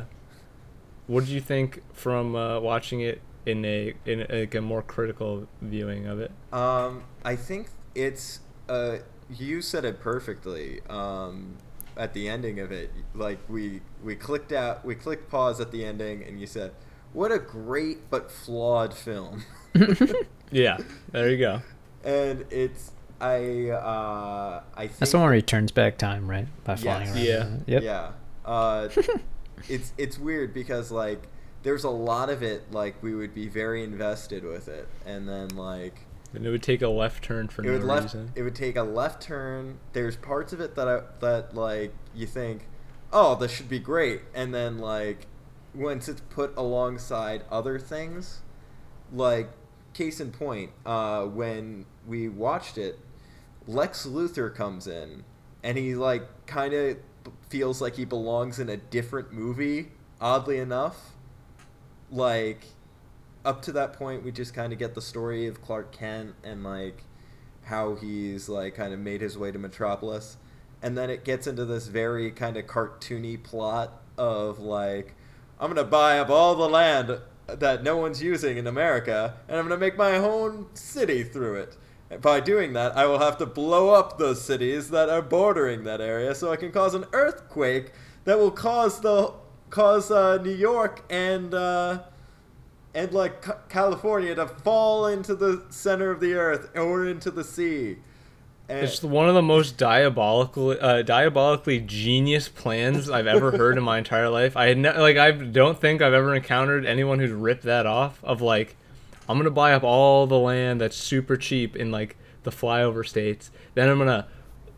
what 1.10 1.24
did 1.24 1.30
you 1.30 1.40
think 1.40 1.82
from 1.92 2.34
uh, 2.36 2.60
watching 2.60 3.00
it 3.00 3.20
in 3.46 3.64
a 3.64 3.94
in 4.06 4.20
a, 4.30 4.40
like 4.40 4.54
a 4.54 4.60
more 4.60 4.82
critical 4.82 5.46
viewing 5.60 6.06
of 6.06 6.20
it? 6.20 6.30
Um, 6.52 7.02
I 7.24 7.36
think 7.36 7.68
it's 7.94 8.40
uh, 8.68 8.98
you 9.28 9.60
said 9.62 9.84
it 9.84 10.00
perfectly. 10.00 10.80
Um, 10.88 11.56
at 11.96 12.14
the 12.14 12.28
ending 12.28 12.60
of 12.60 12.70
it, 12.72 12.90
like 13.14 13.38
we 13.48 13.80
we 14.04 14.14
clicked 14.14 14.52
out, 14.52 14.84
we 14.84 14.94
clicked 14.94 15.28
pause 15.30 15.60
at 15.60 15.70
the 15.72 15.84
ending, 15.84 16.22
and 16.22 16.40
you 16.40 16.46
said, 16.46 16.70
"What 17.12 17.32
a 17.32 17.38
great 17.38 18.08
but 18.10 18.30
flawed 18.30 18.94
film." 18.94 19.42
Yeah, 20.52 20.78
there 21.12 21.30
you 21.30 21.38
go. 21.38 21.62
and 22.04 22.44
it's 22.50 22.90
I 23.20 23.68
uh 23.70 24.62
I 24.74 24.86
think 24.88 24.98
That's 24.98 25.12
the 25.12 25.18
one 25.18 25.26
where 25.26 25.34
he 25.34 25.42
turns 25.42 25.70
back 25.70 25.96
time, 25.96 26.28
right? 26.28 26.48
By 26.64 26.74
flying 26.76 27.06
Yes. 27.06 27.14
around. 27.14 27.64
Yeah. 27.68 27.74
Yep. 27.74 27.82
Yeah. 27.84 28.10
Uh, 28.44 28.88
it's 29.68 29.92
it's 29.98 30.18
weird 30.18 30.54
because 30.54 30.90
like 30.90 31.22
there's 31.62 31.84
a 31.84 31.90
lot 31.90 32.30
of 32.30 32.42
it 32.42 32.72
like 32.72 33.02
we 33.02 33.14
would 33.14 33.34
be 33.34 33.48
very 33.48 33.82
invested 33.84 34.44
with 34.44 34.68
it, 34.68 34.88
and 35.04 35.28
then 35.28 35.48
like 35.50 36.06
And 36.34 36.46
it 36.46 36.50
would 36.50 36.62
take 36.62 36.82
a 36.82 36.88
left 36.88 37.24
turn 37.24 37.48
for 37.48 37.62
it 37.62 37.66
no 37.66 37.72
would 37.72 37.84
left 37.84 38.04
reason. 38.14 38.32
it 38.34 38.42
would 38.42 38.54
take 38.54 38.76
a 38.76 38.82
left 38.82 39.22
turn. 39.22 39.78
There's 39.92 40.16
parts 40.16 40.52
of 40.52 40.60
it 40.60 40.74
that 40.76 40.88
I, 40.88 41.00
that 41.20 41.54
like 41.54 41.92
you 42.14 42.26
think, 42.26 42.66
oh, 43.12 43.34
this 43.34 43.52
should 43.52 43.68
be 43.68 43.78
great, 43.78 44.22
and 44.34 44.54
then 44.54 44.78
like 44.78 45.26
once 45.74 46.08
it's 46.08 46.22
put 46.30 46.56
alongside 46.56 47.44
other 47.50 47.78
things, 47.78 48.40
like 49.12 49.50
case 49.92 50.20
in 50.20 50.30
point, 50.32 50.70
uh, 50.86 51.24
when 51.24 51.84
we 52.06 52.28
watched 52.28 52.78
it, 52.78 52.98
Lex 53.66 54.06
Luthor 54.06 54.54
comes 54.54 54.86
in, 54.86 55.24
and 55.62 55.76
he 55.76 55.94
like 55.94 56.46
kind 56.46 56.72
of 56.74 56.96
feels 57.48 57.80
like 57.80 57.96
he 57.96 58.04
belongs 58.04 58.58
in 58.58 58.68
a 58.68 58.76
different 58.76 59.32
movie. 59.32 59.92
Oddly 60.20 60.58
enough, 60.58 61.12
like 62.10 62.66
up 63.44 63.62
to 63.62 63.72
that 63.72 63.94
point, 63.94 64.22
we 64.22 64.30
just 64.30 64.52
kind 64.52 64.72
of 64.72 64.78
get 64.78 64.94
the 64.94 65.00
story 65.00 65.46
of 65.46 65.62
Clark 65.62 65.92
Kent 65.92 66.34
and 66.44 66.62
like 66.62 67.04
how 67.64 67.94
he's 67.94 68.48
like 68.48 68.74
kind 68.74 68.92
of 68.92 69.00
made 69.00 69.20
his 69.20 69.38
way 69.38 69.50
to 69.50 69.58
Metropolis, 69.58 70.36
and 70.82 70.96
then 70.96 71.08
it 71.08 71.24
gets 71.24 71.46
into 71.46 71.64
this 71.64 71.86
very 71.86 72.30
kind 72.30 72.56
of 72.56 72.66
cartoony 72.66 73.42
plot 73.42 74.02
of 74.18 74.58
like 74.58 75.14
I'm 75.58 75.70
gonna 75.70 75.84
buy 75.84 76.18
up 76.18 76.28
all 76.30 76.54
the 76.54 76.68
land 76.68 77.18
that 77.46 77.82
no 77.82 77.96
one's 77.96 78.22
using 78.22 78.58
in 78.58 78.66
America, 78.66 79.36
and 79.48 79.58
I'm 79.58 79.64
gonna 79.64 79.80
make 79.80 79.96
my 79.96 80.16
own 80.16 80.66
city 80.74 81.22
through 81.24 81.56
it. 81.56 81.76
By 82.20 82.40
doing 82.40 82.72
that, 82.72 82.96
I 82.96 83.06
will 83.06 83.20
have 83.20 83.38
to 83.38 83.46
blow 83.46 83.90
up 83.90 84.18
those 84.18 84.42
cities 84.42 84.90
that 84.90 85.08
are 85.08 85.22
bordering 85.22 85.84
that 85.84 86.00
area, 86.00 86.34
so 86.34 86.50
I 86.50 86.56
can 86.56 86.72
cause 86.72 86.94
an 86.94 87.04
earthquake 87.12 87.92
that 88.24 88.38
will 88.38 88.50
cause 88.50 89.00
the 89.00 89.32
cause 89.70 90.10
uh, 90.10 90.38
New 90.42 90.50
York 90.54 91.04
and 91.08 91.54
uh, 91.54 92.00
and 92.94 93.12
like 93.12 93.42
Ca- 93.42 93.58
California 93.68 94.34
to 94.34 94.48
fall 94.48 95.06
into 95.06 95.36
the 95.36 95.64
center 95.70 96.10
of 96.10 96.18
the 96.20 96.34
earth 96.34 96.70
or 96.76 97.06
into 97.06 97.30
the 97.30 97.44
sea. 97.44 97.98
And 98.68 98.84
It's 98.84 99.02
one 99.02 99.28
of 99.28 99.34
the 99.34 99.42
most 99.42 99.76
diabolical, 99.78 100.76
uh, 100.80 101.02
diabolically 101.02 101.80
genius 101.80 102.48
plans 102.48 103.10
I've 103.10 103.26
ever 103.26 103.50
heard 103.56 103.76
in 103.78 103.82
my 103.84 103.98
entire 103.98 104.28
life. 104.28 104.56
I 104.56 104.66
had 104.66 104.78
ne- 104.78 104.98
like 104.98 105.16
I 105.16 105.30
don't 105.32 105.80
think 105.80 106.02
I've 106.02 106.12
ever 106.12 106.34
encountered 106.34 106.86
anyone 106.86 107.18
who's 107.18 107.30
ripped 107.32 107.64
that 107.64 107.86
off. 107.86 108.22
Of 108.24 108.40
like, 108.40 108.76
I'm 109.30 109.38
gonna 109.38 109.50
buy 109.50 109.72
up 109.74 109.84
all 109.84 110.26
the 110.26 110.38
land 110.38 110.80
that's 110.80 110.96
super 110.96 111.36
cheap 111.36 111.76
in 111.76 111.92
like 111.92 112.16
the 112.42 112.50
flyover 112.50 113.06
states. 113.06 113.52
Then 113.74 113.88
I'm 113.88 113.98
gonna 113.98 114.26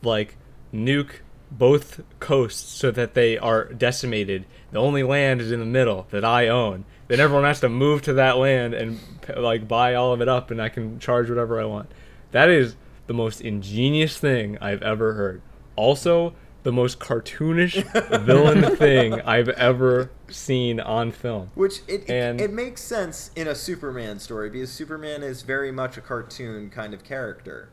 like 0.03 0.37
nuke 0.75 1.21
both 1.51 2.03
coasts 2.21 2.71
so 2.71 2.91
that 2.91 3.15
they 3.15 3.39
are 3.39 3.65
decimated. 3.65 4.45
The 4.71 4.79
only 4.79 5.03
land 5.03 5.41
is 5.41 5.53
in 5.53 5.61
the 5.61 5.67
middle 5.67 6.07
that 6.11 6.23
I 6.25 6.49
own. 6.49 6.85
Then 7.09 7.19
everyone 7.19 7.45
has 7.45 7.61
to 7.61 7.71
move 7.71 8.03
to 8.03 8.13
that 8.13 8.37
land 8.37 8.75
and 8.75 9.01
like 9.35 9.67
buy 9.67 9.95
all 9.95 10.13
of 10.13 10.21
it 10.21 10.29
up, 10.29 10.51
and 10.51 10.61
I 10.61 10.69
can 10.69 10.99
charge 10.99 11.31
whatever 11.31 11.59
I 11.59 11.65
want. 11.65 11.91
That 12.33 12.51
is 12.51 12.77
the 13.07 13.15
most 13.15 13.41
ingenious 13.41 14.19
thing 14.19 14.59
I've 14.61 14.83
ever 14.83 15.15
heard. 15.15 15.41
Also, 15.77 16.35
the 16.63 16.73
most 16.73 16.99
cartoonish 17.01 17.83
villain 18.25 18.77
thing 18.77 19.21
I've 19.23 19.49
ever 19.51 20.11
seen 20.29 20.79
on 20.81 21.11
film. 21.13 21.51
Which 21.55 21.81
it, 21.89 22.09
And- 22.09 22.41
it 22.41 22.45
it 22.45 22.53
makes 22.53 22.83
sense 22.83 23.31
in 23.35 23.49
a 23.49 23.55
Superman 23.55 24.19
story 24.19 24.51
because 24.51 24.71
Superman 24.71 25.23
is 25.23 25.43
very 25.43 25.73
much 25.73 25.97
a 25.97 26.01
cartoon 26.01 26.71
kind 26.71 26.95
of 26.95 27.03
character. 27.05 27.69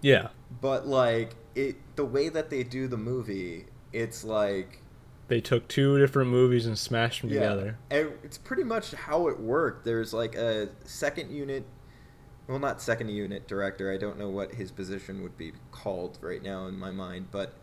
Yeah, 0.00 0.28
But 0.60 0.86
like 0.86 1.34
it 1.54 1.76
the 1.96 2.04
way 2.04 2.28
that 2.28 2.50
they 2.50 2.62
do 2.62 2.88
the 2.88 2.96
movie, 2.98 3.66
it's 3.92 4.22
like 4.24 4.82
they 5.28 5.40
took 5.40 5.66
two 5.68 5.98
different 5.98 6.30
movies 6.30 6.66
and 6.66 6.78
smashed 6.78 7.22
them 7.22 7.30
yeah, 7.30 7.40
together. 7.40 7.78
and 7.90 8.12
it's 8.22 8.36
pretty 8.36 8.64
much 8.64 8.92
how 8.92 9.28
it 9.28 9.40
worked. 9.40 9.84
There's 9.84 10.12
like 10.12 10.34
a 10.34 10.68
second 10.84 11.30
unit 11.30 11.64
well 12.46 12.58
not 12.58 12.82
second 12.82 13.08
unit 13.08 13.48
director, 13.48 13.90
I 13.90 13.96
don't 13.96 14.18
know 14.18 14.28
what 14.28 14.54
his 14.56 14.70
position 14.70 15.22
would 15.22 15.38
be 15.38 15.52
called 15.70 16.18
right 16.20 16.42
now 16.42 16.66
in 16.66 16.78
my 16.78 16.90
mind, 16.90 17.28
but 17.30 17.54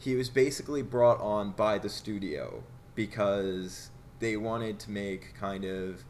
he 0.00 0.16
was 0.16 0.30
basically 0.30 0.80
brought 0.80 1.20
on 1.20 1.50
by 1.50 1.76
the 1.78 1.90
studio 1.90 2.64
because 2.94 3.90
they 4.18 4.34
wanted 4.34 4.78
to 4.80 4.90
make 4.90 5.34
kind 5.38 5.64
of 5.64 6.04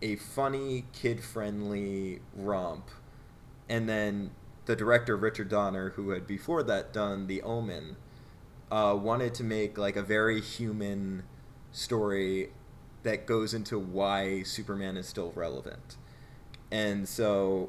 a 0.00 0.16
funny, 0.16 0.86
kid 0.94 1.22
friendly 1.22 2.20
romp. 2.34 2.88
And 3.68 3.86
then 3.86 4.30
the 4.64 4.74
director, 4.74 5.14
Richard 5.14 5.50
Donner, 5.50 5.90
who 5.90 6.10
had 6.10 6.26
before 6.26 6.62
that 6.62 6.94
done 6.94 7.26
The 7.26 7.42
Omen, 7.42 7.96
uh, 8.70 8.96
wanted 8.98 9.34
to 9.34 9.44
make 9.44 9.76
like 9.76 9.96
a 9.96 10.02
very 10.02 10.40
human 10.40 11.24
story 11.70 12.50
that 13.02 13.26
goes 13.26 13.52
into 13.52 13.78
why 13.78 14.42
Superman 14.42 14.96
is 14.96 15.06
still 15.06 15.32
relevant. 15.34 15.98
And 16.70 17.06
so 17.06 17.68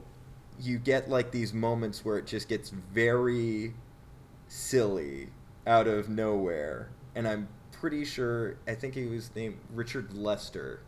you 0.57 0.77
get 0.79 1.09
like 1.09 1.31
these 1.31 1.53
moments 1.53 2.05
where 2.05 2.17
it 2.17 2.27
just 2.27 2.47
gets 2.47 2.69
very 2.69 3.73
silly 4.47 5.29
out 5.65 5.87
of 5.87 6.09
nowhere. 6.09 6.89
And 7.15 7.27
I'm 7.27 7.47
pretty 7.71 8.05
sure, 8.05 8.57
I 8.67 8.75
think 8.75 8.93
he 8.95 9.05
was 9.05 9.31
named 9.35 9.57
Richard 9.73 10.13
Lester 10.13 10.81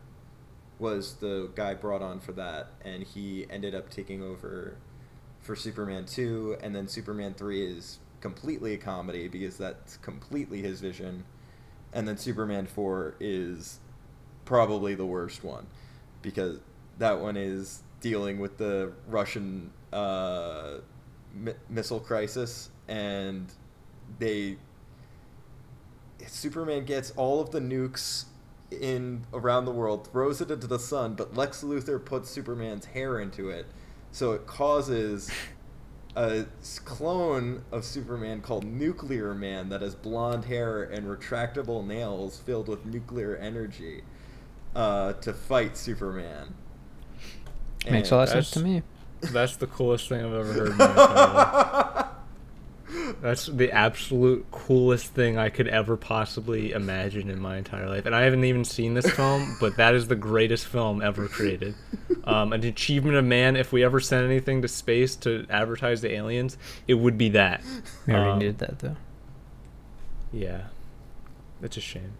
was 0.78 1.14
the 1.16 1.50
guy 1.54 1.74
brought 1.74 2.02
on 2.02 2.20
for 2.20 2.32
that. 2.32 2.68
And 2.84 3.02
he 3.02 3.46
ended 3.50 3.74
up 3.74 3.90
taking 3.90 4.22
over 4.22 4.76
for 5.40 5.54
Superman 5.54 6.06
2. 6.06 6.58
And 6.60 6.74
then 6.74 6.88
Superman 6.88 7.34
3 7.34 7.64
is 7.64 7.98
completely 8.20 8.74
a 8.74 8.78
comedy 8.78 9.28
because 9.28 9.56
that's 9.58 9.96
completely 9.98 10.62
his 10.62 10.80
vision. 10.80 11.24
And 11.92 12.08
then 12.08 12.16
Superman 12.16 12.66
4 12.66 13.16
is 13.20 13.78
probably 14.44 14.94
the 14.94 15.06
worst 15.06 15.44
one 15.44 15.66
because 16.22 16.58
that 16.98 17.20
one 17.20 17.36
is 17.36 17.82
dealing 18.00 18.38
with 18.38 18.58
the 18.58 18.92
Russian 19.08 19.70
uh, 19.92 20.78
mi- 21.34 21.54
missile 21.68 22.00
crisis, 22.00 22.70
and 22.88 23.50
they 24.18 24.56
Superman 26.26 26.84
gets 26.84 27.10
all 27.16 27.40
of 27.40 27.50
the 27.50 27.60
nukes 27.60 28.26
in 28.70 29.24
around 29.32 29.64
the 29.64 29.72
world, 29.72 30.08
throws 30.10 30.40
it 30.40 30.50
into 30.50 30.66
the 30.66 30.78
sun, 30.78 31.14
but 31.14 31.36
Lex 31.36 31.62
Luthor 31.62 32.02
puts 32.02 32.30
Superman's 32.30 32.86
hair 32.86 33.20
into 33.20 33.50
it, 33.50 33.66
so 34.12 34.32
it 34.32 34.46
causes 34.46 35.30
a 36.16 36.46
clone 36.84 37.64
of 37.72 37.84
Superman 37.84 38.40
called 38.40 38.64
Nuclear 38.64 39.34
Man 39.34 39.68
that 39.70 39.82
has 39.82 39.94
blonde 39.94 40.46
hair 40.46 40.82
and 40.82 41.06
retractable 41.06 41.86
nails 41.86 42.38
filled 42.38 42.68
with 42.68 42.84
nuclear 42.84 43.36
energy 43.36 44.02
uh, 44.74 45.14
to 45.14 45.32
fight 45.32 45.76
Superman. 45.76 46.54
Makes 47.90 48.10
a 48.10 48.16
lot 48.16 48.22
of 48.24 48.28
sense 48.28 48.50
to 48.52 48.58
that's- 48.60 48.74
me. 48.74 48.82
That's 49.30 49.54
the 49.54 49.68
coolest 49.68 50.08
thing 50.08 50.24
I've 50.24 50.32
ever 50.34 50.52
heard. 50.52 50.68
In 50.72 50.76
my 50.78 50.84
entire 50.84 51.94
life. 51.94 52.06
That's 53.20 53.46
the 53.46 53.70
absolute 53.72 54.46
coolest 54.50 55.06
thing 55.14 55.38
I 55.38 55.48
could 55.48 55.68
ever 55.68 55.96
possibly 55.96 56.72
imagine 56.72 57.30
in 57.30 57.40
my 57.40 57.56
entire 57.56 57.88
life. 57.88 58.04
And 58.06 58.14
I 58.14 58.22
haven't 58.22 58.44
even 58.44 58.64
seen 58.64 58.94
this 58.94 59.08
film, 59.10 59.56
but 59.60 59.76
that 59.76 59.94
is 59.94 60.08
the 60.08 60.16
greatest 60.16 60.66
film 60.66 61.00
ever 61.02 61.28
created. 61.28 61.74
Um, 62.24 62.52
an 62.52 62.64
achievement 62.64 63.16
of 63.16 63.24
man. 63.24 63.56
If 63.56 63.72
we 63.72 63.82
ever 63.84 64.00
sent 64.00 64.26
anything 64.26 64.62
to 64.62 64.68
space 64.68 65.16
to 65.16 65.46
advertise 65.50 66.00
the 66.02 66.12
aliens, 66.12 66.58
it 66.86 66.94
would 66.94 67.16
be 67.16 67.28
that. 67.30 67.62
We 68.06 68.14
already 68.14 68.30
Um, 68.30 68.38
needed 68.38 68.58
that 68.58 68.78
though. 68.80 68.96
Yeah. 70.32 70.62
That's 71.60 71.76
a 71.76 71.80
shame. 71.80 72.12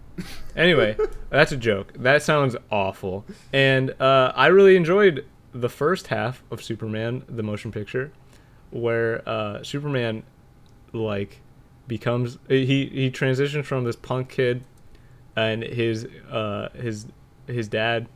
Anyway, 0.55 0.97
that's 1.31 1.53
a 1.53 1.57
joke. 1.57 1.93
That 1.95 2.23
sounds 2.23 2.55
awful. 2.71 3.25
And 3.53 3.91
uh, 4.01 4.33
I 4.37 4.49
really 4.49 4.77
enjoyed 4.77 5.25
the 5.53 5.69
first 5.69 6.09
half 6.09 6.43
of 6.51 6.63
Superman, 6.63 7.25
the 7.29 7.43
motion 7.43 7.73
picture, 7.73 8.13
where 8.71 9.27
uh, 9.29 9.63
Superman, 9.63 10.23
like, 10.93 11.41
becomes 11.89 12.39
he 12.49 12.87
he 12.87 13.11
transitions 13.11 13.67
from 13.67 13.85
this 13.85 13.97
punk 13.97 14.29
kid, 14.29 14.65
and 15.37 15.63
his 15.63 16.07
uh 16.31 16.69
his 16.75 17.07
his 17.47 17.69
dad, 17.69 18.09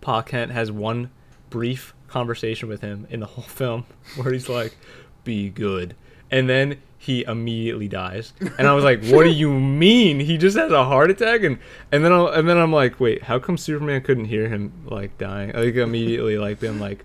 Pa 0.00 0.22
Kent, 0.22 0.52
has 0.52 0.70
one 0.70 1.10
brief 1.50 1.94
conversation 2.08 2.68
with 2.68 2.80
him 2.80 3.06
in 3.10 3.20
the 3.20 3.26
whole 3.26 3.44
film 3.44 3.84
where 4.16 4.32
he's 4.32 4.48
like, 4.48 4.76
"Be 5.24 5.50
good," 5.50 5.94
and 6.30 6.48
then 6.48 6.78
he 7.00 7.24
immediately 7.24 7.86
dies. 7.88 8.32
And 8.58 8.66
I 8.66 8.74
was 8.74 8.84
like, 8.84 9.04
"What 9.04 9.24
do 9.24 9.30
you 9.30 9.52
mean? 9.60 10.20
He 10.20 10.36
just 10.36 10.56
has 10.56 10.72
a 10.72 10.84
heart 10.84 11.10
attack?" 11.10 11.42
And 11.42 11.58
and 11.92 12.04
then 12.04 12.12
I, 12.12 12.38
and 12.38 12.48
then 12.48 12.58
I'm 12.58 12.72
like, 12.72 13.00
"Wait, 13.00 13.24
how 13.24 13.38
come 13.38 13.56
Superman 13.56 14.02
couldn't 14.02 14.26
hear 14.26 14.48
him 14.48 14.72
like 14.86 15.16
dying?" 15.18 15.52
Like 15.52 15.74
immediately, 15.74 16.38
like 16.38 16.60
being 16.60 16.80
like, 16.80 17.04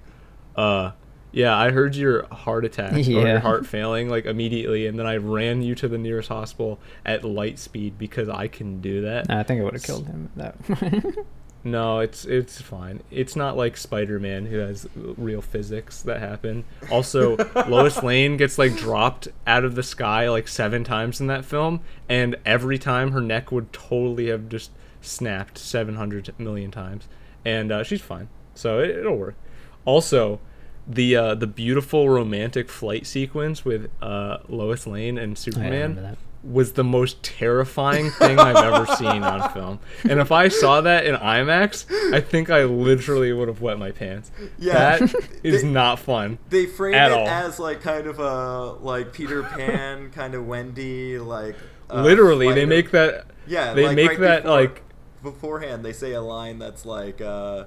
"Uh." 0.56 0.92
Yeah, 1.34 1.58
I 1.58 1.72
heard 1.72 1.96
your 1.96 2.28
heart 2.28 2.64
attack 2.64 2.94
or 2.94 3.00
your 3.00 3.40
heart 3.40 3.66
failing 3.66 4.08
like 4.08 4.26
immediately, 4.26 4.88
and 4.88 4.98
then 4.98 5.08
I 5.08 5.18
ran 5.18 5.62
you 5.64 5.76
to 5.76 5.88
the 5.88 5.98
nearest 5.98 6.30
hospital 6.30 6.80
at 7.06 7.26
light 7.26 7.58
speed 7.60 7.98
because 7.98 8.30
I 8.30 8.48
can 8.48 8.80
do 8.82 9.02
that. 9.02 9.30
I 9.30 9.44
think 9.44 9.60
I 9.60 9.64
would 9.64 9.74
have 9.74 9.84
killed 9.84 10.06
him. 10.06 10.30
That. 10.36 10.56
No, 11.66 12.00
it's 12.00 12.26
it's 12.26 12.60
fine. 12.60 13.04
It's 13.10 13.36
not 13.38 13.56
like 13.56 13.78
Spider-Man 13.78 14.48
who 14.48 14.58
has 14.58 14.88
real 14.96 15.42
physics 15.42 16.02
that 16.02 16.20
happen. 16.20 16.66
Also, 16.92 17.38
Lois 17.68 18.04
Lane 18.04 18.36
gets 18.36 18.58
like 18.58 18.76
dropped 18.76 19.30
out 19.48 19.64
of 19.64 19.76
the 19.76 19.84
sky 19.84 20.30
like 20.30 20.50
seven 20.50 20.84
times 20.84 21.22
in 21.22 21.28
that 21.28 21.46
film, 21.46 21.80
and 22.10 22.36
every 22.46 22.78
time 22.78 23.12
her 23.12 23.22
neck 23.22 23.50
would 23.52 23.72
totally 23.72 24.28
have 24.28 24.50
just 24.50 24.72
snapped 25.00 25.58
700 25.58 26.38
million 26.38 26.70
times, 26.70 27.08
and 27.46 27.72
uh, 27.72 27.84
she's 27.84 28.02
fine. 28.02 28.28
So 28.56 28.80
it, 28.80 28.90
it'll 28.90 29.16
work. 29.16 29.36
Also, 29.86 30.42
the 30.88 31.16
uh, 31.16 31.36
the 31.36 31.48
beautiful 31.48 32.10
romantic 32.10 32.70
flight 32.70 33.06
sequence 33.08 33.64
with 33.64 33.90
uh, 34.02 34.38
Lois 34.50 34.86
Lane 34.88 35.18
and 35.18 35.38
Superman 35.38 36.18
was 36.44 36.74
the 36.74 36.84
most 36.84 37.24
terrifying 37.24 38.10
thing 38.12 38.38
I've 38.38 38.58
ever 38.58 38.86
seen 38.98 39.24
on 39.24 39.50
film. 39.54 39.80
And 40.04 40.20
if 40.20 40.30
I 40.30 40.50
saw 40.50 40.82
that 40.82 41.06
in 41.06 41.16
IMAX, 41.16 41.86
I 42.14 42.20
think 42.20 42.50
I 42.50 42.66
literally 42.66 43.32
would 43.32 43.48
have 43.48 43.62
wet 43.62 43.80
my 43.80 43.92
pants. 43.92 44.30
Yeah. 44.60 44.98
That 44.98 45.16
is 45.44 45.62
They- 45.62 45.70
not 45.70 46.00
fun. 46.00 46.40
They 46.50 46.66
frame 46.66 46.96
At 46.96 47.12
it 47.14 47.18
all. 47.18 47.28
as 47.30 47.60
like 47.60 47.80
kind 47.82 48.08
of 48.08 48.20
a 48.20 48.74
like 48.84 49.14
Peter 49.14 49.44
Pan, 49.44 50.10
kind 50.16 50.36
of 50.36 50.46
Wendy, 50.46 51.18
like 51.18 51.56
uh, 51.90 52.02
literally, 52.02 52.52
they 52.54 52.66
make 52.66 52.92
that 52.92 53.26
yeah, 53.48 53.74
they 53.74 53.86
like, 53.88 53.96
make 53.96 54.10
right 54.10 54.20
that 54.20 54.44
before- 54.44 54.58
like 54.60 54.82
beforehand. 55.22 55.86
They 55.86 55.94
say 55.94 56.12
a 56.12 56.22
line 56.22 56.60
that's 56.60 56.86
like, 56.86 57.22
uh, 57.22 57.66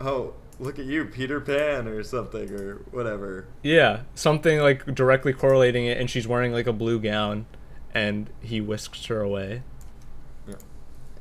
"Oh, 0.00 0.34
look 0.58 0.78
at 0.78 0.84
you, 0.86 1.04
Peter 1.04 1.40
Pan," 1.40 1.86
or 1.88 2.02
something, 2.02 2.50
or 2.52 2.76
whatever. 2.90 3.46
yeah, 3.62 4.00
something 4.14 4.58
like 4.60 4.94
directly 4.94 5.32
correlating 5.32 5.86
it 5.86 5.98
and 5.98 6.08
she's 6.10 6.26
wearing 6.26 6.52
like 6.52 6.66
a 6.66 6.72
blue 6.72 6.98
gown 6.98 7.46
and 7.94 8.30
he 8.40 8.60
whisks 8.60 9.06
her 9.06 9.20
away. 9.20 9.62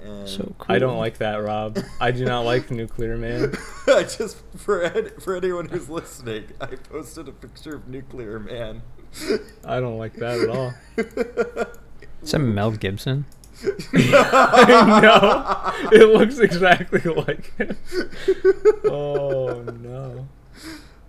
And 0.02 0.28
So 0.30 0.54
cool. 0.60 0.76
I 0.76 0.78
don't 0.80 0.98
like 0.98 1.18
that, 1.18 1.38
Rob. 1.38 1.80
I 2.00 2.12
do 2.12 2.26
not 2.26 2.42
like 2.42 2.70
Nuclear 2.70 3.18
Man. 3.18 3.56
I 3.88 4.04
just 4.04 4.38
for 4.56 4.84
ed- 4.84 5.22
for 5.24 5.36
anyone 5.36 5.70
who's 5.70 5.90
listening, 5.90 6.46
I 6.62 6.68
posted 6.68 7.28
a 7.28 7.32
picture 7.32 7.76
of 7.76 7.88
Nuclear 7.88 8.40
Man. 8.40 8.84
I 9.64 9.80
don't 9.80 9.98
like 9.98 10.14
that 10.16 10.40
at 10.42 10.50
all. 10.50 10.74
Is 12.22 12.32
that 12.32 12.40
Mel 12.40 12.72
Gibson? 12.72 13.26
I 13.94 15.02
know. 15.02 15.90
It 15.92 16.10
looks 16.10 16.40
exactly 16.40 17.00
like 17.12 17.56
him. 17.58 17.78
Oh 18.86 19.62
no. 19.82 20.28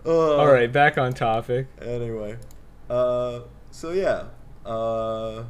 Uh, 0.04 0.36
All 0.36 0.46
right, 0.46 0.70
back 0.72 0.98
on 0.98 1.12
topic. 1.12 1.66
Anyway, 1.82 2.36
uh, 2.88 3.40
so 3.72 3.90
yeah, 3.90 4.26
uh, 4.64 5.42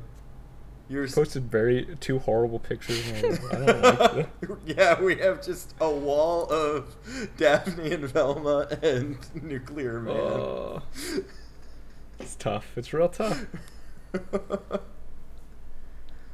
you're 0.89 1.07
Posted 1.09 1.51
very 1.51 1.97
two 2.01 2.19
horrible 2.21 2.59
pictures. 2.59 3.07
and 3.11 3.39
I 3.53 3.67
don't 3.67 4.17
like 4.17 4.29
yeah, 4.67 5.01
we 5.01 5.17
have 5.17 5.43
just 5.45 5.75
a 5.81 5.91
wall 5.91 6.45
of 6.51 6.97
Daphne 7.37 7.93
and 7.93 8.05
Velma 8.05 8.69
and 8.83 9.19
Nuclear 9.43 10.01
Man. 10.01 10.17
Oh, 10.17 10.83
it's 12.19 12.37
tough. 12.37 12.73
It's 12.77 12.93
real 12.93 13.09
tough. 13.09 13.47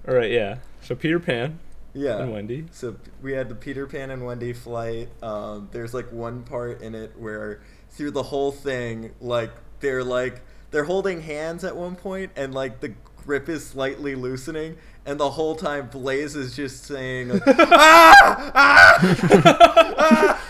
All 0.08 0.14
right, 0.14 0.30
yeah. 0.30 0.56
So 0.82 0.94
Peter 0.94 1.20
Pan 1.20 1.58
Yeah. 1.94 2.18
and 2.20 2.32
Wendy. 2.32 2.64
So 2.72 2.96
we 3.22 3.32
had 3.32 3.48
the 3.48 3.54
Peter 3.54 3.86
Pan 3.86 4.10
and 4.10 4.24
Wendy 4.24 4.52
flight. 4.52 5.08
Um, 5.22 5.68
there's 5.72 5.94
like 5.94 6.10
one 6.12 6.42
part 6.42 6.80
in 6.82 6.94
it 6.94 7.12
where 7.18 7.60
through 7.90 8.10
the 8.12 8.22
whole 8.24 8.50
thing, 8.52 9.12
like 9.20 9.50
they're 9.80 10.02
like 10.04 10.40
they're 10.70 10.84
holding 10.84 11.20
hands 11.22 11.64
at 11.64 11.76
one 11.76 11.94
point, 11.96 12.32
and 12.36 12.54
like 12.54 12.80
the 12.80 12.94
grip 13.24 13.48
is 13.48 13.64
slightly 13.66 14.14
loosening, 14.14 14.76
and 15.06 15.20
the 15.20 15.30
whole 15.30 15.54
time 15.54 15.88
Blaze 15.88 16.34
is 16.34 16.56
just 16.56 16.84
saying, 16.84 17.28
like, 17.28 17.42
"Ah, 17.46 18.52
ah, 18.54 19.94
ah!" 19.98 20.42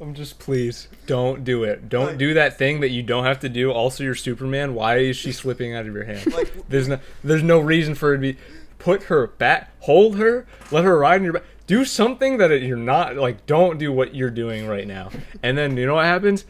I'm 0.00 0.14
just 0.14 0.38
please 0.40 0.88
don't 1.06 1.44
do 1.44 1.62
it. 1.64 1.88
Don't 1.88 2.06
Like- 2.06 2.18
do 2.18 2.34
that 2.34 2.58
thing 2.58 2.80
that 2.80 2.88
you 2.90 3.02
don't 3.04 3.24
have 3.24 3.38
to 3.40 3.48
do. 3.48 3.70
Also, 3.70 4.02
you're 4.02 4.14
Superman. 4.16 4.74
Why 4.74 4.96
is 4.98 5.16
she 5.16 5.30
slipping 5.32 5.74
out 5.74 5.86
of 5.86 5.94
your 5.94 6.04
hand? 6.04 6.26
Like- 6.34 6.68
there's 6.68 6.88
no 6.88 6.98
there's 7.22 7.42
no 7.42 7.60
reason 7.60 7.94
for 7.94 8.14
it 8.14 8.16
to 8.16 8.20
be. 8.20 8.36
Put 8.82 9.04
her 9.04 9.28
back. 9.28 9.70
Hold 9.82 10.16
her. 10.16 10.44
Let 10.72 10.82
her 10.82 10.98
ride 10.98 11.18
in 11.18 11.22
your 11.22 11.34
back. 11.34 11.44
Do 11.68 11.84
something 11.84 12.38
that 12.38 12.50
you're 12.62 12.76
not 12.76 13.14
like. 13.14 13.46
Don't 13.46 13.78
do 13.78 13.92
what 13.92 14.12
you're 14.12 14.28
doing 14.28 14.66
right 14.66 14.88
now. 14.88 15.10
And 15.40 15.56
then 15.56 15.76
you 15.76 15.86
know 15.86 15.94
what 15.94 16.04
happens? 16.04 16.44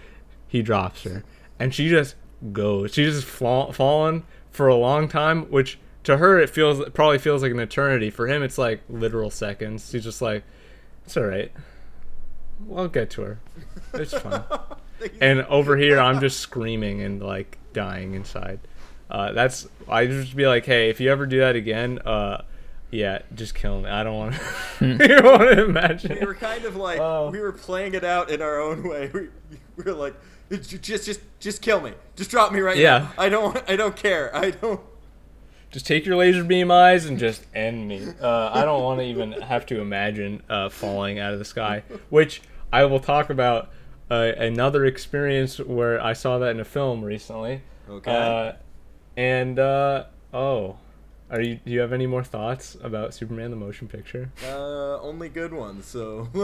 He 0.49 0.63
drops 0.63 1.03
her, 1.03 1.25
and 1.59 1.75
she 1.75 1.91
just 1.91 2.15
goes. 2.53 2.95
She's 2.95 3.17
just 3.17 3.27
fall, 3.27 3.73
fallen 3.73 4.25
for 4.51 4.67
a 4.67 4.75
long 4.75 5.09
time, 5.09 5.43
which 5.51 5.79
to 6.05 6.17
her 6.17 6.39
it 6.41 6.49
feels 6.49 6.81
it 6.81 6.95
probably 6.95 7.19
feels 7.19 7.43
like 7.43 7.53
an 7.53 7.61
eternity. 7.61 8.09
For 8.09 8.27
him, 8.29 8.43
it's 8.43 8.57
like 8.57 8.81
literal 8.89 9.31
seconds. 9.31 9.93
He's 9.93 10.05
just 10.05 10.23
like, 10.23 10.43
it's 11.05 11.19
all 11.19 11.25
right. 11.25 11.53
I'll 12.75 12.89
get 12.89 13.11
to 13.11 13.23
her. 13.23 13.41
It's 13.93 14.15
fine. 14.15 14.43
and 15.21 15.43
over 15.43 15.77
here, 15.77 16.01
I'm 16.01 16.19
just 16.19 16.41
screaming 16.41 17.03
and 17.03 17.23
like 17.23 17.59
dying 17.75 18.15
inside. 18.15 18.61
Uh, 19.13 19.31
that's 19.33 19.69
I 19.89 20.07
just 20.07 20.35
be 20.35 20.47
like, 20.47 20.65
hey, 20.65 20.89
if 20.91 20.99
you 20.99 21.11
ever 21.13 21.27
do 21.27 21.39
that 21.41 21.55
again, 21.55 21.99
uh, 22.01 22.43
yeah, 22.91 23.19
just 23.35 23.55
kill 23.55 23.83
me. 23.83 23.91
I 23.91 24.03
don't 24.03 24.17
want 24.17 24.35
to. 24.35 24.87
you 24.87 25.23
want 25.23 25.43
to 25.43 25.65
imagine. 25.65 26.17
we 26.19 26.27
were 26.27 26.35
kind 26.35 26.65
of 26.65 26.77
like 26.77 26.99
Oh. 26.99 27.31
we 27.31 27.39
were 27.39 27.53
playing 27.53 27.95
it 27.95 28.05
out 28.05 28.31
in 28.31 28.41
our 28.43 28.59
own 28.61 28.83
way. 28.89 29.11
We, 29.13 29.29
we 29.77 29.85
were 29.85 29.93
like, 29.93 30.15
just 30.51 30.83
just 31.05 31.21
just 31.41 31.61
kill 31.63 31.81
me. 31.83 31.93
Just 32.17 32.31
drop 32.31 32.53
me 32.53 32.61
right 32.61 32.77
Yeah. 32.77 32.99
now. 32.99 33.13
I 33.19 33.29
don't 33.29 33.63
I 33.69 33.77
don't 33.77 33.95
care. 33.97 34.35
I 34.35 34.51
don't. 34.51 34.81
Just 35.71 35.87
take 35.87 36.05
your 36.05 36.17
laser 36.17 36.45
beam 36.45 36.71
eyes 36.71 37.07
and 37.07 37.19
just 37.19 37.47
end 37.55 37.89
me. 37.89 38.07
Uh, 38.21 38.51
I 38.53 38.63
don't 38.67 38.83
want 38.83 39.01
to 39.01 39.07
even 39.07 39.33
have 39.33 39.65
to 39.67 39.81
imagine 39.81 40.43
uh, 40.51 40.69
falling 40.69 41.19
out 41.19 41.33
of 41.33 41.39
the 41.39 41.47
sky, 41.47 41.83
which 42.11 42.43
I 42.71 42.85
will 42.85 43.01
talk 43.01 43.31
about 43.31 43.71
uh, 44.11 44.33
another 44.37 44.85
experience 44.85 45.59
where 45.59 45.99
I 45.99 46.13
saw 46.13 46.37
that 46.41 46.51
in 46.51 46.61
a 46.61 46.65
film 46.67 47.03
recently. 47.03 47.63
Okay. 47.89 48.55
And 49.17 49.59
uh, 49.59 50.05
oh, 50.33 50.77
are 51.31 51.41
you? 51.41 51.61
Do 51.65 51.71
you 51.73 51.81
have 51.81 51.93
any 51.93 52.07
more 52.07 52.25
thoughts 52.25 52.77
about 52.83 53.15
Superman 53.15 53.51
the 53.51 53.57
motion 53.57 53.89
picture? 53.89 54.31
Uh, 54.47 55.01
only 55.01 55.29
good 55.29 55.53
ones. 55.53 55.87
So. 55.87 56.29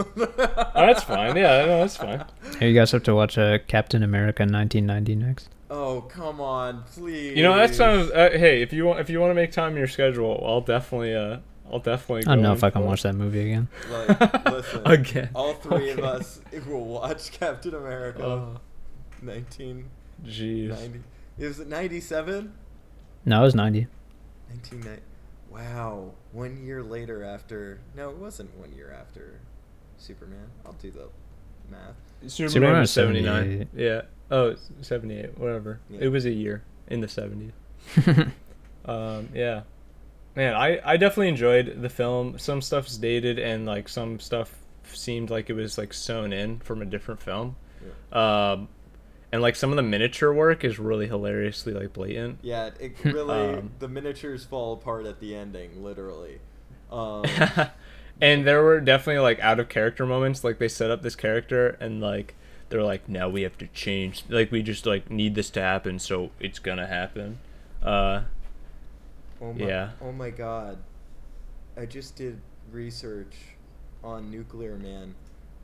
Oh, 0.75 0.85
that's 0.85 1.03
fine. 1.03 1.35
Yeah, 1.35 1.65
no, 1.65 1.79
that's 1.79 1.97
fine. 1.97 2.23
Hey, 2.59 2.69
you 2.69 2.75
guys 2.79 2.91
have 2.91 3.03
to 3.03 3.13
watch 3.15 3.37
uh, 3.37 3.57
Captain 3.67 4.01
America 4.03 4.43
1990 4.43 5.15
next. 5.15 5.49
Oh 5.69 6.01
come 6.01 6.39
on, 6.39 6.83
please. 6.93 7.35
You 7.35 7.43
know 7.43 7.55
that 7.55 7.75
sounds. 7.75 8.09
Uh, 8.11 8.29
hey, 8.31 8.61
if 8.61 8.71
you 8.73 8.85
want, 8.85 8.99
if 9.01 9.09
you 9.09 9.19
want 9.19 9.31
to 9.31 9.35
make 9.35 9.51
time 9.51 9.73
in 9.73 9.77
your 9.77 9.87
schedule, 9.87 10.41
I'll 10.45 10.61
definitely. 10.61 11.13
Uh, 11.15 11.39
I'll 11.71 11.79
definitely. 11.79 12.25
I 12.31 12.35
don't 12.35 12.43
know 12.43 12.53
if 12.53 12.63
I 12.63 12.69
can 12.71 12.83
watch 12.85 13.03
that 13.03 13.13
movie 13.13 13.41
again. 13.51 13.67
Like, 13.91 14.45
listen. 14.45 14.81
Again. 14.87 15.29
All 15.35 15.53
three 15.53 15.91
of 15.91 15.99
Okay. 15.99 16.07
us 16.07 16.39
will 16.65 16.85
watch 16.85 17.31
Captain 17.31 17.75
America. 17.75 18.23
Oh, 18.23 18.57
1990. 19.21 19.85
jeez. 20.25 20.69
Is 21.39 21.59
it 21.59 21.67
97? 21.67 22.53
No, 23.25 23.39
it 23.41 23.43
was 23.43 23.55
90. 23.55 23.87
1990. 24.49 25.03
Wow. 25.49 26.11
One 26.31 26.63
year 26.63 26.83
later 26.83 27.23
after. 27.23 27.79
No, 27.95 28.09
it 28.09 28.17
wasn't 28.17 28.55
one 28.57 28.73
year 28.73 28.95
after 28.97 29.39
Superman. 29.97 30.47
I'll 30.65 30.73
do 30.73 30.91
the 30.91 31.07
math. 31.71 31.95
Superman, 32.27 32.51
Superman 32.51 32.73
was 32.73 32.81
was 32.81 32.91
79. 32.91 33.69
Yeah. 33.75 34.01
Oh, 34.29 34.55
78. 34.81 35.37
Whatever. 35.37 35.79
Yeah. 35.89 35.99
It 36.01 36.07
was 36.09 36.25
a 36.25 36.31
year 36.31 36.63
in 36.87 37.01
the 37.01 37.07
70s. 37.07 37.51
Um, 38.85 39.29
yeah. 39.35 39.63
Man, 40.35 40.55
I, 40.55 40.79
I 40.83 40.97
definitely 40.97 41.27
enjoyed 41.27 41.81
the 41.81 41.89
film. 41.89 42.39
Some 42.39 42.61
stuff's 42.61 42.97
dated 42.97 43.37
and 43.37 43.65
like 43.67 43.87
some 43.87 44.19
stuff 44.19 44.55
seemed 44.93 45.29
like 45.29 45.49
it 45.49 45.53
was 45.53 45.77
like 45.77 45.93
sewn 45.93 46.33
in 46.33 46.59
from 46.59 46.81
a 46.81 46.85
different 46.85 47.21
film. 47.21 47.55
Um, 48.11 48.67
and 49.31 49.41
like 49.41 49.55
some 49.55 49.71
of 49.71 49.75
the 49.75 49.83
miniature 49.83 50.33
work 50.33 50.63
is 50.63 50.79
really 50.79 51.07
hilariously 51.07 51.73
like 51.73 51.93
blatant. 51.93 52.39
Yeah, 52.41 52.71
it 52.79 52.95
really. 53.03 53.55
Um, 53.55 53.71
the 53.79 53.87
miniatures 53.87 54.45
fall 54.45 54.73
apart 54.73 55.05
at 55.05 55.19
the 55.19 55.35
ending, 55.35 55.83
literally. 55.83 56.39
Um, 56.91 57.25
and 58.21 58.45
there 58.45 58.63
were 58.63 58.79
definitely 58.81 59.21
like 59.21 59.39
out 59.39 59.59
of 59.59 59.69
character 59.69 60.05
moments. 60.05 60.43
Like 60.43 60.59
they 60.59 60.67
set 60.67 60.91
up 60.91 61.01
this 61.01 61.15
character 61.15 61.77
and 61.79 62.01
like 62.01 62.35
they're 62.69 62.83
like, 62.83 63.07
now 63.07 63.29
we 63.29 63.43
have 63.43 63.57
to 63.59 63.67
change. 63.67 64.23
Like 64.29 64.51
we 64.51 64.63
just 64.63 64.85
like 64.85 65.09
need 65.09 65.35
this 65.35 65.49
to 65.51 65.61
happen, 65.61 65.99
so 65.99 66.31
it's 66.39 66.59
gonna 66.59 66.87
happen. 66.87 67.39
Uh, 67.83 68.23
Oh 69.41 69.53
my, 69.53 69.65
Yeah. 69.65 69.91
Oh 70.01 70.11
my 70.11 70.29
god. 70.29 70.77
I 71.77 71.85
just 71.85 72.15
did 72.15 72.41
research 72.71 73.35
on 74.03 74.29
Nuclear 74.29 74.75
Man. 74.77 75.15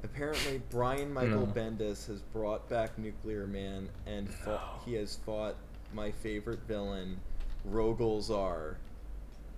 Apparently, 0.05 0.61
Brian 0.69 1.11
Michael 1.11 1.47
No. 1.47 1.53
Bendis 1.53 2.07
has 2.07 2.21
brought 2.21 2.69
back 2.69 2.97
Nuclear 2.97 3.47
Man, 3.47 3.89
and 4.05 4.29
fought, 4.29 4.83
he 4.85 4.93
has 4.93 5.15
fought 5.25 5.55
my 5.93 6.11
favorite 6.11 6.59
villain, 6.67 7.19
Rogol 7.69 8.21
Zaar, 8.21 8.75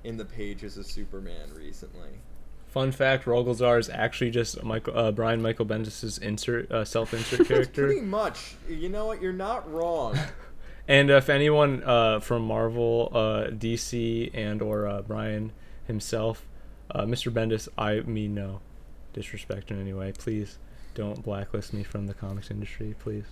in 0.05 0.15
the 0.15 0.23
pages 0.23 0.77
of 0.77 0.85
Superman 0.85 1.49
recently. 1.53 2.09
fun 2.69 2.93
fact: 2.93 3.25
Rogol 3.25 3.55
Zaar 3.55 3.77
is 3.77 3.89
actually 3.89 4.31
just 4.31 4.63
Michael 4.63 4.97
uh, 4.97 5.11
Brian 5.11 5.41
Michael 5.41 5.65
Bendis's 5.65 6.17
insert 6.17 6.71
uh, 6.71 6.85
self-insert 6.85 7.45
character. 7.49 7.87
Pretty 7.87 8.01
much. 8.01 8.55
You 8.69 8.87
know 8.87 9.07
what? 9.07 9.21
You're 9.21 9.33
not 9.33 9.71
wrong. 9.71 10.17
And 10.89 11.09
if 11.09 11.29
anyone 11.29 11.83
uh, 11.83 12.21
from 12.21 12.43
Marvel, 12.43 13.11
uh, 13.13 13.47
DC, 13.49 14.31
and 14.33 14.61
or 14.61 14.87
uh, 14.87 15.01
Brian 15.01 15.51
himself, 15.85 16.47
uh, 16.89 17.01
Mr. 17.01 17.29
Bendis, 17.29 17.67
I 17.77 17.99
mean 18.09 18.33
no 18.33 18.61
disrespect 19.17 19.71
in 19.71 19.81
any 19.81 19.93
way. 19.93 20.11
Please 20.15 20.59
don't 20.93 21.23
blacklist 21.23 21.73
me 21.73 21.83
from 21.83 22.05
the 22.05 22.13
comics 22.13 22.51
industry, 22.51 22.95
please. 22.99 23.25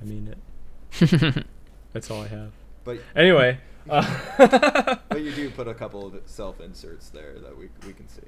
I 0.00 0.04
mean 0.04 0.32
it. 0.32 1.44
That's 1.92 2.10
all 2.10 2.22
I 2.22 2.28
have. 2.28 2.52
But 2.84 3.00
Anyway, 3.16 3.58
uh, 3.90 4.04
but 5.08 5.20
you 5.20 5.32
do 5.32 5.50
put 5.50 5.66
a 5.66 5.74
couple 5.74 6.06
of 6.06 6.14
self 6.26 6.60
inserts 6.60 7.08
there 7.10 7.38
that 7.40 7.58
we 7.58 7.68
we 7.86 7.92
can 7.92 8.08
see. 8.08 8.22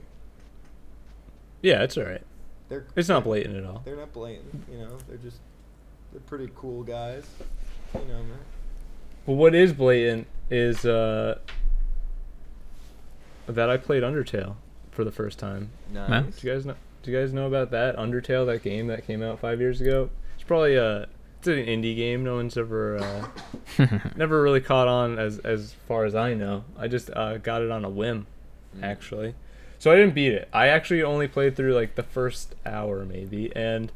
yeah, 1.63 1.83
it's 1.83 1.97
all 1.97 2.05
right. 2.05 2.23
They're 2.69 2.87
It's 2.97 3.09
not 3.09 3.25
blatant 3.25 3.57
at 3.57 3.65
all. 3.65 3.83
They're 3.85 3.97
not 3.97 4.13
blatant, 4.13 4.65
you 4.71 4.79
know. 4.79 4.99
They're 5.09 5.19
just 5.19 5.39
they're 6.13 6.21
pretty 6.23 6.51
cool 6.57 6.83
guys. 6.83 7.27
You 7.95 8.01
know, 8.01 8.19
man. 8.23 8.39
But 9.27 9.35
what 9.35 9.55
is 9.55 9.73
blatant 9.73 10.27
is 10.51 10.85
uh, 10.85 11.39
that 13.47 13.71
I 13.71 13.77
played 13.77 14.03
Undertale 14.03 14.57
for 15.01 15.05
the 15.05 15.11
first 15.11 15.39
time. 15.39 15.71
Nice. 15.91 16.37
Do 16.41 16.47
you 16.47 16.53
guys 16.53 16.67
know? 16.67 16.75
Do 17.03 17.11
you 17.11 17.19
guys 17.19 17.33
know 17.33 17.47
about 17.47 17.71
that 17.71 17.97
Undertale? 17.97 18.45
That 18.45 18.63
game 18.63 18.89
that 18.89 19.07
came 19.07 19.23
out 19.23 19.39
five 19.41 19.59
years 19.59 19.81
ago. 19.81 20.11
It's 20.35 20.45
probably 20.45 20.77
a 20.77 21.09
it's 21.39 21.49
an 21.49 21.55
indie 21.57 21.97
game. 21.97 22.23
No 22.23 22.35
one's 22.35 22.59
ever 22.59 22.99
uh, 22.99 23.89
never 24.17 24.43
really 24.43 24.61
caught 24.61 24.89
on 24.89 25.19
as 25.19 25.39
as 25.39 25.73
far 25.89 26.05
as 26.05 26.15
I 26.15 26.35
know. 26.35 26.65
I 26.79 26.87
just 26.87 27.09
uh, 27.17 27.39
got 27.39 27.63
it 27.63 27.71
on 27.71 27.85
a 27.85 27.89
whim, 27.89 28.27
Mm. 28.77 28.83
actually. 28.85 29.35
So 29.79 29.91
I 29.91 29.97
didn't 29.97 30.15
beat 30.15 30.33
it. 30.33 30.49
I 30.53 30.67
actually 30.69 31.03
only 31.03 31.27
played 31.27 31.57
through 31.57 31.73
like 31.75 31.95
the 31.95 32.03
first 32.03 32.55
hour 32.67 33.07
maybe, 33.07 33.51
and 33.57 33.91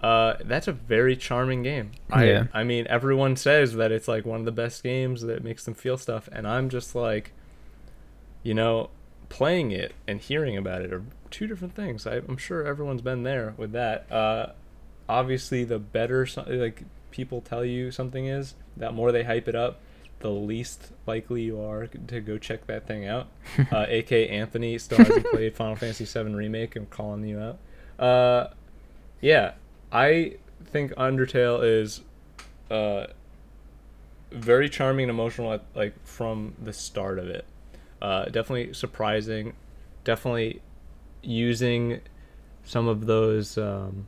uh, 0.00 0.36
that's 0.42 0.66
a 0.66 0.72
very 0.72 1.16
charming 1.16 1.62
game. 1.62 1.90
I, 2.10 2.48
I 2.54 2.64
mean, 2.64 2.86
everyone 2.88 3.36
says 3.36 3.74
that 3.74 3.92
it's 3.92 4.08
like 4.08 4.24
one 4.24 4.40
of 4.40 4.46
the 4.46 4.52
best 4.52 4.82
games 4.82 5.20
that 5.22 5.44
makes 5.44 5.64
them 5.66 5.74
feel 5.74 5.98
stuff, 5.98 6.26
and 6.32 6.46
I'm 6.48 6.70
just 6.70 6.94
like, 6.94 7.32
you 8.42 8.54
know, 8.54 8.88
playing 9.28 9.70
it 9.72 9.94
and 10.06 10.20
hearing 10.20 10.56
about 10.56 10.82
it 10.82 10.92
are 10.92 11.02
two 11.30 11.46
different 11.46 11.74
things. 11.74 12.06
I, 12.06 12.16
I'm 12.16 12.36
sure 12.36 12.64
everyone's 12.66 13.02
been 13.02 13.22
there 13.22 13.54
with 13.56 13.72
that. 13.72 14.10
Uh, 14.10 14.52
obviously, 15.08 15.64
the 15.64 15.78
better 15.78 16.26
so- 16.26 16.44
like 16.48 16.82
people 17.10 17.40
tell 17.40 17.64
you 17.64 17.90
something 17.90 18.26
is, 18.26 18.54
that 18.76 18.92
more 18.94 19.12
they 19.12 19.22
hype 19.22 19.48
it 19.48 19.54
up, 19.54 19.80
the 20.20 20.30
least 20.30 20.90
likely 21.06 21.42
you 21.42 21.60
are 21.60 21.86
to 21.86 22.20
go 22.20 22.38
check 22.38 22.66
that 22.66 22.86
thing 22.86 23.06
out. 23.06 23.28
Uh, 23.70 23.86
AK 23.88 24.12
Anthony 24.12 24.78
still 24.78 24.98
hasn't 24.98 25.26
played 25.26 25.54
Final 25.56 25.76
Fantasy 25.76 26.04
VII 26.04 26.34
Remake. 26.34 26.74
I'm 26.76 26.86
calling 26.86 27.24
you 27.24 27.38
out. 27.38 27.58
Uh, 28.04 28.52
yeah, 29.20 29.52
I 29.92 30.36
think 30.66 30.92
Undertale 30.94 31.62
is 31.62 32.00
uh, 32.70 33.06
very 34.32 34.68
charming 34.68 35.04
and 35.04 35.10
emotional, 35.10 35.52
at, 35.52 35.62
like 35.74 35.94
from 36.04 36.54
the 36.60 36.72
start 36.72 37.18
of 37.18 37.28
it. 37.28 37.44
Uh, 38.02 38.26
definitely 38.26 38.72
surprising. 38.74 39.54
Definitely 40.04 40.60
using 41.22 42.00
some 42.64 42.88
of 42.88 43.06
those 43.06 43.56
um, 43.58 44.06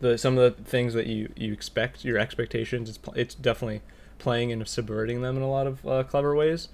the 0.00 0.16
some 0.16 0.38
of 0.38 0.56
the 0.56 0.62
things 0.64 0.94
that 0.94 1.06
you 1.06 1.32
you 1.36 1.52
expect 1.52 2.04
your 2.04 2.18
expectations. 2.18 2.88
It's 2.88 2.98
pl- 2.98 3.14
it's 3.14 3.34
definitely 3.34 3.82
playing 4.18 4.52
and 4.52 4.66
subverting 4.66 5.22
them 5.22 5.36
in 5.36 5.42
a 5.42 5.50
lot 5.50 5.66
of 5.66 5.86
uh, 5.86 6.02
clever 6.04 6.34
ways. 6.34 6.68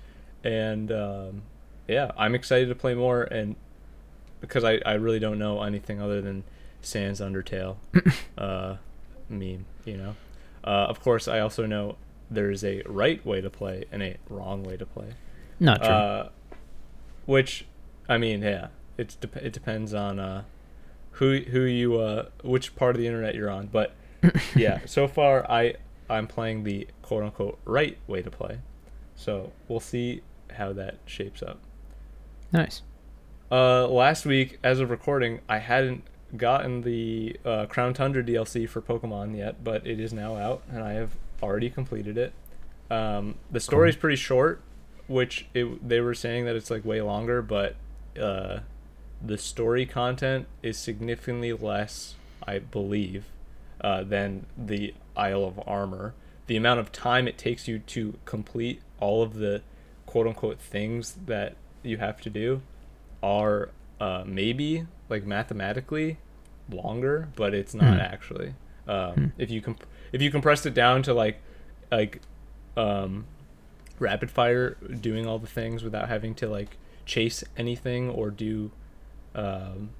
and 0.45 0.91
um, 0.93 1.43
yeah, 1.89 2.11
I'm 2.16 2.35
excited 2.35 2.69
to 2.69 2.74
play 2.74 2.95
more, 2.95 3.23
and 3.23 3.55
because 4.41 4.65
I, 4.65 4.81
I 4.85 4.95
really 4.95 5.19
don't 5.20 5.39
know 5.39 5.62
anything 5.62 6.01
other 6.01 6.20
than 6.20 6.45
Sans 6.83 7.20
Undertale 7.20 7.77
uh, 8.39 8.77
meme, 9.28 9.65
you 9.85 9.97
know. 9.97 10.16
Uh, 10.65 10.87
of 10.89 11.01
course, 11.01 11.28
I 11.28 11.39
also 11.41 11.65
know 11.66 11.97
there's 12.31 12.65
a 12.65 12.83
right 12.87 13.24
way 13.24 13.41
to 13.41 13.49
play 13.51 13.85
and 13.93 14.03
a 14.03 14.16
wrong 14.28 14.65
way 14.65 14.77
to 14.77 14.85
play. 14.87 15.15
Not 15.59 15.83
true. 15.83 15.89
Uh, 15.93 16.28
which, 17.24 17.66
I 18.09 18.19
mean, 18.19 18.43
yeah, 18.43 18.69
it's 18.99 19.15
dep- 19.16 19.37
it 19.37 19.53
depends 19.53 19.95
on 19.95 20.19
uh, 20.19 20.45
who 21.12 21.41
who 21.41 21.62
you 21.62 21.99
uh, 21.99 22.27
which 22.43 22.77
part 22.77 22.95
of 22.95 23.01
the 23.01 23.07
internet 23.07 23.35
you're 23.35 23.51
on. 23.51 23.66
But 23.66 23.95
yeah, 24.55 24.81
so 24.87 25.09
far 25.09 25.51
I 25.51 25.74
I'm 26.09 26.27
playing 26.27 26.65
the 26.65 26.87
quote 27.03 27.23
unquote 27.24 27.59
right 27.65 27.99
way 28.07 28.23
to 28.23 28.31
play. 28.31 28.61
So 29.15 29.53
we'll 29.69 29.81
see 29.81 30.23
how 30.53 30.73
that 30.74 30.99
shapes 31.07 31.43
up. 31.43 31.59
nice. 32.53 32.83
Uh, 33.51 33.87
last 33.87 34.27
week, 34.27 34.59
as 34.65 34.81
of 34.81 34.91
recording, 34.91 35.41
I 35.49 35.59
hadn't 35.59 36.03
gotten 36.37 36.83
the 36.83 37.39
uh, 37.45 37.66
Crown 37.66 37.95
Tundra 37.95 38.23
DLC 38.23 38.69
for 38.69 38.83
Pokemon 38.83 39.37
yet, 39.37 39.62
but 39.62 39.87
it 39.87 40.01
is 40.01 40.12
now 40.12 40.37
out, 40.37 40.62
and 40.69 40.83
I 40.83 40.95
have 40.95 41.16
already 41.41 41.70
completed 41.70 42.19
it. 42.19 42.33
Um, 42.91 43.37
the 43.51 43.61
story 43.61 43.89
is 43.89 43.97
pretty 43.97 44.16
short, 44.16 44.61
which 45.07 45.47
it, 45.55 45.89
they 45.89 46.01
were 46.01 46.15
saying 46.15 46.45
that 46.47 46.57
it's 46.57 46.70
like 46.70 46.85
way 46.85 47.01
longer, 47.01 47.43
but 47.43 47.77
uh, 48.20 48.61
the 49.24 49.39
story 49.39 49.87
content 49.87 50.47
is 50.62 50.77
significantly 50.78 51.53
less, 51.53 52.15
I 52.47 52.59
believe, 52.59 53.27
uh, 53.81 54.03
than 54.05 54.47
the 54.57 54.95
Isle 55.16 55.45
of 55.45 55.61
Armor. 55.66 56.15
The 56.47 56.57
amount 56.57 56.81
of 56.81 56.93
time 56.93 57.27
it 57.28 57.39
takes 57.39 57.66
you 57.66 57.78
to 57.81 58.15
complete 58.24 58.81
all 59.01 59.23
of 59.23 59.35
the 59.35 59.62
quote 60.07 60.27
unquote 60.27 60.59
things 60.61 61.16
that 61.27 61.57
you 61.83 61.99
have 61.99 62.20
to 62.23 62.31
do 62.31 62.62
are 63.23 63.70
uh, 64.01 64.23
maybe 64.27 64.87
like 65.09 65.24
mathematically 65.24 66.19
longer, 66.70 67.28
but 67.37 67.55
it's 67.55 67.74
not 67.74 67.95
Hmm. 67.95 68.01
actually. 68.01 68.55
Um, 68.89 69.33
If 69.39 69.51
you 69.51 69.61
comp- 69.61 69.87
if 70.12 70.23
you 70.23 70.31
compressed 70.31 70.66
it 70.66 70.74
down 70.74 71.03
to 71.05 71.15
like 71.15 71.41
like 71.91 72.20
um, 72.77 73.24
rapid 73.98 74.31
fire, 74.31 74.77
doing 75.01 75.27
all 75.27 75.39
the 75.39 75.47
things 75.47 75.82
without 75.82 76.09
having 76.09 76.35
to 76.36 76.48
like 76.48 76.77
chase 77.05 77.43
anything 77.56 78.10
or 78.10 78.31
do 78.31 78.70
um, 79.35 79.90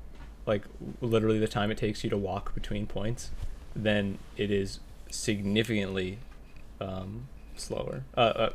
like 0.47 0.65
literally 1.01 1.39
the 1.39 1.49
time 1.49 1.71
it 1.71 1.79
takes 1.79 2.05
you 2.05 2.11
to 2.11 2.17
walk 2.17 2.55
between 2.55 2.87
points, 2.87 3.31
then 3.75 4.19
it 4.37 4.51
is 4.51 4.81
significantly 5.11 6.19
um, 6.81 7.29
slower. 7.57 8.05
Uh, 8.17 8.21
uh, 8.21 8.51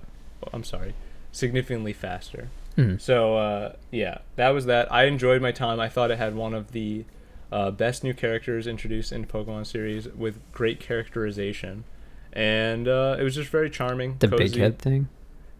I'm 0.53 0.63
sorry, 0.63 0.93
significantly 1.31 1.93
faster. 1.93 2.49
Mhm. 2.77 2.99
So 3.01 3.37
uh, 3.37 3.75
yeah, 3.91 4.19
that 4.37 4.49
was 4.49 4.65
that. 4.65 4.91
I 4.91 5.05
enjoyed 5.05 5.41
my 5.41 5.51
time. 5.51 5.79
I 5.79 5.89
thought 5.89 6.11
it 6.11 6.17
had 6.17 6.35
one 6.35 6.53
of 6.53 6.71
the 6.71 7.05
uh, 7.51 7.71
best 7.71 8.03
new 8.03 8.13
characters 8.13 8.65
introduced 8.65 9.11
in 9.11 9.25
Pokemon 9.25 9.65
series 9.67 10.07
with 10.07 10.39
great 10.53 10.79
characterization, 10.79 11.83
and 12.31 12.87
uh, 12.87 13.17
it 13.19 13.23
was 13.23 13.35
just 13.35 13.49
very 13.49 13.69
charming. 13.69 14.15
The 14.19 14.29
big 14.29 14.55
head 14.55 14.79
thing. 14.79 15.09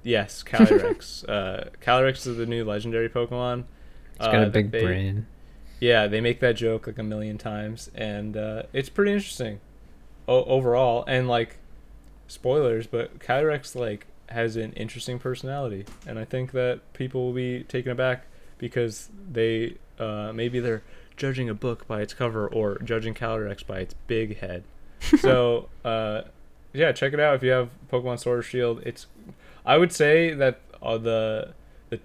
Yes, 0.04 0.44
Calyrex. 0.44 1.24
uh, 1.30 1.70
Calyrex 1.82 2.26
is 2.28 2.38
the 2.38 2.46
new 2.46 2.64
legendary 2.66 3.10
Pokemon. 3.10 3.66
It's 4.16 4.26
got 4.26 4.36
a 4.36 4.48
Uh, 4.48 4.50
big 4.50 4.72
they- 4.72 4.84
brain. 4.84 5.28
Yeah, 5.80 6.06
they 6.06 6.22
make 6.22 6.40
that 6.42 6.56
joke 6.58 6.86
like 6.86 7.00
a 7.00 7.04
million 7.04 7.40
times, 7.40 7.90
and 7.96 8.38
uh, 8.38 8.64
it's 8.72 8.88
pretty 8.90 9.14
interesting 9.14 9.60
o- 10.28 10.44
overall. 10.44 11.04
And 11.08 11.28
like, 11.28 11.58
spoilers, 12.28 12.86
but 12.88 13.18
Calyrex 13.20 13.76
like 13.76 14.06
has 14.30 14.56
an 14.58 14.74
interesting 14.74 15.18
personality, 15.18 15.86
and 16.06 16.20
I 16.20 16.26
think 16.26 16.52
that 16.52 16.94
people 16.94 17.26
will 17.26 17.34
be 17.34 17.64
taken 17.64 17.92
aback 17.92 18.26
because 18.60 19.10
they 19.32 19.78
uh, 20.00 20.32
maybe 20.36 20.60
they're 20.60 20.84
judging 21.18 21.50
a 21.50 21.54
book 21.56 21.88
by 21.88 22.02
its 22.02 22.14
cover 22.14 22.48
or 22.48 22.78
judging 22.80 23.16
Calyrex 23.16 23.66
by 23.66 23.80
its 23.80 23.96
big 24.06 24.38
head. 24.38 24.64
so 25.20 25.68
uh, 25.84 26.22
yeah, 26.74 26.92
check 26.92 27.12
it 27.12 27.20
out 27.20 27.34
if 27.34 27.42
you 27.44 27.50
have 27.50 27.70
Pokemon 27.92 28.20
Sword 28.20 28.38
or 28.40 28.44
Shield. 28.44 28.84
It's 28.86 29.08
I 29.66 29.78
would 29.78 29.92
say 29.92 30.34
that 30.34 30.60
uh, 30.82 30.98
the 30.98 31.54
the 31.90 32.00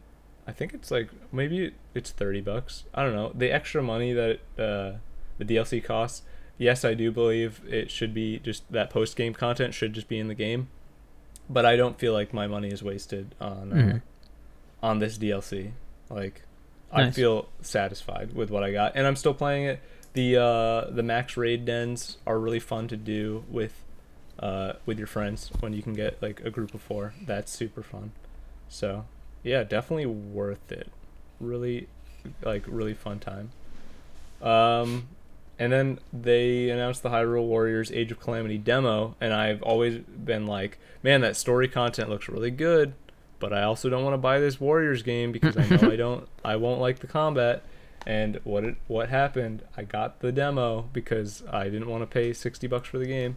I 0.46 0.52
think 0.52 0.74
it's 0.74 0.90
like 0.90 1.08
maybe 1.32 1.72
it's 1.94 2.10
thirty 2.10 2.40
bucks. 2.40 2.84
I 2.94 3.02
don't 3.02 3.14
know 3.14 3.32
the 3.34 3.50
extra 3.52 3.82
money 3.82 4.12
that 4.12 4.38
uh, 4.58 4.98
the 5.38 5.44
DLC 5.44 5.82
costs. 5.82 6.22
Yes, 6.58 6.84
I 6.84 6.94
do 6.94 7.10
believe 7.12 7.60
it 7.68 7.90
should 7.90 8.14
be 8.14 8.38
just 8.38 8.70
that 8.72 8.90
post 8.90 9.16
game 9.16 9.34
content 9.34 9.74
should 9.74 9.92
just 9.92 10.08
be 10.08 10.18
in 10.18 10.28
the 10.28 10.34
game, 10.34 10.68
but 11.50 11.66
I 11.66 11.76
don't 11.76 11.98
feel 11.98 12.12
like 12.14 12.32
my 12.32 12.46
money 12.46 12.68
is 12.68 12.82
wasted 12.82 13.34
on 13.40 13.72
uh, 13.72 13.76
Mhm. 13.76 14.02
on 14.82 14.98
this 14.98 15.18
DLC. 15.18 15.72
Like 16.08 16.42
I 16.92 17.10
feel 17.10 17.48
satisfied 17.60 18.32
with 18.34 18.48
what 18.50 18.62
I 18.62 18.72
got, 18.72 18.92
and 18.94 19.06
I'm 19.06 19.16
still 19.16 19.34
playing 19.34 19.64
it. 19.66 19.80
The 20.14 20.36
uh, 20.36 20.90
the 20.90 21.02
max 21.02 21.36
raid 21.36 21.64
dens 21.66 22.16
are 22.26 22.38
really 22.38 22.60
fun 22.60 22.88
to 22.88 22.96
do 22.96 23.44
with 23.50 23.84
uh, 24.38 24.74
with 24.84 24.98
your 24.98 25.06
friends 25.06 25.50
when 25.60 25.72
you 25.72 25.82
can 25.82 25.94
get 25.94 26.20
like 26.22 26.40
a 26.40 26.50
group 26.50 26.74
of 26.74 26.82
four. 26.82 27.14
That's 27.24 27.52
super 27.52 27.82
fun. 27.82 28.12
So 28.68 29.04
yeah, 29.42 29.64
definitely 29.64 30.06
worth 30.06 30.70
it. 30.72 30.90
Really, 31.40 31.88
like 32.42 32.64
really 32.66 32.94
fun 32.94 33.18
time. 33.18 33.50
Um, 34.42 35.08
and 35.58 35.72
then 35.72 35.98
they 36.12 36.68
announced 36.68 37.02
the 37.02 37.08
Hyrule 37.08 37.46
Warriors 37.46 37.90
Age 37.90 38.12
of 38.12 38.20
Calamity 38.20 38.58
demo, 38.58 39.16
and 39.20 39.32
I've 39.32 39.62
always 39.62 39.98
been 39.98 40.46
like, 40.46 40.78
man, 41.02 41.22
that 41.22 41.36
story 41.36 41.68
content 41.68 42.10
looks 42.10 42.28
really 42.28 42.50
good, 42.50 42.92
but 43.38 43.52
I 43.52 43.62
also 43.62 43.88
don't 43.88 44.04
want 44.04 44.14
to 44.14 44.18
buy 44.18 44.38
this 44.38 44.60
Warriors 44.60 45.02
game 45.02 45.32
because 45.32 45.56
I 45.56 45.66
know 45.68 45.90
I 45.92 45.96
don't, 45.96 46.28
I 46.44 46.56
won't 46.56 46.80
like 46.80 46.98
the 46.98 47.06
combat. 47.06 47.62
And 48.06 48.38
what 48.44 48.64
it, 48.64 48.76
what 48.86 49.08
happened? 49.08 49.62
I 49.76 49.82
got 49.82 50.20
the 50.20 50.30
demo 50.30 50.88
because 50.92 51.42
I 51.50 51.64
didn't 51.64 51.88
want 51.88 52.02
to 52.02 52.06
pay 52.06 52.32
sixty 52.32 52.68
bucks 52.68 52.88
for 52.88 52.98
the 52.98 53.06
game. 53.06 53.36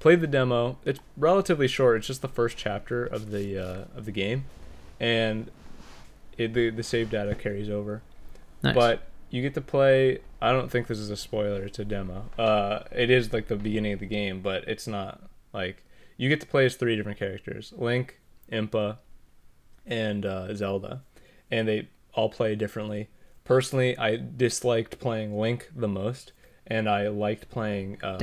Played 0.00 0.22
the 0.22 0.26
demo. 0.26 0.78
It's 0.84 0.98
relatively 1.16 1.68
short. 1.68 1.98
It's 1.98 2.06
just 2.06 2.22
the 2.22 2.28
first 2.28 2.56
chapter 2.56 3.04
of 3.04 3.30
the 3.30 3.58
uh, 3.58 3.84
of 3.94 4.06
the 4.06 4.12
game, 4.12 4.46
and 4.98 5.50
it, 6.38 6.54
the 6.54 6.70
the 6.70 6.82
save 6.82 7.10
data 7.10 7.34
carries 7.34 7.68
over. 7.68 8.02
Nice. 8.62 8.74
But 8.74 9.02
you 9.28 9.42
get 9.42 9.52
to 9.54 9.60
play. 9.60 10.20
I 10.40 10.52
don't 10.52 10.70
think 10.70 10.86
this 10.86 10.98
is 10.98 11.10
a 11.10 11.16
spoiler. 11.18 11.64
It's 11.64 11.78
a 11.78 11.84
demo. 11.84 12.24
Uh, 12.38 12.80
it 12.90 13.10
is 13.10 13.32
like 13.34 13.48
the 13.48 13.56
beginning 13.56 13.92
of 13.92 14.00
the 14.00 14.06
game, 14.06 14.40
but 14.40 14.66
it's 14.66 14.86
not 14.86 15.20
like 15.52 15.84
you 16.16 16.30
get 16.30 16.40
to 16.40 16.46
play 16.46 16.64
as 16.64 16.76
three 16.76 16.96
different 16.96 17.18
characters: 17.18 17.74
Link, 17.76 18.20
Impa, 18.50 18.96
and 19.86 20.24
uh, 20.24 20.54
Zelda, 20.54 21.02
and 21.50 21.68
they 21.68 21.88
all 22.14 22.30
play 22.30 22.54
differently. 22.54 23.10
Personally, 23.44 23.98
I 23.98 24.16
disliked 24.16 24.98
playing 24.98 25.38
Link 25.38 25.70
the 25.76 25.88
most, 25.88 26.32
and 26.66 26.88
I 26.88 27.08
liked 27.08 27.50
playing. 27.50 27.98
Uh. 28.02 28.16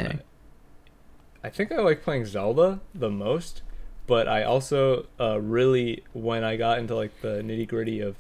I 1.48 1.50
think 1.50 1.72
I 1.72 1.78
like 1.78 2.04
playing 2.04 2.26
Zelda 2.26 2.82
the 2.94 3.10
most, 3.10 3.62
but 4.06 4.28
I 4.28 4.44
also 4.44 5.08
uh, 5.20 5.40
really 5.40 6.04
when 6.14 6.44
I 6.44 6.58
got 6.58 6.78
into 6.80 6.94
like 6.94 7.22
the 7.22 7.42
nitty 7.42 7.68
gritty 7.68 8.02
of 8.02 8.18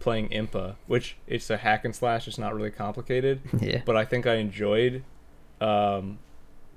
playing 0.00 0.28
Impa, 0.30 0.74
which 0.88 1.16
it's 1.28 1.48
a 1.50 1.56
hack 1.58 1.84
and 1.84 1.94
slash. 1.94 2.26
It's 2.26 2.36
not 2.38 2.52
really 2.54 2.70
complicated, 2.72 3.40
yeah. 3.60 3.82
but 3.86 3.96
I 3.96 4.04
think 4.04 4.26
I 4.26 4.34
enjoyed 4.34 5.04
um, 5.60 6.18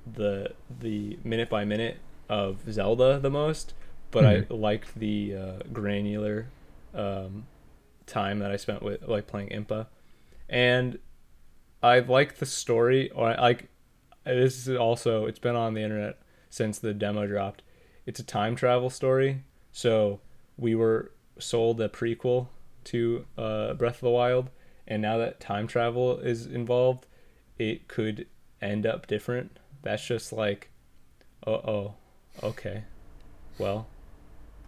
the 0.06 0.52
the 0.80 1.18
minute 1.24 1.50
by 1.50 1.64
minute 1.64 1.98
of 2.28 2.58
Zelda 2.70 3.18
the 3.18 3.30
most. 3.30 3.74
But 4.10 4.24
I 4.24 4.34
Mhm. 4.42 4.60
liked 4.60 4.94
the 4.94 5.34
uh, 5.34 5.58
granular 5.72 6.46
um, 6.94 7.46
time 8.06 8.38
that 8.38 8.50
I 8.52 8.56
spent 8.56 8.82
with 8.82 9.02
like 9.02 9.26
playing 9.26 9.48
Impa, 9.50 9.88
and 10.48 10.98
I 11.82 11.98
like 11.98 12.36
the 12.36 12.46
story. 12.46 13.10
Or 13.10 13.28
I 13.30 13.40
like 13.40 13.68
this 14.34 14.66
is 14.66 14.76
also 14.76 15.26
it's 15.26 15.38
been 15.38 15.56
on 15.56 15.74
the 15.74 15.82
internet 15.82 16.18
since 16.50 16.78
the 16.78 16.94
demo 16.94 17.26
dropped. 17.26 17.62
It's 18.06 18.20
a 18.20 18.24
time 18.24 18.56
travel 18.56 18.90
story. 18.90 19.42
So 19.72 20.20
we 20.56 20.74
were 20.74 21.12
sold 21.38 21.80
a 21.80 21.88
prequel 21.88 22.48
to 22.84 23.24
uh, 23.36 23.74
Breath 23.74 23.96
of 23.96 24.00
the 24.00 24.10
Wild, 24.10 24.50
and 24.86 25.02
now 25.02 25.18
that 25.18 25.40
time 25.40 25.66
travel 25.66 26.18
is 26.18 26.46
involved, 26.46 27.06
it 27.58 27.86
could 27.88 28.26
end 28.62 28.86
up 28.86 29.06
different. 29.06 29.58
That's 29.82 30.04
just 30.04 30.32
like, 30.32 30.70
oh, 31.46 31.52
oh, 31.52 31.94
okay, 32.42 32.84
well, 33.58 33.86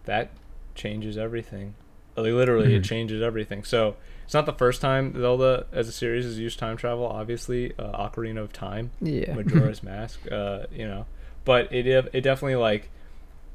that 0.05 0.29
changes 0.75 1.17
everything. 1.17 1.73
Literally, 2.15 2.75
it 2.75 2.81
Mhm. 2.83 2.85
changes 2.85 3.21
everything. 3.21 3.63
So 3.63 3.95
it's 4.25 4.33
not 4.33 4.45
the 4.45 4.53
first 4.53 4.81
time 4.81 5.13
Zelda 5.19 5.65
as 5.71 5.87
a 5.87 5.91
series 5.91 6.25
has 6.25 6.39
used 6.39 6.59
time 6.59 6.77
travel. 6.77 7.05
Obviously, 7.05 7.73
uh, 7.77 8.07
Ocarina 8.07 8.39
of 8.39 8.53
Time 8.53 8.91
Yeah. 9.01 9.33
Majora's 9.35 9.83
Mask, 9.91 10.19
uh, 10.31 10.65
you 10.71 10.87
know. 10.87 11.05
But 11.45 11.71
it 11.73 11.87
it 11.87 12.21
definitely 12.21 12.55
like 12.55 12.89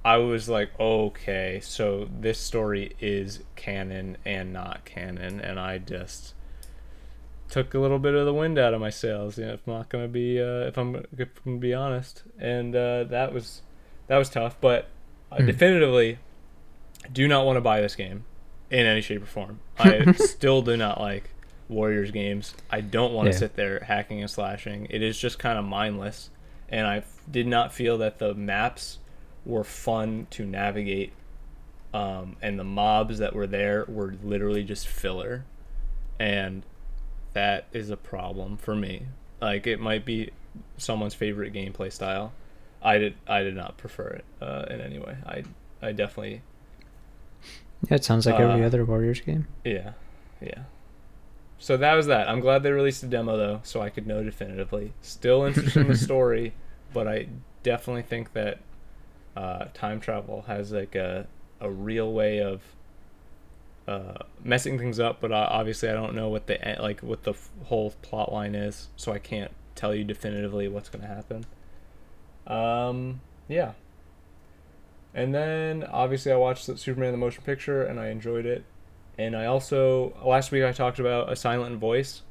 I 0.05 0.18
was 0.18 0.48
like, 0.48 0.70
okay, 0.78 1.60
so 1.62 2.09
this 2.20 2.38
story 2.38 2.94
is 3.01 3.40
canon 3.56 4.16
and 4.24 4.52
not 4.52 4.84
canon, 4.84 5.40
and 5.40 5.59
I 5.59 5.78
just 5.78 6.34
took 7.48 7.74
a 7.74 7.78
little 7.78 7.98
bit 7.98 8.14
of 8.14 8.26
the 8.26 8.34
wind 8.34 8.59
out 8.59 8.74
of 8.74 8.80
my 8.80 8.90
sails. 8.90 9.38
You 9.38 9.47
know, 9.47 9.52
if 9.55 9.60
I'm 9.66 9.72
not 9.74 9.88
gonna 9.88 10.09
be, 10.09 10.40
uh, 10.40 10.66
if 10.68 10.76
I'm 10.78 10.97
if 10.97 11.06
I'm 11.18 11.28
gonna 11.44 11.59
be 11.59 11.74
honest, 11.74 12.22
and 12.38 12.74
uh, 12.74 13.05
that 13.05 13.32
was 13.32 13.62
that 14.09 14.16
was 14.18 14.28
tough. 14.28 14.56
But 14.60 14.88
Hmm. 15.32 15.44
definitively, 15.47 16.18
do 17.12 17.26
not 17.26 17.44
want 17.44 17.56
to 17.56 17.60
buy 17.60 17.80
this 17.80 17.97
game. 17.97 18.24
In 18.70 18.86
any 18.86 19.01
shape 19.01 19.22
or 19.22 19.26
form. 19.26 19.60
I 19.78 20.12
still 20.12 20.62
do 20.62 20.76
not 20.76 21.01
like 21.01 21.30
Warriors 21.68 22.10
games. 22.10 22.55
I 22.70 22.80
don't 22.80 23.12
want 23.12 23.26
to 23.26 23.32
Yeah. 23.32 23.38
sit 23.38 23.56
there 23.56 23.80
hacking 23.80 24.20
and 24.20 24.30
slashing. 24.30 24.86
It 24.90 25.02
is 25.02 25.18
just 25.18 25.38
kind 25.38 25.59
of 25.59 25.64
mindless, 25.64 26.30
and 26.68 26.86
I 26.86 26.98
f- 26.98 27.20
did 27.30 27.47
not 27.47 27.72
feel 27.72 27.98
that 27.98 28.18
the 28.18 28.34
maps 28.34 28.98
were 29.44 29.64
fun 29.64 30.26
to 30.30 30.44
navigate. 30.44 31.12
Um, 31.94 32.36
and 32.43 32.59
the 32.59 32.64
mobs 32.64 33.18
that 33.18 33.34
were 33.34 33.47
there 33.47 33.84
were 33.88 34.14
literally 34.22 34.64
just 34.64 34.86
filler, 34.86 35.44
and 36.18 36.62
that 37.32 37.66
is 37.72 37.90
a 37.90 37.97
problem 37.97 38.56
for 38.59 38.74
me. 38.74 39.06
Like 39.40 39.66
it 39.66 39.80
might 39.80 40.05
be 40.05 40.30
someone's 40.78 41.14
favorite 41.14 41.52
gameplay 41.52 41.93
style. 41.93 42.32
I 42.82 42.98
did 42.98 43.14
I 43.26 43.43
did 43.43 43.55
not 43.56 43.76
prefer 43.78 44.09
it 44.09 44.24
uh, 44.43 44.66
in 44.68 44.80
any 44.80 44.98
way. 44.98 45.16
I 45.26 45.44
I 45.80 45.93
definitely 45.93 46.43
Yeah, 47.89 47.97
it 47.97 48.05
sounds 48.05 48.27
like 48.27 48.40
every 48.40 48.62
Uh, 48.62 48.66
other 48.66 48.85
Warriors 48.85 49.20
game. 49.20 49.47
yeah 49.65 49.93
yeah. 50.40 50.62
So 51.59 51.77
that 51.78 51.94
was 51.94 52.07
that. 52.07 52.28
I'm 52.28 52.40
glad 52.40 52.62
they 52.62 52.70
released 52.73 53.03
a 53.03 53.07
demo 53.07 53.36
though, 53.36 53.61
so 53.62 53.81
I 53.81 53.89
could 53.90 54.07
know 54.07 54.23
definitively. 54.23 54.93
Still 55.01 55.44
interested 55.44 55.81
in 55.81 55.89
the 55.89 55.97
story, 56.11 56.53
but 56.93 57.09
I 57.09 57.28
definitely 57.62 58.03
think 58.03 58.32
that 58.35 58.59
uh, 59.36 59.66
time 59.74 60.01
travel 60.01 60.43
has 60.47 60.73
like 60.73 60.94
a 60.94 61.27
a 61.61 61.70
real 61.70 62.12
way 62.12 62.40
of 62.43 62.61
uh, 63.89 64.19
messing 64.44 64.78
things 64.78 65.01
up. 65.01 65.20
But 65.20 65.32
uh, 65.32 65.48
obviously, 65.51 65.89
I 65.89 65.94
don't 65.94 66.15
know 66.15 66.28
what 66.28 66.47
the 66.47 66.59
like 66.81 67.01
what 67.01 67.23
the 67.24 67.31
f- 67.32 67.48
whole 67.65 67.93
plot 68.03 68.31
line 68.32 68.55
is, 68.55 68.89
so 68.97 69.12
I 69.12 69.19
can't 69.19 69.51
tell 69.74 69.94
you 69.94 70.05
definitively 70.05 70.69
what's 70.69 70.89
gonna 70.90 71.07
happen. 71.07 71.47
Um, 72.47 73.20
yeah. 73.48 73.73
And 75.16 75.34
then 75.34 75.82
obviously 75.82 76.30
I 76.30 76.36
watched 76.36 76.66
the 76.68 76.76
Superman 76.76 77.10
the 77.10 77.18
motion 77.18 77.43
picture 77.43 77.82
and 77.82 77.98
I 77.98 78.09
enjoyed 78.10 78.44
it. 78.47 78.64
And 79.18 79.34
I 79.34 79.47
also 79.47 80.12
last 80.22 80.52
week 80.52 80.62
I 80.62 80.70
talked 80.72 80.98
about 80.98 81.32
A 81.32 81.34
Silent 81.36 81.78
Voice. 81.78 82.22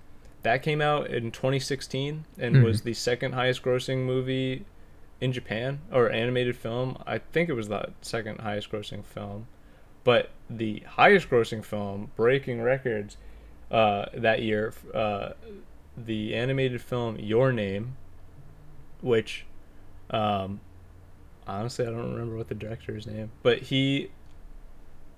That 0.44 0.62
came 0.62 0.80
out 0.82 1.07
in 1.10 1.32
2016 1.32 2.26
and 2.38 2.57
Mhm. 2.57 2.64
was 2.64 2.84
the 2.84 2.94
second 2.94 3.34
highest 3.34 3.64
grossing 3.64 4.06
movie 4.06 4.66
in 5.20 5.32
Japan 5.34 5.80
or 5.91 6.12
animated 6.12 6.56
film. 6.56 7.02
I 7.07 7.18
think 7.18 7.49
it 7.49 7.53
was 7.53 7.70
the 7.70 7.90
second 8.02 8.41
highest 8.41 8.72
grossing 8.72 9.03
film. 9.03 9.48
But 10.03 10.30
the 10.48 10.84
highest 10.86 11.30
grossing 11.32 11.66
film, 11.66 12.12
breaking 12.16 12.62
records 12.62 13.18
uh, 13.72 14.06
that 14.14 14.44
year, 14.44 14.72
uh, 14.94 15.30
the 15.98 16.36
animated 16.36 16.80
film 16.82 17.18
Your 17.18 17.52
Name, 17.52 17.98
which 19.02 19.45
um, 20.12 20.60
honestly 21.48 21.86
I 21.86 21.90
don't 21.90 22.12
remember 22.14 22.36
what 22.38 22.48
the 22.50 22.56
director's 22.56 23.06
name, 23.08 23.32
but 23.44 23.60
he 23.64 24.12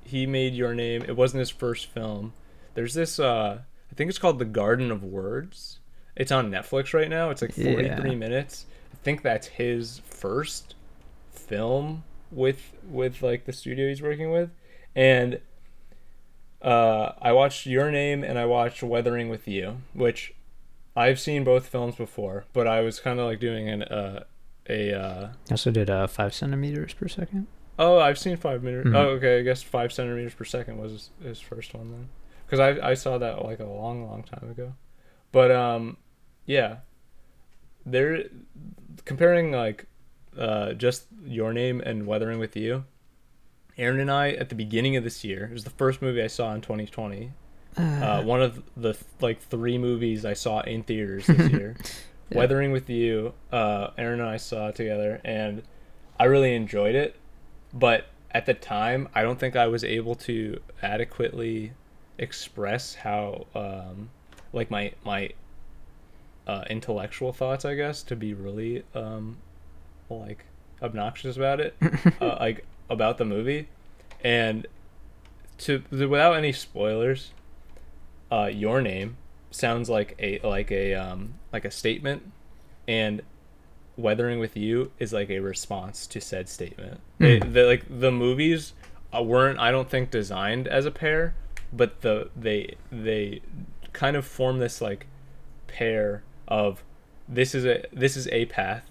he 0.03 0.25
made 0.25 0.53
Your 0.53 0.73
Name. 0.73 1.03
It 1.03 1.15
wasn't 1.17 1.39
his 1.39 1.49
first 1.49 1.87
film. 1.87 2.33
There's 2.75 2.93
this 2.93 3.19
uh, 3.19 3.59
I 3.91 3.95
think 3.95 4.09
it's 4.09 4.19
called 4.19 4.39
The 4.39 4.45
Garden 4.45 4.91
of 4.91 5.03
Words. 5.03 5.79
It's 6.15 6.31
on 6.31 6.49
Netflix 6.49 6.93
right 6.93 7.09
now. 7.09 7.29
It's 7.29 7.41
like 7.41 7.53
43 7.53 7.85
Yeah. 7.85 8.15
minutes. 8.15 8.65
I 8.93 8.95
think 9.03 9.21
that's 9.21 9.47
his 9.47 9.99
first 10.05 10.75
film 11.31 12.03
with 12.31 12.73
with 12.87 13.21
like 13.21 13.45
the 13.45 13.53
studio 13.53 13.87
he's 13.87 14.01
working 14.01 14.31
with 14.31 14.49
and 14.95 15.39
uh, 16.61 17.11
I 17.21 17.31
watched 17.33 17.65
Your 17.67 17.91
Name 17.91 18.23
and 18.23 18.37
I 18.39 18.45
watched 18.45 18.81
Weathering 18.81 19.29
with 19.29 19.47
You, 19.47 19.77
which 19.93 20.33
I've 20.95 21.19
seen 21.19 21.43
both 21.43 21.67
films 21.67 21.95
before, 21.95 22.45
but 22.51 22.65
I 22.67 22.81
was 22.81 22.99
kind 22.99 23.19
of 23.19 23.27
like 23.27 23.39
doing 23.39 23.69
an 23.69 23.83
uh, 23.83 24.23
a 24.69 24.93
uh, 24.93 25.27
I 25.49 25.51
also 25.51 25.71
did 25.71 25.89
uh, 25.89 26.07
five 26.07 26.33
centimeters 26.33 26.93
per 26.93 27.07
second. 27.07 27.47
oh 27.79 27.99
I've 27.99 28.17
seen 28.19 28.37
five 28.37 28.63
meters. 28.63 28.85
Mhm. 28.85 28.95
Oh 28.95 29.09
okay, 29.17 29.39
I 29.39 29.41
guess 29.43 29.61
five 29.63 29.91
centimeters 29.93 30.33
per 30.33 30.43
second 30.45 30.77
was 30.77 30.91
his, 30.91 31.09
his 31.23 31.39
first 31.39 31.73
one 31.73 31.91
then, 31.91 32.09
because 32.45 32.59
I 32.59 32.89
I 32.91 32.93
saw 32.93 33.17
that 33.17 33.43
like 33.43 33.59
a 33.59 33.65
long 33.65 34.05
long 34.07 34.23
time 34.23 34.49
ago, 34.49 34.73
but 35.31 35.51
um 35.51 35.97
yeah, 36.45 36.77
there 37.85 38.23
comparing 39.05 39.51
like 39.51 39.85
uh 40.37 40.73
just 40.73 41.05
Your 41.25 41.53
Name 41.53 41.81
and 41.81 42.05
Weathering 42.05 42.39
with 42.39 42.55
You. 42.55 42.85
Aren 43.77 43.99
and 43.99 44.09
I 44.09 44.31
at 44.31 44.49
the 44.49 44.55
beginning 44.55 44.95
of 44.95 45.03
this 45.03 45.23
year, 45.23 45.45
it 45.45 45.53
was 45.53 45.63
the 45.63 45.69
first 45.69 46.01
movie 46.01 46.21
I 46.23 46.27
saw 46.27 46.51
in 46.55 46.61
2020. 46.61 47.31
Uh, 47.77 48.23
one 48.23 48.41
of 48.41 48.63
the 48.75 48.97
like 49.21 49.39
three 49.39 49.77
movies 49.77 50.25
I 50.25 50.33
saw 50.33 50.61
in 50.61 50.81
theaters 50.81 51.27
this 51.27 51.51
year. 51.51 51.75
Yeah. 52.29 52.39
Weathering 52.39 52.71
with 52.71 52.89
You, 52.89 53.33
uh, 53.51 53.89
Aren 53.97 54.19
and 54.19 54.29
I 54.29 54.37
saw 54.37 54.71
together, 54.71 55.21
and 55.23 55.63
I 56.19 56.25
really 56.25 56.55
enjoyed 56.55 56.95
it. 56.95 57.15
But 57.73 58.07
at 58.31 58.45
the 58.45 58.53
time, 58.53 59.07
I 59.15 59.23
don't 59.23 59.39
think 59.39 59.55
I 59.55 59.67
was 59.67 59.83
able 59.83 60.15
to 60.15 60.59
adequately 60.81 61.71
express 62.17 62.95
how, 62.95 63.45
um, 63.55 64.09
like 64.51 64.69
my 64.69 64.91
my 65.05 65.29
uh, 66.47 66.63
intellectual 66.69 67.31
thoughts, 67.31 67.63
I 67.63 67.75
guess, 67.75 68.03
to 68.03 68.15
be 68.15 68.33
really 68.33 68.83
um, 68.93 69.37
like 70.09 70.45
obnoxious 70.81 71.37
about 71.37 71.59
it, 71.59 71.75
uh, 72.21 72.37
like 72.39 72.65
about 72.89 73.17
the 73.17 73.25
movie, 73.25 73.69
and 74.23 74.67
to 75.59 75.81
without 75.89 76.35
any 76.35 76.51
spoilers, 76.51 77.31
uh, 78.31 78.49
your 78.51 78.81
name 78.81 79.17
sounds 79.51 79.89
like 79.89 80.15
a 80.19 80.39
like 80.47 80.71
a 80.71 80.93
um, 80.95 81.35
like 81.53 81.65
a 81.65 81.71
statement, 81.71 82.31
and 82.87 83.21
weathering 83.95 84.39
with 84.39 84.55
you 84.55 84.91
is 84.99 85.11
like 85.13 85.29
a 85.29 85.39
response 85.39 86.05
to 86.07 86.21
said 86.21 86.47
statement. 86.49 86.99
They- 87.17 87.39
Hmm. 87.39 87.51
the, 87.53 87.63
like 87.63 87.83
the 87.89 88.11
movies 88.11 88.73
uh, 89.15 89.23
weren't, 89.23 89.57
I 89.59 89.71
don't 89.71 89.89
think, 89.89 90.11
designed 90.11 90.67
as 90.67 90.85
a 90.85 90.91
pair, 90.91 91.33
but 91.73 92.01
the 92.01 92.29
they 92.35 92.75
they 92.91 93.41
kind 93.93 94.15
of 94.15 94.25
form 94.25 94.59
this 94.59 94.81
like 94.81 95.07
pair 95.67 96.23
of 96.47 96.83
this 97.27 97.55
is 97.55 97.65
a 97.65 97.83
this 97.91 98.15
is 98.15 98.27
a 98.27 98.45
path 98.45 98.89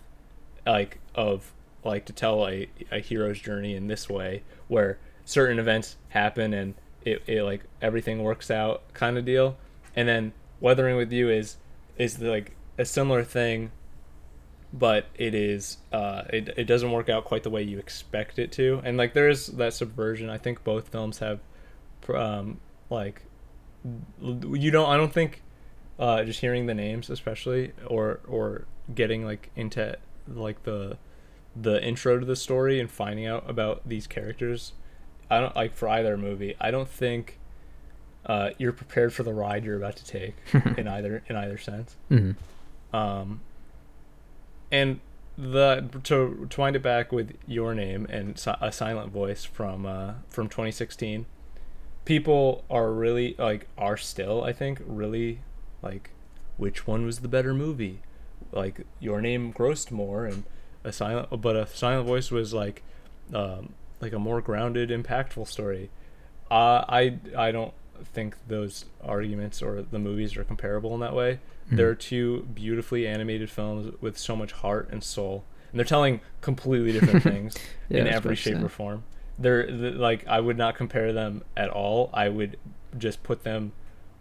like 0.66 0.99
of 1.15 1.53
like 1.85 2.05
to 2.07 2.12
tell 2.12 2.47
a, 2.49 2.69
a 2.91 2.99
hero's 2.99 3.39
journey 3.39 3.74
in 3.77 3.87
this 3.87 4.09
way 4.11 4.43
where 4.69 4.99
certain 5.24 5.59
events 5.61 5.97
happen 6.09 6.53
and 6.53 6.74
it, 7.05 7.23
it 7.28 7.43
like 7.45 7.62
everything 7.81 8.23
works 8.23 8.51
out 8.51 8.83
kind 8.93 9.16
of 9.16 9.24
deal 9.24 9.57
and 9.95 10.09
then 10.09 10.33
weathering 10.61 10.97
with 10.97 11.12
you 11.12 11.31
is 11.31 11.57
is 11.97 12.19
like 12.20 12.57
a 12.78 12.85
similar 12.85 13.24
thing 13.24 13.70
but 14.73 15.07
it 15.15 15.35
is 15.35 15.78
uh 15.93 16.23
it, 16.31 16.49
it 16.57 16.65
doesn't 16.65 16.91
work 16.91 17.09
out 17.09 17.24
quite 17.24 17.43
the 17.43 17.51
way 17.51 17.62
you 17.62 17.78
expect 17.78 18.39
it 18.39 18.53
to. 18.53 18.81
And 18.85 18.97
like 18.97 19.15
there 19.15 19.28
is 19.28 19.47
that 19.47 19.73
subversion. 19.73 20.28
I 20.28 20.39
think 20.39 20.65
both 20.65 20.89
films 20.89 21.19
have 21.19 21.41
um 22.15 22.61
like 22.91 23.23
you 24.20 24.70
don't 24.70 24.89
i 24.89 24.97
don't 24.97 25.12
think 25.12 25.43
uh 25.99 26.23
just 26.24 26.41
hearing 26.41 26.66
the 26.66 26.74
names 26.74 27.11
especially 27.11 27.73
or 27.87 28.20
or 28.27 28.65
getting 28.95 29.24
like 29.24 29.51
into 29.57 29.97
like 30.28 30.62
the 30.65 30.99
the 31.55 31.83
intro 31.83 32.19
to 32.19 32.27
the 32.27 32.37
story 32.37 32.81
and 32.81 32.91
finding 32.91 33.27
out 33.27 33.49
about 33.49 33.83
these 33.87 34.07
characters 34.07 34.73
i 35.31 35.41
don't 35.41 35.57
like 35.57 35.74
for 35.74 35.89
either 35.89 36.16
movie 36.16 36.55
i 36.61 36.70
don't 36.70 36.89
think 36.89 37.39
uh 38.27 38.51
you're 38.59 38.73
prepared 38.73 39.12
for 39.12 39.23
the 39.23 39.32
ride 39.32 39.65
you're 39.65 39.77
about 39.77 39.97
to 39.97 40.05
take 40.05 40.35
in 40.77 40.86
either 40.89 41.23
in 41.28 41.36
either 41.36 41.59
sense. 41.59 41.97
Hmm 42.09 42.32
um 42.93 43.40
and 44.70 45.01
the 45.36 45.89
to 46.05 46.47
to 46.48 46.61
wind 46.61 46.77
it 46.77 46.82
back 46.82 47.12
with 47.12 47.36
your 47.47 47.74
name 47.74 48.07
and 48.09 48.39
Si- 48.39 48.55
a 48.61 48.73
silent 48.73 49.12
voice 49.12 49.44
from 49.44 49.85
uh 49.85 50.15
from 50.28 50.48
2016 50.48 51.27
people 52.05 52.65
are 52.70 52.93
really 52.93 53.35
like 53.39 53.69
are 53.77 53.97
still 53.97 54.43
i 54.44 54.53
think 54.53 54.81
really 54.86 55.40
like 55.82 56.11
which 56.57 56.86
one 56.86 57.05
was 57.05 57.19
the 57.20 57.28
better 57.28 57.53
movie? 57.55 58.01
Like 58.53 58.86
your 59.01 59.20
name 59.20 59.53
grossed 59.53 59.90
more 59.90 60.24
and 60.24 60.44
a 60.85 60.93
silent 60.93 61.40
but 61.40 61.57
a 61.57 61.66
silent 61.66 62.07
voice 62.07 62.31
was 62.31 62.55
like 62.55 62.82
um 63.35 63.74
like 64.01 64.12
a 64.12 64.19
more 64.19 64.40
grounded 64.40 64.90
impactful 64.90 65.48
story. 65.48 65.90
Uh, 66.51 66.85
i 66.89 67.19
i 67.36 67.51
don't 67.51 67.74
think 68.05 68.36
those 68.48 68.85
arguments 69.02 69.62
or 69.62 69.82
the 69.82 69.98
movies 69.98 70.36
are 70.36 70.44
comparable 70.44 70.94
in 70.94 71.01
that 71.01 71.14
way. 71.14 71.40
They're 71.70 71.97
two 71.97 72.43
beautifully 72.55 73.09
animated 73.09 73.51
films 73.51 73.93
with 74.01 74.16
so 74.16 74.36
much 74.36 74.52
heart 74.52 74.89
and 74.90 75.02
soul 75.02 75.44
and 75.73 75.78
they're 75.78 75.85
telling 75.85 76.20
completely 76.40 76.93
different 76.93 77.23
things 77.35 77.55
Yeah, 77.89 78.02
in 78.02 78.06
every 78.06 78.36
shape 78.36 78.62
or 78.62 78.68
form. 78.68 79.05
They're 79.39 79.66
th- 79.66 79.94
like 79.94 80.27
i 80.27 80.40
would 80.40 80.56
not 80.56 80.77
compare 80.77 81.12
them 81.12 81.43
at 81.56 81.68
all. 81.68 82.09
I 82.14 82.28
would 82.28 82.56
just 82.97 83.23
put 83.23 83.43
them 83.43 83.73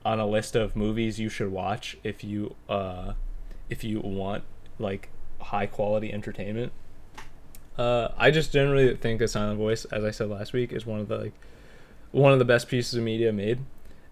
on 0.03 0.19
a 0.19 0.27
list 0.27 0.55
of 0.55 0.75
movies 0.75 1.19
you 1.19 1.29
should 1.29 1.51
watch 1.51 1.97
if 2.03 2.23
you 2.23 2.55
uh 2.67 3.13
if 3.69 3.83
you 3.83 3.99
want 4.01 4.43
like 4.79 5.09
high 5.39 5.65
quality 5.67 6.11
entertainment. 6.11 6.71
Uh 7.77 8.09
i 8.17 8.31
just 8.31 8.51
generally 8.51 8.95
think 8.95 9.21
a 9.21 9.27
silent 9.27 9.57
voice 9.57 9.85
as 9.85 10.03
i 10.03 10.11
said 10.11 10.29
last 10.29 10.51
week 10.53 10.73
is 10.73 10.85
one 10.85 10.99
of 10.99 11.07
the 11.07 11.17
like 11.17 11.33
one 12.11 12.33
of 12.33 12.39
the 12.39 12.45
best 12.45 12.67
pieces 12.67 12.95
of 12.95 13.03
media 13.03 13.31
made. 13.31 13.59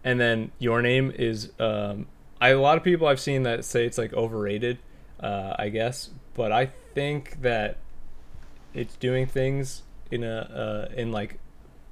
And 0.04 0.20
then 0.20 0.52
your 0.60 0.82
name 0.82 1.12
is 1.16 1.52
um 1.60 2.08
I, 2.42 2.50
a 2.50 2.60
lot 2.60 2.78
of 2.78 2.84
people 2.84 3.08
i've 3.08 3.22
seen 3.22 3.44
that 3.44 3.64
say 3.64 3.86
it's 3.86 3.98
like 3.98 4.14
overrated 4.14 4.80
uh 5.20 5.56
i 5.58 5.70
guess. 5.70 6.10
But 6.34 6.52
i 6.52 6.72
think 6.94 7.42
that 7.42 7.78
it's 8.74 8.96
doing 8.96 9.28
things 9.28 9.84
in 10.12 10.24
a 10.24 10.90
uh 10.92 10.94
in 10.96 11.12
like 11.12 11.40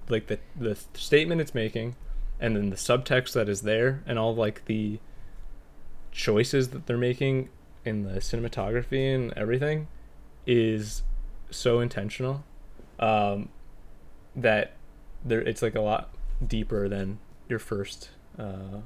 like 0.09 0.27
the 0.27 0.39
the 0.59 0.77
statement 0.93 1.41
it's 1.41 1.55
making, 1.55 1.95
and 2.39 2.55
then 2.55 2.69
the 2.69 2.75
subtext 2.75 3.33
that 3.33 3.47
is 3.47 3.61
there, 3.61 4.03
and 4.05 4.19
all 4.19 4.35
like 4.35 4.65
the 4.65 4.99
choices 6.11 6.69
that 6.69 6.85
they're 6.85 6.97
making 6.97 7.49
in 7.85 8.03
the 8.03 8.19
cinematography 8.19 9.15
and 9.15 9.33
everything 9.35 9.87
is 10.45 11.03
so 11.49 11.79
intentional 11.79 12.43
um, 12.99 13.49
that 14.35 14.73
there 15.25 15.41
it's 15.41 15.61
like 15.61 15.75
a 15.75 15.81
lot 15.81 16.09
deeper 16.45 16.87
than 16.89 17.19
your 17.47 17.59
first 17.59 18.09
uh, 18.39 18.79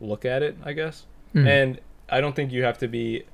look 0.00 0.24
at 0.24 0.42
it, 0.42 0.56
I 0.64 0.72
guess. 0.72 1.04
Mm. 1.34 1.46
And 1.46 1.80
I 2.08 2.20
don't 2.20 2.34
think 2.36 2.52
you 2.52 2.62
have 2.62 2.78
to 2.78 2.88
be. 2.88 3.24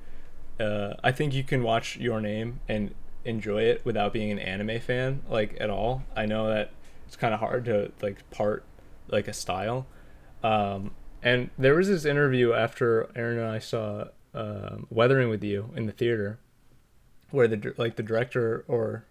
Uh, 0.59 0.93
I 1.03 1.11
think 1.11 1.33
you 1.33 1.43
can 1.43 1.63
watch 1.63 1.97
Your 1.97 2.21
Name 2.21 2.59
and 2.67 2.93
enjoy 3.25 3.63
it 3.63 3.81
without 3.85 4.13
being 4.13 4.31
an 4.31 4.39
anime 4.39 4.79
fan, 4.79 5.21
like 5.29 5.57
at 5.59 5.69
all. 5.69 6.03
I 6.15 6.25
know 6.25 6.47
that 6.49 6.71
it's 7.07 7.15
kind 7.15 7.33
of 7.33 7.39
hard 7.39 7.65
to 7.65 7.91
like 8.01 8.29
part 8.31 8.63
like 9.07 9.27
a 9.27 9.33
style. 9.33 9.85
Um, 10.43 10.91
and 11.21 11.49
there 11.57 11.75
was 11.75 11.87
this 11.87 12.03
interview 12.05 12.53
after 12.53 13.09
Aren 13.15 13.39
and 13.39 13.47
I 13.47 13.59
saw 13.59 14.05
um 14.33 14.87
Weathering 14.89 15.29
with 15.29 15.43
You 15.43 15.69
in 15.75 15.85
the 15.85 15.91
theater, 15.93 16.39
where 17.31 17.47
the 17.47 17.73
like 17.77 17.95
the 17.95 18.03
director 18.03 18.65
or 18.67 19.05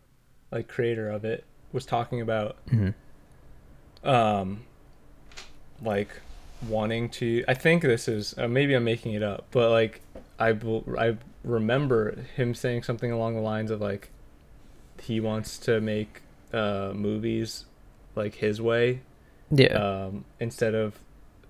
like 0.51 0.69
creator 0.69 1.09
of 1.09 1.25
it 1.25 1.45
was 1.73 1.87
talking 1.87 2.21
about 2.21 2.57
Mhm. 2.67 2.95
Um 4.05 4.65
like 5.83 6.09
wanting 6.69 7.09
to 7.09 7.45
i 7.49 7.55
think 7.55 7.83
this 7.83 8.07
is 8.09 8.37
uh, 8.39 8.47
maybe 8.47 8.75
i'm 8.75 8.85
making 8.85 9.15
it 9.15 9.23
up 9.23 9.47
but 9.51 9.71
like 9.71 10.01
i 10.39 10.51
i 10.99 11.17
remember 11.45 12.17
him 12.37 12.55
saying 12.55 12.83
something 12.83 13.11
along 13.11 13.35
the 13.35 13.41
lines 13.41 13.71
of 13.71 13.81
like 13.81 14.11
he 15.03 15.19
wants 15.21 15.59
to 15.59 15.81
make 15.81 16.23
uh 16.53 16.93
movies 16.95 17.65
like 18.15 18.37
his 18.37 18.61
way 18.61 19.01
Yeah. 19.51 19.75
um 20.07 20.25
instead 20.39 20.75
of 20.75 20.99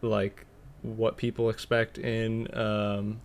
like 0.00 0.46
what 0.82 1.16
people 1.16 1.50
expect 1.50 1.98
in 1.98 2.48
um 2.56 3.20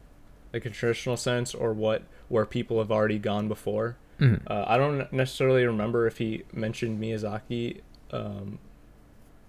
like 0.54 0.66
a 0.66 0.70
traditional 0.70 1.16
sense 1.18 1.54
or 1.56 1.72
what 1.74 2.04
where 2.28 2.46
people 2.46 2.80
have 2.80 2.92
already 2.92 3.20
gone 3.20 3.48
before 3.48 3.96
Mhm. 4.20 4.42
uh, 4.50 4.66
I 4.68 4.78
don't 4.78 5.14
necessarily 5.14 5.64
remember 5.66 6.08
if 6.08 6.18
he 6.18 6.42
mentioned 6.52 7.00
Miyazaki 7.00 7.82
um, 8.12 8.58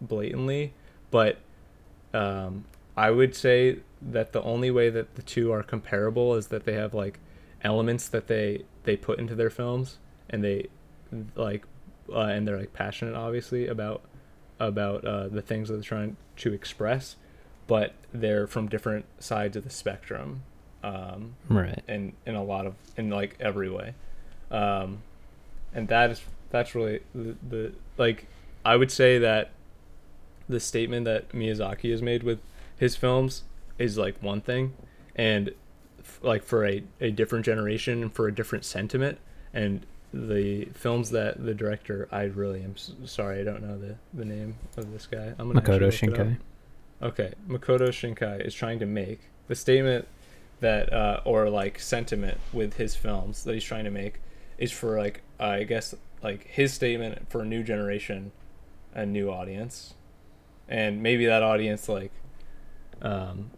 blatantly, 0.01 0.73
but 1.11 1.39
um, 2.15 2.65
I 2.97 3.11
would 3.11 3.35
say 3.35 3.79
that 4.01 4.33
the 4.33 4.43
only 4.43 4.70
way 4.70 4.91
that 4.91 5.15
the 5.16 5.23
two 5.23 5.53
are 5.53 5.62
comparable 5.62 6.35
is 6.35 6.49
that 6.49 6.65
they 6.65 6.75
have 6.75 6.95
like 6.95 7.19
elements 7.62 8.09
that 8.09 8.27
they 8.27 8.65
they 8.85 8.97
put 8.97 9.19
into 9.19 9.35
their 9.35 9.51
films, 9.51 9.99
and 10.31 10.43
they 10.43 10.69
like 11.35 11.65
uh, 12.12 12.20
and 12.20 12.47
they're 12.47 12.59
like 12.59 12.73
passionate, 12.73 13.15
obviously 13.15 13.66
about 13.66 14.03
about 14.61 15.05
uh, 15.05 15.29
the 15.29 15.43
things 15.43 15.69
that 15.69 15.75
they're 15.75 15.83
trying 15.83 16.16
to 16.37 16.53
express, 16.53 17.16
but 17.66 17.95
they're 18.12 18.47
from 18.47 18.69
different 18.69 19.05
sides 19.19 19.57
of 19.57 19.65
the 19.65 19.70
spectrum. 19.70 20.43
Um, 20.81 21.35
right. 21.49 21.83
in 21.89 22.12
in 22.25 22.37
a 22.37 22.45
lot 22.45 22.65
of 22.65 22.77
in 22.97 23.11
like 23.11 23.37
every 23.41 23.69
way 23.69 23.95
um 24.51 25.03
and 25.75 25.89
that 25.89 26.11
is 26.11 26.23
that's 26.51 26.75
really 26.75 27.01
the, 27.15 27.37
the 27.49 27.73
like 27.97 28.27
i 28.65 28.77
would 28.77 28.91
say 28.91 29.19
that 29.19 29.51
the 30.49 30.61
statement 30.61 31.05
that 31.05 31.29
miyazaki 31.31 31.91
has 31.91 32.03
made 32.03 32.23
with 32.23 32.39
his 32.77 32.97
films 32.97 33.43
is 33.79 33.99
like 33.99 34.20
one 34.23 34.41
thing 34.41 34.75
and 35.16 35.51
f- 36.01 36.19
like 36.23 36.43
for 36.43 36.65
a, 36.66 36.83
a 37.01 37.11
different 37.11 37.45
generation 37.45 38.03
and 38.03 38.12
for 38.12 38.27
a 38.29 38.35
different 38.35 38.65
sentiment 38.65 39.19
and 39.53 39.85
the 40.12 40.65
films 40.66 41.11
that 41.11 41.45
the 41.45 41.53
director 41.55 42.09
i 42.11 42.23
really 42.23 42.62
am 42.62 42.73
s- 42.77 42.93
sorry 43.05 43.41
i 43.41 43.45
don't 43.45 43.62
know 43.62 43.79
the 43.79 43.95
the 44.15 44.25
name 44.25 44.55
of 44.77 44.91
this 44.93 45.07
guy 45.07 45.35
i'm 45.39 45.49
gonna 45.53 45.61
Makoto 45.61 45.81
look 45.81 45.83
it 45.83 46.19
up. 46.19 46.27
Shinkai. 46.27 46.39
Okay, 47.01 47.33
Makoto 47.49 47.89
Shinkai 47.91 48.45
is 48.45 48.55
trying 48.55 48.81
to 48.81 48.87
make 48.87 49.20
the 49.47 49.55
statement 49.55 50.09
that, 50.59 50.93
uh, 50.93 51.20
or 51.25 51.49
like 51.49 51.79
sentiment 51.79 52.39
with 52.53 52.75
his 52.75 52.97
films 52.97 53.45
that 53.45 53.55
he's 53.55 53.62
trying 53.62 53.85
to 53.85 53.91
make, 53.93 54.20
is 54.59 54.73
for 54.73 54.99
like 54.99 55.23
I 55.39 55.62
guess 55.62 55.95
like 56.25 56.49
his 56.49 56.73
statement 56.75 57.31
for 57.31 57.43
a 57.43 57.45
new 57.45 57.62
generation, 57.62 58.33
a 58.95 59.07
new 59.07 59.31
audience, 59.31 59.95
and 60.69 61.03
maybe 61.03 61.27
that 61.27 61.43
audience 61.43 61.89
like, 61.89 62.12
um, 63.03 63.51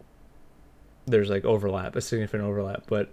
there's 1.05 1.29
like 1.29 1.45
overlap, 1.45 1.95
a 1.95 2.01
significant 2.01 2.43
overlap, 2.43 2.83
but 2.87 3.09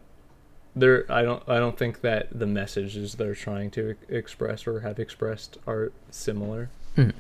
there 0.77 1.05
I 1.11 1.23
don't 1.23 1.43
I 1.49 1.59
don't 1.59 1.77
think 1.77 2.03
that 2.03 2.29
the 2.39 2.47
messages 2.47 3.15
they're 3.15 3.35
trying 3.35 3.70
to 3.73 3.91
e- 3.93 3.95
express 4.09 4.66
or 4.66 4.81
have 4.81 4.99
expressed 4.99 5.59
are 5.66 5.93
similar. 6.11 6.70
Mhm. 6.97 7.15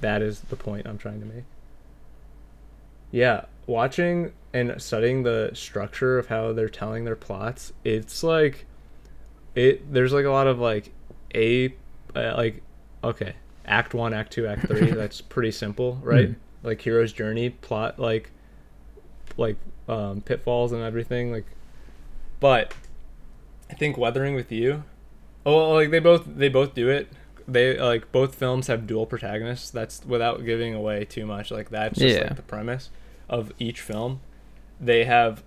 That 0.00 0.22
is 0.22 0.40
the 0.40 0.56
point 0.56 0.86
I'm 0.86 0.98
trying 0.98 1.20
to 1.20 1.26
make. 1.26 1.44
Yeah, 3.10 3.44
watching 3.66 4.32
and 4.52 4.80
studying 4.82 5.22
the 5.22 5.50
structure 5.54 6.18
of 6.18 6.26
how 6.26 6.52
they're 6.52 6.68
telling 6.68 7.04
their 7.04 7.16
plots, 7.16 7.72
it's 7.84 8.22
like 8.22 8.66
it 9.54 9.92
there's 9.92 10.12
like 10.12 10.24
a 10.24 10.30
lot 10.30 10.46
of 10.46 10.58
like 10.58 10.90
a 11.34 11.74
uh, 12.14 12.34
like 12.36 12.62
okay, 13.04 13.34
act 13.66 13.94
1, 13.94 14.14
act 14.14 14.32
2, 14.32 14.46
act 14.46 14.66
3, 14.68 14.90
that's 14.92 15.20
pretty 15.20 15.50
simple, 15.50 15.98
right? 16.02 16.30
Mhm. 16.30 16.36
Like 16.62 16.80
hero's 16.80 17.12
journey, 17.12 17.50
plot 17.50 17.98
like 17.98 18.30
like 19.36 19.56
um 19.88 20.20
pitfalls 20.22 20.72
and 20.72 20.82
everything 20.82 21.30
like 21.32 21.44
but 22.40 22.74
I 23.70 23.74
think 23.74 23.96
Weathering 23.98 24.34
with 24.34 24.50
You 24.50 24.84
Oh, 25.44 25.70
like 25.72 25.90
they 25.90 25.98
both 26.00 26.24
they 26.26 26.48
both 26.48 26.74
do 26.74 26.88
it. 26.88 27.08
They 27.46 27.78
like 27.78 28.10
both 28.10 28.34
films 28.34 28.66
have 28.66 28.86
dual 28.86 29.06
protagonists. 29.06 29.70
That's 29.70 30.04
without 30.04 30.44
giving 30.44 30.74
away 30.74 31.04
too 31.04 31.24
much. 31.24 31.50
Like 31.52 31.70
that's 31.70 31.98
just 32.00 32.16
Yeah. 32.16 32.24
like 32.24 32.36
the 32.36 32.42
premise 32.42 32.90
of 33.28 33.52
each 33.60 33.80
film. 33.80 34.20
They 34.80 35.04
have 35.04 35.44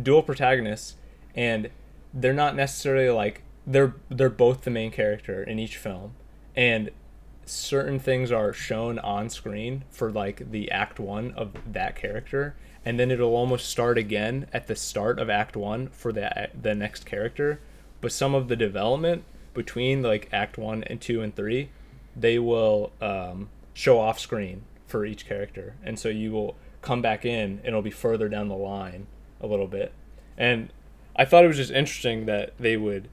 dual 0.00 0.22
protagonists, 0.22 0.96
and 1.34 1.68
they're 2.14 2.32
not 2.32 2.56
necessarily 2.56 3.10
like 3.10 3.42
they're 3.66 3.94
they're 4.08 4.30
both 4.30 4.62
the 4.62 4.70
main 4.70 4.90
character 4.90 5.42
in 5.42 5.58
each 5.58 5.76
film, 5.76 6.14
and 6.56 6.90
certain 7.46 7.98
things 7.98 8.30
are 8.32 8.52
shown 8.52 8.98
on 8.98 9.28
screen 9.28 9.84
for 9.90 10.10
like 10.10 10.50
the 10.50 10.70
act 10.70 10.98
one 10.98 11.32
of 11.32 11.52
that 11.72 11.96
character 11.96 12.54
and 12.84 13.00
then 13.00 13.10
it'll 13.10 13.34
almost 13.34 13.68
start 13.68 13.96
again 13.96 14.46
at 14.52 14.66
the 14.66 14.76
start 14.76 15.18
of 15.18 15.30
act 15.30 15.56
one 15.56 15.88
for 15.88 16.12
the 16.12 16.50
the 16.60 16.74
next 16.74 17.06
character. 17.06 17.60
But 18.00 18.12
some 18.12 18.34
of 18.34 18.48
the 18.48 18.56
development 18.56 19.24
between 19.54 20.02
like 20.02 20.28
act 20.32 20.58
one 20.58 20.84
and 20.84 21.00
two 21.00 21.22
and 21.22 21.34
three 21.34 21.70
they 22.16 22.38
will 22.38 22.92
um, 23.00 23.48
show 23.72 23.98
off 23.98 24.20
screen 24.20 24.62
for 24.86 25.04
each 25.04 25.26
character. 25.26 25.74
And 25.82 25.98
so 25.98 26.08
you 26.08 26.30
will 26.30 26.54
come 26.80 27.02
back 27.02 27.24
in 27.24 27.58
and 27.58 27.66
it'll 27.68 27.82
be 27.82 27.90
further 27.90 28.28
down 28.28 28.48
the 28.48 28.54
line 28.54 29.06
a 29.40 29.46
little 29.46 29.66
bit. 29.66 29.92
And 30.36 30.72
i 31.16 31.24
thought 31.24 31.44
it 31.44 31.48
was 31.48 31.56
just 31.56 31.70
interesting 31.70 32.26
that 32.26 32.52
they 32.58 32.76
would 32.76 33.08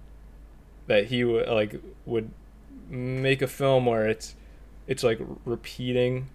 that 0.87 1.05
he 1.05 1.23
would 1.23 1.47
like 1.47 1.79
would 2.05 2.31
make 2.91 3.41
a 3.41 3.47
film 3.47 3.85
where 3.85 4.07
it's 4.07 4.35
it's 4.87 5.03
like 5.03 5.19
repeating 5.45 6.27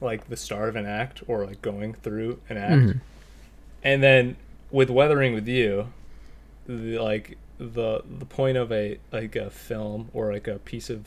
like 0.00 0.28
the 0.28 0.36
start 0.36 0.68
of 0.68 0.74
an 0.76 0.84
act 0.86 1.22
or 1.28 1.46
like 1.46 1.62
going 1.62 1.94
through 1.94 2.40
an 2.48 2.56
act 2.56 2.72
Mhm. 2.82 3.00
and 3.84 4.02
then 4.02 4.36
with 4.72 4.90
weathering 4.90 5.32
with 5.34 5.46
you 5.46 5.92
the, 6.66 6.98
like 6.98 7.38
the 7.58 8.02
the 8.18 8.24
point 8.24 8.56
of 8.58 8.72
a 8.72 8.98
like 9.12 9.36
a 9.36 9.50
film 9.50 10.08
or 10.12 10.32
like 10.32 10.48
a 10.48 10.58
piece 10.58 10.90
of 10.90 11.06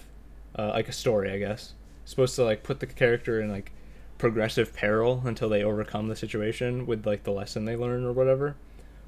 uh, 0.57 0.69
like 0.69 0.87
a 0.87 0.93
story 0.93 1.29
i 1.29 1.37
guess 1.37 1.73
supposed 2.05 2.35
to 2.35 2.43
like 2.45 2.63
put 2.63 2.79
the 2.79 2.85
character 2.85 3.41
in 3.41 3.49
like 3.51 3.71
progressive 4.17 4.73
peril 4.73 5.21
until 5.25 5.49
they 5.49 5.61
overcome 5.63 6.07
the 6.07 6.15
situation 6.15 6.85
with 6.85 7.05
like 7.05 7.23
the 7.25 7.31
lesson 7.31 7.65
they 7.65 7.75
learn 7.75 8.05
or 8.05 8.13
whatever 8.13 8.55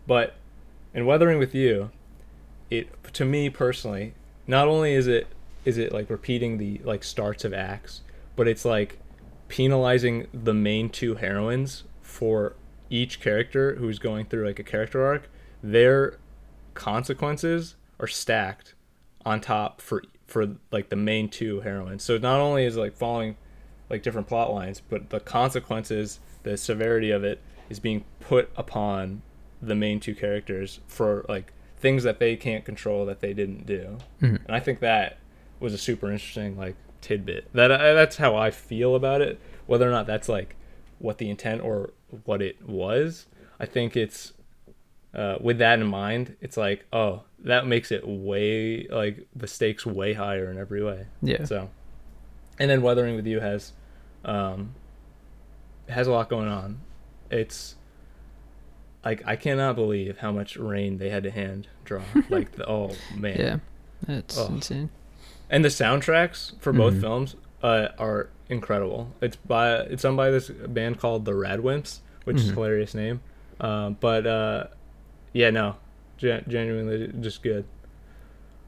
but 0.05 0.35
in 0.93 1.05
weathering 1.05 1.39
with 1.39 1.55
you 1.55 1.89
it 2.69 2.89
to 3.13 3.23
me 3.23 3.49
personally 3.49 4.13
not 4.45 4.67
only 4.67 4.93
is 4.93 5.07
it 5.07 5.27
is 5.67 5.77
it 5.77 5.91
like 5.91 6.09
repeating 6.09 6.57
the 6.57 6.79
like 6.85 7.03
starts 7.03 7.43
of 7.45 7.53
acts 7.53 8.01
but 8.37 8.47
it's 8.47 8.63
like 8.65 8.97
penalizing 9.49 10.25
the 10.33 10.53
main 10.53 10.89
two 10.89 11.15
heroines 11.15 11.83
for 12.01 12.55
each 12.89 13.19
character 13.19 13.75
who's 13.75 13.99
going 13.99 14.25
through 14.25 14.45
like 14.45 14.59
a 14.59 14.63
character 14.63 15.05
arc 15.05 15.29
their 15.61 16.17
consequences 16.73 17.75
are 17.99 18.07
stacked 18.07 18.73
on 19.25 19.41
top 19.41 19.81
for 19.81 20.01
for 20.25 20.55
like 20.71 20.89
the 20.89 20.95
main 20.95 21.27
two 21.27 21.59
heroines 21.61 22.03
so 22.03 22.17
not 22.17 22.39
only 22.39 22.63
is 22.63 22.77
like 22.77 22.95
following 22.95 23.35
like 23.89 24.03
different 24.03 24.27
plot 24.27 24.53
lines 24.53 24.81
but 24.89 25.09
the 25.09 25.19
consequences 25.19 26.19
the 26.43 26.55
severity 26.55 27.11
of 27.11 27.23
it 27.23 27.41
is 27.69 27.79
being 27.79 28.05
put 28.21 28.49
upon 28.55 29.21
the 29.61 29.75
main 29.75 29.99
two 29.99 30.13
characters 30.15 30.79
for 30.87 31.25
like 31.27 31.51
things 31.77 32.03
that 32.03 32.19
they 32.19 32.35
can't 32.35 32.63
control 32.63 33.05
that 33.05 33.19
they 33.21 33.33
didn't 33.33 33.65
do 33.65 33.97
Mhm. 34.21 34.39
and 34.45 34.55
i 34.55 34.59
think 34.59 34.79
that 34.79 35.17
was 35.59 35.73
a 35.73 35.77
super 35.77 36.11
interesting 36.11 36.57
like 36.57 36.75
tidbit 37.01 37.47
that 37.53 37.71
I, 37.71 37.93
that's 37.93 38.17
how 38.17 38.35
i 38.35 38.51
feel 38.51 38.95
about 38.95 39.21
it 39.21 39.39
whether 39.65 39.87
or 39.87 39.91
not 39.91 40.07
that's 40.07 40.27
like 40.29 40.55
what 40.99 41.17
the 41.19 41.29
intent 41.29 41.61
or 41.61 41.91
what 42.25 42.41
it 42.41 42.67
was 42.67 43.25
i 43.59 43.65
think 43.65 43.95
it's 43.95 44.33
uh, 45.13 45.37
with 45.39 45.57
that 45.59 45.79
in 45.79 45.87
mind 45.87 46.35
it's 46.41 46.57
like 46.57 46.85
oh 46.93 47.23
that 47.39 47.65
makes 47.65 47.91
it 47.91 48.07
way 48.07 48.87
like 48.89 49.27
the 49.35 49.47
stakes 49.47 49.85
way 49.85 50.13
higher 50.13 50.49
in 50.51 50.57
every 50.57 50.83
way 50.83 51.05
Yeah. 51.21 51.45
so 51.45 51.69
and 52.59 52.69
then 52.69 52.81
Weathering 52.81 53.15
with 53.15 53.25
You 53.27 53.39
has 53.39 53.73
um, 54.25 54.73
has 55.89 56.07
a 56.07 56.11
lot 56.11 56.27
going 56.27 56.47
on. 56.47 56.81
It's 57.29 57.75
like 59.05 59.21
I 59.27 59.35
cannot 59.35 59.75
believe 59.75 60.17
how 60.17 60.31
much 60.31 60.57
rain 60.57 60.97
they 60.97 61.09
had 61.09 61.21
to 61.23 61.31
hand 61.31 61.67
draw. 61.85 62.01
like 62.29 62.53
the, 62.53 62.67
oh 62.67 62.91
man, 63.15 63.37
Yeah, 63.39 63.57
that's 64.07 64.37
Oh. 64.39 64.47
insane. 64.47 64.89
And 65.49 65.63
the 65.63 65.69
soundtracks 65.69 66.53
for 66.61 66.73
both 66.73 66.95
Mhm. 66.95 67.01
films 67.01 67.35
uh, 67.63 67.87
are 67.97 68.29
incredible. 68.49 69.13
It's 69.21 69.35
by 69.35 69.77
it's 69.79 70.03
done 70.03 70.15
by 70.15 70.29
this 70.31 70.49
band 70.49 70.99
called 70.99 71.25
the 71.25 71.31
Radwimps, 71.33 71.99
which 72.25 72.37
is 72.37 72.49
a 72.49 72.51
Mhm. 72.51 72.55
hilarious 72.55 72.93
name. 72.93 73.21
Um, 73.59 73.97
but 73.99 74.27
uh, 74.27 74.65
yeah, 75.33 75.49
no, 75.49 75.77
gen- 76.17 76.45
genuinely 76.47 77.11
just 77.19 77.41
good. 77.41 77.65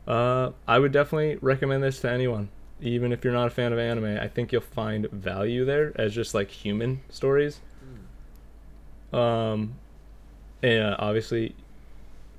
Uh, 0.07 0.51
I 0.67 0.79
would 0.79 0.91
definitely 0.91 1.37
recommend 1.41 1.83
this 1.83 2.01
to 2.01 2.09
anyone, 2.09 2.49
even 2.81 3.11
if 3.11 3.23
you're 3.23 3.33
not 3.33 3.45
a 3.47 3.51
fan 3.51 3.71
of 3.73 3.77
anime. 3.79 4.17
I 4.19 4.27
think 4.27 4.51
you'll 4.51 4.61
find 4.61 5.07
value 5.11 5.65
there 5.65 5.91
as 5.95 6.15
just 6.15 6.33
like 6.33 6.49
human 6.49 7.01
stories. 7.09 7.59
Um, 9.13 9.75
and 10.61 10.95
obviously, 10.99 11.55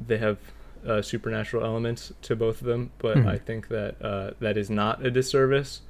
they 0.05 0.19
have 0.19 0.39
uh, 0.86 1.02
supernatural 1.02 1.65
elements 1.65 2.12
to 2.23 2.35
both 2.36 2.61
of 2.61 2.66
them, 2.66 2.90
but 2.98 3.16
Mhm. 3.19 3.27
I 3.27 3.39
think 3.39 3.69
that 3.69 4.01
uh, 4.02 4.31
that 4.40 4.57
is 4.57 4.70
not 4.70 5.05
a 5.05 5.11
disservice 5.11 5.82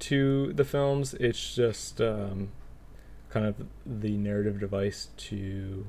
to 0.00 0.52
the 0.52 0.64
films. 0.64 1.14
It's 1.14 1.54
just 1.54 2.00
um, 2.00 2.50
kind 3.30 3.46
of 3.46 3.66
the 3.84 4.16
narrative 4.16 4.60
device 4.60 5.08
to 5.16 5.86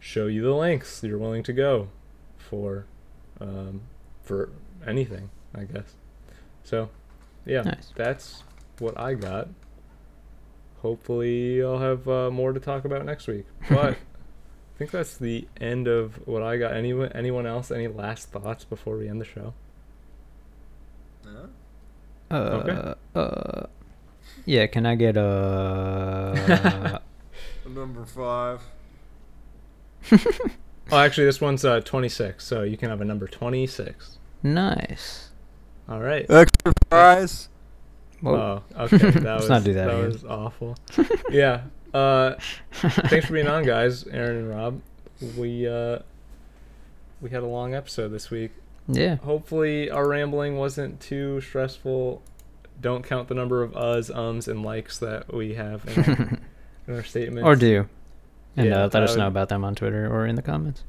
show 0.00 0.26
you 0.26 0.42
the 0.42 0.54
lengths 0.54 1.02
you're 1.02 1.18
willing 1.18 1.42
to 1.42 1.52
go 1.52 1.88
for 2.38 2.86
um, 3.40 3.82
for 4.22 4.50
anything, 4.86 5.30
I 5.54 5.64
guess. 5.64 5.94
So, 6.62 6.88
yeah, 7.44 7.62
Nice. 7.62 7.92
that's 7.94 8.44
what 8.78 8.98
I 8.98 9.14
got. 9.14 9.48
Hopefully, 10.82 11.62
I'll 11.62 11.78
have 11.78 12.06
uh, 12.08 12.30
more 12.30 12.52
to 12.52 12.60
talk 12.60 12.84
about 12.84 13.04
next 13.04 13.26
week. 13.26 13.46
But 13.70 13.96
I 14.74 14.78
think 14.78 14.90
that's 14.90 15.16
the 15.16 15.46
end 15.60 15.86
of 15.86 16.26
what 16.26 16.42
I 16.42 16.56
got. 16.56 16.72
Anyone, 16.74 17.12
anyone 17.12 17.46
else? 17.46 17.70
Any 17.70 17.86
last 17.86 18.30
thoughts 18.30 18.64
before 18.64 18.96
we 18.98 19.08
end 19.08 19.20
the 19.20 19.24
show? 19.24 19.54
No? 21.24 21.48
Uh, 22.30 22.34
Okay. 22.34 22.94
uh, 23.14 23.66
yeah. 24.46 24.66
Can 24.66 24.84
I 24.86 24.94
get 24.96 25.16
a? 25.16 27.00
Number 27.68 28.04
five. 28.04 28.60
Oh, 30.92 30.98
actually, 30.98 31.24
this 31.24 31.40
one's 31.40 31.64
uh, 31.64 31.80
26, 31.80 32.44
so 32.44 32.62
you 32.62 32.76
can 32.76 32.90
have 32.90 33.00
a 33.00 33.06
number 33.06 33.26
26. 33.26 34.18
nice. 34.42 35.30
All 35.88 35.98
right. 35.98 36.26
Extra 36.28 36.74
fries. 36.90 37.48
Whoa. 38.20 38.62
Oh, 38.76 38.84
okay. 38.84 38.98
That 38.98 39.14
Let's 39.24 39.40
was 39.44 39.48
not 39.48 39.64
do 39.64 39.72
that 39.72 39.88
again. 39.88 40.04
was 40.04 40.24
awful. 40.26 40.76
yeah. 41.30 41.62
Uh, 41.94 42.34
thanks 42.72 43.26
for 43.26 43.32
being 43.32 43.46
on, 43.46 43.64
guys. 43.64 44.04
Aren 44.04 44.36
and 44.36 44.50
Rob. 44.50 44.80
We 45.38 45.66
uh, 45.68 46.00
we 47.20 47.30
had 47.30 47.42
a 47.42 47.46
long 47.46 47.74
episode 47.74 48.08
this 48.08 48.30
week. 48.30 48.50
yeah. 48.88 49.16
Hopefully, 49.16 49.90
our 49.90 50.06
rambling 50.08 50.56
wasn't 50.56 51.00
too 51.00 51.40
stressful. 51.40 52.20
Don't 52.80 53.04
count 53.04 53.28
the 53.28 53.34
number 53.34 53.62
of 53.62 53.72
uhs, 53.72 54.14
ums, 54.14 54.48
and 54.48 54.64
likes 54.64 54.98
that 54.98 55.32
we 55.32 55.54
have 55.54 55.86
in 55.86 56.04
our, 56.04 56.38
in 56.88 56.94
our 56.96 57.04
statements. 57.04 57.46
or 57.46 57.54
do. 57.54 57.88
And 58.56 58.66
Yeah, 58.68 58.84
uh, 58.84 58.90
let 58.92 59.02
us 59.04 59.12
that 59.14 59.18
know 59.20 59.28
about 59.28 59.48
them 59.48 59.64
on 59.64 59.74
Twitter 59.76 60.12
or 60.12 60.26
in 60.26 60.34
the 60.34 60.42
comments. 60.42 60.82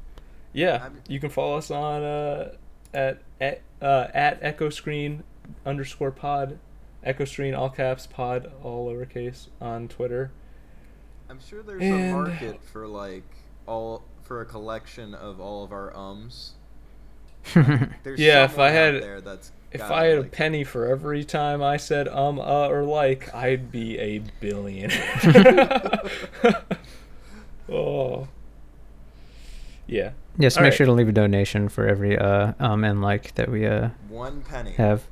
Yeah, 0.52 0.88
you 1.08 1.20
can 1.20 1.30
follow 1.30 1.56
us 1.58 1.70
on 1.70 2.02
uh, 2.02 2.54
at 2.92 3.22
at 3.40 3.60
uh, 3.80 4.08
at 4.12 4.38
Echo 4.42 4.70
Screen 4.70 5.22
underscore 5.64 6.10
Pod, 6.10 6.58
Echo 7.04 7.24
Screen 7.24 7.54
all 7.54 7.70
caps 7.70 8.06
Pod 8.08 8.50
all 8.64 8.90
lowercase 8.90 9.46
on 9.60 9.86
Twitter. 9.86 10.32
I'm 11.28 11.40
sure 11.40 11.62
there's 11.62 11.82
And- 11.82 12.10
a 12.10 12.12
market 12.12 12.60
for 12.62 12.86
like 12.86 13.24
all 13.66 14.02
for 14.22 14.40
a 14.40 14.44
collection 14.44 15.14
of 15.14 15.40
all 15.40 15.64
of 15.64 15.72
our 15.72 15.96
ums. 15.96 16.52
There's 17.54 18.18
Yeah, 18.18 18.44
if 18.44 18.58
I 18.58 18.70
had- 18.70 19.00
there 19.02 19.20
that's 19.20 19.52
If 19.70 19.82
I 19.82 20.06
had 20.06 20.18
a 20.18 20.24
penny 20.24 20.64
for 20.64 20.86
every 20.86 21.22
time 21.24 21.62
I 21.62 21.76
said 21.76 22.08
um, 22.08 22.40
uh, 22.40 22.66
or 22.68 22.82
like, 22.82 23.32
I'd 23.34 23.70
be 23.70 23.98
a 23.98 24.18
billionaire. 24.40 24.90
oh. 27.70 28.28
Yeah. 29.86 30.10
yes. 30.38 30.56
All 30.56 30.62
make 30.64 30.70
right. 30.72 30.76
sure 30.76 30.86
to 30.86 30.92
leave 30.92 31.08
a 31.08 31.12
donation 31.12 31.68
for 31.68 31.86
every 31.86 32.18
uh 32.18 32.52
um 32.58 32.82
and 32.82 33.00
like 33.02 33.34
that 33.36 33.48
we 33.50 33.64
uh 33.66 33.90
one 34.08 34.42
penny. 34.42 34.72
have. 34.72 35.04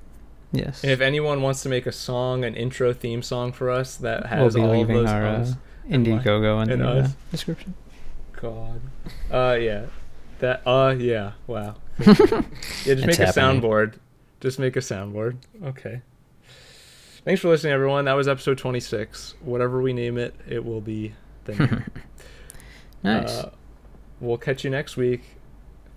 Yes. 0.52 0.82
And 0.82 0.90
if 0.92 1.00
anyone 1.00 1.42
wants 1.42 1.62
to 1.64 1.68
make 1.68 1.86
a 1.86 1.92
song, 1.92 2.44
an 2.44 2.54
intro 2.56 2.92
theme 2.92 3.22
song 3.22 3.52
for 3.52 3.70
us 3.70 3.96
that 3.96 4.22
we'll 4.22 4.28
has 4.44 4.54
be 4.54 4.60
all 4.60 4.70
of 4.72 4.76
leaving 4.76 4.96
those 4.96 5.10
our 5.10 5.24
uh, 5.26 5.32
ums, 5.34 5.48
and 5.50 5.56
like- 5.56 5.64
Indiegogo 5.88 6.62
in 6.62 6.70
and 6.70 6.82
the 6.82 6.88
uh, 6.88 7.08
description. 7.30 7.74
God. 8.32 8.80
Uh, 9.30 9.56
yeah. 9.60 9.86
That. 10.40 10.62
Uh, 10.66 10.94
yeah. 10.98 11.32
Wow. 11.46 11.76
yeah, 11.98 12.14
just 12.14 12.86
It's 12.86 13.06
make 13.06 13.18
a 13.18 13.32
soundboard. 13.32 13.94
Just 14.40 14.58
make 14.58 14.76
a 14.76 14.80
soundboard. 14.80 15.36
Okay. 15.62 16.02
Thanks 17.24 17.40
for 17.40 17.48
listening, 17.48 17.72
everyone. 17.72 18.04
That 18.04 18.12
was 18.14 18.28
episode 18.28 18.58
26. 18.58 19.34
Whatever 19.40 19.80
we 19.80 19.94
name 19.94 20.18
it, 20.18 20.34
it 20.46 20.64
will 20.64 20.82
be 20.82 21.14
the 21.44 21.54
name. 21.54 21.84
nice. 23.02 23.30
Uh, 23.30 23.50
we'll 24.20 24.36
catch 24.36 24.64
you 24.64 24.70
next 24.70 24.96
week. 24.98 25.22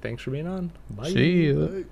Thanks 0.01 0.23
for 0.23 0.31
being 0.31 0.47
on. 0.47 0.71
Bye. 0.89 1.11
See 1.11 1.43
you. 1.43 1.67
Hey. 1.67 1.85